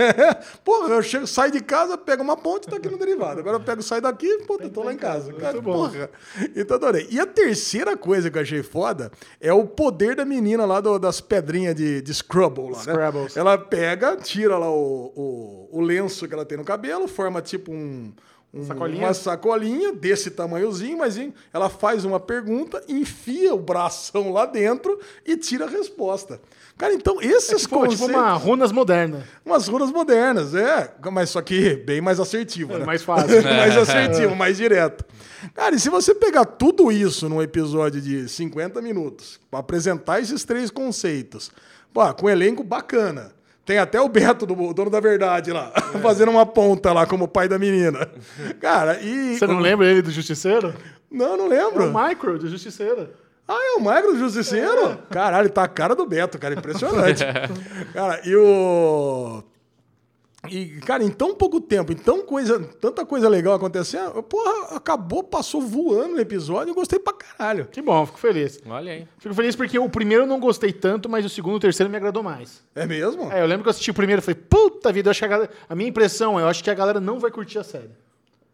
Porra, 0.64 0.94
eu 0.94 1.02
chego, 1.02 1.26
saio 1.26 1.52
de 1.52 1.60
casa, 1.60 1.98
pego 1.98 2.22
uma 2.22 2.34
ponte 2.34 2.66
e 2.66 2.70
tá 2.70 2.76
aqui 2.76 2.88
no 2.88 2.96
derivado. 2.98 3.40
Agora 3.40 3.56
eu 3.56 3.60
pego, 3.60 3.82
saio 3.82 4.00
daqui, 4.00 4.38
pô, 4.46 4.58
eu 4.58 4.70
tô 4.70 4.82
lá 4.82 4.92
em 4.94 4.96
casa. 4.96 5.30
Cara, 5.34 5.60
porra. 5.60 6.10
Então 6.56 6.76
adorei. 6.78 7.06
E 7.10 7.20
a 7.20 7.26
terceira 7.26 7.94
coisa 7.94 8.30
que 8.30 8.38
eu 8.38 8.42
achei 8.42 8.62
foda 8.62 9.12
é 9.38 9.52
o 9.52 9.66
poder 9.66 10.16
da 10.16 10.24
menina 10.24 10.64
lá 10.64 10.80
do- 10.80 10.98
das 10.98 11.20
pedrinhas 11.20 11.74
de, 11.74 12.00
de 12.00 12.14
Scrabble 12.14 12.70
lá, 12.70 12.78
né? 12.78 12.92
Ela 13.36 13.58
pega, 13.58 14.16
tira 14.16 14.56
lá 14.56 14.70
o, 14.70 15.12
o, 15.14 15.78
o 15.78 15.80
lenço 15.82 16.26
que 16.26 16.32
ela 16.32 16.46
tem 16.46 16.56
no 16.56 16.64
cabelo, 16.64 17.06
forma 17.06 17.42
tipo 17.42 17.70
um. 17.70 18.12
Sacolinha. 18.66 19.06
Uma 19.06 19.14
sacolinha 19.14 19.92
desse 19.92 20.28
tamanhozinho, 20.30 20.98
mas 20.98 21.16
ela 21.52 21.68
faz 21.70 22.04
uma 22.04 22.18
pergunta, 22.18 22.82
enfia 22.88 23.54
o 23.54 23.58
bração 23.58 24.32
lá 24.32 24.44
dentro 24.44 24.98
e 25.24 25.36
tira 25.36 25.66
a 25.66 25.68
resposta. 25.68 26.40
Cara, 26.76 26.92
então 26.92 27.20
esses 27.22 27.62
Tipo, 27.62 27.86
tipo 27.86 27.86
conceitos... 27.86 28.16
uma 28.16 28.32
runas 28.32 28.72
moderna. 28.72 29.24
Umas 29.46 29.68
runas 29.68 29.92
modernas, 29.92 30.54
é. 30.54 30.92
Mas 31.12 31.30
só 31.30 31.40
que 31.40 31.76
bem 31.76 32.00
mais 32.00 32.18
assertivo, 32.18 32.76
né? 32.76 32.84
mais 32.84 33.02
fácil. 33.04 33.40
mais 33.42 33.76
assertivo, 33.76 34.34
mais 34.34 34.56
direto. 34.56 35.04
Cara, 35.54 35.76
e 35.76 35.78
se 35.78 35.88
você 35.88 36.12
pegar 36.14 36.44
tudo 36.44 36.90
isso 36.90 37.28
num 37.28 37.40
episódio 37.40 38.00
de 38.00 38.28
50 38.28 38.82
minutos, 38.82 39.38
pra 39.48 39.60
apresentar 39.60 40.20
esses 40.20 40.42
três 40.44 40.70
conceitos, 40.70 41.52
pô, 41.92 42.12
com 42.14 42.26
um 42.26 42.30
elenco 42.30 42.64
bacana. 42.64 43.32
Tem 43.70 43.78
até 43.78 44.00
o 44.00 44.08
Beto, 44.08 44.46
do 44.46 44.60
o 44.60 44.74
dono 44.74 44.90
da 44.90 44.98
verdade 44.98 45.52
lá, 45.52 45.70
fazendo 46.02 46.32
uma 46.32 46.44
ponta 46.44 46.92
lá 46.92 47.06
como 47.06 47.28
pai 47.28 47.46
da 47.46 47.56
menina. 47.56 48.08
Cara, 48.60 48.98
e. 49.00 49.38
Você 49.38 49.46
não 49.46 49.60
lembra 49.60 49.86
ele 49.86 50.02
do 50.02 50.10
Justiceiro? 50.10 50.74
Não, 51.08 51.36
não 51.36 51.46
É 51.52 51.64
lembro. 51.64 51.84
o 51.88 52.08
Micro, 52.08 52.36
do 52.36 52.48
Justiceiro. 52.48 53.10
Ah, 53.46 53.54
é 53.76 53.78
o 53.78 53.80
Magro 53.80 54.10
do 54.12 54.18
Justiceiro? 54.18 54.98
Caralho, 55.08 55.48
tá 55.50 55.62
a 55.62 55.68
cara 55.68 55.94
do 55.94 56.04
Beto, 56.04 56.36
cara. 56.36 56.56
Impressionante. 56.56 57.22
cara, 57.94 58.20
e 58.24 58.34
o. 58.34 59.40
E, 60.48 60.66
cara, 60.86 61.04
em 61.04 61.10
tão 61.10 61.34
pouco 61.34 61.60
tempo, 61.60 61.92
em 61.92 61.96
tão 61.96 62.22
coisa, 62.22 62.58
tanta 62.80 63.04
coisa 63.04 63.28
legal 63.28 63.52
acontecendo, 63.52 64.22
porra, 64.22 64.74
acabou, 64.74 65.22
passou 65.22 65.60
voando 65.60 66.14
o 66.16 66.20
episódio, 66.20 66.70
eu 66.70 66.74
gostei 66.74 66.98
pra 66.98 67.12
caralho. 67.12 67.66
Que 67.66 67.82
bom, 67.82 68.06
fico 68.06 68.18
feliz. 68.18 68.58
Olha 68.66 68.90
aí. 68.92 69.06
Fico 69.18 69.34
feliz 69.34 69.54
porque 69.54 69.78
o 69.78 69.88
primeiro 69.90 70.22
eu 70.24 70.26
não 70.26 70.40
gostei 70.40 70.72
tanto, 70.72 71.10
mas 71.10 71.26
o 71.26 71.28
segundo 71.28 71.54
e 71.54 71.56
o 71.56 71.60
terceiro 71.60 71.90
me 71.90 71.96
agradou 71.98 72.22
mais. 72.22 72.62
É 72.74 72.86
mesmo? 72.86 73.30
É, 73.30 73.42
eu 73.42 73.46
lembro 73.46 73.64
que 73.64 73.68
eu 73.68 73.70
assisti 73.72 73.90
o 73.90 73.94
primeiro 73.94 74.22
e 74.22 74.24
falei, 74.24 74.40
puta 74.48 74.90
vida, 74.90 75.08
eu 75.08 75.10
acho 75.10 75.20
que 75.20 75.24
a, 75.26 75.28
galera, 75.28 75.50
a 75.68 75.74
minha 75.74 75.90
impressão 75.90 76.40
é, 76.40 76.42
eu 76.42 76.48
acho 76.48 76.64
que 76.64 76.70
a 76.70 76.74
galera 76.74 77.00
não 77.00 77.18
vai 77.20 77.30
curtir 77.30 77.58
a 77.58 77.64
série. 77.64 77.90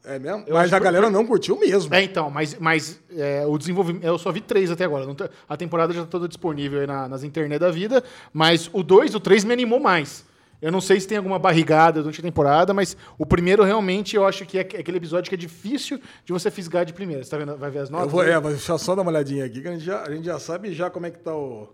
É 0.05 0.19
mesmo? 0.19 0.45
Eu 0.47 0.55
Mas 0.55 0.73
a 0.73 0.79
que- 0.79 0.85
galera 0.85 1.09
não 1.11 1.25
curtiu 1.27 1.59
mesmo. 1.59 1.93
É, 1.95 2.03
então, 2.03 2.31
mas, 2.31 2.57
mas 2.61 3.01
é, 3.17 3.45
o 3.47 3.57
desenvolvimento. 3.59 4.05
Eu 4.05 4.17
só 4.19 4.31
vi 4.33 4.41
três 4.41 4.71
até 4.71 4.85
agora. 4.85 5.13
tá- 5.15 5.29
A 5.49 5.57
temporada 5.57 5.93
já 5.93 6.03
tá 6.03 6.07
toda 6.07 6.29
disponível 6.29 6.81
aí 6.81 6.87
na- 6.87 7.09
nas 7.09 7.25
internet 7.25 7.59
da 7.61 7.71
vida. 7.73 8.05
Mas 8.33 8.71
o 8.73 8.85
2 8.85 9.13
e 9.13 9.17
o 9.17 9.21
3 9.21 9.43
me 9.45 9.53
animou 9.53 9.81
mais. 9.81 10.25
Eu 10.61 10.73
não 10.73 10.81
sei 10.81 10.99
se 10.99 11.07
tem 11.07 11.19
alguma 11.19 11.39
barrigada 11.39 12.01
durante 12.01 12.20
a 12.20 12.23
temporada, 12.23 12.73
mas 12.73 12.97
o 13.19 13.27
primeiro 13.27 13.62
realmente 13.62 14.16
eu 14.16 14.27
acho 14.27 14.47
que 14.47 14.59
é 14.59 14.62
aquele 14.62 14.97
episódio 14.97 15.28
que 15.28 15.35
é 15.35 15.39
difícil 15.39 16.01
de 16.24 16.33
você 16.33 16.51
fisgar 16.51 16.85
de 16.85 16.93
primeira. 16.95 17.23
Você 17.23 17.31
tá 17.31 17.37
vendo? 17.37 17.57
Vai 17.57 17.70
ver 17.70 17.81
as 17.81 17.89
Eu 17.91 17.93
notas? 17.97 18.11
vou, 18.11 18.20
aí? 18.23 18.31
é, 18.31 18.41
mas 18.41 18.53
deixa 18.55 18.73
eu 18.73 18.78
só 18.78 18.95
dar 18.95 19.03
uma 19.03 19.11
olhadinha 19.11 19.45
aqui, 19.45 19.61
que 19.61 19.69
a 19.69 19.73
gente 19.73 19.85
já, 19.85 20.03
a 20.03 20.11
gente 20.11 20.24
já 20.24 20.39
sabe 20.39 20.73
já 20.73 20.89
como 20.91 21.05
é 21.07 21.11
que 21.11 21.19
tá 21.19 21.35
o 21.37 21.69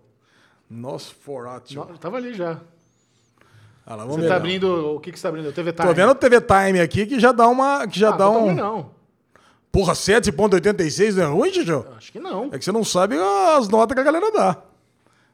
Nosferatu. 0.69 1.73
No- 1.75 1.97
Tava 1.97 2.17
ali 2.17 2.33
já. 2.33 2.59
Ah, 3.85 3.95
lá, 3.95 4.03
vamos 4.03 4.15
Você 4.15 4.21
ver. 4.21 4.27
tá 4.27 4.33
lá. 4.35 4.39
abrindo. 4.39 4.95
O 4.95 4.99
que, 4.99 5.11
que 5.11 5.17
você 5.19 5.23
tá 5.23 5.29
abrindo? 5.29 5.49
O 5.49 5.51
TV 5.53 5.71
Time. 5.73 5.87
Tô 5.87 5.93
vendo 5.93 6.11
o 6.11 6.15
TV 6.15 6.41
Time 6.41 6.79
aqui 6.79 7.05
que 7.05 7.19
já 7.19 7.31
dá 7.31 7.47
uma. 7.47 7.87
Que 7.87 7.99
já 7.99 8.09
Ah, 8.09 8.17
dá 8.17 8.29
um. 8.29 8.41
ruim, 8.45 8.55
não. 8.55 8.91
Porra, 9.71 9.93
7,86 9.93 11.15
não 11.15 11.23
é 11.23 11.25
ruim, 11.27 11.51
Jojo? 11.53 11.85
Acho 11.97 12.11
que 12.11 12.19
não. 12.19 12.49
É 12.51 12.59
que 12.59 12.63
você 12.65 12.71
não 12.71 12.83
sabe 12.83 13.15
as 13.57 13.67
notas 13.67 13.95
que 13.95 14.01
a 14.01 14.03
galera 14.03 14.31
dá. 14.31 14.57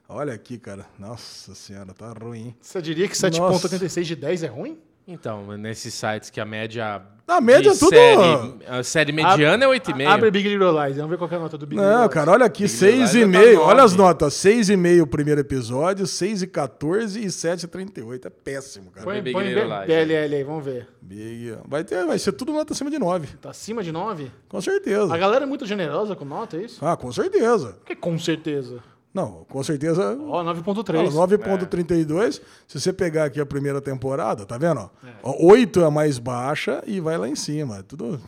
Olha 0.10 0.34
aqui, 0.34 0.58
cara. 0.58 0.86
Nossa 0.98 1.54
senhora, 1.54 1.94
tá 1.94 2.12
ruim. 2.20 2.40
hein? 2.48 2.56
Você 2.60 2.82
diria 2.82 3.08
que 3.08 3.16
7,86 3.16 4.04
de 4.08 4.16
10 4.16 4.44
é 4.44 4.48
ruim? 4.48 4.80
Então, 5.08 5.58
nesses 5.58 5.94
sites 5.94 6.30
que 6.30 6.40
a 6.40 6.46
média. 6.46 7.02
A 7.28 7.42
média 7.42 7.72
é 7.72 7.74
tudo- 7.76 7.90
Série, 7.90 8.66
a 8.68 8.84
série 8.84 9.12
mediana 9.12 9.66
é 9.66 9.68
8,5. 9.68 10.08
Abre 10.08 10.30
Big 10.32 10.48
Little 10.50 10.72
Lies. 10.84 10.98
Vamos 10.98 11.10
ver 11.12 11.18
qual 11.18 11.30
é 11.32 11.36
a 11.36 11.40
nota 11.40 11.58
do 11.58 11.66
Big 11.66 11.80
Little 11.80 11.94
Não, 11.96 12.04
Lies. 12.04 12.14
cara, 12.14 12.32
olha 12.32 12.46
aqui, 12.46 12.64
Big 12.64 12.74
Little 12.74 12.98
Lies 13.00 13.12
6,5. 13.12 13.56
tá 13.60 13.62
olha 13.66 13.84
as 13.84 13.96
notas. 13.96 14.34
6,5 14.36 15.02
o 15.04 15.08
primeiro 15.08 15.42
episódio, 15.42 16.06
6,14 16.06 17.20
e 17.24 17.26
7,38. 17.32 18.26
É 18.28 18.30
péssimo, 18.30 18.92
cara. 18.92 19.04
Põe, 19.04 19.22
Big 19.22 19.34
põe 19.34 19.48
Little 19.48 19.68
B- 19.68 19.76
Lies, 19.76 19.88
BLL 19.88 20.36
aí, 20.36 20.44
vamos 20.44 20.66
ver. 20.66 20.88
Big. 21.02 21.56
Vai, 21.68 21.84
ter, 21.84 22.06
vai 22.06 22.20
ser 22.20 22.32
tudo 22.34 22.52
nota 22.52 22.74
acima 22.74 22.90
de 22.92 23.00
9. 23.00 23.28
Tá 23.42 23.50
acima 23.52 23.84
de 23.84 23.92
9? 23.92 24.32
Com 24.48 24.62
certeza. 24.62 25.12
A 25.14 25.18
galera 25.18 25.44
é 25.46 25.48
muito 25.48 25.66
generosa 25.66 26.16
com 26.16 26.26
nota, 26.26 26.58
é 26.58 26.64
isso? 26.66 26.84
Ah, 26.86 26.96
com 26.96 27.12
certeza. 27.12 27.78
Que 27.86 27.96
com 27.96 28.18
certeza. 28.20 28.80
Não, 29.14 29.46
com 29.50 29.64
certeza. 29.64 30.18
Ó, 30.28 30.40
Ah, 30.40 30.44
9.3. 30.44 31.10
9.32, 31.14 32.42
se 32.68 32.80
você 32.80 32.94
pegar 32.94 33.26
aqui 33.26 33.40
a 33.42 33.46
primeira 33.46 33.82
temporada, 33.82 34.46
tá 34.46 34.58
vendo? 34.58 34.82
ó? 34.82 34.90
Ó, 35.24 35.52
8 35.52 35.82
é 35.82 35.86
a 35.86 35.92
mais 35.92 36.20
baixa 36.20 36.84
e 36.86 37.00
vai 37.00 37.18
lá 37.18 37.28
em 37.28 37.36
cima. 37.36 37.78
é 37.80 37.84
Tudo. 37.84 38.22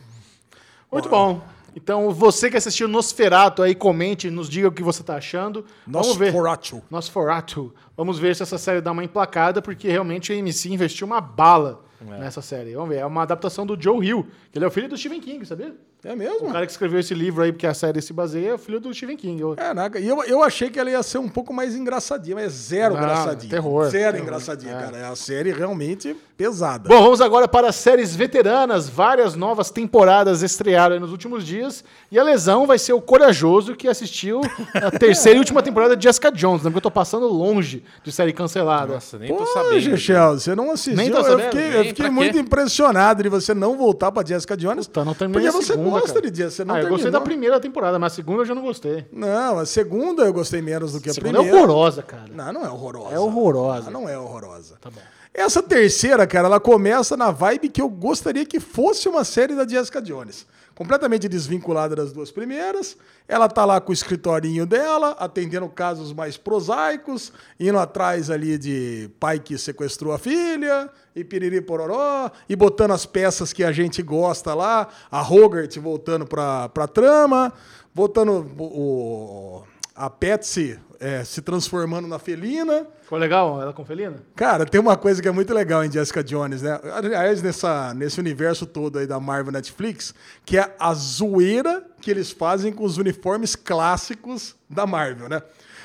Muito 0.90 1.08
bom. 1.08 1.40
Então, 1.74 2.10
você 2.10 2.50
que 2.50 2.56
assistiu 2.56 2.86
Nosferato 2.86 3.62
aí, 3.62 3.74
comente, 3.74 4.28
nos 4.28 4.46
diga 4.48 4.68
o 4.68 4.72
que 4.72 4.82
você 4.82 5.02
tá 5.02 5.16
achando. 5.16 5.64
Vamos 5.86 6.16
ver. 6.16 6.26
Nosferatu. 6.32 6.82
Nosferatu. 6.90 7.74
Vamos 7.96 8.18
ver 8.18 8.36
se 8.36 8.42
essa 8.42 8.58
série 8.58 8.80
dá 8.82 8.92
uma 8.92 9.02
emplacada, 9.02 9.62
porque 9.62 9.88
realmente 9.88 10.32
a 10.32 10.36
AMC 10.36 10.66
investiu 10.70 11.06
uma 11.06 11.20
bala 11.20 11.82
nessa 12.00 12.42
série. 12.42 12.74
Vamos 12.74 12.90
ver. 12.90 12.96
É 12.96 13.06
uma 13.06 13.22
adaptação 13.22 13.64
do 13.64 13.80
Joe 13.80 14.06
Hill, 14.06 14.26
que 14.50 14.58
ele 14.58 14.64
é 14.66 14.68
o 14.68 14.70
filho 14.70 14.88
do 14.88 14.98
Stephen 14.98 15.20
King, 15.20 15.46
sabia? 15.46 15.74
É 16.04 16.16
mesmo? 16.16 16.48
O 16.48 16.52
cara 16.52 16.66
que 16.66 16.72
escreveu 16.72 16.98
esse 16.98 17.14
livro 17.14 17.44
aí, 17.44 17.52
porque 17.52 17.66
a 17.66 17.72
série 17.74 18.02
se 18.02 18.12
baseia, 18.12 18.48
é 18.50 18.54
o 18.54 18.58
filho 18.58 18.80
do 18.80 18.92
Stephen 18.92 19.16
King. 19.16 19.40
Eu- 19.40 19.54
Caraca, 19.54 20.00
e 20.00 20.08
eu, 20.08 20.22
eu 20.24 20.42
achei 20.42 20.68
que 20.68 20.78
ela 20.80 20.90
ia 20.90 21.00
ser 21.02 21.18
um 21.18 21.28
pouco 21.28 21.54
mais 21.54 21.76
engraçadinha, 21.76 22.34
mas 22.34 22.46
é 22.46 22.48
zero 22.48 22.94
Não, 22.94 23.02
engraçadinha. 23.02 23.50
terror, 23.50 23.88
Zero 23.88 24.12
terror, 24.12 24.26
engraçadinha, 24.28 24.72
é. 24.72 24.80
cara. 24.80 24.96
É 24.96 25.04
a 25.04 25.14
série 25.14 25.52
realmente 25.52 26.16
pesada. 26.36 26.88
Bom, 26.88 27.00
vamos 27.00 27.20
agora 27.20 27.46
para 27.46 27.68
as 27.68 27.76
séries 27.76 28.16
veteranas. 28.16 28.88
Várias 28.88 29.36
novas 29.36 29.70
temporadas 29.70 30.42
estrearam 30.42 30.94
aí 30.94 31.00
nos 31.00 31.12
últimos 31.12 31.46
dias. 31.46 31.84
E 32.10 32.18
a 32.18 32.22
lesão 32.24 32.66
vai 32.66 32.78
ser 32.78 32.94
o 32.94 33.00
corajoso 33.00 33.76
que 33.76 33.86
assistiu 33.86 34.40
a 34.74 34.90
terceira 34.98 35.36
e 35.36 35.38
última 35.38 35.62
temporada 35.62 35.96
de 35.96 36.02
Jessica 36.02 36.32
Jones, 36.32 36.64
né? 36.64 36.70
Porque 36.70 36.78
eu 36.78 36.82
tô 36.82 36.90
passando 36.90 37.28
longe 37.28 37.84
de 38.02 38.10
série 38.10 38.32
cancelada. 38.32 38.94
Nossa, 38.94 39.18
nem 39.20 39.28
tô 39.28 39.36
Pô, 39.36 39.46
sabendo. 39.46 39.80
Chechel, 39.82 40.32
você 40.34 40.52
não 40.56 40.72
assistiu. 40.72 40.96
Nem 40.96 41.10
eu 41.10 41.22
sabendo? 41.22 41.42
fiquei, 41.42 41.76
eu 41.78 41.84
fiquei 41.84 42.10
muito 42.10 42.32
quê? 42.32 42.40
impressionado 42.40 43.22
de 43.22 43.28
você 43.28 43.54
não 43.54 43.76
voltar 43.76 44.10
pra 44.10 44.24
Jessica 44.26 44.56
Jones. 44.56 44.88
Tá, 44.88 45.04
não 45.04 45.14
terminei 45.14 45.48
Porque 45.48 45.64
você 45.64 45.74
segunda, 45.74 45.91
gosta 46.00 46.14
cara. 46.20 46.30
de 46.30 46.36
Jessica, 46.38 46.50
você 46.56 46.64
não 46.64 46.74
ah, 46.74 46.82
eu 46.82 46.88
gostei 46.88 47.10
da 47.10 47.20
primeira 47.20 47.60
temporada, 47.60 47.98
mas 47.98 48.12
a 48.12 48.16
segunda 48.16 48.42
eu 48.42 48.46
já 48.46 48.54
não 48.54 48.62
gostei. 48.62 49.06
Não, 49.12 49.58
a 49.58 49.66
segunda 49.66 50.22
eu 50.24 50.32
gostei 50.32 50.60
menos 50.62 50.92
do 50.92 51.00
que 51.00 51.08
a, 51.08 51.12
A 51.12 51.14
segunda 51.14 51.38
é 51.38 51.42
primeira. 51.42 51.58
horrorosa, 51.58 52.02
cara. 52.02 52.24
Não, 52.32 52.52
não 52.52 52.64
é 52.64 52.70
horrorosa. 52.70 53.14
É 53.14 53.18
horrorosa. 53.18 53.88
Ah, 53.88 53.90
não 53.90 54.08
é 54.08 54.18
horrorosa. 54.18 54.76
Tá 54.80 54.90
bom. 54.90 55.00
Essa 55.34 55.62
terceira, 55.62 56.26
cara, 56.26 56.46
ela 56.46 56.60
começa 56.60 57.16
na 57.16 57.30
vibe 57.30 57.68
que 57.70 57.80
eu 57.80 57.88
gostaria 57.88 58.44
que 58.44 58.60
fosse 58.60 59.08
uma 59.08 59.24
série 59.24 59.54
da 59.54 59.66
Jessica 59.66 60.00
Jones. 60.02 60.46
Completamente 60.74 61.28
desvinculada 61.28 61.94
das 61.94 62.12
duas 62.12 62.30
primeiras. 62.30 62.96
Ela 63.28 63.48
tá 63.48 63.64
lá 63.64 63.80
com 63.80 63.90
o 63.90 63.92
escritorinho 63.92 64.64
dela, 64.66 65.10
atendendo 65.18 65.68
casos 65.68 66.12
mais 66.12 66.36
prosaicos, 66.36 67.32
indo 67.60 67.78
atrás 67.78 68.30
ali 68.30 68.56
de 68.58 69.10
pai 69.20 69.38
que 69.38 69.58
sequestrou 69.58 70.12
a 70.12 70.18
filha, 70.18 70.90
e 71.14 71.22
piriri 71.22 71.60
pororó, 71.60 72.30
e 72.48 72.56
botando 72.56 72.92
as 72.92 73.04
peças 73.04 73.52
que 73.52 73.62
a 73.62 73.70
gente 73.70 74.02
gosta 74.02 74.54
lá, 74.54 74.88
a 75.10 75.20
Hogarth 75.20 75.76
voltando 75.78 76.26
pra, 76.26 76.68
pra 76.70 76.88
trama, 76.88 77.52
botando 77.94 78.46
o, 78.58 78.62
o- 78.64 79.64
a 79.94 80.08
Patsy 80.08 80.78
é, 80.98 81.24
se 81.24 81.42
transformando 81.42 82.06
na 82.06 82.18
felina. 82.18 82.86
Ficou 83.02 83.18
legal 83.18 83.60
ela 83.60 83.72
com 83.72 83.84
Felina? 83.84 84.16
Cara, 84.36 84.64
tem 84.64 84.80
uma 84.80 84.96
coisa 84.96 85.20
que 85.20 85.28
é 85.28 85.32
muito 85.32 85.52
legal 85.52 85.84
em 85.84 85.90
Jessica 85.90 86.22
Jones, 86.22 86.62
né? 86.62 86.78
Aliás, 86.94 87.42
nessa, 87.42 87.92
nesse 87.92 88.20
universo 88.20 88.64
todo 88.64 88.98
aí 88.98 89.06
da 89.06 89.18
Marvel 89.18 89.52
Netflix, 89.52 90.14
que 90.44 90.56
é 90.56 90.74
a 90.78 90.94
zoeira 90.94 91.84
que 92.00 92.10
eles 92.10 92.30
fazem 92.30 92.72
com 92.72 92.84
os 92.84 92.98
uniformes 92.98 93.56
clássicos 93.56 94.54
da 94.70 94.86
Marvel, 94.86 95.28
né? 95.28 95.42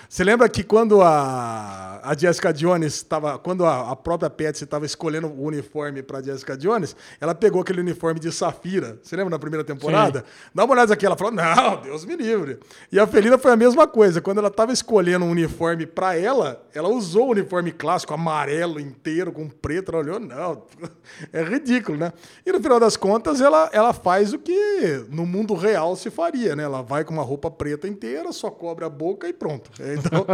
Você 0.09 0.23
lembra 0.23 0.47
que 0.47 0.63
quando 0.63 1.01
a, 1.01 1.99
a 2.01 2.15
Jessica 2.15 2.53
Jones 2.53 2.95
estava. 2.95 3.37
Quando 3.37 3.65
a, 3.65 3.91
a 3.91 3.95
própria 3.95 4.29
Patsy 4.29 4.63
estava 4.63 4.85
escolhendo 4.85 5.27
o 5.27 5.43
uniforme 5.43 6.01
para 6.01 6.21
Jessica 6.21 6.55
Jones, 6.55 6.95
ela 7.19 7.35
pegou 7.35 7.61
aquele 7.61 7.81
uniforme 7.81 8.19
de 8.19 8.31
safira. 8.31 8.97
Você 9.03 9.15
lembra 9.17 9.31
na 9.31 9.39
primeira 9.39 9.63
temporada? 9.63 10.23
Dá 10.55 10.63
uma 10.63 10.73
olhada 10.73 10.93
aqui. 10.93 11.05
Ela 11.05 11.17
falou: 11.17 11.33
Não, 11.33 11.81
Deus 11.81 12.05
me 12.05 12.15
livre. 12.15 12.59
E 12.89 12.97
a 12.97 13.05
Felina 13.05 13.37
foi 13.37 13.51
a 13.51 13.57
mesma 13.57 13.85
coisa. 13.85 14.21
Quando 14.21 14.37
ela 14.37 14.47
estava 14.47 14.71
escolhendo 14.71 15.25
um 15.25 15.31
uniforme 15.31 15.85
para 15.85 16.17
ela, 16.17 16.65
ela 16.73 16.87
usou 16.87 17.27
o 17.27 17.31
uniforme 17.31 17.73
clássico, 17.73 18.13
amarelo 18.13 18.79
inteiro, 18.79 19.33
com 19.33 19.49
preto. 19.49 19.91
Ela 19.91 19.99
olhou: 19.99 20.19
Não, 20.19 20.63
é 21.33 21.43
ridículo, 21.43 21.97
né? 21.97 22.13
E 22.45 22.51
no 22.53 22.61
final 22.61 22.79
das 22.79 22.95
contas, 22.95 23.41
ela, 23.41 23.69
ela 23.73 23.91
faz 23.91 24.31
o 24.31 24.39
que 24.39 25.05
no 25.09 25.25
mundo 25.25 25.53
real 25.53 25.97
se 25.97 26.09
faria, 26.09 26.55
né? 26.55 26.63
Ela 26.63 26.81
vai 26.81 27.03
com 27.03 27.13
uma 27.13 27.23
roupa 27.23 27.51
preta 27.51 27.87
inteira, 27.87 28.31
só 28.31 28.49
cobre 28.49 28.85
a 28.85 28.89
boca 28.89 29.27
e 29.27 29.33
pronto. 29.33 29.69
Então, 29.97 30.25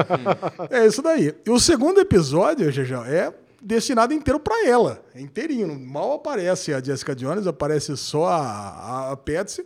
é 0.69 0.85
isso 0.85 1.01
daí. 1.01 1.33
E 1.45 1.49
o 1.49 1.59
segundo 1.59 1.99
episódio, 1.99 2.71
Jejão, 2.71 3.03
é 3.05 3.33
destinado 3.61 4.13
inteiro 4.13 4.39
para 4.39 4.67
ela. 4.67 5.01
É 5.15 5.21
inteirinho. 5.21 5.79
Mal 5.79 6.13
aparece 6.13 6.73
a 6.73 6.81
Jessica 6.83 7.15
Jones, 7.15 7.47
aparece 7.47 7.95
só 7.97 8.25
a, 8.27 8.37
a, 8.37 9.11
a 9.11 9.17
Patsy. 9.17 9.65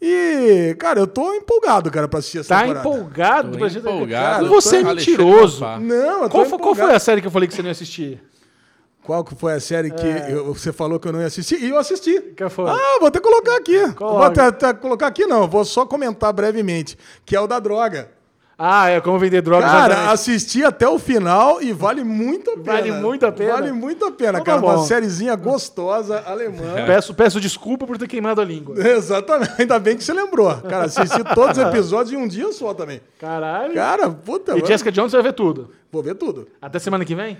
E, 0.00 0.76
cara, 0.78 1.00
eu 1.00 1.06
tô 1.08 1.34
empolgado, 1.34 1.90
cara, 1.90 2.06
pra 2.06 2.20
assistir 2.20 2.38
essa 2.38 2.50
Tá 2.54 2.60
temporada. 2.60 2.88
empolgado? 2.88 3.58
Tô 3.58 3.66
empolgado. 3.66 4.44
Cara, 4.44 4.48
Você 4.48 4.76
é 4.76 4.82
mentiroso. 4.84 5.64
Não, 5.80 6.22
eu 6.22 6.28
tô 6.28 6.28
Qual, 6.28 6.44
foi, 6.44 6.50
qual 6.50 6.60
empolgado. 6.72 6.88
foi 6.88 6.94
a 6.96 7.00
série 7.00 7.20
que 7.20 7.26
eu 7.26 7.30
falei 7.32 7.48
que 7.48 7.54
você 7.54 7.62
não 7.62 7.68
ia 7.68 7.72
assistir? 7.72 8.22
Qual 9.02 9.24
que 9.24 9.34
foi 9.34 9.54
a 9.54 9.60
série 9.60 9.90
que 9.90 10.06
eu- 10.30 10.52
você 10.54 10.70
falou 10.72 11.00
que 11.00 11.08
eu 11.08 11.12
não 11.12 11.20
ia 11.20 11.26
assistir? 11.26 11.60
E 11.64 11.70
eu 11.70 11.78
assisti. 11.78 12.20
Que 12.20 12.48
foi? 12.48 12.70
Ah, 12.70 12.98
vou 13.00 13.08
até 13.08 13.18
colocar 13.18 13.56
aqui. 13.56 13.78
Vou 13.86 13.94
Coloca. 13.94 14.26
até, 14.26 14.42
até 14.42 14.74
colocar 14.74 15.06
aqui, 15.08 15.26
não. 15.26 15.48
Vou 15.48 15.64
só 15.64 15.84
comentar 15.86 16.32
brevemente. 16.32 16.96
Que 17.24 17.34
é 17.34 17.40
o 17.40 17.46
da 17.46 17.58
droga. 17.58 18.10
Ah, 18.60 18.88
é 18.88 19.00
como 19.00 19.20
vender 19.20 19.40
drogas. 19.40 19.70
Cara, 19.70 19.92
exatamente. 19.92 20.12
assisti 20.14 20.64
até 20.64 20.88
o 20.88 20.98
final 20.98 21.62
e 21.62 21.72
vale 21.72 22.02
muito 22.02 22.50
a 22.50 22.56
pena. 22.56 22.72
Vale 22.72 22.92
muito 22.92 23.24
a 23.24 23.30
pena? 23.30 23.52
Vale 23.52 23.72
muito 23.72 24.04
a 24.04 24.10
pena, 24.10 24.40
Então 24.40 24.44
cara. 24.44 24.60
tá 24.60 24.66
Uma 24.66 24.84
sériezinha 24.84 25.36
gostosa, 25.36 26.24
alemã. 26.26 26.74
Peço, 26.84 27.14
peço 27.14 27.40
desculpa 27.40 27.86
por 27.86 27.96
ter 27.96 28.08
queimado 28.08 28.40
a 28.40 28.44
língua. 28.44 28.74
Exatamente. 28.84 29.52
Ainda 29.60 29.78
bem 29.78 29.96
que 29.96 30.02
você 30.02 30.12
lembrou. 30.12 30.52
Cara, 30.62 30.86
assisti 30.86 31.22
todos 31.36 31.56
os 31.56 31.62
episódios 31.70 32.12
em 32.12 32.16
um 32.16 32.26
dia 32.26 32.52
só 32.52 32.74
também. 32.74 33.00
Caralho. 33.20 33.74
Cara, 33.74 34.10
puta. 34.10 34.50
e 34.50 34.54
mano. 34.56 34.66
Jessica 34.66 34.90
Jones 34.90 35.12
vai 35.12 35.22
ver 35.22 35.34
tudo. 35.34 35.70
Vou 35.92 36.02
ver 36.02 36.16
tudo. 36.16 36.48
Até 36.60 36.80
semana 36.80 37.04
que 37.04 37.14
vem? 37.14 37.38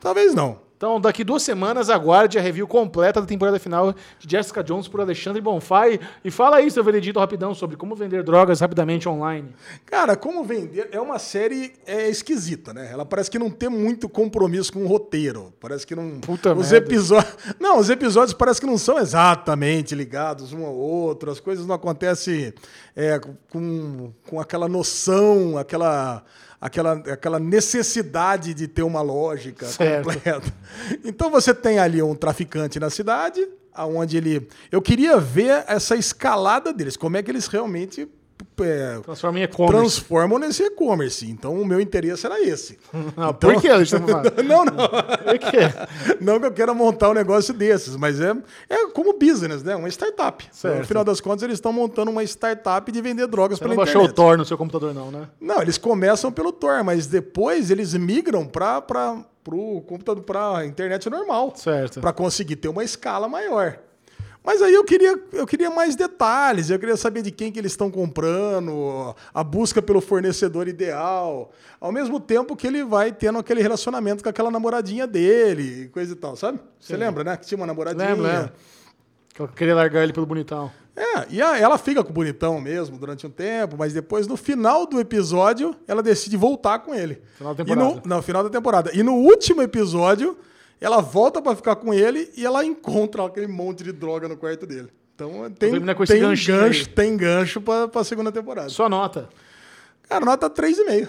Talvez 0.00 0.34
não. 0.34 0.58
Então, 0.78 1.00
daqui 1.00 1.24
duas 1.24 1.42
semanas, 1.42 1.90
aguarde 1.90 2.38
a 2.38 2.40
review 2.40 2.64
completa 2.68 3.20
da 3.20 3.26
temporada 3.26 3.58
final 3.58 3.92
de 3.92 4.30
Jessica 4.30 4.62
Jones 4.62 4.86
por 4.86 5.00
Alexandre 5.00 5.42
Bonfai. 5.42 5.98
E 6.24 6.30
fala 6.30 6.58
aí, 6.58 6.70
seu 6.70 6.84
veredito, 6.84 7.18
rapidão, 7.18 7.52
sobre 7.52 7.76
como 7.76 7.96
vender 7.96 8.22
drogas 8.22 8.60
rapidamente 8.60 9.08
online. 9.08 9.52
Cara, 9.84 10.14
como 10.14 10.44
vender 10.44 10.88
é 10.92 11.00
uma 11.00 11.18
série 11.18 11.72
é, 11.84 12.08
esquisita, 12.08 12.72
né? 12.72 12.90
Ela 12.92 13.04
parece 13.04 13.28
que 13.28 13.40
não 13.40 13.50
tem 13.50 13.68
muito 13.68 14.08
compromisso 14.08 14.72
com 14.72 14.84
o 14.84 14.86
roteiro. 14.86 15.52
Parece 15.58 15.84
que 15.84 15.96
não. 15.96 16.20
Puta 16.20 16.54
os 16.54 16.70
merda. 16.70 16.86
episódios. 16.86 17.36
Não, 17.58 17.78
os 17.78 17.90
episódios 17.90 18.32
parece 18.32 18.60
que 18.60 18.66
não 18.66 18.78
são 18.78 18.98
exatamente 18.98 19.94
ligados 19.94 20.52
um 20.52 20.64
ao 20.64 20.74
outro. 20.74 21.30
As 21.30 21.40
coisas 21.40 21.66
não 21.66 21.74
acontecem 21.74 22.52
é, 22.94 23.18
com, 23.50 24.12
com 24.28 24.40
aquela 24.40 24.68
noção, 24.68 25.58
aquela. 25.58 26.22
Aquela, 26.60 26.92
aquela 26.94 27.38
necessidade 27.38 28.52
de 28.52 28.66
ter 28.66 28.82
uma 28.82 29.00
lógica 29.00 29.66
Certo. 29.66 30.04
completa. 30.12 30.52
Então 31.04 31.30
você 31.30 31.54
tem 31.54 31.78
ali 31.78 32.02
um 32.02 32.14
traficante 32.14 32.80
na 32.80 32.90
cidade, 32.90 33.46
aonde 33.72 34.16
ele. 34.16 34.48
Eu 34.72 34.82
queria 34.82 35.18
ver 35.18 35.64
essa 35.68 35.94
escalada 35.94 36.72
deles, 36.72 36.96
como 36.96 37.16
é 37.16 37.22
que 37.22 37.30
eles 37.30 37.46
realmente 37.46 38.08
é, 38.60 38.98
Transforma 39.00 39.38
em 39.38 39.42
e-commerce. 39.42 39.78
transformam 39.78 40.38
nesse 40.38 40.62
e-commerce. 40.62 41.30
Então 41.30 41.60
o 41.60 41.64
meu 41.66 41.80
interesse 41.80 42.26
era 42.26 42.40
esse. 42.40 42.78
Ah, 43.16 43.32
por 43.32 43.60
que? 43.60 43.68
Falar. 43.68 44.22
não, 44.44 44.64
não. 44.64 44.74
Por 44.76 45.38
quê? 45.38 45.58
Não 46.20 46.38
que 46.38 46.46
eu 46.46 46.52
queira 46.52 46.72
montar 46.74 47.10
um 47.10 47.14
negócio 47.14 47.52
desses, 47.52 47.96
mas 47.96 48.20
é, 48.20 48.34
é 48.68 48.86
como 48.90 49.18
business, 49.18 49.62
né? 49.62 49.74
Uma 49.74 49.88
startup. 49.88 50.46
Certo. 50.52 50.78
No 50.78 50.86
final 50.86 51.04
das 51.04 51.20
contas, 51.20 51.42
eles 51.42 51.54
estão 51.54 51.72
montando 51.72 52.10
uma 52.10 52.22
startup 52.22 52.90
de 52.90 53.00
vender 53.00 53.26
drogas 53.26 53.58
Você 53.58 53.64
pela 53.64 53.74
não 53.74 53.76
baixou 53.76 54.02
o 54.02 54.04
internet. 54.04 54.16
Tor 54.16 54.38
no 54.38 54.44
seu 54.44 54.56
computador, 54.56 54.94
não, 54.94 55.10
né? 55.10 55.28
Não, 55.40 55.60
eles 55.62 55.78
começam 55.78 56.30
pelo 56.30 56.52
Tor, 56.52 56.84
mas 56.84 57.06
depois 57.06 57.70
eles 57.70 57.94
migram 57.94 58.46
para 58.46 58.84
o 59.50 59.80
computador, 59.82 60.22
para 60.22 60.66
internet 60.66 61.08
normal. 61.10 61.52
Certo. 61.56 62.00
Para 62.00 62.12
conseguir 62.12 62.56
ter 62.56 62.68
uma 62.68 62.84
escala 62.84 63.28
maior. 63.28 63.78
Mas 64.44 64.62
aí 64.62 64.72
eu 64.72 64.84
queria, 64.84 65.20
eu 65.32 65.46
queria 65.46 65.68
mais 65.70 65.94
detalhes, 65.94 66.70
eu 66.70 66.78
queria 66.78 66.96
saber 66.96 67.22
de 67.22 67.30
quem 67.30 67.52
que 67.52 67.58
eles 67.58 67.72
estão 67.72 67.90
comprando, 67.90 69.14
a 69.34 69.44
busca 69.44 69.82
pelo 69.82 70.00
fornecedor 70.00 70.68
ideal, 70.68 71.50
ao 71.80 71.92
mesmo 71.92 72.18
tempo 72.18 72.56
que 72.56 72.66
ele 72.66 72.82
vai 72.82 73.12
tendo 73.12 73.38
aquele 73.38 73.60
relacionamento 73.60 74.22
com 74.22 74.28
aquela 74.30 74.50
namoradinha 74.50 75.06
dele, 75.06 75.82
e 75.82 75.88
coisa 75.88 76.12
e 76.12 76.16
tal, 76.16 76.34
sabe? 76.36 76.60
Você 76.80 76.96
lembra, 76.96 77.22
né? 77.24 77.36
Que 77.36 77.46
tinha 77.46 77.58
uma 77.58 77.66
namoradinha. 77.66 78.08
Lembro, 78.08 78.22
lembro. 78.22 78.52
Que 79.34 79.42
eu 79.42 79.48
queria 79.48 79.74
largar 79.74 80.02
ele 80.02 80.12
pelo 80.12 80.26
bonitão. 80.26 80.70
É, 80.96 81.26
e 81.30 81.40
ela 81.40 81.78
fica 81.78 82.02
com 82.02 82.10
o 82.10 82.12
bonitão 82.12 82.60
mesmo 82.60 82.98
durante 82.98 83.24
um 83.24 83.30
tempo, 83.30 83.76
mas 83.78 83.92
depois, 83.92 84.26
no 84.26 84.36
final 84.36 84.84
do 84.84 84.98
episódio, 84.98 85.76
ela 85.86 86.02
decide 86.02 86.36
voltar 86.36 86.80
com 86.80 86.92
ele. 86.92 87.22
Final 87.36 87.54
da 87.54 87.62
E 87.62 87.66
temporada. 87.66 87.94
no, 87.94 88.02
não, 88.04 88.22
final 88.22 88.42
da 88.42 88.50
temporada. 88.50 88.90
E 88.92 89.02
no 89.04 89.14
último 89.14 89.62
episódio, 89.62 90.36
ela 90.80 91.00
volta 91.00 91.42
pra 91.42 91.56
ficar 91.56 91.76
com 91.76 91.92
ele 91.92 92.30
e 92.36 92.44
ela 92.44 92.64
encontra 92.64 93.24
aquele 93.24 93.46
monte 93.48 93.82
de 93.82 93.92
droga 93.92 94.28
no 94.28 94.36
quarto 94.36 94.66
dele. 94.66 94.88
Então 95.14 95.50
tem, 95.50 95.72
tem 95.72 96.20
gancho, 96.20 96.52
aí. 96.52 96.86
tem 96.86 97.16
gancho 97.16 97.60
pra, 97.60 97.88
pra 97.88 98.04
segunda 98.04 98.30
temporada. 98.30 98.68
Sua 98.68 98.88
nota. 98.88 99.28
Cara, 100.08 100.24
nota 100.24 100.48
3,5. 100.48 101.08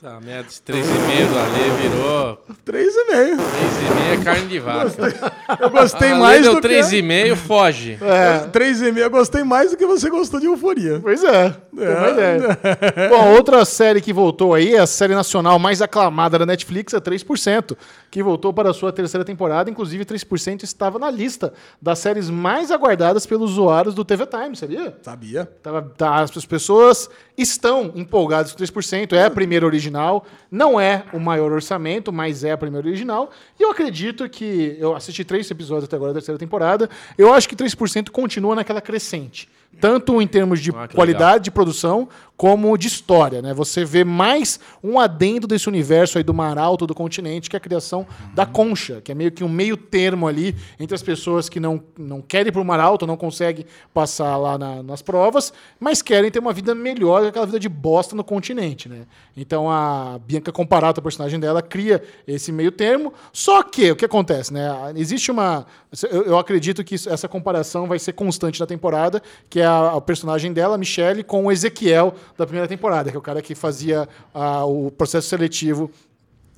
Tá, 0.00 0.20
merda, 0.20 0.46
esse 0.48 0.62
3,5 0.62 0.84
do 1.26 1.38
Ale 1.38 1.70
virou 1.82 2.38
3,5. 2.64 3.36
3,5 3.36 4.20
é 4.20 4.24
carne 4.24 4.46
de 4.46 4.60
vaca. 4.60 4.92
Eu 5.60 5.70
gostei 5.70 6.14
mais 6.14 6.46
do 6.46 6.60
que... 6.60 6.68
3,5, 6.68 7.34
foge. 7.34 7.98
É. 8.00 8.46
3,5. 8.46 8.96
Eu 8.96 9.10
gostei 9.10 9.42
mais 9.42 9.72
do 9.72 9.76
que 9.76 9.84
você 9.84 10.08
gostou 10.08 10.38
de 10.38 10.46
Euforia. 10.46 11.00
Pois 11.02 11.24
é, 11.24 11.52
É. 11.76 12.10
ideia. 12.12 12.58
Bom, 13.10 13.32
outra 13.34 13.64
série 13.64 14.00
que 14.00 14.12
voltou 14.12 14.54
aí, 14.54 14.76
a 14.76 14.86
série 14.86 15.16
nacional 15.16 15.58
mais 15.58 15.82
aclamada 15.82 16.38
da 16.38 16.46
Netflix, 16.46 16.94
é 16.94 17.00
3%, 17.00 17.76
que 18.08 18.22
voltou 18.22 18.52
para 18.52 18.70
a 18.70 18.74
sua 18.74 18.92
terceira 18.92 19.24
temporada. 19.24 19.68
Inclusive, 19.68 20.04
3% 20.04 20.62
estava 20.62 21.00
na 21.00 21.10
lista 21.10 21.52
das 21.82 21.98
séries 21.98 22.30
mais 22.30 22.70
aguardadas 22.70 23.26
pelos 23.26 23.50
usuários 23.50 23.96
do 23.96 24.04
TV 24.04 24.26
Time, 24.26 24.54
sabia? 24.54 24.96
Sabia? 25.02 25.44
Tava, 25.60 25.82
tá, 25.82 26.20
as 26.20 26.30
pessoas 26.46 27.10
estão 27.36 27.90
empolgadas 27.96 28.52
com 28.52 28.62
3%. 28.62 29.12
É 29.12 29.24
a 29.24 29.30
primeira 29.30 29.66
original. 29.88 30.26
Não 30.50 30.80
é 30.80 31.04
o 31.12 31.18
maior 31.18 31.50
orçamento, 31.52 32.12
mas 32.12 32.44
é 32.44 32.52
a 32.52 32.58
primeira 32.58 32.86
original. 32.86 33.30
E 33.58 33.62
eu 33.62 33.70
acredito 33.70 34.28
que. 34.28 34.76
Eu 34.78 34.94
assisti 34.94 35.24
três 35.24 35.50
episódios 35.50 35.84
até 35.84 35.96
agora 35.96 36.12
da 36.12 36.20
terceira 36.20 36.38
temporada. 36.38 36.88
Eu 37.16 37.32
acho 37.32 37.48
que 37.48 37.56
3% 37.56 38.10
continua 38.10 38.54
naquela 38.54 38.80
crescente. 38.80 39.48
Tanto 39.80 40.20
em 40.20 40.26
termos 40.26 40.60
de 40.60 40.70
Ah, 40.70 40.88
qualidade 40.88 41.44
de 41.44 41.50
produção, 41.52 42.08
como 42.36 42.76
de 42.76 42.86
história. 42.88 43.40
Né? 43.42 43.52
Você 43.54 43.84
vê 43.84 44.02
mais 44.04 44.58
um 44.82 44.98
adendo 44.98 45.46
desse 45.46 45.68
universo 45.68 46.18
aí 46.18 46.24
do 46.24 46.34
mar 46.34 46.56
alto 46.58 46.84
do 46.86 46.94
continente, 46.94 47.48
que 47.50 47.54
é 47.54 47.58
a 47.58 47.60
criação 47.60 48.04
da 48.34 48.44
concha, 48.46 49.00
que 49.00 49.10
é 49.12 49.14
meio 49.14 49.30
que 49.30 49.42
um 49.44 49.48
meio 49.48 49.76
termo 49.76 50.26
ali 50.26 50.54
entre 50.80 50.94
as 50.96 51.02
pessoas 51.02 51.48
que 51.48 51.60
não, 51.60 51.80
não 51.96 52.20
querem 52.20 52.48
ir 52.48 52.52
para 52.52 52.60
o 52.60 52.64
mar 52.64 52.80
alto, 52.80 53.06
não 53.06 53.16
conseguem 53.16 53.66
passar 53.94 54.36
lá 54.36 54.56
na- 54.58 54.82
nas 54.82 55.00
provas, 55.02 55.52
mas 55.78 56.00
querem 56.02 56.30
ter 56.30 56.38
uma 56.40 56.52
vida 56.52 56.74
melhor 56.74 57.22
que 57.22 57.28
aquela 57.28 57.46
vida 57.46 57.60
de 57.60 57.68
bosta 57.68 58.16
no 58.16 58.24
continente. 58.24 58.88
Né? 58.88 59.02
Então 59.36 59.70
a 59.70 60.18
Bianca 60.26 60.50
Comparato, 60.52 60.98
a 60.98 61.02
personagem 61.02 61.38
dela, 61.38 61.60
cria 61.62 62.02
esse 62.26 62.50
meio 62.50 62.72
termo. 62.72 63.12
Só 63.32 63.62
que 63.62 63.92
o 63.92 63.96
que 63.96 64.04
acontece? 64.04 64.52
Né? 64.52 64.68
Existe 64.96 65.30
uma. 65.30 65.66
Eu, 66.10 66.22
eu 66.24 66.38
acredito 66.38 66.82
que 66.84 66.94
isso- 66.96 67.08
essa 67.08 67.28
comparação 67.28 67.86
vai 67.86 67.98
ser 67.98 68.12
constante 68.12 68.58
na 68.60 68.66
temporada, 68.66 69.22
que 69.50 69.57
é 69.60 69.66
a, 69.66 69.92
a 69.92 70.00
personagem 70.00 70.52
dela, 70.52 70.74
a 70.74 70.78
Michelle, 70.78 71.22
com 71.24 71.46
o 71.46 71.52
Ezequiel 71.52 72.14
da 72.36 72.44
primeira 72.46 72.68
temporada, 72.68 73.10
que 73.10 73.16
é 73.16 73.18
o 73.18 73.22
cara 73.22 73.40
que 73.42 73.54
fazia 73.54 74.08
ah, 74.34 74.64
o 74.64 74.90
processo 74.90 75.28
seletivo 75.28 75.90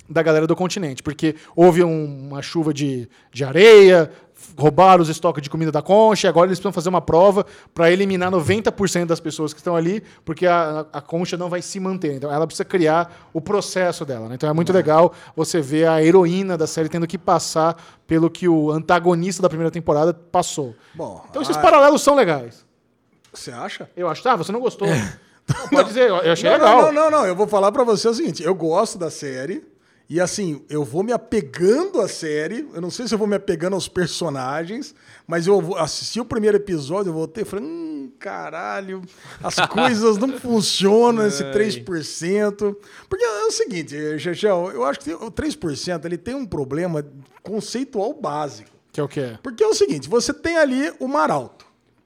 da 0.09 0.21
galera 0.21 0.45
do 0.45 0.55
continente, 0.57 1.01
porque 1.01 1.35
houve 1.55 1.81
um- 1.83 2.27
uma 2.29 2.41
chuva 2.41 2.73
de, 2.73 3.07
de 3.31 3.45
areia, 3.45 4.11
roubaram 4.57 5.01
os 5.01 5.07
estoques 5.07 5.41
de 5.41 5.49
comida 5.49 5.71
da 5.71 5.81
concha, 5.81 6.27
e 6.27 6.29
agora 6.29 6.47
eles 6.47 6.57
precisam 6.59 6.73
fazer 6.73 6.89
uma 6.89 6.99
prova 6.99 7.45
para 7.73 7.89
eliminar 7.89 8.29
90% 8.29 9.05
das 9.05 9.21
pessoas 9.21 9.53
que 9.53 9.59
estão 9.61 9.73
ali, 9.73 10.03
porque 10.25 10.45
a, 10.45 10.85
a 10.91 10.99
concha 10.99 11.37
não 11.37 11.47
vai 11.47 11.61
se 11.61 11.79
manter. 11.79 12.15
Então 12.15 12.29
ela 12.29 12.45
precisa 12.45 12.65
criar 12.65 13.29
o 13.31 13.39
processo 13.39 14.03
dela. 14.03 14.27
né? 14.27 14.35
Então 14.35 14.49
é 14.49 14.53
muito 14.53 14.73
legal 14.73 15.13
você 15.33 15.61
ver 15.61 15.87
a 15.87 16.03
heroína 16.03 16.57
da 16.57 16.67
série 16.67 16.89
tendo 16.89 17.07
que 17.07 17.17
passar 17.17 17.81
pelo 18.05 18.29
que 18.29 18.49
o 18.49 18.69
antagonista 18.69 19.41
da 19.41 19.47
primeira 19.47 19.71
temporada 19.71 20.13
passou. 20.13 20.75
Bom, 20.93 21.23
Então 21.29 21.41
esses 21.41 21.55
ah, 21.55 21.61
paralelos 21.61 22.01
são 22.01 22.15
legais. 22.15 22.65
Você 23.33 23.51
acha? 23.51 23.89
Eu 23.95 24.07
acho, 24.07 24.21
tá, 24.23 24.35
você 24.35 24.51
não 24.51 24.59
gostou. 24.59 24.87
Não, 24.87 25.67
pode 25.69 25.89
dizer, 25.89 26.09
eu 26.09 26.31
achei 26.31 26.49
Não, 26.49 26.57
legal. 26.57 26.81
Não, 26.81 26.93
não, 26.93 27.11
não. 27.11 27.25
Eu 27.25 27.35
vou 27.35 27.47
falar 27.47 27.71
pra 27.71 27.83
você 27.83 28.07
o 28.07 28.13
seguinte: 28.13 28.43
eu 28.43 28.55
gosto 28.55 28.97
da 28.97 29.09
série. 29.09 29.69
E 30.09 30.19
assim, 30.19 30.61
eu 30.69 30.83
vou 30.83 31.03
me 31.03 31.13
apegando 31.13 32.01
à 32.01 32.07
série. 32.07 32.67
Eu 32.73 32.81
não 32.81 32.91
sei 32.91 33.07
se 33.07 33.13
eu 33.15 33.17
vou 33.17 33.27
me 33.27 33.35
apegando 33.35 33.75
aos 33.75 33.87
personagens, 33.87 34.93
mas 35.25 35.47
eu 35.47 35.61
vou 35.61 35.77
assistir 35.77 36.19
o 36.19 36.25
primeiro 36.25 36.57
episódio, 36.57 37.11
eu 37.11 37.13
voltei 37.13 37.43
e 37.43 37.45
falei: 37.45 37.63
hum, 37.65 38.11
caralho, 38.19 39.01
as 39.41 39.55
coisas 39.67 40.17
não 40.17 40.37
funcionam 40.37 41.25
esse 41.25 41.45
3%. 41.45 42.75
Porque 43.09 43.23
é 43.23 43.45
o 43.45 43.51
seguinte, 43.51 43.95
Chechel, 44.19 44.71
eu 44.73 44.83
acho 44.83 44.99
que 44.99 45.13
o 45.13 45.31
3% 45.31 46.03
ele 46.03 46.17
tem 46.17 46.35
um 46.35 46.45
problema 46.45 47.05
conceitual 47.41 48.13
básico. 48.13 48.69
Que 48.91 48.99
é 48.99 49.03
o 49.03 49.07
que 49.07 49.21
é? 49.21 49.39
Porque 49.41 49.63
é 49.63 49.67
o 49.67 49.73
seguinte, 49.73 50.09
você 50.09 50.33
tem 50.33 50.57
ali 50.57 50.91
o 50.99 51.07
Mar 51.07 51.31
Alto, 51.31 51.60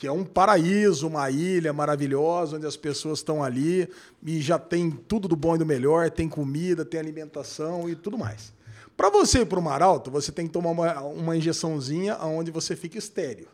que 0.06 0.10
é 0.10 0.11
um 0.11 0.23
paraíso, 0.23 1.07
uma 1.07 1.32
ilha 1.32 1.73
maravilhosa, 1.73 2.57
onde 2.57 2.68
as 2.68 2.77
pessoas 2.77 3.18
estão 3.18 3.44
ali 3.44 3.90
e 4.23 4.40
já 4.40 4.60
tem 4.60 4.91
tudo 4.91 5.27
do 5.27 5.36
bom 5.36 5.56
e 5.56 5.57
do 5.57 5.65
melhor, 5.65 6.11
tem 6.11 6.30
comida, 6.30 6.86
tem 6.86 6.99
alimentação 6.99 7.90
e 7.90 7.95
tudo 7.95 8.15
mais. 8.15 8.53
Para 8.95 9.10
você 9.10 9.40
ir 9.40 9.48
para 9.48 9.57
o 9.57 9.64
Mar 9.64 9.82
Alto, 9.82 10.11
você 10.11 10.32
tem 10.32 10.45
que 10.45 10.53
tomar 10.53 10.69
uma, 10.69 11.02
uma 11.02 11.36
injeçãozinha 11.36 12.18
onde 12.18 12.52
você 12.52 12.76
fica 12.76 12.99
estéreo. 12.99 13.48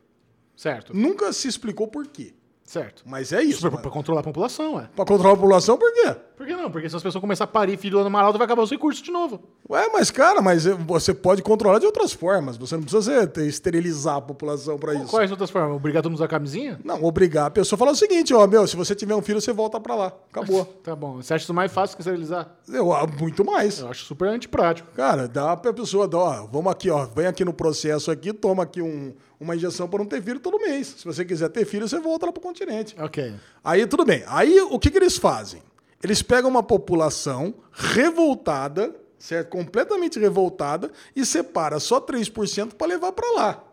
Certo. 0.58 0.94
Nunca 0.94 1.32
se 1.32 1.48
explicou 1.48 1.88
por 1.88 2.06
quê. 2.06 2.34
Certo. 2.72 3.04
Mas 3.06 3.34
é 3.34 3.44
isso. 3.44 3.70
Pra, 3.70 3.80
pra 3.82 3.92
controlar 3.92 4.22
a 4.22 4.24
população, 4.24 4.80
é. 4.80 4.88
Para 4.96 5.04
controlar 5.04 5.34
a 5.34 5.36
população, 5.36 5.78
por 5.78 5.92
quê? 5.94 6.16
Por 6.38 6.48
que 6.48 6.56
não? 6.56 6.72
Porque 6.72 6.90
se 6.90 6.96
as 6.96 7.04
pessoas 7.04 7.20
começarem 7.22 7.50
a 7.50 7.52
parir 7.54 7.78
filho 7.78 8.02
no 8.02 8.10
Maralto, 8.10 8.38
vai 8.38 8.46
acabar 8.46 8.64
os 8.64 8.72
recursos 8.72 9.02
de 9.04 9.12
novo. 9.12 9.42
Ué, 9.70 9.90
mas 9.92 10.10
cara, 10.10 10.42
mas 10.42 10.66
você 10.66 11.14
pode 11.14 11.42
controlar 11.44 11.80
de 11.80 11.86
outras 11.86 12.14
formas. 12.14 12.56
Você 12.56 12.76
não 12.76 12.84
precisa 12.84 13.02
ser- 13.04 13.28
ter- 13.28 13.46
esterilizar 13.46 14.16
a 14.16 14.22
população 14.22 14.80
para 14.80 14.94
isso. 14.96 15.08
Quais 15.08 15.30
outras 15.30 15.50
formas? 15.50 15.76
Obrigar 15.76 16.02
todo 16.02 16.12
mundo 16.12 16.20
a 16.22 16.24
usar 16.24 16.30
camisinha? 16.30 16.80
Não, 16.84 17.04
obrigar 17.04 17.48
a 17.48 17.52
pessoa 17.52 17.76
a 17.76 17.80
falar 17.80 17.92
o 17.92 17.96
seguinte, 17.96 18.34
ó, 18.34 18.48
meu, 18.48 18.66
se 18.66 18.78
você 18.78 18.96
tiver 18.96 19.16
um 19.16 19.22
filho, 19.22 19.42
você 19.42 19.52
volta 19.52 19.78
para 19.80 19.94
lá. 19.96 20.14
Acabou. 20.32 20.66
Tá 20.82 20.96
bom. 20.96 21.18
Você 21.18 21.34
acha 21.34 21.44
isso 21.44 21.54
mais 21.54 21.72
fácil 21.72 21.96
que 21.98 22.02
esterilizar? 22.02 22.56
Eu, 22.70 22.92
ah, 22.94 23.06
muito 23.06 23.44
mais. 23.46 23.80
Eu 23.80 23.90
acho 23.90 24.06
super 24.06 24.30
antiprático. 24.30 24.90
Cara, 24.96 25.28
dá 25.28 25.56
pra 25.58 25.74
pessoa, 25.74 26.08
dá, 26.08 26.18
ó, 26.18 26.48
vamos 26.48 26.72
aqui, 26.72 26.90
ó, 26.90 27.06
vem 27.06 27.28
aqui 27.28 27.44
no 27.46 27.54
processo 27.54 28.10
aqui, 28.10 28.32
toma 28.34 28.64
aqui 28.64 28.82
um- 28.82 29.14
uma 29.42 29.56
injeção 29.56 29.90
para 29.90 30.00
não 30.00 30.06
ter 30.06 30.22
filho 30.22 30.40
todo 30.40 30.60
mês. 30.60 30.96
Se 31.00 31.06
você 31.06 31.26
quiser 31.26 31.50
ter 31.50 31.66
filho, 31.66 31.88
você 31.90 32.00
volta 32.00 32.28
lá 32.28 32.32
pro 32.32 32.42
continente. 32.42 32.96
Ok. 33.00 33.34
Aí 33.64 33.88
tudo 33.88 34.06
bem. 34.06 34.24
Aí 34.28 34.62
o 34.62 34.78
que, 34.78 34.92
que 34.92 34.98
eles 34.98 35.18
fazem? 35.18 35.64
Eles 36.04 36.22
pegam 36.22 36.50
uma 36.50 36.62
população 36.62 37.56
revoltada, 37.72 38.96
certo? 39.18 39.50
Completamente 39.50 40.20
revoltada 40.20 40.92
e 41.16 41.26
separa 41.26 41.80
só 41.80 42.00
3% 42.00 42.74
para 42.76 42.88
levar 42.88 43.12
para 43.14 43.32
lá. 43.32 43.64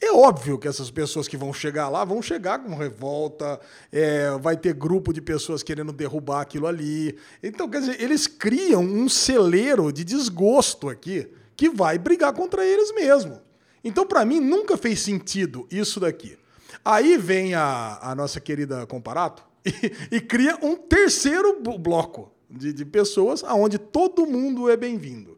É 0.00 0.12
óbvio 0.12 0.58
que 0.58 0.68
essas 0.68 0.90
pessoas 0.90 1.26
que 1.26 1.36
vão 1.36 1.52
chegar 1.52 1.88
lá 1.88 2.04
vão 2.04 2.22
chegar 2.22 2.60
com 2.60 2.74
revolta, 2.74 3.58
é, 3.90 4.30
vai 4.38 4.56
ter 4.56 4.72
grupo 4.72 5.12
de 5.12 5.20
pessoas 5.20 5.62
querendo 5.62 5.92
derrubar 5.92 6.42
aquilo 6.42 6.66
ali. 6.66 7.18
Então, 7.42 7.68
quer 7.68 7.80
dizer, 7.80 8.00
eles 8.00 8.26
criam 8.26 8.82
um 8.82 9.08
celeiro 9.08 9.90
de 9.90 10.04
desgosto 10.04 10.88
aqui 10.88 11.28
que 11.56 11.68
vai 11.68 11.98
brigar 11.98 12.32
contra 12.32 12.64
eles 12.64 12.94
mesmo. 12.94 13.47
Então, 13.82 14.06
para 14.06 14.24
mim, 14.24 14.40
nunca 14.40 14.76
fez 14.76 15.00
sentido 15.00 15.66
isso 15.70 16.00
daqui. 16.00 16.36
Aí 16.84 17.16
vem 17.16 17.54
a, 17.54 17.98
a 18.00 18.14
nossa 18.14 18.40
querida 18.40 18.86
Comparato 18.86 19.44
e, 19.64 20.16
e 20.16 20.20
cria 20.20 20.58
um 20.62 20.76
terceiro 20.76 21.60
blo- 21.60 21.78
bloco 21.78 22.32
de, 22.50 22.72
de 22.72 22.84
pessoas 22.84 23.44
aonde 23.44 23.78
todo 23.78 24.26
mundo 24.26 24.68
é 24.70 24.76
bem-vindo. 24.76 25.37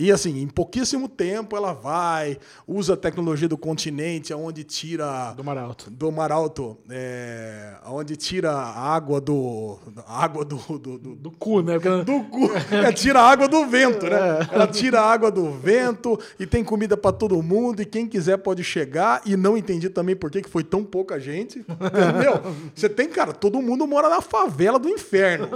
E 0.00 0.12
assim, 0.12 0.40
em 0.40 0.46
pouquíssimo 0.46 1.08
tempo 1.08 1.56
ela 1.56 1.72
vai, 1.72 2.38
usa 2.68 2.94
a 2.94 2.96
tecnologia 2.96 3.48
do 3.48 3.58
continente, 3.58 4.32
onde 4.32 4.62
tira. 4.62 5.32
Do 5.36 5.42
Mar 5.42 5.58
Alto. 5.58 5.90
Do 5.90 6.12
Mar 6.12 6.30
Alto, 6.30 6.78
é, 6.88 7.74
onde 7.84 8.14
tira 8.16 8.52
a 8.52 8.94
água 8.94 9.20
do. 9.20 9.76
a 10.06 10.22
água 10.22 10.44
do. 10.44 10.56
do, 10.78 10.98
do 10.98 11.14
Do 11.16 11.30
cu, 11.32 11.62
né? 11.62 11.80
Porque- 11.80 12.04
do 12.04 12.22
cu. 12.26 12.48
É, 12.70 12.92
tira 12.92 13.20
a 13.20 13.28
água 13.28 13.48
do 13.48 13.66
vento, 13.66 14.06
né? 14.06 14.48
Ela 14.52 14.68
tira 14.68 15.00
a 15.00 15.04
água 15.10 15.32
do 15.32 15.50
vento 15.50 16.16
e 16.38 16.46
tem 16.46 16.62
comida 16.62 16.96
pra 16.96 17.10
todo 17.10 17.42
mundo. 17.42 17.82
E 17.82 17.84
quem 17.84 18.06
quiser 18.06 18.36
pode 18.38 18.62
chegar. 18.62 19.20
E 19.26 19.36
não 19.36 19.56
entendi 19.56 19.88
também 19.90 20.14
por 20.14 20.30
que 20.30 20.48
foi 20.48 20.62
tão 20.62 20.84
pouca 20.84 21.18
gente. 21.18 21.58
Entendeu? 21.58 22.40
Você 22.72 22.88
tem, 22.88 23.08
cara, 23.08 23.32
todo 23.32 23.60
mundo 23.60 23.84
mora 23.84 24.08
na 24.08 24.20
favela 24.20 24.78
do 24.78 24.88
inferno. 24.88 25.48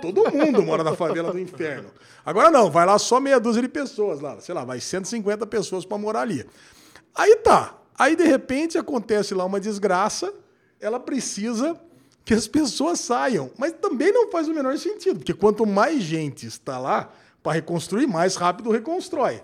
Todo 0.00 0.30
mundo 0.30 0.62
mora 0.62 0.84
na 0.84 0.94
favela 0.94 1.32
do 1.32 1.38
inferno. 1.40 1.88
Agora 2.24 2.48
não, 2.50 2.70
vai 2.70 2.86
lá 2.86 2.96
só 2.96 3.18
meia 3.18 3.40
dúzia 3.40 3.62
de 3.62 3.68
pessoas 3.68 3.87
lá. 3.96 4.40
Sei 4.40 4.54
lá, 4.54 4.64
vai 4.64 4.80
150 4.80 5.46
pessoas 5.46 5.84
pra 5.84 5.98
morar 5.98 6.22
ali. 6.22 6.44
Aí 7.14 7.36
tá. 7.36 7.78
Aí 7.98 8.14
de 8.14 8.24
repente 8.24 8.78
acontece 8.78 9.34
lá 9.34 9.44
uma 9.44 9.60
desgraça. 9.60 10.32
Ela 10.80 11.00
precisa 11.00 11.78
que 12.24 12.34
as 12.34 12.46
pessoas 12.46 13.00
saiam. 13.00 13.50
Mas 13.58 13.72
também 13.72 14.12
não 14.12 14.30
faz 14.30 14.48
o 14.48 14.54
menor 14.54 14.76
sentido, 14.78 15.18
porque 15.18 15.34
quanto 15.34 15.64
mais 15.66 16.02
gente 16.02 16.46
está 16.46 16.78
lá 16.78 17.12
para 17.42 17.52
reconstruir, 17.52 18.06
mais 18.06 18.36
rápido 18.36 18.70
reconstrói. 18.70 19.42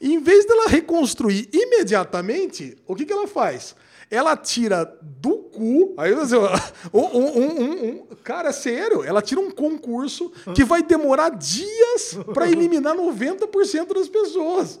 E 0.00 0.14
em 0.14 0.20
vez 0.20 0.46
dela 0.46 0.68
reconstruir 0.68 1.48
imediatamente, 1.52 2.78
o 2.86 2.94
que, 2.94 3.04
que 3.04 3.12
ela 3.12 3.26
faz? 3.26 3.74
Ela 4.10 4.36
tira 4.36 4.84
do 5.00 5.36
cu. 5.36 5.94
Aí 5.96 6.12
você, 6.14 6.36
um, 6.92 7.00
um, 7.00 7.38
um, 7.38 7.84
um- 7.86 8.06
cara, 8.24 8.52
sério, 8.52 9.04
ela 9.04 9.22
tira 9.22 9.40
um 9.40 9.50
concurso 9.50 10.32
que 10.54 10.64
vai 10.64 10.82
demorar 10.82 11.30
dias 11.30 12.18
para 12.34 12.50
eliminar 12.50 12.96
90% 12.96 13.94
das 13.94 14.08
pessoas. 14.08 14.80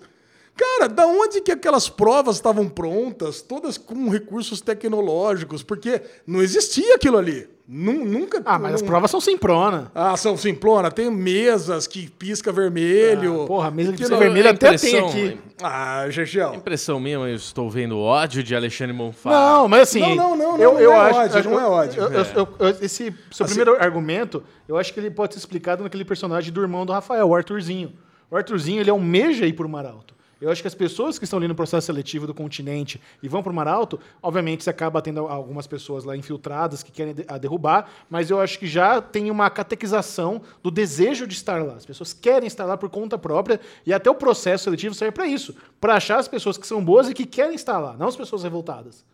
Cara, 0.56 0.88
da 0.88 1.06
onde 1.06 1.40
que 1.40 1.50
aquelas 1.52 1.88
provas 1.88 2.36
estavam 2.36 2.68
prontas, 2.68 3.40
todas 3.40 3.78
com 3.78 4.08
recursos 4.10 4.60
tecnológicos? 4.60 5.62
Porque 5.62 6.02
não 6.26 6.42
existia 6.42 6.94
aquilo 6.96 7.16
ali. 7.16 7.48
Nu- 7.66 8.04
Nunca. 8.04 8.42
Ah, 8.44 8.58
mas 8.58 8.74
as 8.74 8.82
provas 8.82 9.10
são 9.10 9.20
simprona. 9.20 9.90
Ah, 9.94 10.16
são 10.16 10.36
simplona. 10.36 10.90
Tem 10.90 11.08
mesas 11.10 11.86
que 11.86 12.10
pisca 12.10 12.50
vermelho. 12.52 13.44
Ah, 13.44 13.46
porra, 13.46 13.70
mesa 13.70 13.92
que 13.92 13.98
pisca 13.98 14.16
vermelho 14.16 14.48
é 14.48 14.50
até 14.50 14.76
tem 14.76 14.90
impressão, 14.98 15.08
aqui. 15.08 15.38
Ah, 15.62 16.06
Gegel. 16.10 16.54
Impressão 16.56 16.98
minha, 16.98 17.14
eu 17.16 17.34
estou 17.34 17.70
vendo 17.70 17.96
ódio 17.98 18.42
de 18.42 18.54
Alexandre 18.56 18.92
Monfá. 18.92 19.30
Não, 19.30 19.68
mas 19.68 19.82
assim. 19.82 20.00
Não, 20.00 20.14
não, 20.16 20.36
não, 20.36 20.58
eu, 20.58 20.72
não 20.74 20.80
eu 20.80 20.92
é 20.92 20.96
acho, 20.96 21.18
ódio, 21.20 21.38
acho- 21.38 21.48
não 21.50 21.60
é 21.60 21.66
ódio. 21.66 22.02
eu- 22.02 22.12
eu- 22.12 22.24
eu- 22.34 22.48
eu- 22.58 22.68
esse 22.82 23.14
seu 23.30 23.46
Assim- 23.46 23.54
primeiro 23.54 23.80
argumento, 23.82 24.42
eu 24.68 24.76
acho 24.76 24.92
que 24.92 24.98
ele 24.98 25.10
pode 25.10 25.34
ser 25.34 25.38
explicado 25.38 25.84
naquele 25.84 26.04
personagem 26.04 26.52
do 26.52 26.60
irmão 26.60 26.84
do 26.84 26.92
Rafael, 26.92 27.28
o 27.28 27.34
Arthurzinho. 27.34 27.92
O 28.28 28.36
Arthurzinho, 28.36 28.80
ele 28.80 28.90
almeja 28.90 29.46
ir 29.46 29.52
pro 29.52 29.68
Mar 29.68 29.86
Alto. 29.86 30.18
Eu 30.40 30.50
acho 30.50 30.62
que 30.62 30.68
as 30.68 30.74
pessoas 30.74 31.18
que 31.18 31.24
estão 31.24 31.38
ali 31.38 31.46
no 31.46 31.54
processo 31.54 31.86
seletivo 31.86 32.26
do 32.26 32.32
continente 32.32 33.00
e 33.22 33.28
vão 33.28 33.42
pro 33.42 33.52
Mar 33.52 33.68
Alto, 33.68 34.00
obviamente 34.22 34.64
você 34.64 34.70
acaba 34.70 35.02
tendo 35.02 35.20
algumas 35.26 35.66
pessoas 35.66 36.04
lá 36.04 36.16
infiltradas 36.16 36.82
que 36.82 36.90
querem 36.90 37.14
a 37.28 37.36
derrubar, 37.36 37.90
mas 38.08 38.30
eu 38.30 38.40
acho 38.40 38.58
que 38.58 38.66
já 38.66 39.02
tem 39.02 39.30
uma 39.30 39.50
catequização 39.50 40.40
do 40.62 40.70
desejo 40.70 41.26
de 41.26 41.34
estar 41.34 41.62
lá. 41.62 41.74
As 41.74 41.84
pessoas 41.84 42.14
querem 42.14 42.46
estar 42.46 42.64
lá 42.64 42.76
por 42.76 42.88
conta 42.88 43.18
própria 43.18 43.60
e 43.84 43.92
até 43.92 44.08
o 44.10 44.14
processo 44.14 44.64
seletivo 44.64 44.94
serve 44.94 45.12
para 45.12 45.26
isso, 45.26 45.54
para 45.78 45.96
achar 45.96 46.18
as 46.18 46.28
pessoas 46.28 46.56
que 46.56 46.66
são 46.66 46.82
boas 46.82 47.10
e 47.10 47.14
que 47.14 47.26
querem 47.26 47.54
estar 47.54 47.78
lá, 47.78 47.94
não 47.98 48.08
as 48.08 48.16
pessoas 48.16 48.42
revoltadas. 48.42 49.04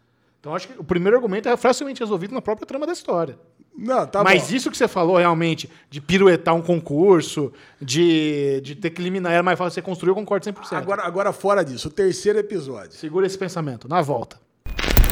Então 0.47 0.55
acho 0.55 0.69
que 0.69 0.79
o 0.79 0.85
primeiro 0.85 1.17
argumento 1.17 1.49
é 1.49 1.57
facilmente 1.57 2.01
resolvido 2.01 2.33
na 2.33 2.41
própria 2.41 2.65
trama 2.65 2.87
da 2.87 2.93
história. 2.93 3.37
Não, 3.77 4.07
tá 4.07 4.23
Mas 4.23 4.49
bom. 4.49 4.55
isso 4.55 4.71
que 4.71 4.77
você 4.77 4.87
falou 4.87 5.17
realmente, 5.17 5.69
de 5.91 6.01
piruetar 6.01 6.55
um 6.55 6.63
concurso, 6.63 7.53
de, 7.83 8.61
de 8.63 8.77
ter 8.77 8.91
que 8.91 9.03
eliminar, 9.03 9.33
era 9.33 9.43
mais 9.43 9.59
fácil 9.59 9.75
você 9.75 9.83
construir, 9.83 10.11
eu 10.11 10.15
concordo 10.15 10.47
100%. 10.47 10.77
Agora, 10.77 11.03
agora, 11.03 11.33
fora 11.33 11.65
disso, 11.65 11.89
o 11.89 11.91
terceiro 11.91 12.39
episódio. 12.39 12.93
Segura 12.93 13.27
esse 13.27 13.37
pensamento, 13.37 13.89
na 13.89 14.01
volta. 14.01 14.39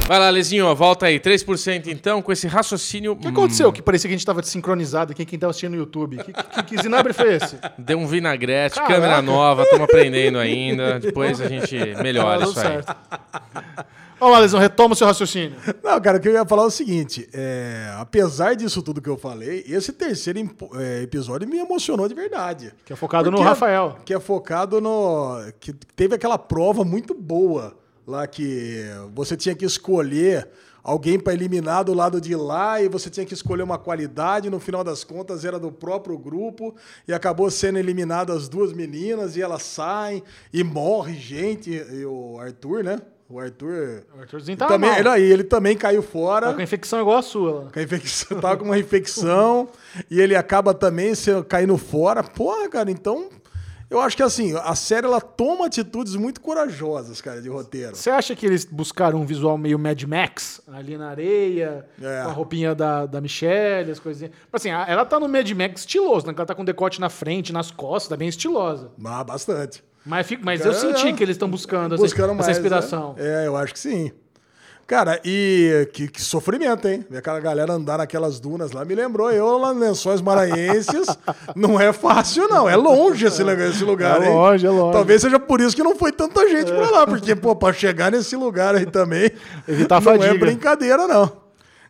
Vai 0.06 0.20
lá, 0.20 0.30
Lezinho, 0.30 0.72
volta 0.72 1.06
aí. 1.06 1.18
3% 1.18 1.88
então, 1.88 2.22
com 2.22 2.30
esse 2.30 2.46
raciocínio. 2.46 3.12
O 3.12 3.16
que 3.16 3.26
aconteceu? 3.26 3.72
Que 3.72 3.82
parecia 3.82 4.06
que 4.06 4.12
a 4.12 4.16
gente 4.16 4.20
estava 4.20 4.40
sincronizado 4.44 5.10
aqui, 5.10 5.24
quem 5.24 5.36
estava 5.36 5.50
assistindo 5.50 5.72
no 5.72 5.78
YouTube. 5.78 6.18
Que, 6.18 6.32
que, 6.32 6.62
que 6.62 6.80
zinabre 6.80 7.12
foi 7.12 7.34
esse? 7.34 7.58
Deu 7.76 7.98
um 7.98 8.06
vinagrete, 8.06 8.76
Caraca. 8.76 8.94
câmera 8.94 9.20
nova, 9.20 9.64
estamos 9.64 9.84
aprendendo 9.84 10.38
ainda. 10.38 11.00
Depois 11.00 11.40
a 11.40 11.48
gente 11.48 11.76
melhora 12.00 12.44
isso 12.44 12.60
aí. 12.60 12.66
certo. 12.66 12.96
Vamos 14.24 14.38
lá, 14.38 14.40
Lesão, 14.40 14.58
retoma 14.58 14.94
o 14.94 14.96
seu 14.96 15.06
raciocínio. 15.06 15.52
Não, 15.82 16.00
cara, 16.00 16.16
o 16.16 16.20
que 16.20 16.26
eu 16.26 16.32
ia 16.32 16.46
falar 16.46 16.62
é 16.62 16.66
o 16.66 16.70
seguinte: 16.70 17.28
é, 17.30 17.94
apesar 17.98 18.54
disso 18.56 18.80
tudo 18.80 19.02
que 19.02 19.08
eu 19.10 19.18
falei, 19.18 19.62
esse 19.68 19.92
terceiro 19.92 20.40
é, 20.76 21.02
episódio 21.02 21.46
me 21.46 21.58
emocionou 21.58 22.08
de 22.08 22.14
verdade. 22.14 22.72
Que 22.86 22.94
é 22.94 22.96
focado 22.96 23.30
no 23.30 23.36
Porque- 23.36 23.48
Rafael. 23.50 23.98
Que 24.02 24.14
é 24.14 24.18
focado 24.18 24.80
no. 24.80 25.42
Que 25.60 25.74
teve 25.74 26.14
aquela 26.14 26.38
prova 26.38 26.86
muito 26.86 27.12
boa 27.12 27.76
lá 28.06 28.26
que 28.26 28.86
você 29.14 29.36
tinha 29.36 29.54
que 29.54 29.66
escolher 29.66 30.48
alguém 30.82 31.20
para 31.20 31.34
eliminar 31.34 31.84
do 31.84 31.92
lado 31.92 32.18
de 32.18 32.34
lá 32.34 32.80
e 32.80 32.88
você 32.88 33.10
tinha 33.10 33.26
que 33.26 33.34
escolher 33.34 33.62
uma 33.62 33.76
qualidade. 33.76 34.48
No 34.48 34.58
final 34.58 34.82
das 34.82 35.04
contas, 35.04 35.44
era 35.44 35.58
do 35.58 35.70
próprio 35.70 36.16
grupo 36.16 36.74
e 37.06 37.12
acabou 37.12 37.50
sendo 37.50 37.78
eliminado 37.78 38.32
as 38.32 38.48
duas 38.48 38.72
meninas 38.72 39.36
e 39.36 39.42
elas 39.42 39.64
saem 39.64 40.22
e 40.50 40.64
morre 40.64 41.12
gente. 41.12 41.70
E 41.70 42.06
o 42.06 42.38
Arthur, 42.40 42.82
né? 42.82 42.98
O 43.34 43.40
Arthur. 43.40 44.04
O 44.16 44.20
Arthurzinho 44.20 44.56
tá 44.56 44.68
também, 44.68 44.88
mal. 44.90 44.98
ele, 45.00 45.08
aí, 45.08 45.22
ele 45.24 45.42
também 45.42 45.76
caiu 45.76 46.02
fora. 46.04 46.46
Tá 46.46 46.54
com 46.54 46.60
infecção 46.60 47.00
igual 47.00 47.18
a 47.18 47.22
sua. 47.22 47.68
Com 47.72 47.80
a 47.80 47.82
infecção, 47.82 48.38
tava 48.40 48.56
com 48.58 48.64
uma 48.64 48.78
infecção 48.78 49.68
e 50.08 50.20
ele 50.20 50.36
acaba 50.36 50.72
também 50.72 51.12
caindo 51.48 51.76
fora. 51.76 52.22
Porra, 52.22 52.68
cara, 52.68 52.92
então 52.92 53.28
eu 53.90 54.00
acho 54.00 54.16
que 54.16 54.22
assim, 54.22 54.54
a 54.56 54.76
série 54.76 55.04
ela 55.06 55.20
toma 55.20 55.66
atitudes 55.66 56.14
muito 56.14 56.40
corajosas, 56.40 57.20
cara, 57.20 57.42
de 57.42 57.48
roteiro. 57.48 57.96
Você 57.96 58.08
acha 58.08 58.36
que 58.36 58.46
eles 58.46 58.64
buscaram 58.64 59.20
um 59.20 59.26
visual 59.26 59.58
meio 59.58 59.80
Mad 59.80 60.00
Max? 60.04 60.60
Ali 60.72 60.96
na 60.96 61.08
areia, 61.10 61.84
É. 62.00 62.22
com 62.22 62.28
a 62.28 62.32
roupinha 62.32 62.72
da, 62.72 63.04
da 63.04 63.20
Michelle, 63.20 63.90
as 63.90 63.98
coisinhas. 63.98 64.32
Mas 64.52 64.62
assim, 64.62 64.70
ela 64.70 65.04
tá 65.04 65.18
no 65.18 65.28
Mad 65.28 65.50
Max 65.50 65.80
estiloso, 65.80 66.24
né? 66.28 66.34
Ela 66.36 66.46
tá 66.46 66.54
com 66.54 66.64
decote 66.64 67.00
na 67.00 67.10
frente, 67.10 67.52
nas 67.52 67.72
costas, 67.72 68.10
tá 68.10 68.16
bem 68.16 68.28
estilosa. 68.28 68.92
Ah, 69.04 69.24
bastante. 69.24 69.82
Mas, 70.04 70.26
fico- 70.26 70.42
mas 70.44 70.64
eu 70.64 70.72
É, 70.72 70.74
senti 70.74 71.08
é. 71.08 71.12
que 71.12 71.22
eles 71.22 71.34
estão 71.34 71.48
buscando, 71.48 71.94
essa- 71.94 72.02
Buscando 72.02 72.32
essa, 72.34 72.42
mais. 72.42 72.56
inspiração. 72.56 73.14
né? 73.18 73.44
É, 73.44 73.46
eu 73.46 73.56
acho 73.56 73.72
que 73.72 73.78
sim. 73.78 74.12
Cara, 74.86 75.18
e 75.24 75.88
que, 75.94 76.08
que 76.08 76.20
sofrimento, 76.20 76.86
hein? 76.86 77.06
Ver 77.08 77.16
aquela 77.16 77.40
galera 77.40 77.72
andar 77.72 77.96
naquelas 77.96 78.38
dunas 78.38 78.70
lá 78.72 78.84
me 78.84 78.94
lembrou 78.94 79.32
eu 79.32 79.56
lá 79.56 79.72
em 79.72 79.78
Lençóis 79.78 80.20
Maranhenses. 80.20 81.06
não 81.56 81.80
é 81.80 81.90
fácil, 81.90 82.46
não. 82.48 82.68
É 82.68 82.76
longe 82.76 83.24
esse, 83.26 83.42
lugar- 83.42 83.66
esse 83.70 83.82
lugar, 83.82 84.20
É 84.20 84.26
hein? 84.26 84.34
longe, 84.34 84.66
é 84.66 84.70
longe. 84.70 84.92
Talvez 84.92 85.22
seja 85.22 85.40
por 85.40 85.62
isso 85.62 85.74
que 85.74 85.82
não 85.82 85.96
foi 85.96 86.12
tanta 86.12 86.46
gente 86.50 86.70
pra 86.70 86.90
lá, 86.90 87.06
porque, 87.06 87.34
pô, 87.34 87.56
pra 87.56 87.72
chegar 87.72 88.12
nesse 88.12 88.36
lugar 88.36 88.74
aí 88.74 88.84
também. 88.84 89.30
Evitar 89.66 90.02
não 90.02 90.12
é 90.12 90.18
fadiga. 90.18 90.38
brincadeira, 90.38 91.06
não. 91.08 91.43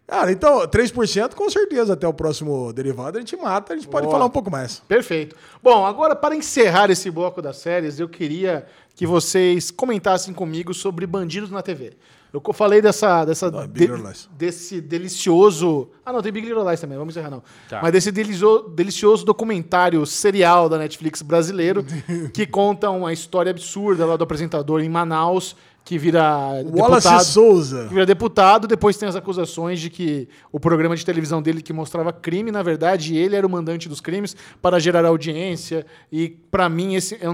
Cara, 0.06 0.30
então, 0.30 0.60
3% 0.68 1.34
com 1.34 1.48
certeza 1.48 1.94
até 1.94 2.06
o 2.06 2.12
próximo 2.12 2.72
derivado 2.74 3.16
a 3.16 3.20
gente 3.20 3.36
mata, 3.36 3.72
a 3.72 3.76
gente 3.76 3.88
pode 3.88 4.04
Boa. 4.04 4.12
falar 4.14 4.26
um 4.26 4.30
pouco 4.30 4.50
mais. 4.50 4.80
Perfeito. 4.86 5.34
Bom, 5.62 5.86
agora 5.86 6.14
para 6.14 6.36
encerrar 6.36 6.90
esse 6.90 7.10
bloco 7.10 7.40
das 7.40 7.56
séries, 7.56 7.98
eu 7.98 8.08
queria 8.08 8.66
que 8.94 9.06
vocês 9.06 9.70
comentassem 9.70 10.34
comigo 10.34 10.74
sobre 10.74 11.06
Bandidos 11.06 11.50
na 11.50 11.62
TV. 11.62 11.94
Eu 12.32 12.42
falei 12.52 12.82
dessa, 12.82 13.24
dessa 13.24 13.48
Não, 13.48 13.62
é 13.62 13.66
Big 13.66 13.86
de- 13.86 14.28
desse 14.36 14.80
delicioso. 14.80 15.88
Ah, 16.04 16.12
não, 16.12 16.20
tem 16.20 16.32
Big 16.32 16.46
Little 16.48 16.68
Lies 16.68 16.80
também, 16.80 16.98
vamos 16.98 17.16
encerrar 17.16 17.30
não. 17.30 17.42
Tá. 17.68 17.80
Mas 17.80 17.92
desse 17.92 18.10
delicio- 18.10 18.68
delicioso 18.74 19.24
documentário 19.24 20.04
serial 20.04 20.68
da 20.68 20.76
Netflix 20.76 21.22
brasileiro 21.22 21.84
que 22.34 22.44
conta 22.44 22.90
uma 22.90 23.12
história 23.12 23.50
absurda 23.50 24.04
lá 24.04 24.16
do 24.16 24.24
apresentador 24.24 24.80
em 24.80 24.88
Manaus 24.88 25.54
que 25.84 25.98
vira 25.98 26.62
Wallace 26.72 27.06
deputado. 27.06 27.24
Souza. 27.24 27.84
Que 27.86 27.92
vira 27.92 28.06
deputado, 28.06 28.66
depois 28.66 28.96
tem 28.96 29.06
as 29.06 29.14
acusações 29.14 29.78
de 29.78 29.90
que 29.90 30.26
o 30.50 30.58
programa 30.58 30.96
de 30.96 31.04
televisão 31.04 31.42
dele 31.42 31.60
que 31.60 31.74
mostrava 31.74 32.10
crime, 32.10 32.50
na 32.50 32.62
verdade, 32.62 33.14
ele 33.14 33.36
era 33.36 33.46
o 33.46 33.50
mandante 33.50 33.86
dos 33.86 34.00
crimes 34.00 34.34
para 34.62 34.78
gerar 34.78 35.04
audiência. 35.04 35.84
E 36.10 36.30
para 36.50 36.70
mim, 36.70 36.94
esse 36.94 37.16
é 37.16 37.26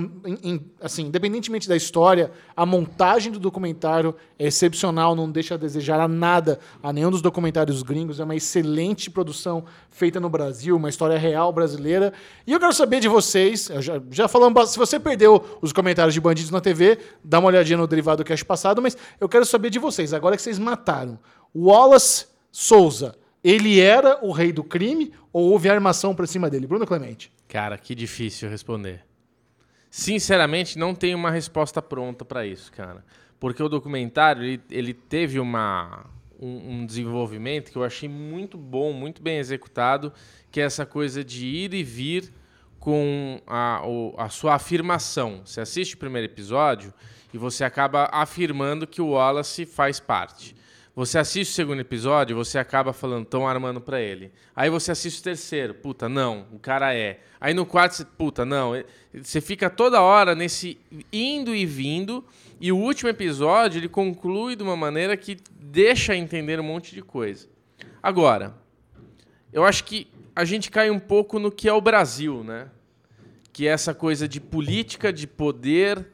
assim, 0.82 1.06
independentemente 1.06 1.68
da 1.68 1.77
história, 1.77 2.32
a 2.56 2.66
montagem 2.66 3.31
do 3.31 3.39
documentário 3.39 4.16
é 4.36 4.47
excepcional, 4.47 5.14
não 5.14 5.31
deixa 5.31 5.55
a 5.55 5.59
desejar 5.59 6.01
a 6.01 6.09
nada 6.09 6.59
a 6.82 6.93
nenhum 6.93 7.10
dos 7.10 7.22
documentários 7.22 7.82
gringos. 7.85 8.18
É 8.18 8.24
uma 8.24 8.35
excelente 8.35 9.10
produção 9.10 9.64
feita 9.90 10.18
no 10.18 10.28
Brasil, 10.28 10.77
uma 10.77 10.89
história 10.89 11.18
real 11.18 11.52
brasileira. 11.52 12.12
E 12.47 12.52
eu 12.52 12.59
quero 12.59 12.72
saber 12.72 12.98
de 12.98 13.06
vocês, 13.06 13.70
já, 13.78 14.01
já 14.10 14.27
falamos, 14.27 14.70
se 14.70 14.78
você 14.78 14.98
perdeu 14.98 15.44
os 15.62 15.72
comentários 15.72 16.14
de 16.14 16.20
Bandidos 16.20 16.51
na 16.51 16.60
TV, 16.60 16.98
dá 17.22 17.39
uma 17.39 17.48
olhadinha 17.48 17.77
no 17.77 17.86
Derivado 17.86 18.24
Cash 18.41 18.43
passado, 18.43 18.83
mas 18.83 18.97
eu 19.21 19.29
quero 19.29 19.45
saber 19.45 19.71
de 19.71 19.79
vocês, 19.79 20.12
agora 20.12 20.37
que 20.37 20.43
vocês 20.43 20.59
mataram, 20.59 21.19
Wallace 21.55 22.27
Souza, 22.51 23.17
ele 23.43 23.81
era 23.81 24.19
o 24.25 24.33
rei 24.33 24.53
do 24.53 24.65
crime 24.65 25.12
ou 25.33 25.51
houve 25.51 25.69
armação 25.69 26.15
pra 26.15 26.27
cima 26.27 26.51
dele? 26.51 26.67
Bruno 26.67 26.87
Clemente. 26.87 27.33
Cara, 27.49 27.79
que 27.79 27.95
difícil 27.95 28.49
responder. 28.49 29.05
Sinceramente, 29.91 30.79
não 30.79 30.95
tenho 30.95 31.17
uma 31.17 31.31
resposta 31.31 31.83
pronta 31.83 32.25
para 32.25 32.47
isso, 32.47 32.71
cara. 32.73 33.05
Porque 33.39 33.62
o 33.62 33.69
documentário, 33.69 34.43
ele, 34.43 34.62
ele 34.71 34.95
teve 34.95 35.41
uma, 35.41 36.07
um, 36.39 36.75
um 36.81 36.87
desenvolvimento 36.87 37.73
que 37.73 37.79
eu 37.79 37.83
achei 37.83 38.09
muito 38.09 38.57
bom, 38.57 38.93
muito 38.93 39.23
bem 39.23 39.39
executado, 39.39 40.12
que 40.51 40.61
é 40.61 40.65
essa 40.65 40.85
coisa 40.85 41.25
de 41.25 41.47
ir 41.47 41.75
e 41.75 41.83
vir 41.83 42.33
com 42.79 43.41
a, 43.47 43.83
a 44.17 44.29
sua 44.29 44.55
afirmação. 44.55 45.43
Você 45.45 45.61
assiste 45.61 45.95
o 45.95 45.99
primeiro 45.99 46.27
episódio 46.27 46.93
e 47.32 47.39
você 47.39 47.65
acaba 47.65 48.09
afirmando 48.12 48.86
que 48.86 49.01
o 49.01 49.11
Wallace 49.11 49.66
faz 49.66 50.01
parte. 50.01 50.55
Você 50.94 51.19
assiste 51.19 51.51
o 51.51 51.55
segundo 51.55 51.81
episódio, 51.81 52.36
você 52.36 52.59
acaba 52.59 52.93
falando, 52.93 53.23
estão 53.23 53.47
armando 53.47 53.81
pra 53.81 54.01
ele. 54.01 54.32
Aí 54.55 54.69
você 54.69 54.90
assiste 54.90 55.20
o 55.20 55.23
terceiro, 55.23 55.73
puta, 55.73 56.09
não, 56.09 56.47
o 56.52 56.59
cara 56.59 56.93
é. 56.94 57.20
Aí 57.40 57.55
no 57.55 57.65
quarto, 57.65 57.94
você, 57.94 58.05
puta, 58.05 58.44
não. 58.44 58.73
Você 59.15 59.40
fica 59.40 59.70
toda 59.70 60.02
hora 60.02 60.35
nesse 60.35 60.78
indo 61.12 61.55
e 61.55 61.65
vindo. 61.65 62.24
E 62.61 62.73
o 62.73 62.77
último 62.77 63.09
episódio, 63.09 63.78
ele 63.78 63.89
conclui 63.89 64.57
de 64.57 64.62
uma 64.62 64.77
maneira 64.77 65.16
que 65.16 65.39
deixa 65.59 66.15
entender 66.15 66.59
um 66.61 66.65
monte 66.65 66.94
de 66.94 67.02
coisa. 67.02 67.48
Agora, 68.02 68.55
eu 69.52 69.65
acho 69.65 69.85
que 69.85 70.09
a 70.35 70.44
gente 70.44 70.70
cai 70.70 70.90
um 70.90 70.98
pouco 70.98 71.39
no 71.39 71.51
que 71.51 71.69
é 71.69 71.73
o 71.73 71.81
Brasil, 71.81 72.43
né? 72.43 72.69
Que 73.52 73.66
é 73.66 73.70
essa 73.70 73.94
coisa 73.94 74.28
de 74.28 74.40
política, 74.40 75.12
de 75.12 75.27
poder 75.27 76.07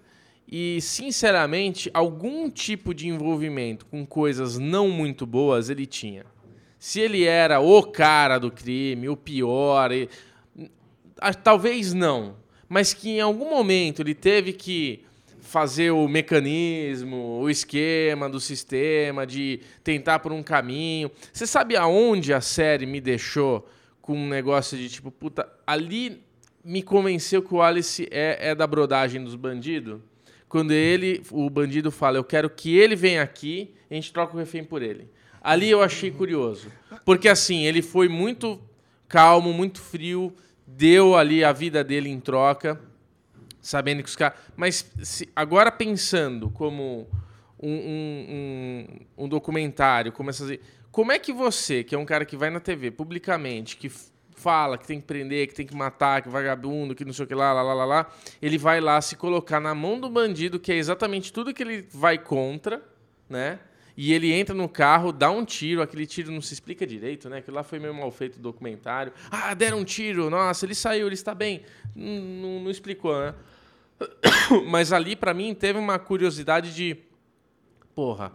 e, 0.48 0.80
sinceramente, 0.80 1.90
algum 1.92 2.48
tipo 2.48 2.94
de 2.94 3.08
envolvimento 3.08 3.84
com 3.86 4.06
coisas 4.06 4.58
não 4.58 4.88
muito 4.88 5.26
boas 5.26 5.68
ele 5.68 5.86
tinha. 5.86 6.24
Se 6.78 7.00
ele 7.00 7.24
era 7.24 7.58
o 7.58 7.82
cara 7.82 8.38
do 8.38 8.50
crime, 8.50 9.08
o 9.08 9.16
pior, 9.16 9.90
ah, 11.20 11.34
talvez 11.34 11.92
não, 11.92 12.36
mas 12.68 12.94
que 12.94 13.10
em 13.10 13.20
algum 13.20 13.50
momento 13.50 14.02
ele 14.02 14.14
teve 14.14 14.52
que 14.52 15.04
fazer 15.40 15.90
o 15.90 16.06
mecanismo, 16.08 17.38
o 17.40 17.48
esquema 17.48 18.28
do 18.28 18.40
sistema, 18.40 19.26
de 19.26 19.60
tentar 19.82 20.18
por 20.18 20.32
um 20.32 20.42
caminho. 20.42 21.10
Você 21.32 21.46
sabe 21.46 21.76
aonde 21.76 22.32
a 22.32 22.40
série 22.40 22.84
me 22.84 23.00
deixou 23.00 23.66
com 24.02 24.14
um 24.14 24.28
negócio 24.28 24.76
de 24.76 24.88
tipo, 24.88 25.10
puta, 25.10 25.48
ali 25.66 26.22
me 26.64 26.82
convenceu 26.82 27.42
que 27.42 27.54
o 27.54 27.62
Alice 27.62 28.06
é, 28.10 28.50
é 28.50 28.54
da 28.54 28.66
brodagem 28.66 29.22
dos 29.22 29.36
bandidos? 29.36 30.00
Quando 30.48 30.72
ele, 30.72 31.22
o 31.30 31.50
bandido 31.50 31.90
fala, 31.90 32.16
eu 32.18 32.24
quero 32.24 32.48
que 32.48 32.76
ele 32.76 32.94
venha 32.96 33.22
aqui, 33.22 33.74
a 33.90 33.94
gente 33.94 34.12
troca 34.12 34.34
o 34.34 34.38
refém 34.38 34.62
por 34.64 34.82
ele. 34.82 35.10
Ali 35.40 35.68
eu 35.70 35.82
achei 35.82 36.10
curioso. 36.10 36.70
Porque 37.04 37.28
assim, 37.28 37.64
ele 37.64 37.82
foi 37.82 38.08
muito 38.08 38.60
calmo, 39.08 39.52
muito 39.52 39.80
frio, 39.80 40.32
deu 40.66 41.16
ali 41.16 41.44
a 41.44 41.52
vida 41.52 41.82
dele 41.84 42.08
em 42.08 42.18
troca, 42.20 42.80
sabendo 43.60 44.02
que 44.02 44.08
os 44.08 44.16
caras. 44.16 44.38
Mas 44.56 44.90
se- 45.02 45.28
agora 45.34 45.70
pensando 45.70 46.50
como 46.50 47.08
um, 47.60 47.70
um- 47.72 48.26
um- 49.18 49.24
um 49.24 49.28
documentário, 49.28 50.12
como 50.12 50.30
essas. 50.30 50.58
Como 50.90 51.12
é 51.12 51.18
que 51.18 51.32
você, 51.32 51.84
que 51.84 51.94
é 51.94 51.98
um 51.98 52.04
cara 52.06 52.24
que 52.24 52.36
vai 52.36 52.50
na 52.50 52.58
TV 52.60 52.90
publicamente, 52.90 53.76
que 53.76 53.90
fala 54.40 54.76
que 54.78 54.86
tem 54.86 55.00
que 55.00 55.06
prender, 55.06 55.48
que 55.48 55.54
tem 55.54 55.66
que 55.66 55.74
matar, 55.74 56.22
que 56.22 56.28
vagabundo, 56.28 56.94
que 56.94 57.04
não 57.04 57.12
sei 57.12 57.24
o 57.24 57.28
que 57.28 57.34
lá, 57.34 57.52
lá, 57.52 57.62
lá, 57.62 57.84
lá, 57.84 58.10
ele 58.40 58.58
vai 58.58 58.80
lá 58.80 59.00
se 59.00 59.16
colocar 59.16 59.58
na 59.60 59.74
mão 59.74 59.98
do 59.98 60.08
bandido, 60.08 60.58
que 60.60 60.70
é 60.72 60.76
exatamente 60.76 61.32
tudo 61.32 61.52
que 61.54 61.62
ele 61.62 61.86
vai 61.92 62.18
contra, 62.18 62.82
né? 63.28 63.58
E 63.96 64.12
ele 64.12 64.30
entra 64.30 64.54
no 64.54 64.68
carro, 64.68 65.10
dá 65.10 65.30
um 65.30 65.42
tiro, 65.42 65.80
aquele 65.80 66.06
tiro 66.06 66.30
não 66.30 66.42
se 66.42 66.52
explica 66.52 66.86
direito, 66.86 67.30
né? 67.30 67.38
Aquilo 67.38 67.56
lá 67.56 67.62
foi 67.62 67.78
meio 67.78 67.94
mal 67.94 68.10
feito 68.10 68.36
o 68.36 68.40
documentário. 68.40 69.10
Ah, 69.30 69.54
deram 69.54 69.78
um 69.78 69.84
tiro, 69.84 70.28
nossa, 70.28 70.66
ele 70.66 70.74
saiu, 70.74 71.06
ele 71.06 71.14
está 71.14 71.34
bem. 71.34 71.62
Não, 71.94 72.12
não- 72.22 72.60
não 72.64 72.70
explicou, 72.70 73.18
né? 73.18 73.34
Mas 74.68 74.92
ali, 74.92 75.16
pra 75.16 75.32
mim, 75.32 75.54
teve 75.54 75.78
uma 75.78 75.98
curiosidade 75.98 76.74
de. 76.74 76.98
Porra, 77.94 78.32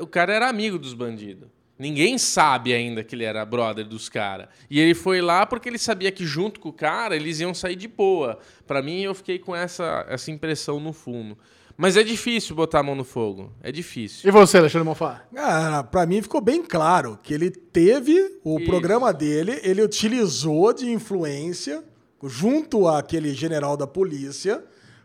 o 0.00 0.06
cara 0.06 0.32
era 0.32 0.48
amigo 0.48 0.78
dos 0.78 0.94
bandidos. 0.94 1.46
Ninguém 1.78 2.16
sabe 2.18 2.72
ainda 2.72 3.02
que 3.02 3.14
ele 3.14 3.24
era 3.24 3.44
brother 3.44 3.84
dos 3.84 4.08
caras. 4.08 4.48
E 4.70 4.78
ele 4.78 4.94
foi 4.94 5.20
lá 5.20 5.44
porque 5.46 5.68
ele 5.68 5.78
sabia 5.78 6.12
que 6.12 6.24
junto 6.24 6.60
com 6.60 6.68
o 6.68 6.72
cara 6.72 7.16
eles 7.16 7.40
iam 7.40 7.54
sair 7.54 7.76
de 7.76 7.88
boa. 7.88 8.38
Pra 8.66 8.82
mim, 8.82 9.00
eu 9.00 9.14
fiquei 9.14 9.38
com 9.38 9.54
essa, 9.54 10.06
essa 10.08 10.30
impressão 10.30 10.78
no 10.78 10.92
fundo. 10.92 11.36
Mas 11.76 11.96
é 11.96 12.02
difícil 12.02 12.54
botar 12.54 12.80
a 12.80 12.82
mão 12.82 12.94
no 12.94 13.04
fogo. 13.04 13.52
É 13.62 13.72
difícil. 13.72 14.28
E 14.28 14.32
você, 14.32 14.58
Alexandre 14.58 14.86
Mofá? 14.86 15.24
Cara, 15.34 15.82
pra 15.82 16.06
mim 16.06 16.22
ficou 16.22 16.40
bem 16.40 16.62
claro 16.62 17.18
que 17.22 17.32
ele 17.32 17.50
teve 17.50 18.38
o 18.44 18.58
Isso. 18.58 18.66
programa 18.68 19.12
dele, 19.12 19.58
ele 19.62 19.82
utilizou 19.82 20.72
de 20.72 20.90
influência 20.90 21.82
junto 22.22 22.86
àquele 22.86 23.34
general 23.34 23.76
da 23.76 23.86
polícia 23.86 24.62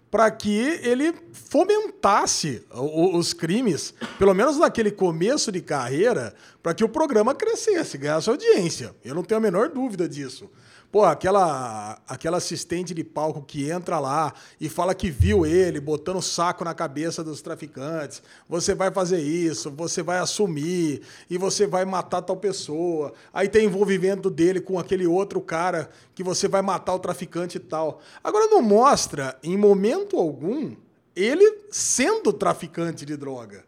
para 0.10 0.32
que 0.32 0.80
ele 0.82 1.14
fomentasse 1.34 2.64
os 2.72 3.34
crimes, 3.34 3.94
pelo 4.18 4.34
menos 4.34 4.58
naquele 4.58 4.92
começo 4.92 5.52
de 5.52 5.62
carreira, 5.62 6.34
para 6.64 6.74
que 6.74 6.84
o 6.84 6.90
programa 6.90 7.36
crescesse, 7.36 7.98
ganhasse 7.98 8.30
audiência. 8.30 8.96
Eu 9.04 9.16
não 9.16 9.24
tenho 9.24 9.40
a 9.40 9.42
menor 9.42 9.70
dúvida 9.70 10.08
disso. 10.08 10.50
Pô, 10.98 11.06
aquela, 11.06 12.02
aquela 12.08 12.38
assistente 12.38 12.92
de 12.92 13.04
palco 13.04 13.44
que 13.44 13.70
entra 13.70 14.00
lá 14.00 14.34
e 14.60 14.68
fala 14.68 14.96
que 14.96 15.12
viu 15.12 15.46
ele 15.46 15.80
botando 15.80 16.20
saco 16.24 16.64
na 16.64 16.74
cabeça 16.74 17.24
dos 17.24 17.40
traficantes. 17.40 18.24
Você 18.50 18.74
vai 18.74 18.90
fazer 18.90 19.20
isso, 19.20 19.70
você 19.70 20.02
vai 20.02 20.18
assumir 20.18 21.04
e 21.30 21.38
você 21.38 21.68
vai 21.68 21.86
matar 21.86 22.24
tal 22.24 22.36
pessoa. 22.36 23.14
Aí 23.32 23.48
tem 23.48 23.66
envolvimento 23.66 24.28
dele 24.28 24.60
com 24.60 24.80
aquele 24.80 25.06
outro 25.06 25.40
cara 25.40 25.88
que 26.16 26.24
você 26.24 26.48
vai 26.48 26.64
matar 26.64 26.96
o 26.96 27.00
traficante 27.00 27.58
e 27.58 27.62
tal. 27.62 28.02
Agora 28.24 28.48
não 28.48 28.64
mostra, 28.64 29.38
em 29.44 29.56
momento 29.56 30.18
algum, 30.18 30.76
ele 31.16 31.60
sendo 31.70 32.34
traficante 32.34 33.06
de 33.06 33.16
droga. 33.16 33.64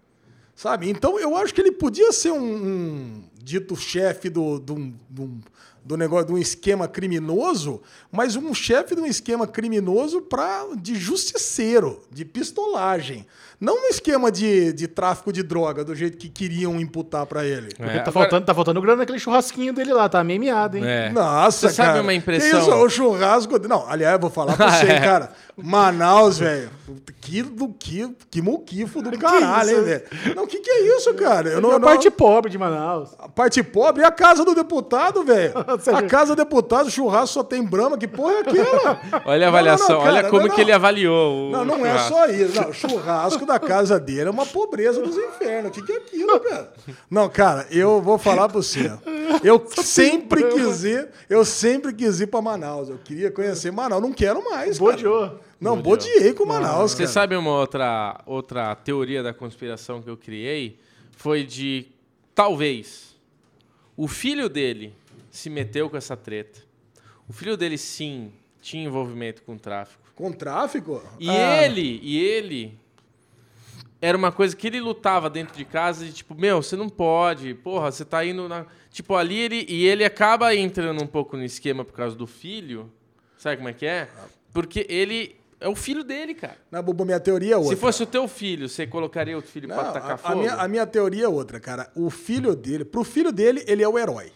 Sabe? 0.55 0.89
Então 0.89 1.19
eu 1.19 1.37
acho 1.37 1.53
que 1.53 1.61
ele 1.61 1.71
podia 1.71 2.11
ser 2.11 2.31
um, 2.31 2.41
um 2.41 3.23
dito 3.41 3.75
chefe 3.75 4.29
do, 4.29 4.59
do, 4.59 4.93
do, 5.07 5.39
do 5.89 5.97
negócio, 5.97 6.27
de 6.27 6.33
um 6.33 6.37
esquema 6.37 6.87
criminoso, 6.87 7.81
mas 8.11 8.35
um 8.35 8.53
chefe 8.53 8.93
de 8.93 9.01
um 9.01 9.07
esquema 9.07 9.47
criminoso 9.47 10.21
pra, 10.21 10.67
de 10.77 10.93
justiceiro, 10.93 12.03
de 12.11 12.23
pistolagem. 12.23 13.25
Não 13.59 13.73
um 13.75 13.87
esquema 13.89 14.31
de, 14.31 14.71
de 14.71 14.87
tráfico 14.87 15.33
de 15.33 15.41
droga, 15.43 15.83
do 15.83 15.93
jeito 15.95 16.15
que 16.17 16.29
queriam 16.29 16.79
imputar 16.79 17.25
pra 17.25 17.43
ele. 17.43 17.69
Porque 17.75 17.81
É, 17.83 17.95
tá, 17.95 18.01
agora- 18.01 18.11
faltando, 18.11 18.45
tá 18.45 18.53
faltando 18.55 18.81
grana 18.81 18.97
naquele 18.99 19.19
churrasquinho 19.19 19.73
dele 19.73 19.91
lá, 19.91 20.07
tá 20.07 20.23
meio 20.23 20.39
miado, 20.39 20.77
hein? 20.77 20.83
É. 20.85 21.09
Nossa, 21.09 21.67
Você 21.67 21.73
sabe 21.75 21.89
cara. 21.89 22.01
uma 22.03 22.11
Que 22.11 22.17
impressão? 22.19 22.59
isso, 22.61 22.71
o 22.71 22.89
churrasco. 22.89 23.59
Não, 23.67 23.85
aliás, 23.89 24.13
eu 24.13 24.19
vou 24.21 24.29
falar 24.29 24.55
pra 24.55 24.69
você, 24.79 24.85
É. 24.85 24.99
cara. 25.01 25.31
Manaus, 25.57 26.37
velho. 26.37 26.69
Que, 27.19 27.43
do, 27.43 27.67
que, 27.67 28.15
que 28.31 28.41
muquifo 28.41 29.01
do 29.01 29.11
caralho, 29.19 29.77
hein, 29.79 29.83
velho? 29.83 30.03
Não, 30.35 30.43
o 30.45 30.47
que, 30.47 30.59
que 30.61 30.69
é 30.69 30.95
isso, 30.97 31.13
cara? 31.15 31.49
Eu 31.49 31.57
É 31.57 31.61
não, 31.61 31.71
a 31.71 31.73
não- 31.73 31.81
parte 31.81 32.09
pobre 32.09 32.49
de 32.49 32.57
Manaus. 32.57 33.09
A 33.19 33.27
parte 33.27 33.61
pobre 33.61 34.03
é 34.03 34.05
a 34.05 34.11
casa 34.11 34.45
do 34.45 34.55
deputado, 34.55 35.21
velho. 35.23 35.53
Sérgio. 35.79 36.05
A 36.05 36.09
casa 36.09 36.35
do 36.35 36.43
deputado, 36.43 36.89
churrasco 36.91 37.27
só 37.33 37.43
tem 37.43 37.63
brama. 37.63 37.97
Que 37.97 38.07
porra 38.07 38.33
é 38.33 38.39
aquela? 38.41 39.01
Olha 39.01 39.01
a 39.01 39.11
Não, 39.11 39.23
não, 39.23 39.39
não, 39.39 39.47
avaliação, 39.47 39.99
olha 39.99 40.15
cara, 40.15 40.29
como 40.29 40.47
não, 40.47 40.55
que 40.55 40.61
ele 40.61 40.71
avaliou. 40.71 41.47
o 41.47 41.51
Não, 41.51 41.65
não 41.65 41.85
é 41.85 41.97
churrasco. 41.97 42.09
só 42.13 42.25
isso. 42.27 42.61
Não, 42.61 42.69
o 42.69 42.73
churrasco 42.73 43.45
da 43.45 43.59
casa 43.59 43.99
dele 43.99 44.27
é 44.27 44.31
uma 44.31 44.45
pobreza 44.45 45.01
dos 45.01 45.15
infernos. 45.17 45.69
O 45.69 45.73
que, 45.73 45.81
que 45.81 45.91
é 45.91 45.97
aquilo, 45.97 46.39
cara? 46.39 46.73
Não, 47.09 47.29
cara, 47.29 47.67
eu 47.71 48.01
vou 48.01 48.17
falar 48.17 48.47
pra 48.49 48.61
você. 48.61 48.91
Eu 49.43 49.63
sempre 49.83 50.43
quis 50.49 50.83
ir, 50.83 51.09
eu 51.29 51.45
sempre 51.45 51.93
quis 51.93 52.19
ir 52.19 52.27
pra 52.27 52.41
Manaus. 52.41 52.89
Eu 52.89 52.97
queria 52.97 53.31
conhecer 53.31 53.71
Manaus. 53.71 54.01
Não 54.01 54.11
quero 54.13 54.43
mais, 54.43 54.77
cara. 54.79 54.91
Bodeou. 54.91 55.39
Não, 55.59 55.75
bodeei 55.81 56.33
com 56.33 56.45
Manaus, 56.45 56.91
Você 56.91 56.99
cara. 57.03 57.09
sabe 57.09 57.35
uma 57.35 57.51
outra, 57.51 58.21
outra 58.25 58.73
teoria 58.75 59.21
da 59.21 59.33
conspiração 59.33 60.01
que 60.01 60.09
eu 60.09 60.15
criei? 60.15 60.79
Foi 61.17 61.43
de 61.43 61.87
talvez 62.33 63.13
o 63.97 64.07
filho 64.07 64.47
dele 64.47 64.93
se 65.29 65.49
meteu 65.49 65.89
com 65.89 65.97
essa 65.97 66.15
treta. 66.17 66.59
O 67.27 67.33
filho 67.33 67.55
dele 67.55 67.77
sim 67.77 68.31
tinha 68.61 68.83
envolvimento 68.85 69.41
com 69.43 69.57
tráfico. 69.57 70.03
Com 70.15 70.31
tráfico? 70.31 71.01
E 71.19 71.29
Ah, 71.29 71.63
ele, 71.65 71.99
e 72.03 72.17
ele 72.19 72.77
era 74.01 74.17
uma 74.17 74.31
coisa 74.31 74.55
que 74.55 74.67
ele 74.67 74.79
lutava 74.79 75.29
dentro 75.29 75.55
de 75.55 75.65
casa 75.65 76.05
e 76.05 76.11
tipo, 76.11 76.33
meu, 76.35 76.61
você 76.61 76.75
não 76.75 76.89
pode, 76.89 77.53
porra, 77.53 77.91
você 77.91 78.03
tá 78.05 78.25
indo 78.25 78.47
na, 78.47 78.65
tipo 78.89 79.15
ali 79.15 79.37
ele 79.37 79.65
e 79.67 79.85
ele 79.85 80.03
acaba 80.03 80.53
entrando 80.55 81.01
um 81.03 81.07
pouco 81.07 81.37
no 81.37 81.43
esquema 81.43 81.83
por 81.85 81.93
causa 81.93 82.15
do 82.15 82.25
filho. 82.27 82.91
Sabe 83.37 83.57
como 83.57 83.69
é 83.69 83.73
que 83.73 83.85
é? 83.85 84.09
Porque 84.53 84.85
ele 84.89 85.35
é 85.59 85.67
o 85.67 85.75
filho 85.75 86.03
dele, 86.03 86.33
cara. 86.33 86.57
Na 86.71 86.81
Bubu, 86.81 87.05
minha 87.05 87.19
teoria 87.19 87.53
é 87.53 87.57
outra. 87.57 87.75
Se 87.75 87.79
fosse 87.79 88.03
o 88.03 88.05
teu 88.05 88.27
filho, 88.27 88.67
você 88.67 88.87
colocaria 88.87 89.35
outro 89.35 89.51
filho 89.51 89.67
Não, 89.67 89.75
pra 89.75 89.91
tacar 89.91 90.11
a, 90.11 90.13
a 90.13 90.17
fogo? 90.17 90.39
minha, 90.39 90.53
a 90.55 90.67
minha 90.67 90.87
teoria 90.87 91.25
é 91.25 91.27
outra, 91.27 91.59
cara. 91.59 91.91
O 91.95 92.09
filho 92.09 92.55
dele, 92.55 92.83
pro 92.85 93.03
filho 93.03 93.31
dele, 93.31 93.63
ele 93.67 93.83
é 93.83 93.87
o 93.87 93.97
herói. 93.99 94.31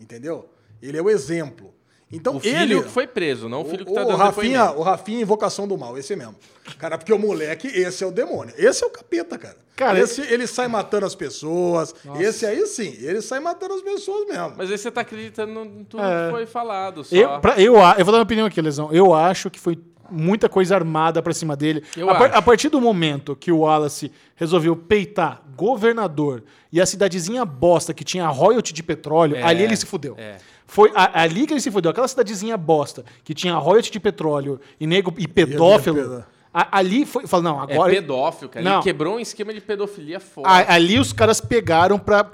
Entendeu? 0.00 0.48
Ele 0.82 0.98
é 0.98 1.02
o 1.02 1.08
exemplo. 1.10 1.72
Então 2.12 2.36
o 2.36 2.40
filho 2.40 2.56
ele 2.60 2.82
que 2.82 2.88
foi 2.90 3.06
preso, 3.08 3.48
não 3.48 3.62
o 3.62 3.64
filho 3.64 3.84
que 3.84 3.92
tá 3.92 4.02
o, 4.02 4.04
dando 4.04 4.16
Rafinha, 4.18 4.58
depoimento. 4.60 4.78
o 4.80 4.82
Rafinha 4.82 5.20
Invocação 5.22 5.66
do 5.66 5.76
Mal, 5.76 5.98
esse 5.98 6.14
mesmo. 6.14 6.36
Cara, 6.78 6.96
porque 6.96 7.12
o 7.12 7.18
moleque, 7.18 7.66
esse 7.66 8.04
é 8.04 8.06
o 8.06 8.12
demônio. 8.12 8.54
Esse 8.56 8.84
é 8.84 8.86
o 8.86 8.90
capeta, 8.90 9.36
cara. 9.36 9.56
Cara, 9.74 9.98
esse, 9.98 10.20
ele 10.20 10.46
sai 10.46 10.68
matando 10.68 11.06
as 11.06 11.14
pessoas. 11.16 11.92
Esse 12.20 12.46
aí 12.46 12.64
sim, 12.66 12.94
ele 13.00 13.20
sai 13.20 13.40
matando 13.40 13.74
as 13.74 13.82
pessoas 13.82 14.28
mesmo. 14.28 14.52
Mas 14.56 14.70
aí 14.70 14.78
você 14.78 14.90
tá 14.92 15.00
acreditando 15.00 15.64
em 15.64 15.82
tudo 15.84 16.02
É. 16.04 16.26
que 16.26 16.30
foi 16.32 16.46
falado 16.46 17.02
só. 17.02 17.16
Eu, 17.16 17.40
pra- 17.40 17.58
eu, 17.60 17.74
eu 17.74 18.04
vou 18.04 18.12
dar 18.12 18.18
uma 18.18 18.22
opinião 18.22 18.46
aqui, 18.46 18.60
Lesão. 18.60 18.92
Eu 18.92 19.12
acho 19.12 19.50
que 19.50 19.58
foi 19.58 19.76
muita 20.10 20.48
coisa 20.48 20.74
armada 20.74 21.22
pra 21.22 21.32
cima 21.32 21.56
dele. 21.56 21.82
Eu 21.96 22.08
a, 22.10 22.14
par- 22.14 22.28
acho. 22.30 22.38
a 22.38 22.42
partir 22.42 22.68
do 22.68 22.80
momento 22.80 23.34
que 23.36 23.50
o 23.52 23.58
Wallace 23.60 24.10
resolveu 24.36 24.74
peitar 24.76 25.42
governador 25.56 26.42
e 26.72 26.80
a 26.80 26.86
cidadezinha 26.86 27.44
bosta 27.44 27.92
que 27.94 28.04
tinha 28.04 28.26
royalty 28.28 28.72
de 28.72 28.82
petróleo, 28.82 29.36
É, 29.36 29.42
ali 29.42 29.62
ele 29.62 29.76
se 29.76 29.86
fudeu. 29.86 30.14
é. 30.18 30.36
Foi 30.66 30.90
a- 30.94 31.22
ali 31.22 31.46
que 31.46 31.52
ele 31.52 31.60
se 31.60 31.70
fudeu. 31.70 31.90
Aquela 31.90 32.08
cidadezinha 32.08 32.56
bosta 32.56 33.04
que 33.22 33.34
tinha 33.34 33.54
royalty 33.56 33.92
de 33.92 34.00
petróleo 34.00 34.58
e 34.80 34.86
nego 34.86 35.12
e 35.18 35.28
pedófilo. 35.28 36.24
a- 36.52 36.78
ali 36.78 37.04
foi. 37.04 37.26
Fala, 37.26 37.42
não, 37.42 37.60
É 37.60 37.74
agora. 37.74 37.92
pedófilo, 37.92 38.48
cara. 38.48 38.64
Não. 38.64 38.74
Ele 38.76 38.82
quebrou 38.82 39.16
um 39.16 39.20
esquema 39.20 39.52
de 39.52 39.60
pedofilia 39.60 40.18
forte. 40.18 40.48
A- 40.48 40.74
ali 40.74 40.98
os 40.98 41.12
caras 41.12 41.40
pegaram 41.40 41.98
pra 41.98 42.24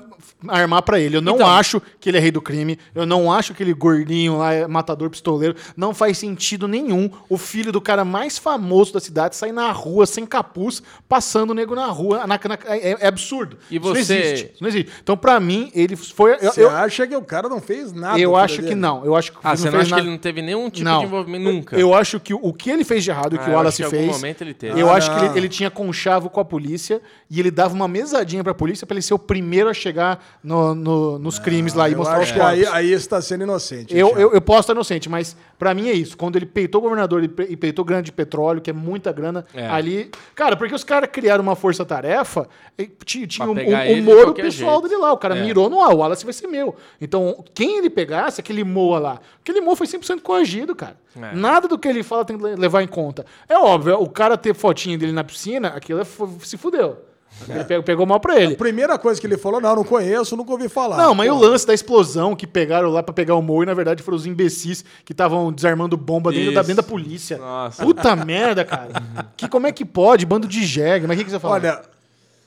armar 0.49 0.83
pra 0.83 0.99
ele. 1.01 1.17
Eu 1.17 1.21
não 1.21 1.35
Então- 1.37 1.47
acho 1.47 1.81
que 2.01 2.09
ele 2.09 2.17
é 2.19 2.21
rei 2.21 2.31
do 2.31 2.41
crime. 2.43 2.79
Eu 2.95 3.05
não 3.07 3.33
acho 3.33 3.55
que 3.55 3.63
ele 3.63 3.73
gordinho 3.73 4.39
lá 4.39 4.53
é 4.53 4.67
matador 4.67 5.11
pistoleiro. 5.11 5.55
Não 5.77 5.93
faz 5.95 6.19
sentido 6.19 6.67
nenhum 6.69 7.11
o 7.29 7.37
filho 7.39 7.73
do 7.73 7.81
cara 7.81 8.05
mais 8.05 8.39
famoso 8.39 8.93
da 8.93 9.01
cidade 9.01 9.37
sair 9.37 9.53
na 9.53 9.71
rua 9.73 10.07
sem 10.07 10.25
capuz, 10.27 10.83
passando 11.09 11.51
o 11.51 11.55
nego 11.55 11.75
na 11.75 11.87
rua. 11.87 12.19
Na- 12.27 12.39
na- 12.39 12.59
é, 12.67 12.97
é 13.01 13.07
absurdo. 13.07 13.59
E 13.71 13.77
Isso 13.77 13.85
não 13.87 13.95
você- 13.95 14.01
existe. 14.19 14.45
Isso 14.55 14.63
não 14.63 14.69
existe. 14.69 14.93
Então, 15.03 15.17
pra 15.17 15.39
mim, 15.41 15.71
ele 15.75 15.97
foi. 15.97 16.33
Eu, 16.41 16.53
Você 16.53 16.63
eu, 16.65 16.71
acha 16.71 17.07
que 17.07 17.17
o 17.17 17.23
cara 17.23 17.49
não 17.49 17.61
fez 17.61 17.93
nada? 17.93 18.19
eu 18.19 18.37
acho 18.37 18.57
vida 18.57 18.63
que 18.69 18.69
dele? 18.75 18.81
não. 18.81 19.05
Eu 19.05 19.15
acho 19.17 19.33
que 19.33 19.39
Ah, 19.43 19.51
não 19.51 19.57
você 19.57 19.65
não 19.67 19.71
fez 19.73 19.83
acha 19.83 19.91
nada- 19.91 20.03
que 20.03 20.07
ele 20.09 20.13
não 20.15 20.19
teve 20.21 20.43
nenhum 20.43 20.71
tipo 20.71 20.85
Não. 20.85 20.99
de 21.01 21.05
envolvimento 21.07 21.45
nunca? 21.45 21.77
Eu 21.79 21.95
acho 21.95 22.19
que 22.21 22.33
o, 22.35 22.53
que 22.53 22.71
ele 22.71 22.85
fez 22.85 23.05
de 23.05 23.11
errado, 23.11 23.35
o 23.35 23.39
que 23.39 23.45
Ah, 23.45 23.49
o 23.49 23.51
eu 23.51 23.57
Wallace 23.57 23.77
que 23.77 23.83
em 23.83 23.87
algum 23.87 23.99
fez. 23.99 24.11
momento 24.13 24.43
ele 24.43 24.55
teve. 24.55 24.81
Eu 24.81 24.91
Ah, 24.91 24.95
acho 24.95 25.11
que 25.11 25.17
ele, 25.19 25.29
não. 25.29 25.37
ele 25.37 25.49
tinha 25.49 25.71
conchavo 25.71 26.31
com 26.31 26.41
a 26.41 26.45
polícia 26.45 27.01
e 27.31 27.39
ele 27.39 27.51
dava 27.51 27.75
uma 27.75 27.89
mesadinha 27.89 28.43
pra 28.45 28.55
polícia 28.55 28.87
pra 28.87 28.95
ele 28.95 29.03
ser 29.03 29.15
o 29.15 29.19
primeiro 29.19 29.69
a 29.69 29.75
chegar 29.75 30.10
no- 30.43 30.75
no- 30.75 31.19
nos 31.19 31.39
crimes 31.39 31.75
lá 31.75 31.89
e 31.89 31.95
mostrar 31.95 32.21
os 32.23 32.31
que 32.31 32.41
aí, 32.41 32.61
corpos. 32.61 32.75
aí 32.75 32.89
você 32.89 32.95
está 32.95 33.21
sendo 33.21 33.45
inocente. 33.45 33.97
Eu, 33.97 34.09
Thiago. 34.09 34.21
eu, 34.23 34.33
eu 34.35 34.41
posso 34.41 34.61
estar 34.61 34.73
inocente, 34.73 35.09
mas 35.09 35.37
pra 35.59 35.75
mim 35.75 35.89
é 35.89 35.93
isso. 35.93 36.17
Quando 36.17 36.37
ele 36.37 36.47
peitou 36.47 36.81
o 36.81 36.83
governador 36.83 37.23
e 37.25 37.29
pe- 37.29 37.57
peitou 37.57 37.85
grana 37.85 38.03
de 38.03 38.13
petróleo, 38.13 38.61
que 38.61 38.71
é 38.71 38.73
muita 38.73 39.13
grana, 39.13 39.45
É. 39.55 39.69
ali. 39.69 40.11
Cara, 40.35 40.57
porque 40.57 40.75
os 40.75 40.85
caras 40.85 41.09
criaram 41.13 41.43
uma 41.43 41.57
força-tarefa, 41.57 42.49
e 42.79 42.87
ti- 43.05 43.27
tinha 43.27 43.49
o, 43.51 43.55
pegar 43.55 43.79
o, 43.79 43.83
ele 43.83 43.93
o 43.93 43.97
de 43.97 44.03
Moro 44.03 44.23
qualquer 44.29 44.43
pessoal 44.43 44.75
jeito. 44.81 44.89
dele 44.89 45.01
lá. 45.03 45.13
O 45.13 45.19
cara 45.19 45.37
É. 45.37 45.43
mirou 45.43 45.69
no 45.71 45.81
ar, 45.83 45.93
o 45.95 45.99
Wallace 45.99 46.25
vai 46.25 46.33
ser 46.33 46.47
meu. 46.47 46.75
Então, 47.01 47.45
quem 47.55 47.79
ele 47.79 47.91
pegasse, 47.91 48.41
aquele 48.41 48.65
Moa 48.65 48.99
lá, 48.99 49.21
aquele 49.41 49.61
Moa 49.61 49.77
foi 49.77 49.87
100% 49.87 50.21
coagido, 50.23 50.75
cara. 50.75 50.97
É. 51.21 51.35
Nada 51.35 51.67
do 51.67 51.79
que 51.79 51.89
ele 51.89 52.03
fala 52.03 52.25
tem 52.25 52.37
que 52.39 52.45
le- 52.45 52.57
levar 52.57 52.83
em 52.83 52.87
conta. 52.87 53.27
É 53.49 53.57
óbvio, 53.59 54.01
o 54.01 54.09
cara 54.09 54.37
ter 54.37 54.55
fotinho 54.55 54.99
dele 54.99 55.13
na 55.13 55.25
piscina, 55.25 55.69
aquilo 55.69 56.01
é 56.01 56.05
fu- 56.05 56.39
se 56.43 56.57
fudeu. 56.57 56.99
Ele 57.49 57.65
pegou, 57.65 57.83
pegou 57.83 58.07
mal 58.07 58.21
pra 58.21 58.41
ele. 58.41 58.55
A 58.55 58.57
primeira 58.57 58.99
coisa 58.99 59.21
que 59.21 59.27
ele 59.27 59.37
falou, 59.39 59.61
não, 59.61 59.77
não 59.77 59.85
conheço, 59.85 60.37
nunca 60.37 60.53
ouvi 60.53 60.69
falar. 60.69 60.97
Não, 60.97 61.15
mas 61.15 61.27
e 61.29 61.31
Pô, 61.31 61.37
o 61.37 61.41
lance 61.41 61.67
da 61.67 61.75
explosão 61.75 62.35
que 62.37 62.47
pegaram 62.47 62.91
lá 62.91 63.03
pra 63.03 63.13
pegar 63.15 63.35
o 63.35 63.43
Mo 63.43 63.63
e 63.63 63.67
na 63.67 63.75
verdade 63.75 64.03
foram 64.03 64.17
os 64.17 64.27
imbecis 64.27 64.85
que 65.05 65.13
estavam 65.13 65.53
desarmando 65.53 65.97
bomba 65.97 66.31
dentro 66.33 66.53
da, 66.55 66.63
dentro 66.63 66.77
da 66.77 66.83
polícia. 66.83 67.39
Nossa. 67.39 67.85
Puta 67.85 68.15
merda, 68.17 68.65
cara. 68.65 68.91
Que, 69.37 69.49
como 69.49 69.67
é 69.67 69.73
que 69.73 69.85
pode? 69.85 70.27
Bando 70.27 70.47
de 70.47 70.65
jegue. 70.65 71.07
Mas 71.07 71.17
o 71.17 71.19
que, 71.19 71.25
que 71.25 71.31
você 71.31 71.39
fala? 71.39 71.55
Olha, 71.55 71.83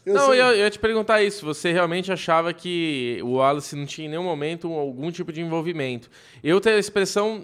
eu 0.06 0.14
não, 0.14 0.28
sei- 0.30 0.41
eu, 0.41 0.45
eu 0.48 0.56
ia 0.57 0.70
te 0.70 0.80
perguntar 0.80 1.24
isso. 1.24 1.45
Você 1.45 1.72
realmente 1.72 2.11
achava 2.11 2.53
que 2.53 3.20
o 3.24 3.34
Wallace 3.36 3.76
não 3.76 3.86
tinha 3.86 4.07
em 4.07 4.10
nenhum 4.10 4.24
momento 4.24 4.72
algum 4.72 5.10
tipo 5.11 5.32
de 5.32 5.41
envolvimento? 5.41 6.10
Eu 6.44 6.60
tenho 6.60 6.76
a 6.76 6.80
expressão, 6.80 7.41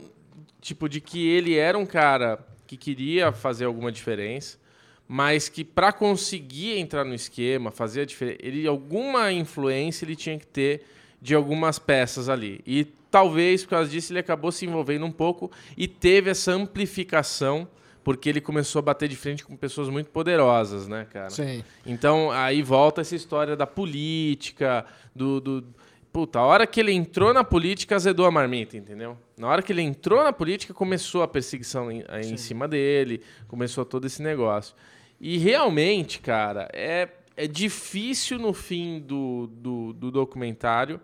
tipo, 0.61 0.89
de 0.89 0.99
que 0.99 1.27
ele 1.27 1.55
era 1.55 1.77
um 1.77 1.85
cara 1.85 2.39
que 2.67 2.75
queria 2.77 3.31
fazer 3.31 3.65
alguma 3.65 3.91
diferença, 3.91 4.57
mas 5.11 5.49
que 5.49 5.63
para 5.63 5.91
conseguir 5.91 6.77
entrar 6.77 7.03
no 7.03 7.15
esquema, 7.15 7.71
fazer 7.71 8.01
a 8.01 8.05
diferença, 8.05 8.37
ele 8.43 8.67
alguma 8.67 9.31
influência 9.31 10.05
ele 10.05 10.15
tinha 10.15 10.37
que 10.37 10.45
ter 10.45 10.83
de 11.19 11.33
algumas 11.33 11.79
peças 11.79 12.29
ali. 12.29 12.61
E 12.63 12.85
talvez 13.09 13.63
por 13.63 13.71
causa 13.71 13.89
disso 13.89 14.13
ele 14.13 14.19
acabou 14.19 14.51
se 14.51 14.67
envolvendo 14.67 15.03
um 15.07 15.11
pouco 15.11 15.49
e 15.75 15.87
teve 15.87 16.29
essa 16.29 16.51
amplificação 16.51 17.67
porque 18.03 18.29
ele 18.29 18.39
começou 18.39 18.79
a 18.79 18.83
bater 18.83 19.09
de 19.09 19.15
frente 19.15 19.43
com 19.43 19.57
pessoas 19.57 19.89
muito 19.89 20.11
poderosas, 20.11 20.87
né, 20.87 21.07
cara? 21.11 21.31
Sim. 21.31 21.63
Então, 21.85 22.29
aí 22.31 22.61
volta 22.61 23.01
essa 23.01 23.15
história 23.15 23.55
da 23.55 23.67
política, 23.67 24.85
do, 25.13 25.41
do. 25.41 25.65
Puta, 26.13 26.39
a 26.39 26.43
hora 26.43 26.65
que 26.65 26.79
ele 26.79 26.91
entrou 26.91 27.33
na 27.33 27.43
política, 27.43 27.95
azedou 27.95 28.25
a 28.25 28.31
marmita, 28.31 28.77
entendeu? 28.77 29.17
Na 29.37 29.47
hora 29.47 29.61
que 29.61 29.71
ele 29.71 29.81
entrou 29.81 30.23
na 30.23 30.31
política, 30.31 30.73
começou 30.73 31.23
a 31.23 31.27
perseguição 31.27 31.91
em, 31.91 32.03
em 32.23 32.37
cima 32.37 32.67
dele, 32.67 33.21
começou 33.47 33.83
todo 33.83 34.07
esse 34.07 34.21
negócio. 34.21 34.75
E 35.19 35.37
realmente, 35.37 36.19
cara, 36.19 36.69
é, 36.73 37.09
é 37.35 37.47
difícil 37.47 38.39
no 38.39 38.53
fim 38.53 38.99
do, 38.99 39.47
do, 39.47 39.93
do 39.93 40.11
documentário 40.11 40.99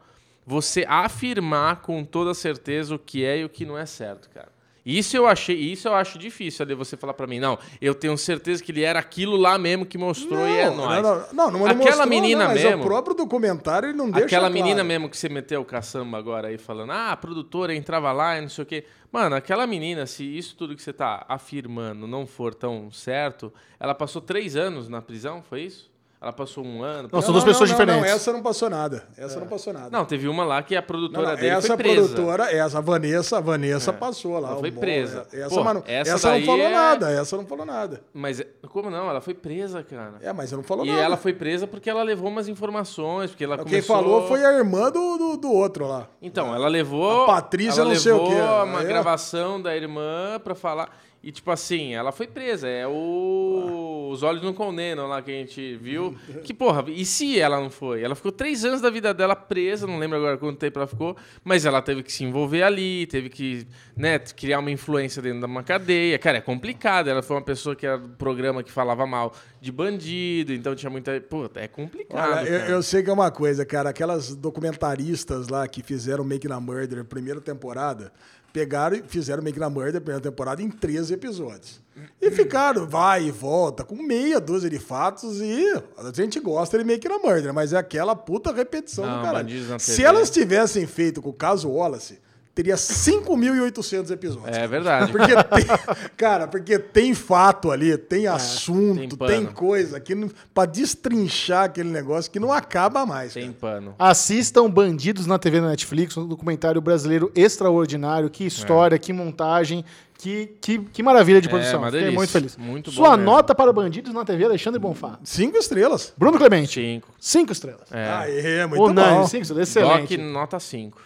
você 0.46 0.86
afirmar 0.88 1.82
com 1.82 2.06
toda 2.06 2.34
certeza 2.34 2.96
o 2.96 3.00
que 3.00 3.26
é 3.26 3.40
e 3.40 3.46
o 3.46 3.50
que 3.50 3.66
não 3.66 3.78
é 3.78 3.86
certo, 3.86 4.30
cara. 4.30 4.55
Isso 4.86 5.18
eu 5.18 5.26
achei, 5.26 5.56
isso 5.56 5.88
eu 5.88 5.96
acho 5.96 6.20
difícil 6.20 6.64
ali 6.64 6.76
você 6.76 6.96
falar 6.96 7.16
pra 7.16 7.26
mim, 7.26 7.40
não, 7.40 7.58
eu 7.82 7.96
tenho 7.96 8.16
certeza 8.18 8.64
que 8.64 8.72
ele 8.72 8.84
era 8.84 9.00
aquilo 9.00 9.36
lá 9.36 9.58
mesmo 9.58 9.84
que 9.84 9.98
mostrou 9.98 10.48
e 10.48 10.58
é 10.60 10.70
não, 10.70 10.76
nóis. 10.78 11.02
não, 11.02 11.16
não, 11.16 11.26
não, 11.34 11.52
não 11.52 11.66
Aquela 11.66 11.76
mostrou, 11.76 12.08
menina 12.08 12.44
não, 12.44 12.54
mas 12.54 12.64
mesmo. 12.64 12.84
o 12.84 12.86
próprio 12.86 13.16
documentário 13.16 13.90
ele 13.90 13.98
não 13.98 14.12
deixa 14.12 14.28
Aquela 14.28 14.42
claro. 14.50 14.54
menina 14.54 14.84
mesmo 14.84 15.10
que 15.10 15.18
você 15.18 15.28
meteu 15.28 15.62
o 15.62 15.66
caçamba 15.66 16.20
agora 16.20 16.50
aí 16.50 16.58
falando, 16.60 16.92
ah, 16.92 17.12
a 17.12 17.18
produtora 17.18 17.74
entrava 17.74 18.12
lá 18.12 18.38
e 18.38 18.42
não 18.42 18.50
sei 18.50 18.64
o 18.64 18.68
quê. 18.68 18.86
Mano, 19.12 19.36
aquela 19.36 19.66
menina, 19.66 20.06
se 20.06 20.24
isso 20.24 20.56
tudo 20.56 20.76
que 20.76 20.82
você 20.84 20.94
tá 20.94 21.26
afirmando 21.28 22.06
não 22.06 22.28
for 22.28 22.54
tão 22.54 22.92
certo, 22.92 23.52
ela 23.80 23.96
passou 23.96 24.22
três 24.22 24.56
anos 24.56 24.88
na 24.88 25.02
prisão, 25.02 25.42
foi 25.42 25.62
isso? 25.62 25.90
Ela 26.26 26.34
passou 26.34 26.66
um 26.66 26.82
ano. 26.82 27.08
Não, 27.12 27.22
são 27.22 27.32
duas 27.32 27.44
pessoas 27.44 27.70
não, 27.70 27.78
diferentes. 27.78 28.10
Não, 28.10 28.16
essa 28.16 28.34
não 28.34 28.42
passou 28.42 28.68
nada. 28.68 29.04
Essa 29.16 29.40
não 29.40 29.46
passou 29.46 29.72
nada. 29.72 29.90
Não, 29.92 30.04
teve 30.06 30.28
uma 30.28 30.44
lá 30.44 30.64
que 30.64 30.76
a 30.76 30.82
produtora 30.82 31.30
não, 31.30 31.36
dele 31.36 31.50
essa 31.50 31.68
foi 31.68 31.78
presa. 31.78 32.02
produtora, 32.02 32.52
essa, 32.52 32.78
a 32.80 32.82
Vanessa, 32.82 33.38
a 33.38 33.42
Vanessa 33.42 33.94
passou 33.94 34.40
lá. 34.40 34.50
Ela 34.50 34.60
foi 34.60 34.70
o- 34.70 34.74
presa. 34.74 35.28
Essa, 35.32 35.50
Pô, 35.56 35.64
mano, 35.64 35.84
essa 35.86 36.14
essa, 36.16 36.32
não 36.40 36.44
falou 36.44 36.66
é- 36.66 36.72
nada, 36.74 37.12
essa 37.12 37.38
não 37.38 37.46
falou 37.46 37.64
nada. 37.64 38.02
Mas 38.12 38.42
como 38.70 38.90
não? 38.90 39.08
Ela 39.08 39.22
foi 39.22 39.36
presa, 39.36 39.84
cara. 39.84 40.16
É, 40.20 40.34
mas 40.34 40.52
não 40.52 40.64
falou 40.64 40.84
E 40.84 40.90
nada. 40.90 41.04
ela 41.04 41.16
foi 41.18 41.32
presa 41.32 41.68
porque 41.68 41.92
ela 41.92 42.02
levou 42.02 42.28
umas 42.28 42.48
informações, 42.48 43.30
porque 43.30 43.44
ela 43.44 43.58
Quem 43.58 43.66
começou... 43.66 43.96
falou 43.96 44.28
foi 44.28 44.44
a 44.44 44.52
irmã 44.58 44.90
do, 44.92 45.18
do, 45.20 45.38
do 45.38 45.52
outro 45.52 45.86
lá. 45.88 46.08
Então, 46.20 46.56
ela 46.56 46.68
levou. 46.68 47.22
A 47.26 47.28
Patrícia 47.28 47.82
ela 47.82 47.92
não 47.94 48.00
sei 48.00 48.14
o 48.14 48.16
levou 48.24 48.30
quê. 48.32 48.42
uma 48.42 48.80
Aí, 48.80 48.86
ó. 48.86 48.88
gravação 48.88 49.62
da 49.62 49.76
irmã 49.76 50.40
pra 50.44 50.56
falar. 50.56 50.90
E, 51.26 51.32
tipo 51.32 51.50
assim, 51.50 51.96
ela 51.96 52.12
foi 52.12 52.28
presa. 52.28 52.68
É 52.68 52.86
o. 52.88 54.10
Os 54.12 54.22
Olhos 54.22 54.44
Não 54.44 54.54
Condenam 54.54 55.08
lá 55.08 55.24
que 55.24 55.32
a 55.32 55.34
gente 55.34 55.76
viu. 55.78 56.16
Que, 56.44 56.54
porra, 56.54 56.86
e 56.88 57.04
se 57.04 57.40
ela 57.40 57.60
não 57.60 57.72
foi? 57.72 58.04
Ela 58.04 58.14
ficou 58.14 58.32
três 58.32 58.64
anos 58.64 58.80
da 58.80 58.92
vida 58.92 59.12
dela 59.12 59.36
presa, 59.36 59.88
não 59.88 59.98
lembro 59.98 60.18
agora 60.18 60.38
quanto 60.38 60.60
tempo 60.60 60.78
ela 60.78 60.86
ficou, 60.86 61.18
mas 61.44 61.66
ela 61.66 61.82
teve 61.82 62.04
que 62.04 62.14
se 62.14 62.24
envolver 62.24 62.62
ali, 62.62 63.08
teve 63.08 63.30
que, 63.30 63.66
né, 63.98 64.20
criar 64.20 64.60
uma 64.60 64.70
influência 64.70 65.20
dentro 65.20 65.40
de 65.40 65.46
uma 65.48 65.64
cadeia. 65.64 66.20
Cara, 66.20 66.38
é 66.38 66.42
complicado. 66.42 67.08
Ela 67.08 67.24
foi 67.24 67.38
uma 67.38 67.42
pessoa 67.42 67.76
que 67.76 67.88
era 67.88 67.98
do 67.98 68.10
programa 68.10 68.62
que 68.62 68.72
falava 68.72 69.08
mal 69.08 69.34
de 69.60 69.72
bandido, 69.72 70.54
então 70.54 70.76
tinha 70.76 70.92
muita. 70.92 71.20
Pô, 71.22 71.50
é 71.56 71.68
complicado. 71.68 72.38
Olha, 72.38 72.48
eu, 72.48 72.60
eu 72.76 72.84
sei 72.84 73.02
que 73.02 73.10
é 73.10 73.14
uma 73.14 73.32
coisa, 73.32 73.66
cara. 73.66 73.90
Aquelas 73.90 74.36
documentaristas 74.36 75.48
lá 75.48 75.68
que 75.68 75.82
fizeram 75.82 76.24
Make 76.24 76.48
na 76.48 76.60
Murder 76.60 77.04
primeira 77.04 77.42
temporada, 77.42 78.14
pegaram 78.56 78.96
e 78.96 79.04
fizeram 79.06 79.44
Make 79.44 79.60
na 79.60 79.70
Murder 79.70 80.00
primeira 80.00 80.22
temporada 80.22 80.64
em 80.64 80.70
13 80.70 81.14
episódios. 81.14 81.82
E 82.22 82.32
ficaram, 82.32 82.88
vai 82.88 83.26
e 83.26 83.32
volta, 83.32 83.84
com 83.84 83.96
meia 84.02 84.40
dúzia 84.40 84.70
de 84.70 84.80
fatos 84.80 85.42
e 85.42 85.74
a 85.98 86.12
gente 86.14 86.40
gosta 86.40 86.78
de 86.78 86.86
Make 86.86 87.10
na 87.10 87.20
Murder, 87.20 87.54
mas 87.54 87.74
é 87.74 87.78
aquela 87.78 88.16
puta 88.16 88.54
repetição 88.54 89.06
Não, 89.06 89.18
do 89.18 89.24
caralho. 89.24 89.50
Se 89.78 90.06
elas 90.06 90.30
tivessem 90.30 90.88
feito 90.88 91.22
com 91.22 91.32
o 91.32 91.34
caso 91.34 91.70
Wallace, 91.70 92.22
teria 92.56 92.76
5.800 92.76 94.12
episódios. 94.12 94.58
É 94.58 94.66
verdade. 94.66 95.12
Porque 95.12 95.34
tem, 95.36 95.66
cara, 96.16 96.48
porque 96.48 96.80
tem 96.80 97.14
fato 97.14 97.70
ali, 97.70 97.98
tem 97.98 98.28
assunto, 98.28 99.18
tem 99.18 99.28
tem, 99.28 99.46
coisa 99.46 100.00
que 100.00 100.16
não, 100.16 100.30
pra 100.54 100.66
destrinchar 100.66 101.66
aquele 101.66 101.90
negócio 101.90 102.32
que 102.32 102.40
não 102.40 102.54
acaba 102.54 103.06
mais. 103.06 103.34
Tem 103.34 103.52
cara. 103.52 103.58
pano. 103.60 103.96
Assistam 104.00 104.70
Bandidos 104.70 105.28
na 105.28 105.38
TV 105.38 105.60
na 105.60 105.68
Netflix, 105.68 106.16
um 106.16 106.26
documentário 106.26 106.80
brasileiro 106.80 107.30
extraordinário. 107.36 108.30
Que 108.30 108.46
história, 108.46 108.98
que 108.98 109.12
montagem, 109.12 109.84
que, 110.26 110.48
que, 110.60 110.80
que 110.80 111.04
maravilha 111.04 111.40
de 111.40 111.48
É, 111.48 111.52
produção. 111.52 111.78
uma 111.80 111.86
Fiquei 111.88 112.00
delícia. 112.00 112.18
muito 112.18 112.32
feliz. 112.32 112.58
Muito 112.58 112.92
Sua 112.92 113.12
mesmo. 113.12 113.32
nota 113.32 113.54
para 113.54 113.72
Bandidos 113.72 114.12
na 114.12 114.26
TV, 114.26 114.46
Alexandre 114.46 114.80
Bonfá. 114.80 115.20
Cinco 115.24 115.56
estrelas. 115.58 116.14
Bruno 116.18 116.36
Clemente. 116.40 116.82
Cinco. 116.82 117.08
Cinco 117.20 117.52
estrelas. 117.52 117.92
É. 117.92 118.10
Aê, 118.10 118.66
muito 118.66 118.84
Unânime, 118.84 119.20
bom. 119.20 119.28
cinco 119.28 119.44
estrelas. 119.44 119.72
Doc, 119.72 119.84
Excelente. 119.86 120.18
nota 120.18 120.60
5. 120.60 121.00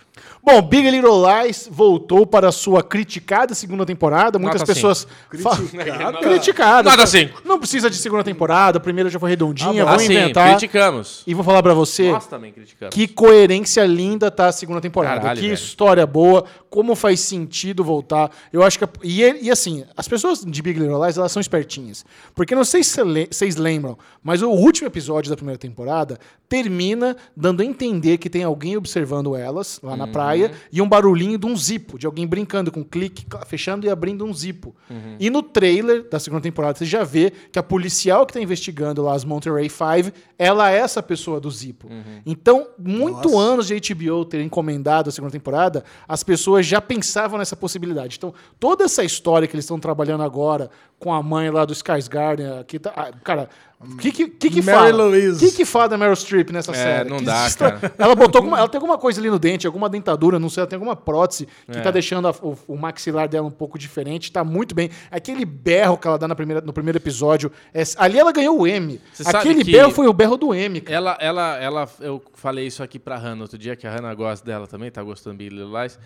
Bom, 0.44 0.62
Big 0.62 0.90
Little 0.90 1.12
Lies 1.44 1.70
voltou 1.72 2.26
para 2.26 2.50
a 2.50 2.52
sua 2.52 2.84
criticada 2.84 3.54
segunda 3.54 3.86
temporada. 3.86 4.38
Muitas 4.38 4.62
Nota 4.62 4.74
pessoas 4.74 5.08
Criticada. 5.30 6.18
criticada. 6.20 6.90
Nota 6.90 7.08
cinco. 7.08 7.42
Não 7.46 7.58
precisa 7.58 7.90
de 7.90 7.96
segunda 7.96 8.22
temporada. 8.24 8.80
A 8.80 8.82
primeira 8.82 9.10
já 9.10 9.18
foi 9.18 9.30
redondinha. 9.30 9.84
Ah. 9.84 9.86
Vamos 9.86 10.04
assim, 10.04 10.14
inventar. 10.14 10.50
criticamos. 10.58 11.24
E 11.26 11.34
vou 11.34 11.44
falar 11.44 11.64
pra 11.64 11.74
você. 11.74 12.12
Nós 12.12 12.28
também 12.28 12.52
criticamos. 12.52 12.94
Que 12.94 13.08
coerência 13.08 13.86
linda 13.86 14.30
tá 14.30 14.48
a 14.48 14.52
segunda 14.52 14.82
temporada. 14.82 15.22
Caralho, 15.22 15.40
que 15.40 15.48
velho. 15.48 15.54
história 15.54 16.06
boa. 16.06 16.44
Como 16.70 16.96
faz 16.96 17.22
sentido 17.22 17.82
voltar. 17.84 18.30
Eu 18.52 18.62
acho 18.62 18.78
que 18.78 18.84
a, 18.84 18.90
E, 19.12 19.24
ele- 19.24 19.40
e 19.42 19.50
assim, 19.52 19.84
as 19.98 20.08
pessoas 20.08 20.44
de 20.46 20.62
Big 20.62 20.80
Little 20.80 21.04
Lies, 21.04 21.18
elas 21.18 21.32
são 21.32 21.40
espertinhas. 21.42 22.06
Porque 22.36 22.54
não 22.54 22.64
sei 22.64 22.84
se 22.84 23.00
vocês 23.32 23.56
lembram, 23.56 23.98
mas 24.22 24.42
o 24.42 24.50
último 24.50 24.88
episódio 24.88 25.30
da 25.30 25.36
primeira 25.36 25.58
temporada 25.58 26.20
termina 26.48 27.16
dando 27.38 27.62
a 27.62 27.66
entender 27.66 28.18
que 28.18 28.30
tem 28.30 28.44
alguém 28.44 28.76
observando 28.76 29.36
elas 29.36 29.80
lá 29.84 29.96
na 29.96 30.08
praia 30.08 30.52
e 30.72 30.82
um 30.82 30.90
barulhinho 30.90 31.38
de 31.38 31.46
um 31.46 31.56
zipo, 31.56 31.98
de 32.00 32.08
alguém 32.08 32.26
brincando 32.26 32.72
com 32.72 32.80
um 32.80 32.84
clique, 32.84 33.24
cl- 33.32 33.46
fechando 33.46 33.86
e 33.86 33.90
abrindo 33.90 34.26
um 34.26 34.34
zipo. 34.34 34.76
E 35.20 35.30
no 35.30 35.44
trailer 35.44 36.10
da 36.10 36.20
segunda 36.20 36.42
temporada, 36.42 36.78
você 36.78 36.86
já 36.86 37.04
vê 37.04 37.32
que 37.52 37.60
a 37.60 37.64
policial 37.64 38.26
que 38.26 38.34
tá 38.34 38.42
investigando 38.42 39.04
lá 39.04 39.14
as 39.14 39.24
Monterey 39.24 39.70
Five, 39.70 40.12
ela 40.40 40.72
é 40.72 40.78
essa 40.78 41.02
pessoa 41.04 41.40
do 41.40 41.50
zipo. 41.52 41.88
Então, 42.26 42.68
muito 42.80 43.30
Nossa. 43.30 43.40
anos 43.54 43.68
de 43.68 43.76
HBO 43.94 44.26
ter 44.26 44.42
encomendado 44.42 45.10
a 45.10 45.12
segunda 45.12 45.32
temporada, 45.32 45.84
as 46.08 46.24
pessoas 46.24 46.66
já 46.66 46.82
pensavam 46.82 47.38
nessa 47.38 47.56
possibilidade. 47.56 48.16
Então, 48.18 48.34
toda 48.60 48.88
essa 48.92 49.04
história 49.04 49.48
que 49.48 49.56
eles 49.56 49.66
estão 49.66 49.80
trabalhando 49.80 50.24
agora 50.24 50.70
com 51.00 51.14
a 51.14 51.24
mãe 51.24 51.50
lá 51.50 51.64
do 51.64 51.74
Skarsgård, 51.74 52.66
que 52.66 52.78
tá, 52.78 52.92
ah, 52.96 53.12
cara, 53.24 53.50
o 53.80 53.96
que 53.96 54.12
que, 54.12 54.28
que, 54.28 54.50
que 54.50 54.62
Mary 54.62 54.92
fala? 54.92 55.04
Louise. 55.06 55.40
que 55.40 55.56
que 55.56 55.64
fala 55.64 55.88
da 55.88 55.98
Meryl 55.98 56.14
Streep 56.16 56.50
nessa 56.52 56.72
É, 56.72 56.76
série? 56.76 57.10
não 57.10 57.20
Que 57.20 57.24
dá, 57.24 57.48
estra- 57.48 57.72
cara. 57.72 57.94
Ela 57.98 58.14
botou 58.16 58.40
alguma, 58.40 58.58
ela 58.60 58.68
tem 58.68 58.78
alguma 58.78 58.98
coisa 58.98 59.22
ali 59.22 59.30
no 59.30 59.40
dente, 59.40 59.66
alguma 59.66 59.88
dentadura, 59.88 60.38
não 60.38 60.50
sei, 60.50 60.60
ela 60.62 60.68
tem 60.68 60.76
alguma 60.76 60.98
prótese 60.98 61.48
que 61.72 61.78
É. 61.78 61.82
tá 61.82 61.90
deixando 61.90 62.28
a- 62.28 62.36
o, 62.42 62.58
o 62.68 62.76
maxilar 62.78 63.30
dela 63.30 63.48
um 63.48 63.52
pouco 63.52 63.80
diferente, 63.80 64.30
tá 64.30 64.44
muito 64.44 64.76
bem. 64.76 64.90
Aquele 65.10 65.46
berro 65.46 65.98
que 65.98 66.06
ela 66.06 66.18
dá 66.18 66.28
na 66.28 66.36
primeira, 66.36 66.60
no 66.60 66.74
primeiro 66.74 66.98
episódio, 66.98 67.50
é- 67.74 67.84
ali 67.96 68.20
ela 68.20 68.34
ganhou 68.34 68.60
o 68.60 68.68
M. 68.68 69.00
Você 69.14 69.24
sabe 69.24 69.38
Aquele 69.38 69.64
que- 69.64 69.72
berro 69.72 69.92
foi 69.92 70.06
o 70.08 70.12
berro 70.12 70.36
do 70.36 70.54
M, 70.54 70.82
cara. 70.82 70.98
Ela, 70.98 71.18
ela, 71.22 71.58
ela, 71.60 71.90
eu 72.02 72.22
falei 72.34 72.68
isso 72.68 72.84
aqui 72.84 73.00
pra 73.00 73.16
Hannah 73.18 73.44
outro 73.44 73.58
dia, 73.58 73.78
que 73.78 73.88
a 73.88 73.92
Hannah 73.96 74.14
gosta 74.14 74.46
dela 74.46 74.68
também, 74.68 74.92
tá 74.92 75.02
gostando 75.02 75.38
de 75.38 75.48
Little 75.48 75.82
Lies, 75.82 75.98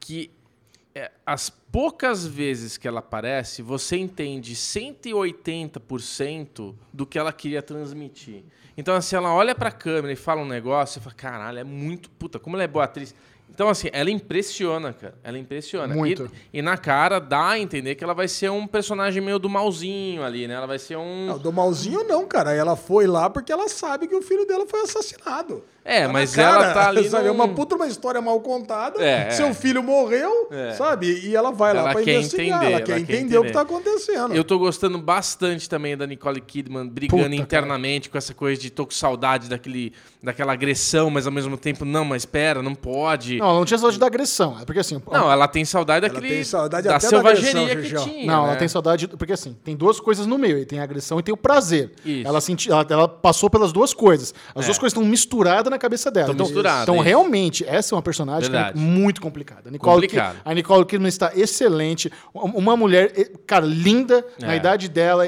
que 0.00 0.30
é, 0.94 1.10
as 1.24 1.48
poucas 1.50 2.26
vezes 2.26 2.76
que 2.76 2.88
ela 2.88 2.98
aparece, 3.00 3.62
você 3.62 3.96
entende 3.96 4.54
180% 4.54 6.74
do 6.92 7.06
que 7.06 7.18
ela 7.18 7.32
queria 7.32 7.62
transmitir. 7.62 8.44
Então, 8.76 8.94
assim, 8.94 9.16
ela 9.16 9.34
olha 9.34 9.54
pra 9.54 9.70
câmera 9.70 10.12
e 10.12 10.16
fala 10.16 10.40
um 10.40 10.46
negócio, 10.46 10.94
você 10.94 11.00
fala, 11.00 11.14
caralho, 11.14 11.58
é 11.58 11.64
muito. 11.64 12.10
Puta, 12.10 12.38
como 12.38 12.56
ela 12.56 12.64
é 12.64 12.68
boa 12.68 12.84
atriz. 12.84 13.14
Então, 13.52 13.68
assim, 13.68 13.88
ela 13.92 14.10
impressiona, 14.10 14.92
cara. 14.92 15.14
Ela 15.22 15.38
impressiona. 15.38 15.94
Muito. 15.94 16.30
E, 16.52 16.60
e 16.60 16.62
na 16.62 16.78
cara 16.78 17.18
dá 17.18 17.50
a 17.50 17.58
entender 17.58 17.94
que 17.94 18.02
ela 18.02 18.14
vai 18.14 18.28
ser 18.28 18.50
um 18.50 18.66
personagem 18.66 19.20
meio 19.20 19.38
do 19.38 19.50
malzinho 19.50 20.22
ali, 20.22 20.48
né? 20.48 20.54
Ela 20.54 20.66
vai 20.66 20.78
ser 20.78 20.96
um. 20.96 21.26
Não, 21.26 21.38
do 21.38 21.52
malzinho 21.52 22.04
não, 22.04 22.26
cara. 22.26 22.54
Ela 22.54 22.76
foi 22.76 23.06
lá 23.06 23.28
porque 23.28 23.52
ela 23.52 23.68
sabe 23.68 24.06
que 24.06 24.14
o 24.14 24.22
filho 24.22 24.46
dela 24.46 24.66
foi 24.66 24.80
assassinado. 24.80 25.62
É, 25.84 26.02
Tá 26.02 26.06
na 26.08 26.12
mas 26.12 26.34
cara, 26.36 26.64
ela 26.64 26.74
tá 26.74 26.88
ali. 26.88 27.08
Sabe, 27.08 27.24
é 27.24 27.28
num- 27.28 27.34
uma 27.34 27.48
puta 27.48 27.74
uma 27.74 27.86
história 27.86 28.20
mal 28.20 28.38
contada. 28.40 29.02
É, 29.02 29.28
é. 29.28 29.30
Seu 29.30 29.52
filho 29.54 29.82
morreu, 29.82 30.48
É. 30.50 30.72
sabe? 30.74 31.20
E 31.26 31.34
ela 31.34 31.50
vai 31.50 31.72
lá 31.72 31.80
Ela 31.80 31.92
pra 31.92 32.02
quer 32.02 32.12
investigar. 32.18 32.46
entender, 32.46 32.66
ela 32.66 32.70
ela 32.76 32.80
quer 32.82 32.92
quer 32.94 33.00
entender 33.00 33.38
o 33.38 33.42
que 33.42 33.48
entender. 33.48 33.52
tá 33.52 33.60
acontecendo. 33.62 34.34
Eu 34.34 34.44
tô 34.44 34.58
gostando 34.58 34.98
bastante 34.98 35.68
também 35.68 35.96
da 35.96 36.06
Nicole 36.06 36.40
Kidman 36.40 36.86
brigando 36.86 37.22
Puta, 37.24 37.34
internamente 37.34 38.08
com 38.10 38.18
essa 38.18 38.34
coisa 38.34 38.60
de 38.60 38.70
tô 38.70 38.84
com 38.84 38.92
saudade 38.92 39.48
daquele, 39.48 39.92
daquela 40.22 40.52
agressão, 40.52 41.08
mas 41.10 41.26
ao 41.26 41.32
mesmo 41.32 41.56
tempo, 41.56 41.84
não, 41.84 42.04
mas 42.04 42.22
espera, 42.22 42.62
não 42.62 42.74
pode. 42.74 43.38
Não, 43.38 43.46
ela 43.48 43.58
não 43.58 43.64
tinha 43.64 43.78
saudade 43.78 43.98
da 43.98 44.06
agressão. 44.06 44.56
É 44.60 44.64
porque 44.64 44.80
assim. 44.80 45.00
Não, 45.10 45.30
ela 45.32 45.48
tem 45.48 45.64
saudade 45.64 46.04
Ela 46.04 46.14
daquele. 46.14 46.34
tem 46.34 46.44
saudade 46.44 46.88
da 46.88 46.96
até 46.96 47.06
da 47.06 47.08
selvageria 47.10 47.50
agressão, 47.62 47.76
que 47.76 47.82
Gigião. 47.82 48.04
tinha. 48.04 48.26
Não, 48.26 48.42
né? 48.42 48.48
ela 48.50 48.56
tem 48.58 48.68
saudade. 48.68 49.08
Porque 49.08 49.32
assim, 49.32 49.56
tem 49.64 49.74
duas 49.74 49.98
coisas 49.98 50.26
no 50.26 50.36
meio. 50.36 50.56
aí 50.58 50.66
Tem 50.66 50.78
a 50.78 50.82
agressão 50.82 51.18
e 51.18 51.22
tem 51.22 51.32
o 51.32 51.36
prazer. 51.36 51.90
Isso. 52.04 52.26
Ela, 52.28 52.40
senti, 52.40 52.70
ela, 52.70 52.86
ela 52.88 53.08
passou 53.08 53.48
pelas 53.48 53.72
duas 53.72 53.94
coisas. 53.94 54.34
As 54.54 54.64
É. 54.64 54.66
duas 54.66 54.78
coisas 54.78 54.92
estão 54.96 55.08
misturadas 55.08 55.69
na 55.70 55.78
cabeça 55.78 56.10
dela. 56.10 56.26
Tão 56.26 56.34
então, 56.34 56.46
misturadas, 56.46 56.82
então 56.82 56.94
isso. 56.96 57.04
realmente, 57.04 57.64
essa 57.66 57.94
é 57.94 57.96
uma 57.96 58.02
personagem 58.02 58.50
é 58.54 58.72
muito 58.74 59.20
complicada. 59.20 59.68
A 59.68 59.72
Nicole, 59.72 59.94
Complicado. 60.02 60.36
A 60.44 60.54
Nicole 60.54 60.84
Kidman 60.84 61.08
está 61.08 61.32
excelente. 61.34 62.10
Um- 62.34 62.60
Uma 62.60 62.76
mulher, 62.76 63.10
cara, 63.46 63.64
linda 63.64 64.24
na 64.38 64.52
É. 64.52 64.56
idade 64.56 64.88
dela, 64.88 65.24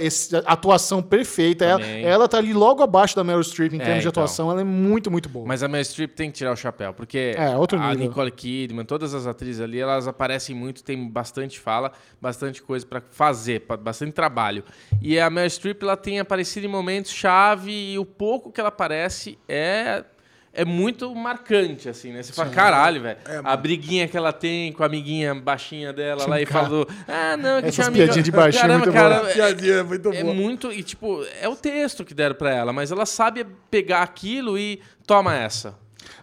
atuação 0.47 1.03
perfeita. 1.03 1.65
Ela, 1.65 1.87
ela 1.87 2.29
tá 2.29 2.39
ali 2.39 2.53
logo 2.53 2.83
abaixo 2.83 3.15
da 3.17 3.25
Meryl 3.25 3.43
Streep 3.43 3.73
em 3.73 3.81
É, 3.81 3.85
termos 3.85 4.03
de 4.03 4.09
então. 4.09 4.23
atuação. 4.23 4.51
Ela 4.51 4.61
é 4.61 4.65
muito, 4.65 5.11
muito 5.11 5.29
boa. 5.29 5.47
Mas 5.47 5.63
a 5.63 5.69
Meryl 5.69 5.85
Streep 5.85 6.13
tem 6.15 6.31
que 6.31 6.39
tirar 6.39 6.53
o 6.53 6.57
chapéu, 6.57 6.93
porque 6.93 7.35
É, 7.37 7.57
outro 7.57 7.79
a. 7.81 7.95
Nicole 7.95 8.31
Kidman, 8.31 8.85
todas 8.85 9.15
as 9.15 9.27
atrizes 9.27 9.61
ali, 9.61 9.79
elas 9.81 10.07
aparecem 10.09 10.55
muito, 10.55 10.83
tem 10.83 11.09
bastante 11.09 11.59
fala, 11.61 11.93
bastante 12.21 12.63
coisa 12.63 12.85
pra 12.87 13.03
fazer, 13.11 13.65
bastante 13.81 14.13
trabalho. 14.13 14.65
E 15.01 15.19
a 15.19 15.29
Meryl 15.31 15.49
Streep, 15.51 15.83
ela 15.83 15.97
tem 15.97 16.19
aparecido 16.21 16.67
em 16.67 16.69
momentos 16.71 17.11
chave 17.13 17.93
e 17.93 17.99
o 17.99 18.05
pouco 18.05 18.51
que 18.53 18.61
ela 18.61 18.69
aparece 18.69 19.39
é 19.49 20.05
é 20.53 20.65
muito 20.65 21.15
marcante, 21.15 21.89
assim, 21.89 22.13
né? 22.13 22.23
Você 22.23 22.33
fala, 22.33 22.51
caralho, 22.51 23.01
velho. 23.03 23.19
a 23.43 23.57
briguinha 23.57 24.07
que 24.07 24.17
ela 24.17 24.33
tem 24.33 24.73
com 24.73 24.83
a 24.83 24.87
amiguinha 24.87 25.35
baixinha 25.35 25.93
dela 25.93 26.27
lá 26.27 26.41
e 26.41 26.47
Cara, 26.47 26.65
falou, 26.67 26.87
ah, 27.09 27.37
não, 27.37 27.61
que 27.61 27.69
essas 27.69 27.75
tinha 27.77 27.87
amiga... 27.87 28.05
piadinhas 28.05 28.25
de 28.25 28.31
baixinho 28.33 28.59
é 28.59 28.67
Caramba, 28.69 28.85
muito 28.87 28.93
cara, 28.95 29.19
boa. 29.21 29.31
é- 29.31 29.35
Piadinha, 29.35 29.75
é 29.75 29.83
muito 29.83 30.13
é 30.13 30.23
boa. 30.23 30.35
muito. 30.35 30.73
E, 30.73 30.83
tipo, 30.83 31.25
é 31.41 31.49
o 31.49 31.57
texto 31.57 32.05
que 32.05 32.13
deram 32.15 32.35
pra 32.35 32.51
ela, 32.55 32.73
mas 32.73 32.91
ela 32.93 33.07
sabe 33.07 33.47
pegar 33.71 34.03
aquilo 34.03 34.59
e 34.59 34.81
toma 35.07 35.35
essa. 35.35 35.75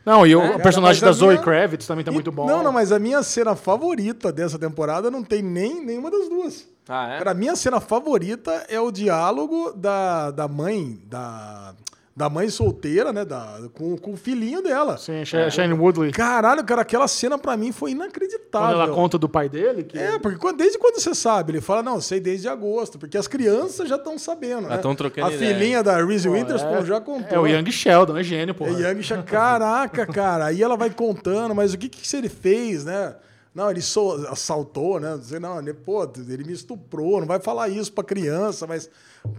Não, 0.05 0.27
e 0.27 0.35
o 0.35 0.41
É. 0.41 0.57
personagem 0.59 0.99
Cara, 0.99 1.11
da 1.11 1.17
Zoe 1.17 1.29
minha- 1.29 1.41
Kravitz 1.41 1.87
também 1.87 2.03
tá 2.03 2.11
E- 2.11 2.13
muito 2.13 2.31
bom. 2.31 2.45
Não, 2.45 2.61
não, 2.63 2.71
mas 2.71 2.91
a 2.91 2.99
minha 2.99 3.23
cena 3.23 3.55
favorita 3.55 4.31
dessa 4.31 4.59
temporada 4.59 5.09
não 5.09 5.23
tem 5.23 5.41
nem 5.41 5.83
nenhuma 5.85 6.11
das 6.11 6.27
duas. 6.29 6.67
Ah, 6.87 7.13
é? 7.15 7.17
Cara, 7.19 7.31
a 7.31 7.33
minha 7.33 7.55
cena 7.55 7.79
favorita 7.79 8.65
é 8.67 8.79
o 8.79 8.91
diálogo 8.91 9.71
da, 9.73 10.31
da 10.31 10.47
mãe, 10.47 10.99
da, 11.05 11.73
da 12.19 12.29
mãe 12.29 12.49
solteira, 12.49 13.13
né? 13.13 13.23
Da, 13.23 13.59
com, 13.73 13.97
com 13.97 14.11
o 14.11 14.17
filhinho 14.17 14.61
dela. 14.61 14.97
Sim, 14.97 15.23
Sha- 15.23 15.49
Shane 15.49 15.73
Woodley. 15.73 16.11
Caralho, 16.11 16.61
cara, 16.65 16.81
aquela 16.81 17.07
cena 17.07 17.37
pra 17.37 17.55
mim 17.55 17.71
foi 17.71 17.91
Quando 17.91 18.01
inacreditável. 18.03 18.81
ela 18.81 18.89
conta 18.93 19.17
do 19.17 19.29
pai 19.29 19.47
dele, 19.47 19.83
que 19.83 19.97
É, 19.97 20.19
porque 20.19 20.37
quando- 20.37 20.57
desde 20.57 20.77
quando 20.77 20.99
você 20.99 21.15
sabe? 21.15 21.53
Ele 21.53 21.61
fala, 21.61 21.81
não, 21.81 22.01
sei 22.01 22.19
desde 22.19 22.49
agosto, 22.49 22.99
porque 22.99 23.17
as 23.17 23.25
crianças 23.25 23.87
já 23.87 23.95
estão 23.95 24.19
sabendo, 24.19 24.67
né? 24.67 24.77
tão 24.79 24.93
trocando 24.93 25.27
A 25.27 25.33
ideia. 25.33 25.55
filhinha 25.55 25.81
da 25.81 26.03
Reese 26.03 26.27
Pô, 26.27 26.33
Witherspoon 26.35 26.75
é, 26.79 26.85
já 26.85 26.99
contou. 26.99 27.37
É 27.37 27.39
o 27.39 27.47
Young 27.47 27.71
Sheldon, 27.71 28.17
é 28.17 28.23
gênio, 28.23 28.53
pô. 28.53 28.65
É 28.67 28.71
Young 28.71 29.01
Sha- 29.01 29.23
Caraca, 29.23 30.05
cara. 30.05 30.47
Aí 30.47 30.61
ela 30.61 30.75
vai 30.75 30.89
contando, 30.89 31.55
mas 31.55 31.73
o 31.73 31.77
que, 31.77 31.87
que 31.87 32.15
ele 32.17 32.27
fez, 32.27 32.83
né? 32.83 33.15
Não, 33.55 33.71
ele 33.71 33.81
so- 33.81 34.27
assaltou, 34.29 34.99
né? 34.99 35.17
Dizer, 35.17 35.39
não, 35.39 35.57
ele, 35.59 35.73
pô, 35.73 36.03
ele 36.27 36.43
me 36.43 36.51
estuprou, 36.53 37.21
não 37.21 37.27
vai 37.27 37.39
falar 37.39 37.69
isso 37.69 37.93
pra 37.93 38.03
criança, 38.03 38.67
mas. 38.67 38.89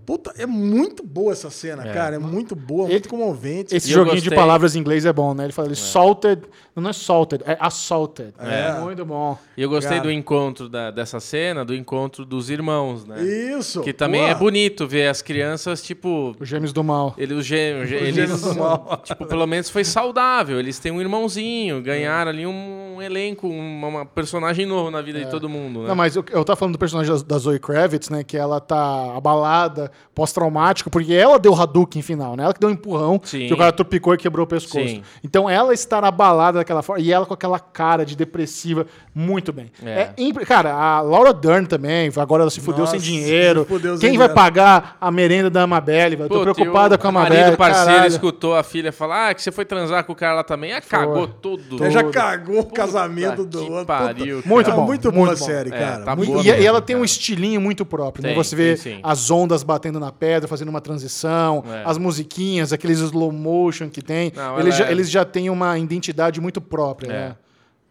Puta, 0.04 0.32
é 0.36 0.46
muito 0.46 1.02
boa 1.04 1.32
essa 1.32 1.50
cena, 1.50 1.84
cara. 1.84 2.16
É 2.16 2.18
muito 2.18 2.54
boa, 2.56 2.88
muito 2.88 3.08
comovente. 3.08 3.74
Esse 3.74 3.88
E 3.88 3.92
joguinho 3.92 4.20
de 4.20 4.30
palavras 4.30 4.74
em 4.76 4.80
inglês 4.80 5.04
é 5.06 5.12
bom, 5.12 5.34
né? 5.34 5.44
Ele 5.44 5.52
fala 5.52 5.68
ele 5.68 5.76
salted, 5.76 6.42
não 6.74 6.90
é 6.90 6.92
salted, 6.92 7.42
é 7.46 7.56
assaulted. 7.60 8.32
É, 8.38 8.80
muito 8.80 9.04
bom. 9.04 9.38
E 9.56 9.62
eu 9.62 9.68
gostei 9.68 9.98
Cara. 9.98 10.02
do 10.08 10.10
encontro 10.10 10.68
da- 10.68 10.90
dessa 10.90 11.20
cena, 11.20 11.64
do 11.64 11.74
encontro 11.74 12.24
dos 12.24 12.50
irmãos, 12.50 13.04
né? 13.04 13.22
Isso. 13.22 13.82
Que 13.82 13.92
também 13.92 14.28
é 14.28 14.34
bonito 14.34 14.86
ver 14.86 15.08
as 15.08 15.22
crianças, 15.22 15.82
tipo. 15.82 16.34
Os 16.40 16.48
gêmeos 16.48 16.72
do 16.72 16.82
mal. 16.82 17.14
Ele, 17.16 17.34
os 17.34 17.46
gêmeos, 17.46 17.88
gêmeos 17.88 18.16
eles, 18.18 18.40
do 18.42 18.54
mal. 18.56 19.00
tipo, 19.04 19.26
pelo 19.26 19.46
menos 19.46 19.70
foi 19.70 19.84
saudável. 19.84 20.58
Eles 20.58 20.78
têm 20.78 20.90
um 20.92 21.00
irmãozinho, 21.00 21.80
ganharam 21.82 22.30
ali 22.30 22.46
um 22.46 23.00
elenco, 23.00 23.46
uma, 23.48 23.86
uma 23.88 24.06
personagem 24.06 24.66
novo 24.66 24.90
na 24.90 25.00
vida 25.00 25.18
de 25.24 25.30
todo 25.30 25.48
mundo, 25.48 25.82
né? 25.82 25.88
Não, 25.88 25.94
mas 25.96 26.16
eu, 26.16 26.24
eu 26.30 26.44
tava 26.44 26.56
falando 26.56 26.72
do 26.74 26.78
personagem 26.78 27.14
da, 27.14 27.22
da 27.22 27.38
Zoe 27.38 27.58
Kravitz, 27.58 28.10
né? 28.10 28.24
Que 28.24 28.36
ela 28.36 28.60
tá 28.60 29.16
abalada, 29.16 29.69
pós-traumático, 30.14 30.90
porque 30.90 31.12
ela 31.14 31.38
deu 31.38 31.52
o 31.52 31.60
Hadouken 31.60 32.02
final, 32.02 32.36
né? 32.36 32.44
Ela 32.44 32.54
que 32.54 32.60
deu 32.60 32.68
um 32.68 32.72
empurrão, 32.72 33.20
Sim. 33.22 33.46
que 33.46 33.54
o 33.54 33.56
cara 33.56 33.72
tropicou 33.72 34.14
e 34.14 34.18
quebrou 34.18 34.44
o 34.44 34.46
pescoço. 34.46 34.86
Sim. 34.86 35.02
Então 35.24 35.48
ela 35.48 35.72
estar 35.72 36.04
abalada 36.04 36.58
daquela 36.58 36.82
forma, 36.82 37.02
e 37.02 37.12
ela 37.12 37.24
com 37.26 37.34
aquela 37.34 37.58
cara 37.58 38.04
de 38.04 38.16
depressiva, 38.16 38.86
muito 39.14 39.52
bem. 39.52 39.70
É. 39.84 39.90
É 39.90 40.14
impre- 40.18 40.44
cara, 40.44 40.72
a 40.74 41.00
Laura 41.00 41.32
Dern 41.32 41.66
também, 41.66 42.10
agora 42.16 42.42
ela 42.42 42.50
se 42.50 42.60
fudeu 42.60 42.80
Nossa, 42.80 42.92
sem 42.92 43.00
dinheiro. 43.00 43.64
fudeu 43.64 43.96
sem 43.96 44.10
Quem 44.10 44.18
vai 44.18 44.28
dinheiro. 44.28 44.34
pagar 44.34 44.96
a 45.00 45.10
merenda 45.10 45.50
da 45.50 45.62
Amabelle? 45.62 46.16
Eu 46.20 46.28
Tô 46.28 46.40
Puta, 46.40 46.54
preocupada 46.54 46.94
o 46.94 46.98
com 46.98 47.08
a 47.08 47.12
marido 47.12 47.36
Amabelle. 47.38 47.56
parceiro 47.56 47.90
caralho. 47.90 48.08
escutou 48.08 48.54
a 48.56 48.62
filha 48.62 48.92
falar 48.92 49.30
ah, 49.30 49.34
que 49.34 49.42
você 49.42 49.50
foi 49.52 49.64
transar 49.64 50.04
com 50.04 50.12
o 50.12 50.16
cara 50.16 50.34
lá 50.34 50.44
também. 50.44 50.72
Ah, 50.72 50.80
cagou 50.80 51.26
tudo. 51.28 51.82
Ele 51.82 51.90
já 51.90 52.04
cagou 52.04 52.60
o 52.60 52.66
casamento 52.66 53.44
do 53.44 53.62
outro. 53.70 53.86
pariu, 53.86 54.36
Puta, 54.38 54.48
Muito 54.48 54.70
é 54.70 54.74
bom, 54.74 54.86
Muito 54.86 55.10
muito 55.10 55.12
boa 55.12 55.26
a 55.32 55.36
bom. 55.36 55.44
série, 55.44 55.70
É, 55.72 55.78
cara. 55.78 56.04
tá 56.04 56.16
muito 56.16 56.32
boa 56.32 56.42
E, 56.42 56.48
e 56.48 56.50
mesmo, 56.52 56.66
ela 56.66 56.80
tem 56.80 56.96
um 56.96 57.04
estilinho 57.04 57.60
muito 57.60 57.84
próprio, 57.84 58.22
né? 58.22 58.30
Tem, 58.30 58.36
Você 58.36 58.54
vê 58.56 58.76
tem, 58.76 59.00
as 59.02 59.30
ondas 59.30 59.59
batendo 59.62 59.98
na 60.00 60.10
pedra, 60.12 60.48
fazendo 60.48 60.68
uma 60.68 60.80
transição, 60.80 61.64
É. 61.66 61.82
as 61.84 61.98
musiquinhas, 61.98 62.72
aqueles 62.72 62.98
slow 63.00 63.30
motion 63.32 63.88
que 63.88 64.02
tem. 64.02 64.32
Não, 64.34 64.58
eles, 64.60 64.76
já, 64.76 64.86
é- 64.86 64.90
eles 64.92 65.10
já 65.10 65.24
têm 65.24 65.48
uma 65.50 65.78
identidade 65.78 66.40
muito 66.40 66.60
própria, 66.60 67.08
É. 67.08 67.12
né? 67.30 67.36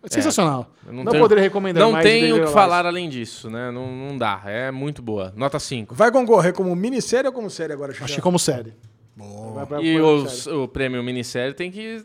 É 0.02 0.08
sensacional. 0.10 0.72
Eu 0.88 0.94
Não, 0.94 1.04
tenho- 1.06 1.22
poderia 1.22 1.42
recomendar 1.44 1.84
Não 1.84 1.92
mais. 1.92 2.06
de 2.06 2.12
tenho 2.12 2.38
o 2.42 2.46
que 2.46 2.54
falar 2.54 2.86
além 2.86 3.10
disso, 3.10 3.50
né? 3.50 3.70
Não, 3.70 3.92
não 3.92 4.18
dá. 4.18 4.42
É 4.46 4.72
muito 4.72 5.02
boa. 5.02 5.34
Nota 5.36 5.60
5. 5.60 5.94
Vai 5.94 6.10
concorrer 6.10 6.54
como 6.54 6.74
minissérie 6.74 7.28
ou 7.28 7.34
como 7.34 7.50
série 7.50 7.74
agora, 7.74 7.92
Acho 7.92 8.02
que 8.02 8.08
Xixi? 8.08 8.22
como 8.22 8.40
série. 8.40 8.74
Bom. 9.16 9.58
E 9.82 10.00
os- 10.00 10.44
série. 10.44 10.56
o 10.56 10.68
prêmio 10.70 11.04
minissérie 11.04 11.54
tem 11.54 11.70
que 11.70 12.02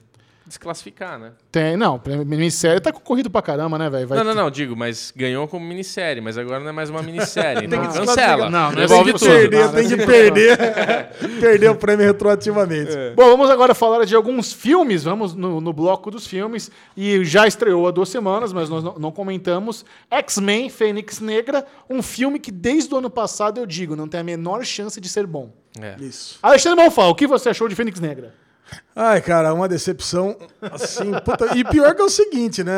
desclassificar, 0.47 1.19
né? 1.19 1.33
Tem, 1.51 1.77
não, 1.77 2.01
minissérie 2.27 2.81
tá 2.81 2.93
concorrido 2.93 3.31
pra 3.31 3.41
caramba, 3.41 3.79
né, 3.79 3.89
velho? 3.89 4.07
Vai 4.07 4.19
Não, 4.19 4.25
não, 4.25 4.33
ter- 4.33 4.39
não, 4.39 4.51
digo, 4.51 4.77
mas 4.77 5.13
ganhou 5.17 5.49
como 5.49 5.67
minissérie, 5.67 6.21
mas 6.21 6.37
agora 6.37 6.61
não 6.61 6.69
é 6.69 6.73
mais 6.73 6.91
uma 6.91 7.03
minissérie. 7.03 7.67
Então 7.67 7.81
Tem 7.81 7.91
que 7.91 7.99
cancela. 7.99 8.51
Não, 8.51 8.71
não 8.73 8.79
é 8.79 8.87
devolve 8.87 9.13
assim 9.13 9.25
que. 9.25 9.31
Perder, 9.31 9.65
Não, 9.65 9.73
tem 9.73 9.89
que 9.89 9.95
é 9.95 10.07
perder. 10.07 10.59
perder 11.41 11.71
o 11.71 11.75
prêmio 11.77 12.07
retroativamente. 12.07 12.93
Bom, 13.17 13.25
vamos 13.25 13.49
agora 13.51 13.75
falar 13.75 14.05
de 14.05 14.15
alguns 14.15 14.53
filmes. 14.53 15.03
Vamos 15.05 15.35
no, 15.35 15.61
no 15.61 15.73
bloco 15.73 16.11
dos 16.11 16.27
filmes. 16.27 16.71
E 16.97 17.25
já 17.25 17.47
estreou 17.47 17.89
há 17.89 17.91
duas 17.91 18.09
semanas, 18.09 18.53
mas 18.53 18.69
nós 18.69 18.85
não, 18.85 18.95
não 18.99 19.13
comentamos. 19.13 19.85
X-Men 20.11 20.69
Fênix 20.69 21.21
Negra, 21.21 21.65
um 21.89 22.03
filme 22.03 22.39
que 22.39 22.51
desde 22.51 22.93
o 22.95 22.99
ano 22.99 23.11
passado 23.11 23.59
eu 23.61 23.67
digo, 23.67 23.97
não 23.97 24.07
tem 24.09 24.21
a 24.21 24.25
menor 24.25 24.65
chance 24.65 25.01
de 25.01 25.09
ser 25.09 25.27
bom. 25.27 25.53
É. 25.81 25.97
Isso. 26.01 26.39
Alexandre 26.43 26.81
Malfal, 26.83 27.11
o 27.11 27.15
que 27.15 27.27
você 27.27 27.49
achou 27.49 27.69
de 27.69 27.75
Fênix 27.75 27.99
Negra? 27.99 28.33
Ai, 28.97 29.21
cara, 29.21 29.53
uma 29.53 29.69
decepção 29.69 30.37
assim. 30.61 31.13
puta, 31.25 31.57
E 31.57 31.65
pior 31.65 31.95
que 31.95 32.01
é 32.01 32.05
o 32.05 32.09
seguinte, 32.09 32.63
né? 32.65 32.73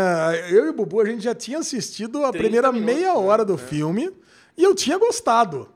Eu 0.50 0.66
e 0.66 0.68
o 0.70 0.72
Bubu, 0.72 1.00
a 1.00 1.04
gente 1.04 1.22
já 1.22 1.34
tinha 1.34 1.58
assistido 1.58 2.24
a 2.24 2.30
30 2.30 2.38
primeira 2.38 2.72
minutos, 2.72 2.94
meia 2.94 3.12
né? 3.14 3.18
hora 3.18 3.44
do 3.44 3.56
filme 3.56 4.10
e 4.56 4.64
eu 4.64 4.74
tinha 4.74 4.98
gostado. 4.98 5.68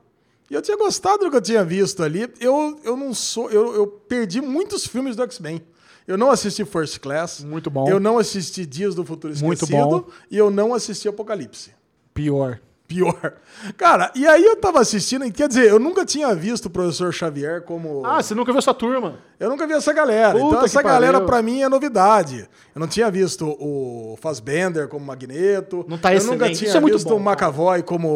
E 0.49 0.53
eu 0.53 0.61
tinha 0.61 0.75
gostado 0.77 1.19
do 1.25 1.31
que 1.31 1.37
eu 1.37 1.41
tinha 1.41 1.63
visto 1.63 2.03
ali. 2.03 2.29
Eu, 2.39 2.77
eu 2.83 2.97
não 2.97 3.13
sou. 3.13 3.49
Eu, 3.49 3.73
eu 3.73 3.87
perdi 3.87 4.41
muitos 4.41 4.85
filmes 4.85 5.15
do 5.15 5.23
X-Men. 5.23 5.61
Eu 6.05 6.17
não 6.17 6.29
assisti 6.29 6.65
First 6.65 6.99
Class. 6.99 7.41
Muito 7.41 7.69
bom. 7.69 7.87
Eu 7.87 7.99
não 7.99 8.17
assisti 8.17 8.65
Dias 8.65 8.93
do 8.93 9.05
Futuro 9.05 9.33
Muito 9.41 9.63
Esquecido. 9.63 9.87
bom. 9.87 10.05
E 10.29 10.37
eu 10.37 10.51
não 10.51 10.73
assisti 10.73 11.07
Apocalipse. 11.07 11.71
Pior. 12.13 12.59
Pior. 12.91 13.33
Cara, 13.77 14.11
e 14.13 14.27
aí 14.27 14.43
eu 14.43 14.55
tava 14.57 14.81
assistindo, 14.81 15.23
e 15.23 15.31
quer 15.31 15.47
dizer, 15.47 15.69
eu 15.69 15.79
nunca 15.79 16.05
tinha 16.05 16.35
visto 16.35 16.65
o 16.65 16.69
professor 16.69 17.13
Xavier 17.13 17.61
como. 17.61 18.05
Ah, 18.05 18.21
você 18.21 18.35
nunca 18.35 18.51
viu 18.51 18.59
essa 18.59 18.73
turma? 18.73 19.19
Eu 19.39 19.49
nunca 19.49 19.65
vi 19.65 19.73
essa 19.73 19.93
galera. 19.93 20.33
Puta 20.37 20.45
então 20.47 20.65
essa 20.65 20.81
pariu. 20.83 20.89
galera 20.91 21.21
pra 21.21 21.41
mim 21.41 21.61
é 21.61 21.69
novidade. 21.69 22.49
Eu 22.75 22.79
não 22.79 22.87
tinha 22.87 23.09
visto 23.09 23.47
o 23.59 24.17
Fassbender 24.21 24.87
como 24.89 25.05
Magneto. 25.05 25.85
Não 25.87 25.97
tá 25.97 26.13
Eu 26.13 26.19
nunca 26.23 26.33
excelente. 26.35 26.57
tinha 26.57 26.67
Isso 26.67 26.77
é 26.77 26.79
muito 26.81 26.93
visto 26.95 27.07
bom, 27.09 27.15
o 27.15 27.19
McAvoy 27.21 27.81
como 27.83 28.09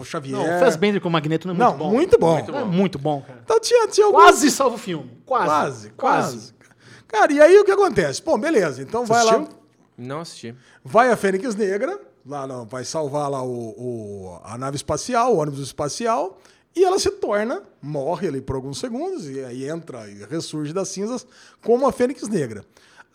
o 0.00 0.04
Xavier. 0.04 0.36
Não, 0.36 0.56
o 0.56 0.58
Fassbender 0.60 1.00
com 1.00 1.08
o 1.08 1.12
Magneto 1.12 1.46
não 1.46 1.54
é 1.54 1.58
Não, 1.58 1.76
muito 1.76 2.18
bom. 2.18 2.32
muito 2.34 2.52
bom. 2.52 2.58
É 2.58 2.64
muito 2.64 2.98
bom, 2.98 3.22
cara. 3.22 3.40
Então 3.44 3.60
tinha, 3.60 3.86
tinha 3.88 4.06
alguns- 4.06 4.22
Quase 4.24 4.50
salva 4.50 4.74
o 4.74 4.78
filme. 4.78 5.10
Quase. 5.24 5.46
Quase, 5.46 5.90
quase. 5.92 6.54
Cara, 7.06 7.32
e 7.32 7.40
aí 7.40 7.56
o 7.58 7.64
que 7.64 7.70
acontece? 7.70 8.20
Bom, 8.22 8.36
beleza. 8.38 8.82
Então 8.82 9.04
vai 9.06 9.22
lá. 9.24 9.44
Não 9.96 10.20
assisti. 10.20 10.54
Vai 10.84 11.10
a 11.10 11.16
Fênix 11.16 11.54
Negra, 11.54 11.98
lá 12.26 12.46
não, 12.46 12.66
vai 12.66 12.84
salvar 12.84 13.30
lá 13.30 13.42
o, 13.42 13.68
o- 13.70 14.40
a 14.42 14.58
nave 14.58 14.76
espacial, 14.76 15.34
o 15.34 15.38
ônibus 15.38 15.60
espacial, 15.60 16.38
e 16.74 16.84
ela 16.84 16.98
se 16.98 17.10
torna, 17.10 17.62
morre 17.80 18.28
ali 18.28 18.40
por 18.40 18.56
alguns 18.56 18.78
segundos, 18.78 19.26
e 19.28 19.40
aí 19.44 19.68
entra 19.68 20.08
e 20.10 20.24
ressurge 20.24 20.72
das 20.72 20.88
cinzas 20.88 21.26
como 21.62 21.86
a 21.86 21.92
Fênix 21.92 22.28
Negra. 22.28 22.64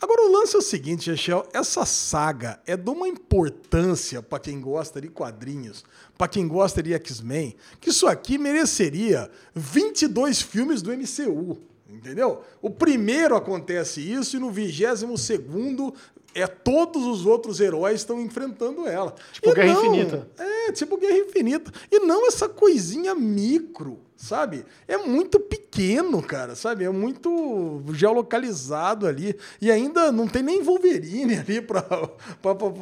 Agora 0.01 0.23
o 0.27 0.31
lance 0.31 0.55
é 0.55 0.59
o 0.59 0.63
seguinte, 0.63 1.11
Michel, 1.11 1.47
essa 1.53 1.85
saga 1.85 2.59
é 2.65 2.75
de 2.75 2.89
uma 2.89 3.07
importância 3.07 4.19
para 4.23 4.39
quem 4.39 4.59
gosta 4.59 4.99
de 4.99 5.09
quadrinhos, 5.09 5.83
para 6.17 6.27
quem 6.27 6.47
gosta 6.47 6.81
de 6.81 6.91
X-Men, 6.93 7.55
que 7.79 7.89
isso 7.91 8.07
aqui 8.07 8.39
mereceria 8.39 9.29
22 9.53 10.41
filmes 10.41 10.81
do 10.81 10.91
MCU. 10.91 11.57
Entendeu? 11.88 12.41
O 12.61 12.69
primeiro 12.69 13.35
acontece 13.35 13.99
isso 14.01 14.38
e 14.38 14.39
no 14.39 14.49
vigésimo 14.49 15.17
segundo 15.17 15.93
é 16.33 16.47
todos 16.47 17.05
os 17.05 17.25
outros 17.25 17.59
heróis 17.59 18.01
estão 18.01 18.19
enfrentando 18.21 18.87
ela. 18.87 19.13
Tipo 19.33 19.49
E 19.49 19.53
Guerra 19.53 19.73
não- 19.73 19.85
Infinita. 19.85 20.29
É, 20.37 20.71
tipo 20.71 20.97
Guerra 20.97 21.17
Infinita. 21.17 21.71
E 21.91 21.99
não 21.99 22.27
essa 22.27 22.47
coisinha 22.47 23.13
micro, 23.15 23.99
sabe? 24.22 24.65
É 24.88 24.98
muito 24.98 25.39
pequeno, 25.39 26.22
cara, 26.22 26.56
sabe? 26.56 26.84
É 26.84 26.89
muito 26.89 27.81
geolocalizado 27.93 29.07
ali. 29.07 29.35
E 29.60 29.72
ainda 29.72 30.11
não 30.11 30.27
tem 30.27 30.43
nem 30.43 30.61
Wolverine 30.61 31.38
ali 31.39 31.61
para 31.61 31.84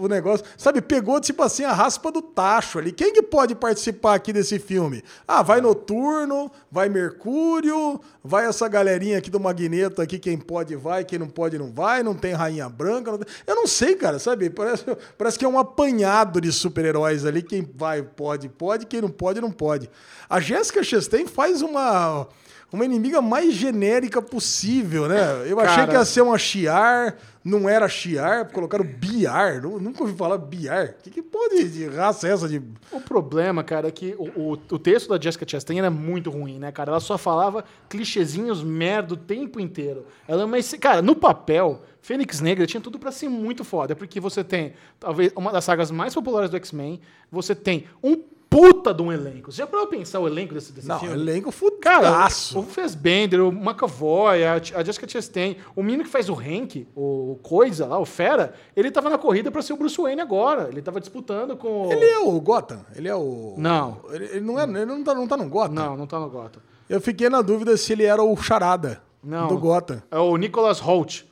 o 0.01 0.07
negócio. 0.07 0.45
Sabe? 0.57 0.81
Pegou, 0.81 1.19
tipo 1.19 1.41
assim, 1.43 1.63
a 1.63 1.71
raspa 1.73 2.11
do 2.11 2.21
tacho 2.21 2.79
ali. 2.79 2.91
Quem 2.91 3.13
que 3.13 3.21
pode 3.21 3.55
participar 3.55 4.15
aqui 4.15 4.33
desse 4.33 4.59
filme? 4.59 5.03
Ah, 5.27 5.41
vai 5.41 5.61
Noturno, 5.61 6.51
vai 6.71 6.89
Mercúrio, 6.89 7.99
vai 8.23 8.45
essa 8.45 8.67
galerinha 8.67 9.17
aqui 9.17 9.29
do 9.29 9.39
Magneto 9.39 10.01
aqui, 10.01 10.19
quem 10.19 10.37
pode 10.37 10.75
vai, 10.75 11.03
quem 11.05 11.17
não 11.19 11.27
pode 11.29 11.57
não 11.57 11.71
vai, 11.71 12.03
não 12.03 12.13
tem 12.15 12.33
Rainha 12.33 12.67
Branca. 12.67 13.11
não 13.11 13.17
tem- 13.19 13.27
Eu 13.47 13.55
não 13.55 13.67
sei, 13.67 13.95
cara, 13.95 14.19
sabe? 14.19 14.49
Parece, 14.49 14.83
parece 15.17 15.39
que 15.39 15.45
é 15.45 15.47
um 15.47 15.59
apanhado 15.59 16.41
de 16.41 16.51
super-heróis 16.51 17.25
ali. 17.25 17.41
Quem 17.41 17.67
vai, 17.75 18.01
pode, 18.03 18.49
pode, 18.49 18.85
quem 18.85 19.01
não 19.01 19.09
pode, 19.09 19.39
não 19.39 19.51
pode. 19.51 19.89
A 20.29 20.39
Jéssica 20.39 20.83
Chastain 20.83 21.25
faz 21.29 21.61
uma, 21.61 22.27
uma 22.71 22.83
inimiga 22.85 23.21
mais 23.21 23.53
genérica 23.53 24.21
possível, 24.21 25.07
né? 25.07 25.43
Eu 25.45 25.59
achei 25.59 25.75
Cara. 25.77 25.87
que 25.87 25.93
ia 25.95 26.05
ser 26.05 26.21
uma 26.21 26.37
Shiar, 26.37 27.15
não 27.43 27.69
era 27.69 27.87
Shiar, 27.87 28.51
colocaram 28.51 28.83
Biar. 28.85 29.61
Nu- 29.61 29.79
Nunca 29.79 30.03
ouvi 30.03 30.13
falar 30.15 30.37
Biar. 30.37 30.95
Que, 31.01 31.09
que 31.09 31.21
pode 31.21 31.69
de 31.69 31.87
raça 31.87 32.27
é 32.27 32.31
essa 32.33 32.47
de. 32.49 32.61
O 32.91 32.99
problema, 32.99 33.63
cara, 33.63 33.87
é 33.87 33.91
que 33.91 34.13
o, 34.17 34.27
o, 34.35 34.51
o 34.51 34.79
texto 34.79 35.07
da 35.09 35.19
Jessica 35.19 35.45
Chastain 35.47 35.79
era 35.79 35.89
muito 35.89 36.29
ruim, 36.29 36.59
né, 36.59 36.71
cara? 36.71 36.91
Ela 36.91 36.99
só 36.99 37.17
falava 37.17 37.63
clichêzinhos 37.87 38.61
merda 38.63 39.13
o 39.13 39.17
tempo 39.17 39.59
inteiro. 39.59 40.05
Ela 40.27 40.41
é 40.41 40.45
uma... 40.45 40.57
Cara, 40.79 41.01
no 41.01 41.15
papel, 41.15 41.81
Fênix 42.01 42.39
Negra 42.41 42.67
tinha 42.67 42.81
tudo 42.81 42.99
pra 42.99 43.11
ser 43.11 43.29
muito 43.29 43.63
foda, 43.63 43.95
porque 43.95 44.19
você 44.19 44.43
tem, 44.43 44.73
talvez, 44.99 45.31
uma 45.35 45.51
das 45.51 45.63
sagas 45.63 45.89
mais 45.91 46.13
populares 46.13 46.49
do 46.49 46.57
X-Men, 46.57 46.99
você 47.31 47.55
tem 47.55 47.85
um 48.03 48.21
puta 48.49 48.93
de 48.93 49.01
um 49.01 49.11
elenco. 49.11 49.51
Você 49.51 49.59
já 49.59 49.67
parou 49.67 49.85
pra 49.87 49.97
pensar 49.97 50.19
o 50.19 50.27
elenco 50.27 50.53
desse, 50.53 50.71
desse 50.71 50.87
Não, 50.87 50.99
filme? 50.99 51.13
elenco 51.15 51.53
Cara, 51.79 52.07
fudaço. 52.07 52.59
o 52.59 52.63
Fassbender, 52.63 53.41
o 53.41 53.51
McAvoy, 53.51 54.43
a, 54.43 54.53
a 54.53 54.83
Jessica 54.83 55.07
Chastain, 55.07 55.57
o 55.75 55.83
menino 55.83 56.03
que 56.03 56.09
faz 56.09 56.29
o 56.29 56.33
Hank, 56.33 56.87
o 56.95 57.37
Coisa 57.43 57.85
lá, 57.85 57.99
o 57.99 58.05
Fera, 58.05 58.53
ele 58.75 58.89
tava 58.89 59.09
na 59.09 59.17
corrida 59.17 59.51
pra 59.51 59.61
ser 59.61 59.73
o 59.73 59.77
Bruce 59.77 59.99
Wayne 60.01 60.21
agora. 60.21 60.67
Ele 60.69 60.81
tava 60.81 60.99
disputando 60.99 61.55
com 61.55 61.87
o... 61.87 61.91
Ele 61.91 62.05
é 62.05 62.19
o 62.19 62.39
Gotham? 62.41 62.85
Ele 62.95 63.07
é 63.07 63.15
o. 63.15 63.53
Não. 63.57 63.99
Ele, 64.11 64.25
ele 64.25 64.41
não, 64.41 64.59
é, 64.59 64.63
ele 64.63 64.85
não, 64.85 65.03
tá, 65.03 65.13
não 65.13 65.27
tá 65.27 65.37
no 65.37 65.47
Gotham? 65.47 65.73
Não, 65.75 65.97
não 65.97 66.07
tá 66.07 66.19
no 66.19 66.29
Gotham. 66.29 66.61
Eu 66.89 66.99
fiquei 66.99 67.29
na 67.29 67.41
dúvida 67.41 67.77
se 67.77 67.93
ele 67.93 68.03
era 68.03 68.23
o 68.23 68.35
Charada 68.35 69.01
Não. 69.23 69.47
do 69.47 69.57
Gotham. 69.59 70.01
É 70.09 70.17
o 70.17 70.35
Nicholas 70.37 70.79
Holt. 70.79 71.28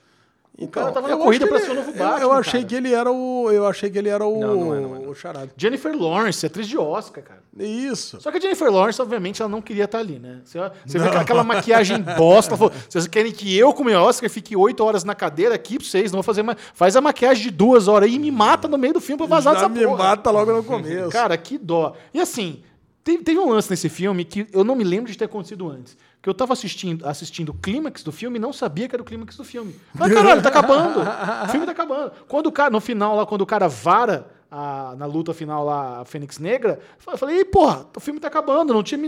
O 0.59 0.67
cara 0.67 0.91
tava 0.91 1.07
na 1.07 1.13
eu 1.13 1.19
corrida 1.19 1.47
que 1.47 1.59
ser 1.59 1.69
o 1.69 1.75
novo 1.75 1.91
Batman. 1.91 2.19
Eu, 2.19 2.31
achei 2.31 2.61
cara. 2.61 2.65
que 2.65 2.75
ele 2.75 2.91
era 2.91 3.11
o. 3.11 3.51
Eu 3.51 3.67
achei 3.67 3.91
que 3.91 3.97
ele 3.97 4.09
era 4.09 4.25
o, 4.25 4.39
Não, 4.39 4.55
não 4.55 4.75
é, 4.75 4.79
não 4.79 4.95
é, 4.95 4.99
não. 4.99 5.09
o 5.11 5.13
Charada. 5.15 5.51
Jennifer 5.55 5.95
Lawrence, 5.95 6.43
atriz 6.43 6.67
de 6.67 6.75
Oscar, 6.75 7.23
cara. 7.23 7.43
Isso. 7.59 8.19
Só 8.19 8.31
que 8.31 8.37
a 8.37 8.41
Jennifer 8.41 8.71
Lawrence, 8.71 8.99
obviamente, 8.99 9.39
ela 9.39 9.49
não 9.49 9.61
queria 9.61 9.83
estar 9.83 9.99
ali, 9.99 10.17
né? 10.17 10.41
Você, 10.43 10.59
você 10.83 10.97
vê 10.97 11.09
aquela 11.09 11.43
maquiagem 11.43 12.01
bosta. 12.17 12.51
Ela 12.53 12.57
falou, 12.57 12.73
vocês 12.89 13.05
querem 13.07 13.31
que 13.31 13.55
eu, 13.55 13.71
como 13.71 13.91
Oscar, 13.91 14.27
fique 14.31 14.55
oito 14.55 14.83
horas 14.83 15.03
na 15.03 15.13
cadeira 15.13 15.53
aqui 15.53 15.77
pra 15.77 15.87
vocês? 15.87 16.11
Não 16.11 16.17
vou 16.17 16.23
fazer 16.23 16.41
mais. 16.41 16.57
Faz 16.73 16.95
a 16.95 17.01
maquiagem 17.01 17.43
de 17.43 17.51
duas 17.51 17.87
horas 17.87 18.09
aí 18.09 18.15
e 18.15 18.19
me 18.19 18.31
mata 18.31 18.67
no 18.67 18.79
meio 18.79 18.93
do 18.93 19.01
filme 19.01 19.17
pra 19.19 19.27
vazar 19.27 19.53
Já 19.53 19.67
dessa 19.67 19.69
me 19.69 19.85
porra. 19.85 19.97
mata 19.97 20.31
logo 20.31 20.51
no 20.53 20.63
começo. 20.63 21.09
Cara, 21.09 21.37
que 21.37 21.59
dó. 21.59 21.93
E 22.11 22.19
assim, 22.19 22.63
teve, 23.03 23.23
teve 23.23 23.39
um 23.39 23.49
lance 23.51 23.69
nesse 23.69 23.89
filme 23.89 24.25
que 24.25 24.47
eu 24.51 24.63
não 24.63 24.75
me 24.75 24.83
lembro 24.83 25.11
de 25.11 25.17
ter 25.17 25.25
acontecido 25.25 25.69
antes. 25.69 25.95
Que 26.21 26.29
eu 26.29 26.33
tava 26.33 26.53
assistindo, 26.53 27.07
assistindo 27.07 27.49
o 27.49 27.53
clímax 27.53 28.03
do 28.03 28.11
filme 28.11 28.37
e 28.37 28.39
não 28.39 28.51
sabia 28.51 28.87
que 28.89 28.95
era 28.95 29.01
o 29.01 29.05
clímax 29.05 29.37
do 29.37 29.43
filme. 29.43 29.75
Mas 29.93 30.11
caralho, 30.13 30.41
tá 30.41 30.49
acabando. 30.49 30.99
O 31.01 31.47
filme 31.49 31.65
tá 31.65 31.71
acabando. 31.71 32.11
Quando 32.27 32.47
o 32.47 32.51
cara, 32.51 32.69
no 32.69 32.81
final 32.81 33.15
lá, 33.15 33.25
quando 33.25 33.41
o 33.41 33.45
cara 33.45 33.67
vara 33.67 34.27
a- 34.49 34.95
na 34.97 35.05
luta 35.05 35.33
final 35.33 35.63
lá, 35.63 36.01
a 36.01 36.05
Fênix 36.05 36.39
Negra, 36.39 36.79
eu 37.05 37.17
falei, 37.17 37.39
"Ih, 37.41 37.45
porra, 37.45 37.85
o 37.95 37.99
filme 37.99 38.19
tá 38.19 38.27
acabando. 38.27 38.73
Não 38.73 38.81
tinha, 38.83 38.99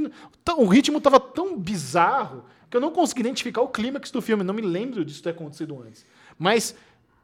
o 0.58 0.66
ritmo 0.66 1.02
tava 1.02 1.20
tão 1.20 1.58
bizarro 1.58 2.46
que 2.70 2.78
eu 2.78 2.82
não 2.82 2.92
consegui 2.92 3.22
identificar 3.22 3.62
o 3.62 3.68
clímax 3.70 4.12
do 4.12 4.22
filme. 4.22 4.44
Não 4.44 4.54
me 4.54 4.62
lembro 4.62 5.04
disso 5.04 5.24
ter 5.24 5.32
acontecido 5.32 5.82
antes. 5.86 6.06
Mas 6.38 6.76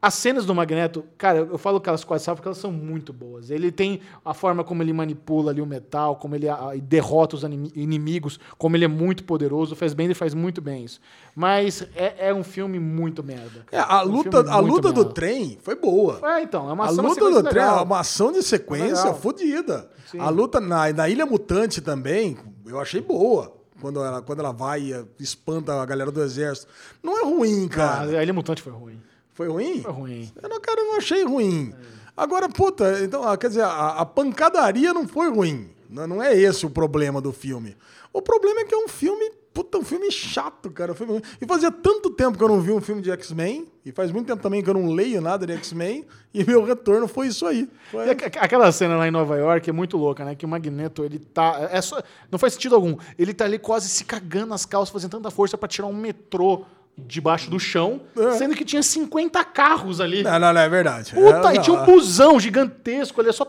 as 0.05 0.13
cenas 0.13 0.45
do 0.45 0.53
Magneto, 0.53 1.03
cara, 1.17 1.39
eu 1.39 1.57
falo 1.57 1.81
que 1.81 1.89
elas 1.89 2.03
quase 2.03 2.23
salvam 2.23 2.37
porque 2.37 2.47
elas 2.47 2.57
são 2.57 2.71
muito 2.71 3.11
boas. 3.11 3.49
Ele 3.49 3.71
tem 3.71 4.01
a 4.23 4.33
forma 4.33 4.63
como 4.63 4.83
ele 4.83 4.93
manipula 4.93 5.51
ali 5.51 5.61
o 5.61 5.65
metal, 5.65 6.15
como 6.17 6.35
ele 6.35 6.47
ah, 6.47 6.71
derrota 6.81 7.35
os 7.35 7.43
inimigos, 7.43 8.39
como 8.57 8.75
ele 8.75 8.85
é 8.85 8.87
muito 8.87 9.23
poderoso. 9.23 9.73
O 9.73 9.75
Fassbender 9.75 10.15
faz 10.15 10.33
muito 10.33 10.61
bem 10.61 10.83
isso. 10.85 10.99
Mas 11.35 11.87
é, 11.95 12.29
é 12.29 12.33
um 12.33 12.43
filme 12.43 12.79
muito 12.79 13.23
merda. 13.23 13.65
É, 13.71 13.79
a 13.79 14.03
Um 14.03 14.09
luta, 14.11 14.37
filme 14.43 14.49
a 14.49 14.59
luta 14.59 14.91
do 14.91 15.05
trem 15.05 15.57
foi 15.61 15.75
boa. 15.75 16.19
É, 16.37 16.41
então, 16.43 16.69
é 16.69 16.73
uma 16.73 16.83
A 16.85 16.87
ação, 16.89 17.03
uma 17.03 17.09
luta 17.09 17.31
do 17.43 17.49
trem 17.49 17.63
é 17.63 17.67
legal. 17.67 17.83
uma 17.85 17.99
ação 17.99 18.31
de 18.31 18.43
sequência 18.43 18.95
Legal. 18.95 19.15
fodida. 19.19 19.89
A 20.19 20.29
luta 20.29 20.59
na, 20.59 20.93
na 20.93 21.09
Ilha 21.09 21.25
Mutante 21.25 21.81
também, 21.81 22.37
eu 22.65 22.79
achei 22.79 23.01
boa. 23.01 23.53
Quando 23.81 23.99
ela, 24.03 24.21
quando 24.21 24.39
ela 24.39 24.53
vai 24.53 24.81
e 24.81 25.05
espanta 25.19 25.73
a 25.73 25.85
galera 25.85 26.09
do 26.09 26.21
exército. 26.23 26.71
Não 27.03 27.19
é 27.19 27.25
ruim, 27.25 27.65
Ah, 27.65 27.75
cara. 27.75 28.19
a 28.19 28.23
Ilha 28.23 28.33
Mutante 28.33 28.61
foi 28.61 28.71
ruim. 28.71 29.01
Foi 29.35 29.47
ruim? 29.47 29.81
Foi 29.83 29.91
ruim. 29.91 30.31
Eu 30.41 30.49
não, 30.49 30.59
cara, 30.59 30.81
eu 30.81 30.85
não 30.85 30.97
achei 30.97 31.23
ruim. 31.23 31.73
Agora, 32.17 32.49
puta, 32.49 33.03
então, 33.03 33.23
ah, 33.27 33.37
quer 33.37 33.49
dizer, 33.49 33.63
a, 33.63 33.89
a 33.99 34.05
pancadaria 34.05 34.93
não 34.93 35.07
foi 35.07 35.29
ruim. 35.29 35.69
Não, 35.89 36.07
não 36.07 36.23
é 36.23 36.35
esse 36.35 36.65
o 36.65 36.69
problema 36.69 37.21
do 37.21 37.31
filme. 37.31 37.75
O 38.11 38.21
problema 38.21 38.61
é 38.61 38.65
que 38.65 38.73
é 38.73 38.77
um 38.77 38.87
filme, 38.87 39.29
puta, 39.53 39.77
um 39.77 39.83
filme 39.83 40.09
chato, 40.09 40.71
cara. 40.71 40.93
um 40.93 40.95
filme. 40.95 41.21
E 41.41 41.45
fazia 41.45 41.69
tanto 41.69 42.09
tempo 42.09 42.37
que 42.37 42.43
eu 42.43 42.47
não 42.47 42.61
vi 42.61 42.71
um 42.71 42.79
filme 42.79 43.01
de 43.01 43.11
X-Men, 43.11 43.67
e 43.85 43.91
faz 43.91 44.09
muito 44.11 44.25
tempo 44.27 44.41
também 44.41 44.63
que 44.63 44.69
eu 44.69 44.73
não 44.73 44.93
leio 44.93 45.19
nada 45.21 45.45
de 45.45 45.51
X-Men, 45.53 46.05
e 46.33 46.43
meu 46.45 46.63
retorno 46.63 47.07
foi 47.07 47.27
isso 47.27 47.45
aí. 47.45 47.69
Foi- 47.91 48.07
E 48.07 48.09
aqu- 48.11 48.39
aquela 48.39 48.71
cena 48.71 48.95
lá 48.95 49.05
em 49.07 49.11
Nova 49.11 49.35
York 49.37 49.69
é 49.69 49.73
muito 49.73 49.97
louca, 49.97 50.23
né? 50.23 50.33
Que 50.33 50.45
o 50.45 50.47
Magneto, 50.47 51.03
ele 51.03 51.19
tá. 51.19 51.67
É 51.69 51.81
só, 51.81 52.01
não 52.31 52.39
faz 52.39 52.53
sentido 52.53 52.73
algum. 52.75 52.95
Ele 53.19 53.33
tá 53.33 53.43
ali 53.43 53.59
quase 53.59 53.89
se 53.89 54.05
cagando 54.05 54.47
nas 54.47 54.65
calças, 54.65 54.93
fazendo 54.93 55.11
tanta 55.11 55.29
força 55.29 55.57
pra 55.57 55.67
tirar 55.67 55.87
um 55.87 55.93
metrô 55.93 56.63
debaixo 56.97 57.49
do 57.49 57.59
chão, 57.59 58.01
É. 58.17 58.31
sendo 58.31 58.55
que 58.55 58.63
tinha 58.63 58.81
50 58.81 59.43
carros 59.43 59.99
ali. 59.99 60.23
Não, 60.23 60.39
não, 60.39 60.53
não, 60.53 60.61
é 60.61 60.69
verdade. 60.69 61.13
Puta, 61.13 61.51
é, 61.51 61.55
e 61.55 61.59
tinha 61.59 61.75
um 61.75 61.79
não, 61.79 61.85
busão 61.85 62.39
gigantesco 62.39 63.19
ali, 63.19 63.29
é 63.29 63.33
só. 63.33 63.45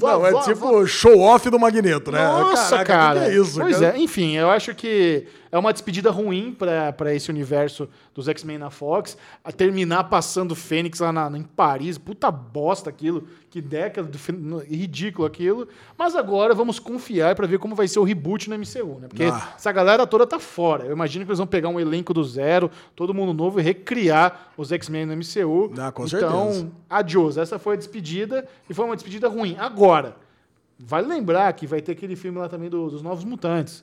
Não, 0.00 0.26
é 0.26 0.40
tipo 0.42 0.86
show-off 0.86 1.48
do 1.48 1.58
Magneto, 1.58 2.10
né? 2.10 2.18
Nossa, 2.18 2.70
Caraca, 2.78 2.84
cara. 2.84 3.20
que 3.20 3.26
que 3.26 3.32
é 3.32 3.40
isso, 3.40 3.60
pois 3.60 3.78
cara? 3.78 3.96
é, 3.96 4.00
enfim, 4.00 4.36
eu 4.36 4.50
acho 4.50 4.74
que 4.74 5.26
é 5.50 5.58
uma 5.58 5.72
despedida 5.72 6.10
ruim 6.10 6.52
pra 6.52 6.92
pra 6.92 7.14
esse 7.14 7.30
universo 7.30 7.88
dos 8.14 8.28
X-Men 8.28 8.58
na 8.58 8.70
Fox. 8.70 9.16
A 9.42 9.50
terminar 9.52 10.04
passando 10.04 10.52
o 10.52 10.54
Fênix 10.54 11.00
lá 11.00 11.12
na- 11.12 11.36
em 11.38 11.42
Paris. 11.42 11.98
Puta 11.98 12.30
bosta 12.30 12.90
aquilo. 12.90 13.26
Que 13.50 13.62
década 13.62 14.06
do 14.08 14.58
ridículo 14.58 15.26
aquilo. 15.26 15.66
Mas 15.96 16.14
agora 16.14 16.54
vamos 16.54 16.78
confiar 16.78 17.34
pra 17.34 17.46
ver 17.46 17.58
como 17.58 17.74
vai 17.74 17.88
ser 17.88 17.98
o 17.98 18.04
reboot 18.04 18.48
no 18.50 18.54
MCU, 18.56 18.98
né? 19.00 19.08
Porque 19.08 19.24
Ah. 19.24 19.54
essa 19.56 19.72
galera 19.72 20.06
toda 20.06 20.26
tá 20.26 20.38
fora. 20.38 20.84
Eu 20.84 20.92
imagino 20.92 21.24
que 21.24 21.30
eles 21.30 21.38
vão 21.38 21.46
pegar 21.46 21.68
um 21.70 21.80
elenco 21.80 22.12
do 22.12 22.22
zero, 22.22 22.70
todo 22.94 23.14
mundo 23.14 23.32
novo 23.32 23.58
e 23.58 23.62
recriar 23.62 24.52
os 24.56 24.70
X-Men 24.70 25.06
no 25.06 25.12
MCU. 25.14 25.72
Ah, 25.78 25.90
com 25.90 26.04
então, 26.06 26.52
certeza. 26.52 26.70
adiós. 26.90 27.38
Essa 27.38 27.58
foi 27.58 27.74
a 27.74 27.78
despedida 27.78 28.46
e 28.68 28.74
foi 28.74 28.84
uma 28.84 28.94
despedida 28.96 29.28
ruim. 29.28 29.56
Agora, 29.58 30.16
Vale 30.80 31.08
lembrar 31.08 31.52
que 31.54 31.66
vai 31.66 31.80
ter 31.82 31.90
aquele 31.90 32.14
filme 32.14 32.38
lá 32.38 32.48
também 32.48 32.70
do- 32.70 32.88
dos 32.88 33.02
Novos 33.02 33.24
Mutantes. 33.24 33.82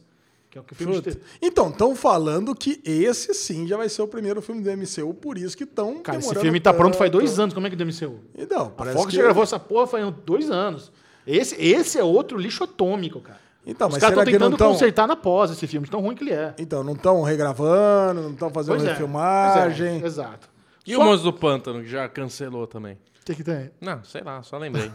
Que 0.56 0.60
é 0.60 0.62
o 0.62 0.64
que 0.64 0.72
o 0.72 0.76
filme. 0.76 1.04
Então, 1.42 1.68
estão 1.68 1.94
falando 1.94 2.56
que 2.56 2.82
esse 2.86 3.34
sim 3.34 3.68
já 3.68 3.76
vai 3.76 3.90
ser 3.90 4.02
o 4.02 4.08
primeiro 4.08 4.42
filme 4.42 4.62
do 4.62 4.70
MCU, 4.72 5.14
por 5.14 5.38
isso 5.38 5.58
que 5.58 5.66
estão. 5.66 6.00
Cara, 6.02 6.18
esse 6.20 6.34
filme 6.36 6.62
tá 6.62 6.74
pronto 6.74 6.96
faz 6.96 7.12
dois 7.12 7.38
anos. 7.38 7.54
Como 7.54 7.68
é 7.68 7.70
que 7.70 7.76
deu 7.76 7.86
MCU? 7.86 8.22
Então, 8.38 8.72
A 8.78 8.86
Fox 8.86 9.08
que... 9.08 9.18
já 9.18 9.24
gravou 9.24 9.44
essa 9.44 9.60
porra 9.60 9.86
faz 9.86 10.14
dois 10.26 10.50
anos. 10.50 10.94
Esse, 11.28 11.62
esse 11.62 12.00
é 12.00 12.04
outro 12.06 12.38
lixo 12.38 12.64
atômico, 12.64 13.20
cara. 13.20 13.40
Então, 13.68 13.88
Os 13.90 13.96
mas 13.96 14.02
caras 14.02 14.18
estão 14.18 14.32
tentando 14.32 14.54
estão. 14.54 14.72
consertar 14.72 15.08
na 15.08 15.18
pós 15.18 15.52
esse 15.52 15.68
filme, 15.68 15.86
de 15.86 15.92
tão 15.92 16.00
ruim 16.00 16.16
que 16.16 16.24
ele 16.24 16.32
é. 16.32 16.54
Então, 16.58 16.86
não 16.86 16.94
estão 16.94 17.22
regravando, 17.22 18.22
não 18.22 18.32
estão 18.32 18.50
fazendo 18.50 18.78
Pois 18.78 18.88
é, 18.88 18.92
refilmagem. 18.92 20.00
pois 20.00 20.04
é, 20.04 20.08
exato. 20.08 20.48
E 20.88 20.94
Só- 20.94 21.02
o 21.02 21.04
Monstro 21.04 21.32
do 21.32 21.38
Pântano, 21.38 21.82
que 21.82 21.90
já 21.90 22.08
cancelou 22.08 22.66
também. 22.66 22.98
O 23.26 23.32
que, 23.34 23.36
que 23.38 23.44
tem? 23.44 23.72
Não, 23.82 24.04
sei 24.04 24.22
lá, 24.22 24.44
só 24.44 24.56
lembrei. 24.56 24.92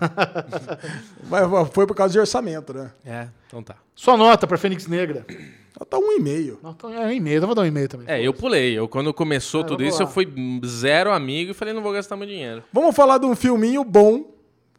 Mas 1.28 1.68
foi 1.72 1.84
por 1.84 1.96
causa 1.96 2.12
de 2.12 2.20
orçamento, 2.20 2.72
né? 2.72 2.92
é, 3.04 3.26
então 3.48 3.60
tá. 3.60 3.74
Só 3.92 4.16
nota 4.16 4.46
pra 4.46 4.56
Fênix 4.56 4.86
Negra. 4.86 5.26
Ela 5.28 6.00
e 6.16 6.20
meio. 6.20 6.56
Não, 6.62 6.70
então 6.70 6.92
é 6.92 7.06
um 7.06 7.10
e-mail, 7.10 7.38
então 7.38 7.48
vou 7.48 7.56
dar 7.56 7.62
um 7.62 7.66
e-mail 7.66 7.88
também. 7.88 8.06
É, 8.08 8.24
eu 8.24 8.32
pulei. 8.32 8.78
Eu, 8.78 8.86
quando 8.86 9.12
começou 9.12 9.62
Ah, 9.62 9.64
tudo 9.64 9.82
isso, 9.82 9.98
lá. 9.98 10.04
eu 10.04 10.06
fui 10.06 10.32
zero 10.64 11.10
amigo 11.12 11.50
e 11.50 11.54
falei, 11.54 11.74
não 11.74 11.82
vou 11.82 11.92
gastar 11.92 12.16
meu 12.16 12.26
dinheiro. 12.26 12.62
Vamos 12.72 12.94
falar 12.94 13.18
de 13.18 13.26
um 13.26 13.34
filminho 13.34 13.82
bom, 13.82 14.32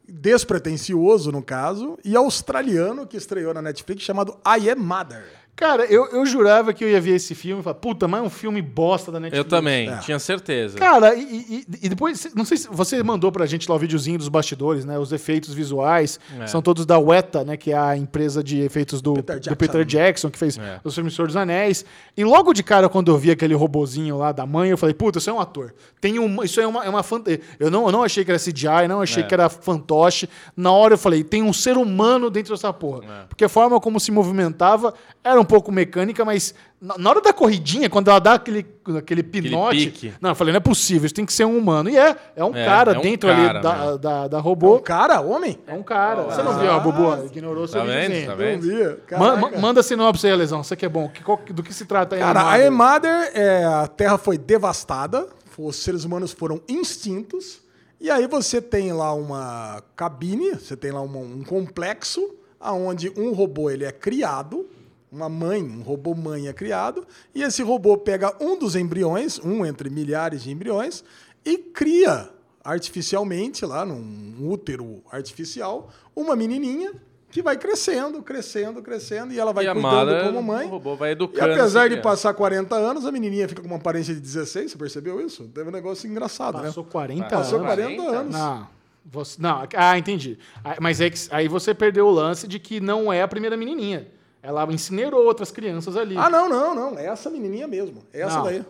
despretensioso 0.08 1.30
no 1.30 1.42
caso, 1.44 1.98
e 2.06 2.16
australiano 2.16 3.06
que 3.06 3.18
estreou 3.18 3.54
na 3.54 3.62
Netflix 3.62 4.02
chamado 4.04 4.38
I 4.46 4.70
Am 4.70 4.80
Mother. 4.80 5.26
Cara, 5.56 5.86
eu, 5.86 6.08
eu 6.08 6.26
jurava 6.26 6.74
que 6.74 6.84
eu 6.84 6.90
ia 6.90 7.00
ver 7.00 7.12
esse 7.16 7.36
filme 7.36 7.62
e 7.62 7.64
falar, 7.64 7.76
puta, 7.76 8.08
mas 8.08 8.20
é 8.22 8.24
um 8.24 8.32
filme 8.32 8.64
bosta 8.64 9.12
da 9.12 9.20
Netflix. 9.20 9.38
Eu 9.46 9.48
também, 9.48 9.90
É. 9.90 9.98
tinha 9.98 10.18
certeza. 10.18 10.76
Cara, 10.80 11.14
e, 11.14 11.22
e- 11.22 11.66
e 11.84 11.90
depois, 11.90 12.30
não 12.36 12.44
sei 12.44 12.58
se 12.58 12.68
você 12.68 13.04
mandou 13.04 13.32
pra 13.32 13.46
gente 13.46 13.70
lá 13.70 13.76
o 13.76 13.80
videozinho 13.80 14.18
dos 14.18 14.28
bastidores, 14.28 14.86
né? 14.86 14.98
Os 14.98 15.12
efeitos 15.12 15.54
visuais 15.54 16.20
É. 16.40 16.48
são 16.48 16.64
todos 16.64 16.84
da 16.84 16.98
Weta, 16.98 17.44
né? 17.44 17.58
Que 17.58 17.72
é 17.74 17.78
a 17.78 17.96
empresa 17.96 18.44
de 18.44 18.60
efeitos 18.62 19.04
do 19.04 19.14
Peter 19.14 19.36
do 19.36 19.40
Jackson. 19.42 19.56
Peter 19.56 19.86
Jackson, 19.86 20.30
que 20.32 20.40
fez 20.40 20.58
É. 20.58 20.80
os 20.84 20.96
filmes 20.96 21.14
Senhor 21.14 21.28
dos 21.28 21.36
Anéis. 21.38 21.86
E 22.18 22.24
logo 22.24 22.54
de 22.54 22.64
cara, 22.64 22.90
quando 22.90 23.12
eu 23.12 23.18
vi 23.20 23.30
aquele 23.30 23.54
robozinho 23.54 24.18
lá 24.18 24.32
da 24.32 24.48
mãe, 24.48 24.72
eu 24.72 24.78
falei, 24.80 24.96
puta, 24.96 25.20
isso 25.20 25.30
é 25.30 25.34
um 25.34 25.40
ator. 25.40 25.76
Tem 26.00 26.18
um, 26.18 26.44
isso 26.44 26.60
é 26.60 26.66
uma, 26.66 26.84
é 26.86 26.90
uma 26.90 27.04
fanta- 27.04 27.30
eu, 27.60 27.70
não, 27.70 27.86
eu 27.86 27.92
não 27.92 28.02
achei 28.04 28.26
que 28.26 28.32
era 28.32 28.40
CGI, 28.40 28.88
não 28.88 29.00
achei 29.02 29.22
É. 29.22 29.28
que 29.28 29.34
era 29.34 29.48
fantoche. 29.48 30.28
Na 30.58 30.72
hora 30.72 30.96
eu 30.96 30.98
falei, 30.98 31.24
tem 31.24 31.44
um 31.44 31.54
ser 31.54 31.78
humano 31.78 32.32
dentro 32.32 32.56
dessa 32.56 32.74
porra. 32.74 33.02
É. 33.06 33.26
Porque 33.30 33.44
a 33.46 33.50
forma 33.50 33.80
como 33.80 34.00
se 34.00 34.12
movimentava 34.12 34.92
era 35.24 35.40
um 35.42 35.46
pouco 35.46 35.72
mecânica, 35.72 36.24
mas 36.24 36.54
na, 36.80 36.98
na 36.98 37.10
hora 37.10 37.22
da 37.22 37.34
corridinha, 37.34 37.90
quando 37.90 38.10
ela 38.10 38.20
dá 38.20 38.34
aquele, 38.36 38.66
aquele 38.98 39.22
pinote. 39.24 39.86
pique. 39.92 40.14
Não, 40.22 40.30
eu 40.32 40.36
falei, 40.36 40.52
não 40.54 40.58
é 40.58 40.62
possível, 40.62 41.06
isso 41.06 41.16
tem 41.16 41.26
que 41.26 41.34
ser 41.34 41.46
um 41.46 41.58
humano. 41.58 41.90
E 41.90 41.98
é, 41.98 42.16
é 42.36 42.44
um 42.46 42.56
É, 42.56 42.66
cara 42.66 42.94
é 42.94 42.98
um 42.98 43.02
dentro 43.02 43.30
cara, 43.30 43.42
ali 43.52 43.62
da, 43.62 43.76
meu. 43.76 43.98
da, 43.98 44.28
da 44.28 44.38
Bom, 44.38 44.44
robô. 44.44 44.80
cara, 44.80 45.22
homem? 45.22 45.60
É 45.68 45.74
um 45.74 45.84
cara. 45.84 46.24
Você 46.24 46.42
não 46.44 46.58
viu, 46.60 46.72
a 46.72 46.80
Bubu? 46.80 47.26
Ignorou 47.26 47.68
seu 47.68 47.82
Tá 47.82 47.86
vendo? 47.88 48.02
videozinho. 48.14 48.26
Tá 48.26 48.32
Não 48.32 48.38
vendo? 48.38 48.62
via. 48.62 49.00
Ma- 49.18 49.60
manda 49.60 49.84
sinopse 49.84 50.26
aí, 50.28 50.36
Lesão. 50.36 50.64
Você 50.64 50.76
que 50.76 50.86
é 50.86 50.90
bom. 50.90 51.10
Que, 51.10 51.24
qual- 51.24 51.40
do 51.50 51.62
que 51.64 51.74
se 51.74 51.86
trata 51.86 52.16
aí? 52.16 52.22
Cara, 52.22 52.42
a 52.42 52.70
Mother? 52.70 52.72
Mother, 52.72 53.32
é, 53.34 53.64
a 53.66 53.88
Terra 53.88 54.18
foi 54.18 54.38
devastada, 54.38 55.28
os 55.58 55.76
seres 55.76 56.04
humanos 56.06 56.32
foram 56.32 56.62
extintos, 56.68 57.62
e 58.00 58.10
aí 58.10 58.26
você 58.28 58.62
tem 58.62 58.92
lá 58.94 59.14
uma 59.14 59.84
cabine, 59.96 60.52
você 60.56 60.76
tem 60.76 60.92
lá 60.92 61.02
uma- 61.02 61.20
um 61.20 61.44
complexo, 61.44 62.36
onde 62.60 63.12
um 63.18 63.32
robô 63.34 63.70
ele 63.70 63.84
é 63.86 63.92
criado, 63.92 64.68
uma 65.12 65.28
mãe, 65.28 65.62
um 65.62 65.82
robô 65.82 66.16
mãe 66.16 66.48
é 66.48 66.54
criado, 66.54 67.06
e 67.36 67.44
esse 67.44 67.62
robô 67.62 67.98
pega 67.98 68.34
um 68.40 68.58
dos 68.58 68.76
embriões, 68.76 69.40
um 69.44 69.66
entre 69.66 69.90
milhares 69.90 70.44
de 70.44 70.52
embriões, 70.52 71.04
e 71.44 71.58
cria 71.58 72.30
artificialmente, 72.64 73.66
lá 73.66 73.84
num 73.86 74.36
útero 74.50 75.04
artificial, 75.12 75.90
uma 76.16 76.36
menininha 76.36 76.94
que 77.30 77.42
vai 77.42 77.58
crescendo, 77.58 78.22
crescendo, 78.22 78.82
crescendo, 78.82 79.34
e 79.34 79.40
ela 79.40 79.54
vai 79.54 79.66
E 79.66 79.68
a 79.68 79.74
cuidando 79.74 79.94
Mara, 79.94 80.24
como 80.26 80.44
mãe. 80.44 80.68
o 80.68 80.70
robô 80.70 80.96
vai 80.96 81.10
E 81.10 81.12
educando. 81.14 81.52
apesar 81.52 81.88
essa 81.88 81.96
de 81.96 82.02
passar 82.02 82.34
40 82.34 82.76
anos, 82.76 83.06
a 83.06 83.12
menininha 83.12 83.48
fica 83.48 83.62
com 83.62 83.68
uma 83.68 83.78
aparência 83.78 84.14
de 84.14 84.20
16, 84.20 84.72
você 84.72 84.78
percebeu 84.78 85.26
isso? 85.26 85.46
Teve 85.48 85.70
um 85.70 85.72
negócio 85.72 86.10
engraçado, 86.10 86.62
Passou 86.62 86.84
né? 86.84 86.90
40 86.92 87.30
Passou 87.30 87.60
anos. 87.60 87.68
40 87.74 88.02
anos. 88.02 88.34
Não. 88.34 88.68
Você, 89.04 89.42
não, 89.42 89.68
ah, 89.76 89.98
entendi. 89.98 90.38
Ah, 90.64 90.76
Mas 90.80 91.02
é 91.02 91.10
que, 91.10 91.18
aí 91.32 91.48
você 91.48 91.74
perdeu 91.74 92.06
o 92.06 92.12
lance 92.12 92.48
de 92.48 92.60
que 92.60 92.80
não 92.80 93.12
é 93.12 93.22
a 93.22 93.28
primeira 93.28 93.58
menininha. 93.58 94.08
Ela 94.44 94.64
incinerou 94.72 95.24
outras 95.26 95.52
crianças 95.52 95.96
ali. 95.96 96.18
Ah, 96.18 96.30
não, 96.30 96.50
não, 96.50 96.74
não. 96.74 96.98
É 97.00 97.06
essa 97.08 97.30
menininha 97.30 97.68
mesmo. 97.68 98.04
É 98.14 98.22
essa 98.22 98.38
Não. 98.38 98.44
daí. 98.46 98.66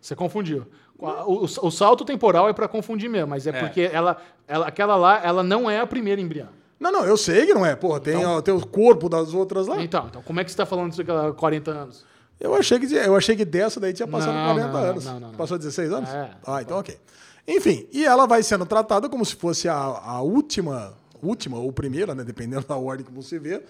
Você 0.00 0.16
confundiu. 0.16 0.66
O, 0.98 1.06
o- 1.06 1.44
o 1.44 1.70
salto 1.70 2.04
temporal 2.04 2.48
é 2.48 2.52
pra 2.52 2.66
confundir 2.68 3.08
mesmo, 3.08 3.28
mas 3.28 3.46
é, 3.46 3.50
É. 3.50 3.52
porque 3.60 3.82
ela, 3.92 4.16
ela, 4.48 4.66
aquela 4.66 4.96
lá, 4.96 5.20
ela 5.24 5.42
não 5.42 5.70
é 5.70 5.80
a 5.80 5.86
primeira 5.86 6.20
embrião. 6.20 6.48
Não, 6.78 6.90
não, 6.90 7.04
eu 7.04 7.16
sei 7.18 7.44
que 7.46 7.52
não 7.52 7.64
é. 7.66 7.76
Porra, 7.76 8.00
tem, 8.00 8.24
ó, 8.24 8.40
tem 8.40 8.54
o 8.54 8.66
corpo 8.66 9.08
das 9.08 9.34
outras 9.34 9.66
lá. 9.66 9.82
Então, 9.82 10.06
então, 10.08 10.22
como 10.22 10.40
é 10.40 10.44
que 10.44 10.50
você 10.50 10.56
tá 10.56 10.64
falando 10.64 10.90
disso 10.90 11.02
há 11.12 11.32
40 11.34 11.70
anos? 11.70 12.04
Eu 12.38 12.54
achei 12.54 12.78
que, 12.78 12.94
eu 12.94 13.14
achei 13.14 13.36
que 13.36 13.44
dessa 13.44 13.78
daí 13.78 13.92
tinha 13.92 14.08
passado 14.08 14.32
Não, 14.32 14.44
40 14.54 14.66
não, 14.66 14.72
não, 14.72 14.88
anos. 14.90 15.04
não, 15.04 15.20
não, 15.20 15.28
não. 15.28 15.34
Passou 15.36 15.58
16 15.58 15.92
anos? 15.92 16.08
É. 16.08 16.30
Ah, 16.46 16.62
então 16.62 16.78
ok. 16.78 16.98
Enfim, 17.46 17.86
e 17.92 18.04
ela 18.06 18.26
vai 18.26 18.42
sendo 18.42 18.64
tratada 18.64 19.08
como 19.10 19.22
se 19.26 19.34
fosse 19.36 19.68
a, 19.68 19.74
a 19.76 20.22
última, 20.22 20.94
última 21.22 21.58
ou 21.58 21.72
primeira, 21.72 22.14
né, 22.14 22.24
dependendo 22.24 22.66
da 22.66 22.76
ordem 22.76 23.04
que 23.04 23.12
você 23.12 23.38
vê, 23.38 23.62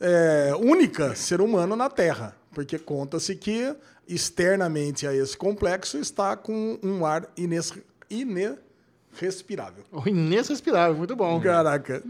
é, 0.00 0.52
única 0.58 1.14
ser 1.14 1.40
humano 1.40 1.74
na 1.76 1.88
Terra. 1.88 2.36
Porque 2.52 2.78
conta-se 2.78 3.36
que 3.36 3.74
externamente 4.08 5.06
a 5.06 5.14
esse 5.14 5.36
complexo 5.36 5.98
está 5.98 6.36
com 6.36 6.78
um 6.82 7.04
ar 7.04 7.28
ines, 7.36 7.72
inerrespirável. 8.10 9.84
O 9.92 10.08
Inês 10.08 10.48
respirável, 10.48 10.96
muito 10.96 11.14
bom. 11.14 11.40
Caraca. 11.40 12.02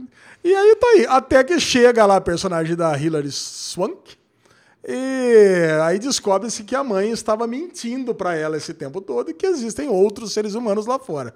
E 0.44 0.54
aí 0.54 0.76
tá 0.76 0.86
aí. 0.86 1.06
Até 1.08 1.42
que 1.42 1.58
chega 1.58 2.06
lá 2.06 2.16
a 2.16 2.20
personagem 2.20 2.76
da 2.76 2.96
Hilary 2.96 3.32
Swank. 3.32 4.16
E 4.86 5.66
aí 5.82 5.98
descobre-se 5.98 6.62
que 6.62 6.76
a 6.76 6.84
mãe 6.84 7.10
estava 7.10 7.46
mentindo 7.46 8.14
pra 8.14 8.36
ela 8.36 8.56
esse 8.56 8.72
tempo 8.72 9.00
todo 9.00 9.30
e 9.30 9.34
que 9.34 9.46
existem 9.46 9.88
outros 9.88 10.32
seres 10.32 10.54
humanos 10.54 10.86
lá 10.86 10.98
fora. 10.98 11.34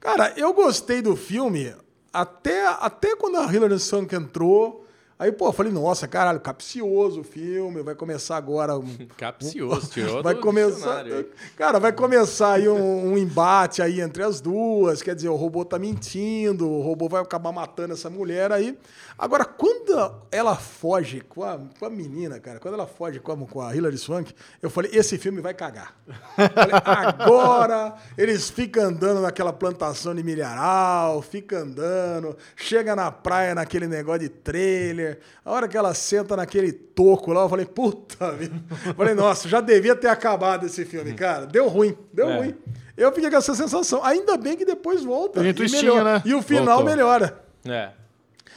Cara, 0.00 0.32
eu 0.36 0.54
gostei 0.54 1.02
do 1.02 1.16
filme 1.16 1.74
até, 2.14 2.64
até 2.66 3.16
quando 3.16 3.38
a 3.38 3.52
Hilary 3.52 3.78
Swank 3.80 4.14
entrou. 4.14 4.83
Aí, 5.24 5.32
pô, 5.32 5.48
eu 5.48 5.52
falei, 5.54 5.72
nossa, 5.72 6.06
caralho, 6.06 6.38
capcioso 6.38 7.22
o 7.22 7.24
filme, 7.24 7.82
vai 7.82 7.94
começar 7.94 8.36
agora. 8.36 8.76
um- 8.78 8.84
Capcioso, 9.16 9.90
tirou 9.90 10.22
vai 10.22 10.34
começar, 10.34 11.02
cara, 11.56 11.78
vai 11.80 11.92
começar 11.92 12.52
aí 12.52 12.68
um, 12.68 13.12
um 13.12 13.16
embate 13.16 13.80
aí 13.80 14.02
entre 14.02 14.22
as 14.22 14.38
duas, 14.40 15.00
quer 15.00 15.14
dizer, 15.14 15.30
o 15.30 15.34
robô 15.34 15.64
tá 15.64 15.78
mentindo, 15.78 16.68
o 16.68 16.82
robô 16.82 17.08
vai 17.08 17.22
acabar 17.22 17.52
matando 17.52 17.94
essa 17.94 18.10
mulher 18.10 18.52
aí. 18.52 18.76
Agora, 19.16 19.44
quando 19.46 20.12
ela 20.30 20.56
foge 20.56 21.20
com 21.22 21.42
a, 21.42 21.58
com 21.78 21.86
a 21.86 21.90
menina, 21.90 22.38
cara, 22.38 22.58
quando 22.58 22.74
ela 22.74 22.86
foge 22.86 23.18
com 23.20 23.32
a, 23.32 23.36
com 23.46 23.60
a 23.62 23.74
Hilary 23.74 23.96
Swank, 23.96 24.34
eu 24.60 24.68
falei, 24.68 24.90
esse 24.92 25.16
filme 25.16 25.40
vai 25.40 25.54
cagar. 25.54 25.94
Falei, 26.36 26.74
agora 26.84 27.94
eles 28.18 28.50
ficam 28.50 28.84
andando 28.84 29.20
naquela 29.20 29.52
plantação 29.52 30.14
de 30.14 30.22
milharal, 30.22 31.22
fica 31.22 31.58
andando, 31.58 32.36
chega 32.56 32.94
na 32.94 33.10
praia 33.10 33.54
naquele 33.54 33.86
negócio 33.86 34.20
de 34.20 34.28
trailer, 34.28 35.13
a 35.44 35.52
hora 35.52 35.66
que 35.68 35.76
ela 35.76 35.92
senta 35.94 36.36
naquele 36.36 36.72
toco 36.72 37.32
lá, 37.32 37.42
eu 37.42 37.48
falei, 37.48 37.66
puta 37.66 38.32
vida. 38.32 38.54
Falei, 38.96 39.14
nossa, 39.14 39.48
já 39.48 39.60
devia 39.60 39.94
ter 39.96 40.08
acabado 40.08 40.66
esse 40.66 40.84
filme, 40.84 41.14
cara. 41.14 41.46
Deu 41.46 41.68
ruim, 41.68 41.96
deu 42.12 42.28
É. 42.28 42.36
ruim. 42.38 42.54
Eu 42.96 43.10
fiquei 43.12 43.28
com 43.30 43.36
essa 43.36 43.54
sensação. 43.54 44.04
Ainda 44.04 44.36
bem 44.36 44.56
que 44.56 44.64
depois 44.64 45.02
volta. 45.02 45.44
E, 45.46 45.52
twistinho, 45.52 45.94
melhora. 45.94 46.14
né? 46.14 46.22
e 46.24 46.32
o 46.34 46.40
final 46.42 46.76
Voltou. 46.76 46.84
melhora. 46.84 47.44
É. 47.66 47.90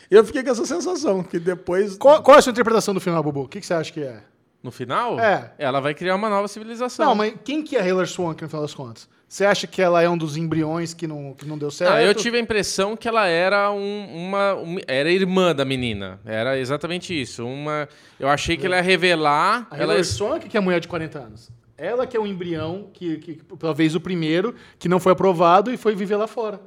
Eu 0.10 0.24
fiquei 0.24 0.44
com 0.44 0.52
essa 0.52 0.66
sensação, 0.66 1.24
que 1.24 1.40
depois. 1.40 1.98
Qual, 1.98 2.22
qual 2.24 2.36
é 2.36 2.40
a 2.40 2.42
sua 2.42 2.52
interpretação 2.52 2.94
do 2.94 3.00
final, 3.00 3.22
Bubu? 3.24 3.42
O 3.44 3.48
que, 3.48 3.60
que 3.60 3.66
você 3.66 3.74
acha 3.74 3.92
que 3.92 4.02
é? 4.02 4.22
No 4.64 4.72
final, 4.72 5.20
É. 5.20 5.52
ela 5.58 5.80
vai 5.80 5.94
criar 5.94 6.16
uma 6.16 6.30
nova 6.30 6.48
civilização. 6.48 7.06
Não, 7.06 7.16
mas 7.16 7.34
quem 7.44 7.64
que 7.64 7.76
é 7.78 7.88
Hilary 7.88 8.08
Swank 8.08 8.42
no 8.42 8.48
final 8.50 8.62
das 8.62 8.74
contas? 8.74 9.10
Você 9.30 9.44
acha 9.44 9.68
que 9.68 9.82
ela 9.82 10.02
é 10.02 10.10
um 10.10 10.18
dos 10.18 10.38
embriões 10.38 10.94
que 10.94 11.06
não, 11.06 11.34
que 11.34 11.46
não 11.46 11.58
deu 11.58 11.70
certo? 11.70 11.92
Ah, 11.92 12.02
eu 12.02 12.16
tive 12.16 12.38
a 12.38 12.40
impressão 12.40 12.96
que 12.96 13.08
ela 13.10 13.28
era 13.28 13.70
um- 13.72 14.08
uma, 14.28 14.54
um- 14.56 14.78
era 14.88 15.12
irmã 15.12 15.54
da 15.54 15.66
menina. 15.66 16.20
Era 16.26 16.58
exatamente 16.58 17.20
isso. 17.20 17.46
Uma, 17.46 17.90
eu 18.18 18.30
achei 18.30 18.56
que 18.56 18.66
ela 18.66 18.78
ia 18.78 18.82
revelar. 18.82 19.68
A 19.70 19.78
Ela 19.78 19.96
ia, 19.98 20.04
Swank 20.04 20.48
que 20.48 20.56
é 20.56 20.60
mulher 20.62 20.80
de 20.80 20.88
40 20.88 21.20
anos. 21.20 21.50
Ela 21.78 22.08
que 22.08 22.16
é 22.16 22.20
o 22.20 22.26
embrião, 22.26 22.88
que, 22.94 23.18
que 23.18 23.40
talvez 23.60 23.96
o 23.96 24.00
primeiro, 24.00 24.56
que 24.80 24.88
não 24.88 25.00
foi 25.00 25.12
aprovado 25.12 25.72
e 25.74 25.78
foi 25.78 25.94
viver 25.94 26.16
lá 26.16 26.26
fora. 26.26 26.62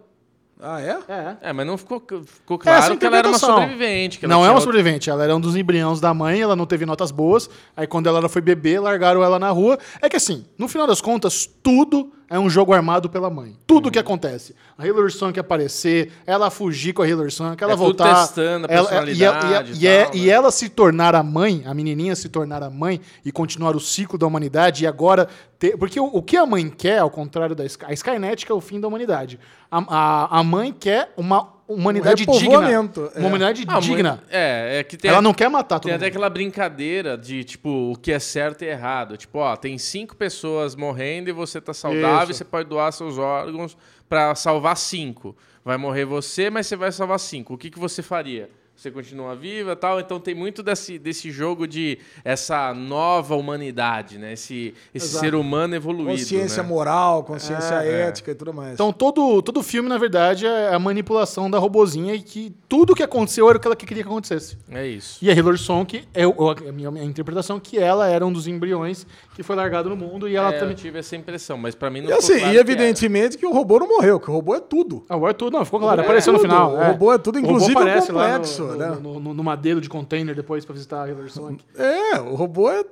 Ah, 0.62 0.78
é? 0.78 0.98
É. 1.08 1.36
É, 1.48 1.52
mas 1.54 1.66
não 1.66 1.78
ficou, 1.78 1.98
ficou 2.26 2.58
claro 2.58 2.78
essa 2.78 2.94
que 2.94 3.06
ela 3.06 3.16
era 3.16 3.28
uma 3.28 3.38
sobrevivente. 3.38 4.26
Não 4.26 4.44
é 4.44 4.50
uma 4.50 4.60
sobrevivente, 4.60 5.08
ela 5.08 5.24
era 5.24 5.34
um 5.34 5.40
dos 5.40 5.56
embriões 5.56 5.98
da 6.00 6.12
mãe, 6.12 6.42
ela 6.42 6.54
não 6.54 6.66
teve 6.66 6.84
notas 6.84 7.10
boas. 7.10 7.48
Aí 7.74 7.86
quando 7.86 8.06
ela 8.08 8.28
foi 8.28 8.42
bebê, 8.42 8.78
largaram 8.78 9.24
ela 9.24 9.38
na 9.38 9.48
rua. 9.48 9.78
É 10.02 10.08
que 10.10 10.16
assim, 10.16 10.44
no 10.58 10.68
final 10.68 10.86
das 10.86 11.00
contas, 11.00 11.48
tudo 11.62 12.12
é 12.30 12.38
um 12.38 12.48
jogo 12.48 12.72
armado 12.72 13.10
pela 13.10 13.28
mãe. 13.28 13.56
Tudo 13.66 13.86
Uhum. 13.86 13.90
que 13.90 13.98
acontece. 13.98 14.54
A 14.78 14.86
Hilary 14.86 15.10
Swank 15.10 15.38
aparecer, 15.40 16.12
ela 16.24 16.48
fugir 16.48 16.92
com 16.92 17.02
a 17.02 17.08
Hilary 17.08 17.30
Swank, 17.32 17.60
ela 17.62 17.72
É 17.72 17.76
tudo 17.76 17.84
voltar. 17.86 18.14
testando 18.26 18.68
a 18.70 18.72
ela- 18.72 18.88
personalidade 18.88 19.72
e, 19.72 19.74
e 19.74 19.78
e, 19.82 19.86
é- 19.88 20.04
tal, 20.04 20.14
e 20.14 20.20
né? 20.26 20.28
ela 20.28 20.50
se 20.52 20.68
tornar 20.68 21.14
a 21.16 21.22
mãe, 21.24 21.62
a 21.66 21.74
menininha 21.74 22.14
se 22.14 22.28
tornar 22.28 22.62
a 22.62 22.70
mãe 22.70 23.00
e 23.24 23.32
continuar 23.32 23.74
o 23.74 23.80
ciclo 23.80 24.16
da 24.16 24.26
humanidade 24.26 24.84
e 24.84 24.86
agora 24.86 25.28
ter, 25.58 25.76
porque 25.76 25.98
o, 25.98 26.04
o 26.06 26.22
que 26.22 26.36
a 26.36 26.46
mãe 26.46 26.70
quer, 26.70 26.98
ao 27.00 27.10
contrário 27.10 27.54
da 27.56 27.64
Sky, 27.66 27.86
a 27.88 27.92
Skynet 27.92 28.46
é 28.48 28.54
o 28.54 28.60
fim 28.60 28.78
da 28.80 28.86
humanidade. 28.86 29.38
A, 29.70 29.78
a, 29.88 30.38
a 30.38 30.44
mãe 30.44 30.72
quer 30.72 31.12
uma 31.16 31.59
humanidade 31.74 32.24
digna. 32.26 32.38
repovoamento, 32.40 33.12
é. 33.14 33.18
Uma 33.18 33.28
humanidade 33.28 33.64
Ah, 33.66 33.80
digna. 33.80 34.22
É, 34.30 34.78
é 34.78 34.84
que 34.84 34.96
tem. 34.96 35.10
Ela 35.10 35.20
não 35.22 35.32
quer 35.34 35.48
matar 35.48 35.78
todo 35.78 35.88
Tem 35.88 35.94
até 35.94 36.04
mundo. 36.06 36.10
aquela 36.10 36.30
brincadeira 36.30 37.16
de, 37.16 37.44
tipo, 37.44 37.92
o 37.92 37.96
que 37.96 38.12
é 38.12 38.18
certo 38.18 38.62
e 38.62 38.68
errado. 38.68 39.16
Tipo, 39.16 39.38
ó, 39.38 39.56
tem 39.56 39.76
cinco 39.78 40.16
pessoas 40.16 40.74
morrendo 40.76 41.28
e 41.30 41.32
você 41.32 41.60
tá 41.60 41.72
saudável, 41.74 42.30
Isso. 42.30 42.38
você 42.38 42.44
pode 42.44 42.68
doar 42.68 42.92
seus 42.92 43.18
órgãos 43.18 43.76
pra 44.08 44.34
salvar 44.34 44.76
cinco. 44.76 45.36
Vai 45.64 45.76
morrer 45.76 46.04
você, 46.04 46.48
mas 46.50 46.66
você 46.66 46.76
vai 46.76 46.90
salvar 46.90 47.18
cinco. 47.20 47.54
O 47.54 47.58
que, 47.58 47.70
que 47.70 47.78
você 47.78 48.02
faria? 48.02 48.48
Você 48.80 48.90
continua 48.90 49.36
viva 49.36 49.72
e 49.72 49.76
tal? 49.76 50.00
Então 50.00 50.18
tem 50.18 50.34
muito 50.34 50.62
desse, 50.62 50.98
desse 50.98 51.30
jogo 51.30 51.66
de 51.66 51.98
essa 52.24 52.72
nova 52.72 53.36
humanidade, 53.36 54.16
né? 54.16 54.32
Esse, 54.32 54.72
esse 54.94 55.08
Exato. 55.08 55.22
ser 55.22 55.34
humano 55.34 55.74
evoluído. 55.74 56.12
Consciência 56.18 56.62
né? 56.62 56.68
moral, 56.70 57.22
consciência 57.24 57.74
É, 57.84 58.08
ética 58.08 58.30
e 58.30 58.34
tudo 58.34 58.54
mais. 58.54 58.72
Então 58.72 58.90
todo, 58.90 59.42
todo 59.42 59.62
filme, 59.62 59.86
na 59.86 59.98
verdade, 59.98 60.46
é 60.46 60.72
a 60.74 60.78
manipulação 60.78 61.50
da 61.50 61.58
robozinha 61.58 62.14
e 62.14 62.22
que 62.22 62.54
tudo 62.70 62.94
que 62.94 63.02
aconteceu 63.02 63.46
era 63.50 63.58
o 63.58 63.60
que 63.60 63.68
ela 63.68 63.76
queria 63.76 64.02
que 64.02 64.08
acontecesse. 64.08 64.56
É 64.70 64.86
isso. 64.86 65.18
E 65.22 65.30
a 65.30 65.34
Hilary 65.34 65.58
Swank, 65.58 66.02
é 66.14 66.26
o- 66.26 66.50
a 66.50 66.72
minha, 66.72 66.90
minha 66.90 67.04
interpretação, 67.04 67.60
que 67.60 67.78
ela 67.78 68.08
era 68.08 68.24
um 68.24 68.32
dos 68.32 68.46
embriões 68.46 69.06
que 69.36 69.42
foi 69.42 69.56
largado 69.56 69.90
no 69.90 69.96
mundo 69.96 70.26
e 70.26 70.36
ela 70.36 70.48
É, 70.54 70.58
também... 70.58 70.70
eu 70.74 70.78
tive 70.78 70.98
essa 71.00 71.14
impressão, 71.14 71.58
mas 71.58 71.74
pra 71.74 71.90
mim 71.90 72.00
não 72.00 72.08
e 72.08 72.12
ficou 72.12 72.18
assim, 72.24 72.38
claro 72.38 72.46
e 72.46 72.52
que 72.54 72.58
era. 72.58 72.70
evidentemente 72.72 73.36
que, 73.36 73.44
o 73.44 73.52
robô 73.52 73.78
não 73.78 73.88
morreu, 73.88 74.18
que 74.18 74.30
o 74.30 74.32
robô 74.32 74.54
é 74.54 74.60
tudo. 74.60 75.04
Ah, 75.06 75.18
o 75.18 75.26
Arthur, 75.26 75.50
não, 75.50 75.66
ficou 75.66 75.80
claro, 75.80 76.00
É 76.00 76.04
apareceu 76.04 76.32
no 76.32 76.38
tudo, 76.38 76.48
final. 76.48 76.72
o 76.74 76.82
robô 76.86 77.12
é 77.12 77.18
tudo, 77.18 77.36
O 77.38 77.42
robô 77.42 77.50
inclusive 77.56 77.76
o 77.78 77.84
lá 77.84 78.00
complexo, 78.00 78.69
no, 78.72 78.78
né? 78.78 78.98
no, 79.00 79.20
no, 79.20 79.34
no 79.34 79.44
madeiro 79.44 79.80
de 79.80 79.88
container 79.88 80.34
depois 80.34 80.64
pra 80.64 80.74
visitar 80.74 81.08
a 81.08 81.28
Swank. 81.28 81.64
É, 81.76 82.18
o 82.20 82.34
robô 82.34 82.70
é. 82.70 82.84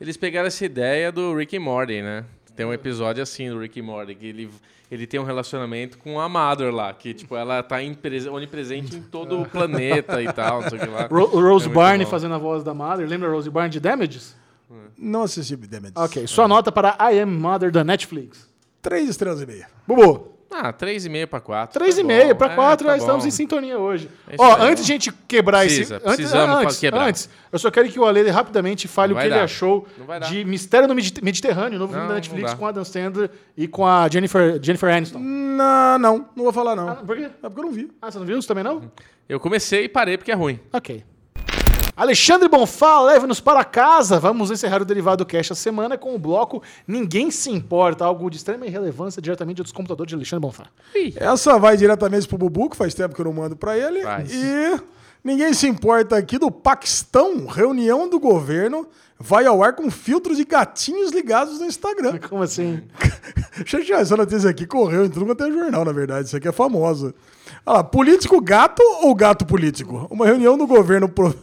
Eles 0.00 0.16
pegaram 0.16 0.46
essa 0.46 0.64
ideia 0.64 1.10
do 1.10 1.34
Rick 1.34 1.56
and 1.56 1.60
Morty, 1.60 2.02
né? 2.02 2.24
Tem 2.54 2.64
um 2.66 2.72
episódio 2.72 3.22
assim 3.22 3.48
do 3.50 3.58
Rick 3.58 3.80
and 3.80 3.84
Morty, 3.84 4.14
que 4.14 4.26
ele, 4.26 4.50
ele 4.90 5.06
tem 5.06 5.18
um 5.20 5.24
relacionamento 5.24 5.98
com 5.98 6.20
a 6.20 6.28
Mother 6.28 6.72
lá, 6.74 6.92
que 6.92 7.14
tipo, 7.14 7.36
ela 7.36 7.62
tá 7.62 7.76
onipresente 8.32 8.96
em 8.96 9.02
todo 9.02 9.40
o 9.42 9.48
planeta 9.48 10.20
e 10.22 10.32
tal, 10.32 10.62
não 10.62 10.68
sei 10.68 10.78
o 10.78 10.80
que 10.82 10.88
lá. 10.88 11.06
Ro- 11.10 11.26
Rose 11.40 11.68
É 11.68 11.72
Barney 11.72 12.04
bom. 12.04 12.10
fazendo 12.10 12.34
a 12.34 12.38
voz 12.38 12.62
da 12.64 12.74
Mother. 12.74 13.08
Lembra 13.08 13.28
a 13.28 13.32
Rose 13.32 13.48
Barney 13.50 13.70
de 13.70 13.80
Damages? 13.80 14.36
Não 14.96 15.22
assisti 15.22 15.54
Damage. 15.56 15.92
Ok, 15.96 16.26
sua 16.26 16.46
nota 16.48 16.70
para 16.72 16.96
I 17.12 17.20
Am 17.20 17.30
Mother 17.38 17.70
da 17.70 17.82
Netflix. 17.84 18.48
Três 18.82 19.08
estrelas 19.08 19.40
e 19.40 19.46
meia. 19.46 19.68
Bubu, 19.86 20.37
Ah, 20.50 20.72
3,5 20.72 21.26
pra 21.26 21.40
4. 21.40 21.78
3,5 21.84 22.34
para 22.34 22.52
É, 22.52 22.54
4, 22.56 22.86
tá 22.86 22.92
nós 22.92 23.02
estamos 23.02 23.26
em 23.26 23.30
sintonia 23.30 23.78
hoje. 23.78 24.08
É 24.26 24.34
isso 24.34 24.42
Ó, 24.42 24.54
aí. 24.56 24.70
antes 24.70 24.86
de 24.86 24.92
a 24.92 24.94
gente 24.94 25.12
quebrar 25.28 25.60
Precisa, 25.60 25.96
esse. 25.96 26.04
Antes, 26.06 26.16
precisamos 26.16 26.56
antes, 26.56 26.78
quebrar. 26.78 27.06
antes, 27.06 27.28
eu 27.52 27.58
só 27.58 27.70
quero 27.70 27.88
que 27.88 28.00
o 28.00 28.06
Ale 28.06 28.28
rapidamente 28.30 28.88
fale 28.88 29.12
Não 29.12 29.18
o 29.18 29.20
que 29.22 29.28
ele 29.28 29.34
dar. 29.36 29.44
achou 29.44 29.86
de 30.30 30.44
Mistério 30.46 30.88
no 30.88 30.94
Mediter- 30.94 31.22
Mediterrâneo, 31.22 31.78
novo 31.78 31.92
Não, 31.92 31.98
filme 32.00 32.08
da 32.08 32.14
Netflix 32.14 32.54
com 32.54 32.64
a 32.66 32.68
Adam 32.70 32.84
Sandler 32.84 33.30
e 33.56 33.68
com 33.68 33.86
a 33.86 34.08
Jennifer, 34.08 34.58
Jennifer 34.62 34.88
Aniston. 34.94 35.18
Não, 35.18 35.98
não, 35.98 36.16
não 36.34 36.44
vou 36.44 36.52
falar 36.52 36.74
não. 36.74 36.88
Ah, 36.88 36.94
por 36.96 37.14
quê? 37.16 37.24
É 37.24 37.28
porque 37.48 37.60
eu 37.60 37.64
não 37.64 37.72
vi. 37.72 37.90
Ah, 38.00 38.10
você 38.10 38.18
não 38.18 38.26
viu 38.26 38.38
isso 38.38 38.48
também 38.48 38.64
não? 38.64 38.90
Eu 39.28 39.38
comecei 39.38 39.84
e 39.84 39.88
parei 39.88 40.16
porque 40.16 40.32
é 40.32 40.34
ruim. 40.34 40.58
Ok. 40.72 41.04
Alexandre 41.98 42.48
Bonfá, 42.48 43.00
leve-nos 43.00 43.40
para 43.40 43.64
casa. 43.64 44.20
Vamos 44.20 44.52
encerrar 44.52 44.80
o 44.80 44.84
Derivado 44.84 45.26
Cash 45.26 45.50
a 45.50 45.54
semana 45.56 45.98
com 45.98 46.14
o 46.14 46.18
bloco 46.18 46.62
Ninguém 46.86 47.28
Se 47.28 47.50
Importa, 47.50 48.04
algo 48.04 48.30
de 48.30 48.36
extrema 48.36 48.64
irrelevância 48.68 49.20
diretamente 49.20 49.64
dos 49.64 49.72
computadores 49.72 50.08
de 50.10 50.14
Alexandre 50.14 50.42
Bonfá. 50.42 50.66
Essa 51.16 51.58
vai 51.58 51.76
diretamente 51.76 52.28
pro 52.28 52.38
Bubu, 52.38 52.70
que 52.70 52.76
faz 52.76 52.94
tempo 52.94 53.16
que 53.16 53.20
eu 53.20 53.24
não 53.24 53.32
mando 53.32 53.56
pra 53.56 53.76
ele. 53.76 54.02
Faz. 54.02 54.30
E 54.32 54.80
ninguém 55.24 55.52
se 55.52 55.66
importa 55.66 56.16
aqui 56.16 56.38
do 56.38 56.52
Paquistão. 56.52 57.46
Reunião 57.46 58.08
do 58.08 58.20
governo 58.20 58.86
vai 59.18 59.44
ao 59.46 59.60
ar 59.60 59.72
com 59.74 59.90
filtros 59.90 60.36
de 60.36 60.44
gatinhos 60.44 61.10
ligados 61.10 61.58
no 61.58 61.66
Instagram. 61.66 62.16
Como 62.30 62.44
assim? 62.44 62.80
Deixa 63.58 63.78
eu 63.78 63.84
tirar 63.84 64.02
essa 64.02 64.16
notícia 64.16 64.48
aqui, 64.48 64.66
correu 64.68 65.04
em 65.04 65.10
tudo 65.10 65.26
quanto 65.26 65.42
é 65.42 65.50
jornal, 65.50 65.84
na 65.84 65.90
verdade. 65.90 66.28
Isso 66.28 66.36
aqui 66.36 66.46
é 66.46 66.52
famosa. 66.52 67.12
Olha 67.66 67.78
lá, 67.78 67.82
político 67.82 68.40
gato 68.40 68.80
ou 69.02 69.12
gato 69.16 69.44
político? 69.44 70.06
Uma 70.08 70.26
reunião 70.26 70.56
do 70.56 70.64
governo 70.64 71.08
pro- 71.08 71.34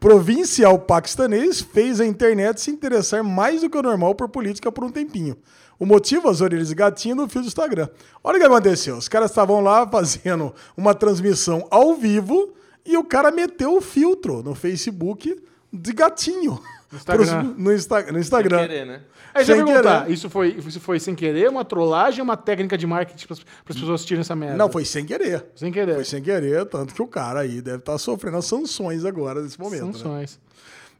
provincial 0.00 0.78
paquistanês 0.78 1.60
fez 1.60 2.00
a 2.00 2.06
internet 2.06 2.60
se 2.60 2.70
interessar 2.70 3.22
mais 3.22 3.60
do 3.60 3.70
que 3.70 3.78
o 3.78 3.82
normal 3.82 4.14
por 4.14 4.28
política 4.28 4.70
por 4.70 4.84
um 4.84 4.90
tempinho. 4.90 5.36
O 5.78 5.86
motivo, 5.86 6.28
as 6.28 6.40
orelhas 6.40 6.68
de 6.68 6.74
gatinho 6.74 7.16
no 7.16 7.28
fio 7.28 7.40
do 7.40 7.48
Instagram. 7.48 7.88
Olha 8.22 8.36
o 8.36 8.40
que 8.40 8.46
aconteceu. 8.46 8.96
Os 8.96 9.08
caras 9.08 9.30
estavam 9.30 9.60
lá 9.60 9.86
fazendo 9.88 10.54
uma 10.76 10.94
transmissão 10.94 11.66
ao 11.70 11.94
vivo 11.94 12.54
e 12.86 12.96
o 12.96 13.04
cara 13.04 13.30
meteu 13.30 13.76
o 13.76 13.80
filtro 13.80 14.42
no 14.42 14.54
Facebook 14.54 15.36
de 15.72 15.92
gatinho. 15.92 16.60
Instagram. 16.96 17.44
Pros- 17.44 17.58
no, 17.58 17.72
Insta- 17.72 18.12
no 18.12 18.18
Instagram. 18.18 18.58
Sem 18.58 18.68
querer, 18.68 18.86
né? 18.86 19.00
Aí 19.34 19.44
você 19.44 19.52
Sem 19.52 19.62
vai 19.64 19.72
perguntar, 19.72 20.02
querer. 20.02 20.14
isso 20.14 20.30
foi, 20.30 20.48
isso 20.66 20.80
foi 20.80 21.00
sem 21.00 21.14
querer, 21.14 21.48
uma 21.48 21.64
trollagem 21.64 22.20
ou 22.20 22.24
uma 22.24 22.36
técnica 22.36 22.78
de 22.78 22.86
marketing 22.86 23.26
para 23.26 23.34
as 23.68 23.76
pessoas 23.76 24.04
tirem 24.04 24.20
essa 24.20 24.36
merda? 24.36 24.56
Não, 24.56 24.70
foi 24.70 24.84
sem 24.84 25.04
querer. 25.04 25.44
sem 25.56 25.72
querer. 25.72 25.94
Foi 25.96 26.04
sem 26.04 26.22
querer, 26.22 26.64
tanto 26.66 26.94
que 26.94 27.02
o 27.02 27.06
cara 27.06 27.40
aí 27.40 27.60
deve 27.60 27.78
estar 27.78 27.98
sofrendo 27.98 28.36
as 28.36 28.44
sanções 28.44 29.04
agora 29.04 29.42
nesse 29.42 29.58
momento. 29.58 29.86
Né? 29.86 29.92
Sanções. 29.92 30.38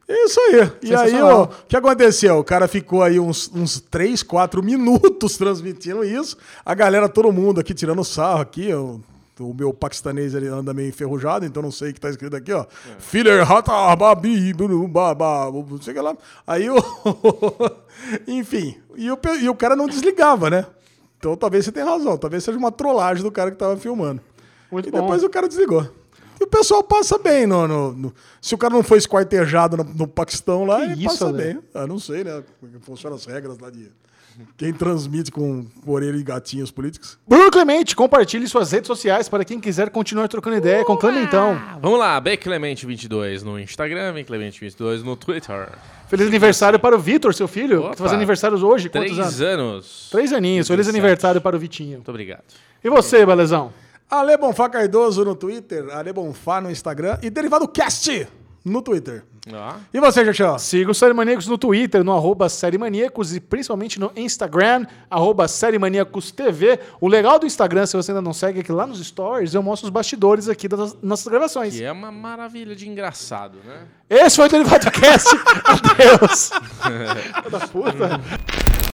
Isso 0.07 0.39
aí. 0.39 0.71
E 0.83 0.93
aí, 0.95 1.19
ó, 1.19 1.45
o 1.45 1.47
que 1.67 1.75
aconteceu? 1.75 2.37
O 2.37 2.43
cara 2.43 2.67
ficou 2.67 3.01
aí 3.01 3.19
uns, 3.19 3.49
uns 3.55 3.79
3, 3.79 4.21
4 4.21 4.61
minutos 4.61 5.35
transmitindo 5.37 6.03
isso. 6.03 6.37
A 6.63 6.75
galera, 6.75 7.09
todo 7.09 7.31
mundo 7.31 7.59
aqui 7.59 7.73
tirando 7.73 8.03
sarro 8.03 8.41
aqui. 8.41 8.71
ó. 8.71 8.97
O 9.39 9.53
meu 9.53 9.73
paquistanês 9.73 10.33
ele 10.33 10.47
anda 10.47 10.73
meio 10.73 10.87
enferrujado, 10.89 11.45
então 11.45 11.61
não 11.61 11.71
sei 11.71 11.91
o 11.91 11.93
que 11.93 11.99
tá 11.99 12.09
escrito 12.09 12.35
aqui, 12.37 12.53
ó. 12.53 12.65
Filler 12.99 13.49
hata 13.51 13.93
babi 13.95 14.53
buru, 14.53 14.87
ba, 14.87 15.13
ba, 15.13 15.51
não 15.51 15.81
sei 15.81 15.91
o 15.91 15.95
que 15.97 16.01
lá. 16.01 16.15
Aí 16.47 16.69
o. 16.69 16.75
Enfim. 18.27 18.75
E 18.95 19.11
o, 19.11 19.19
e 19.41 19.49
o 19.49 19.55
cara 19.55 19.75
não 19.75 19.87
desligava, 19.87 20.49
né? 20.49 20.65
Então 21.17 21.35
talvez 21.35 21.65
você 21.65 21.71
tenha 21.71 21.85
razão. 21.85 22.17
Talvez 22.17 22.43
seja 22.43 22.57
uma 22.57 22.71
trollagem 22.71 23.23
do 23.23 23.31
cara 23.31 23.51
que 23.51 23.57
tava 23.57 23.75
filmando. 23.77 24.21
Muito 24.71 24.87
e 24.87 24.91
bom. 24.91 25.01
depois 25.01 25.23
o 25.23 25.29
cara 25.29 25.47
desligou. 25.47 25.87
E 26.39 26.43
o 26.43 26.47
pessoal 26.47 26.83
passa 26.83 27.17
bem 27.17 27.45
no, 27.47 27.65
no- 27.67 27.93
no- 27.93 28.13
Se 28.41 28.53
o 28.53 28.57
cara 28.57 28.73
não 28.73 28.83
foi 28.83 28.97
esquartejado 28.97 29.77
no, 29.77 29.83
no 29.83 30.07
Paquistão 30.07 30.65
lá, 30.65 30.77
Que 30.79 30.83
ele 30.91 30.93
isso, 30.99 31.05
passa 31.07 31.27
Ale? 31.27 31.37
bem. 31.37 31.59
Ah, 31.73 31.87
não 31.87 31.97
sei, 31.97 32.23
né? 32.23 32.43
Como 32.59 32.75
é 32.75 32.79
funcionam 32.79 33.15
as 33.15 33.25
regras 33.25 33.57
lá 33.59 33.69
de. 33.69 33.89
Quem 34.57 34.73
transmite 34.73 35.31
com 35.31 35.65
orelha 35.85 36.17
e 36.17 36.23
gatinhos 36.23 36.71
políticos. 36.71 37.17
Bruno 37.27 37.49
Clemente, 37.51 37.95
compartilhe 37.95 38.47
suas 38.47 38.71
redes 38.71 38.87
sociais 38.87 39.29
para 39.29 39.45
quem 39.45 39.59
quiser 39.59 39.89
continuar 39.89 40.27
trocando 40.27 40.57
ideia 40.57 40.83
com 40.85 40.97
Clementão. 40.97 41.59
Vamos 41.81 41.99
lá, 41.99 42.21
Beclemente22 42.21 43.41
no 43.43 43.59
Instagram, 43.59 44.13
Beclemente22 44.13 45.03
no 45.03 45.15
Twitter. 45.15 45.69
Feliz 46.07 46.27
aniversário 46.27 46.79
para 46.79 46.95
o 46.95 46.99
Vitor, 46.99 47.33
seu 47.33 47.47
filho, 47.47 47.79
que 47.79 47.85
Opa. 47.87 47.95
tá 47.95 48.03
fazendo 48.03 48.17
aniversários 48.17 48.61
hoje. 48.63 48.89
Quantos 48.89 49.11
Três 49.15 49.19
anos? 49.19 49.41
anos. 49.41 50.07
Três 50.11 50.33
aninhos. 50.33 50.67
Feliz 50.67 50.85
17. 50.87 50.99
aniversário 51.05 51.41
para 51.41 51.55
o 51.55 51.59
Vitinho. 51.59 51.95
Muito 51.97 52.09
obrigado. 52.09 52.43
E 52.83 52.89
você, 52.89 53.25
Belezão? 53.25 53.73
Ale 54.09 54.37
Bonfá 54.37 54.69
Cardoso 54.69 55.25
no 55.25 55.35
Twitter, 55.35 55.87
Ale 55.91 56.13
Bonfá 56.13 56.61
no 56.61 56.69
Instagram 56.69 57.17
e 57.23 57.29
Derivado 57.29 57.67
Cast 57.67 58.27
no 58.65 58.81
Twitter. 58.81 59.23
Ó, 59.53 59.73
E 59.93 59.99
você, 59.99 60.25
Jachão? 60.25 60.57
Siga 60.57 60.89
o 60.89 60.95
Série 60.95 61.13
Maníacos 61.13 61.45
no 61.47 61.55
Twitter, 61.55 62.03
no 62.03 62.11
arroba 62.11 62.49
Série 62.49 62.79
Maníacos 62.79 63.35
e 63.35 63.39
principalmente 63.39 63.99
no 63.99 64.11
Instagram, 64.15 64.87
arroba 65.07 65.47
Série 65.47 65.77
Maníacos 65.77 66.31
TV. 66.31 66.79
O 66.99 67.07
legal 67.07 67.37
do 67.37 67.45
Instagram, 67.45 67.85
se 67.85 67.95
você 67.95 68.09
ainda 68.11 68.23
não 68.23 68.33
segue, 68.33 68.61
é 68.61 68.63
que 68.63 68.71
lá 68.71 68.87
nos 68.87 69.05
stories 69.05 69.53
eu 69.53 69.61
mostro 69.61 69.85
os 69.85 69.91
bastidores 69.91 70.49
aqui 70.49 70.67
das 70.67 70.99
nossas 70.99 71.27
gravações. 71.27 71.75
que 71.75 71.83
é 71.83 71.91
uma 71.91 72.11
maravilha 72.11 72.75
de 72.75 72.89
engraçado, 72.89 73.59
né? 73.63 73.83
Esse 74.09 74.35
foi 74.37 74.47
o 74.47 74.49
Derivado 74.49 74.89
Cast. 74.89 75.29
Adeus. 75.63 76.49
Da 77.51 77.59
puta. 77.67 78.21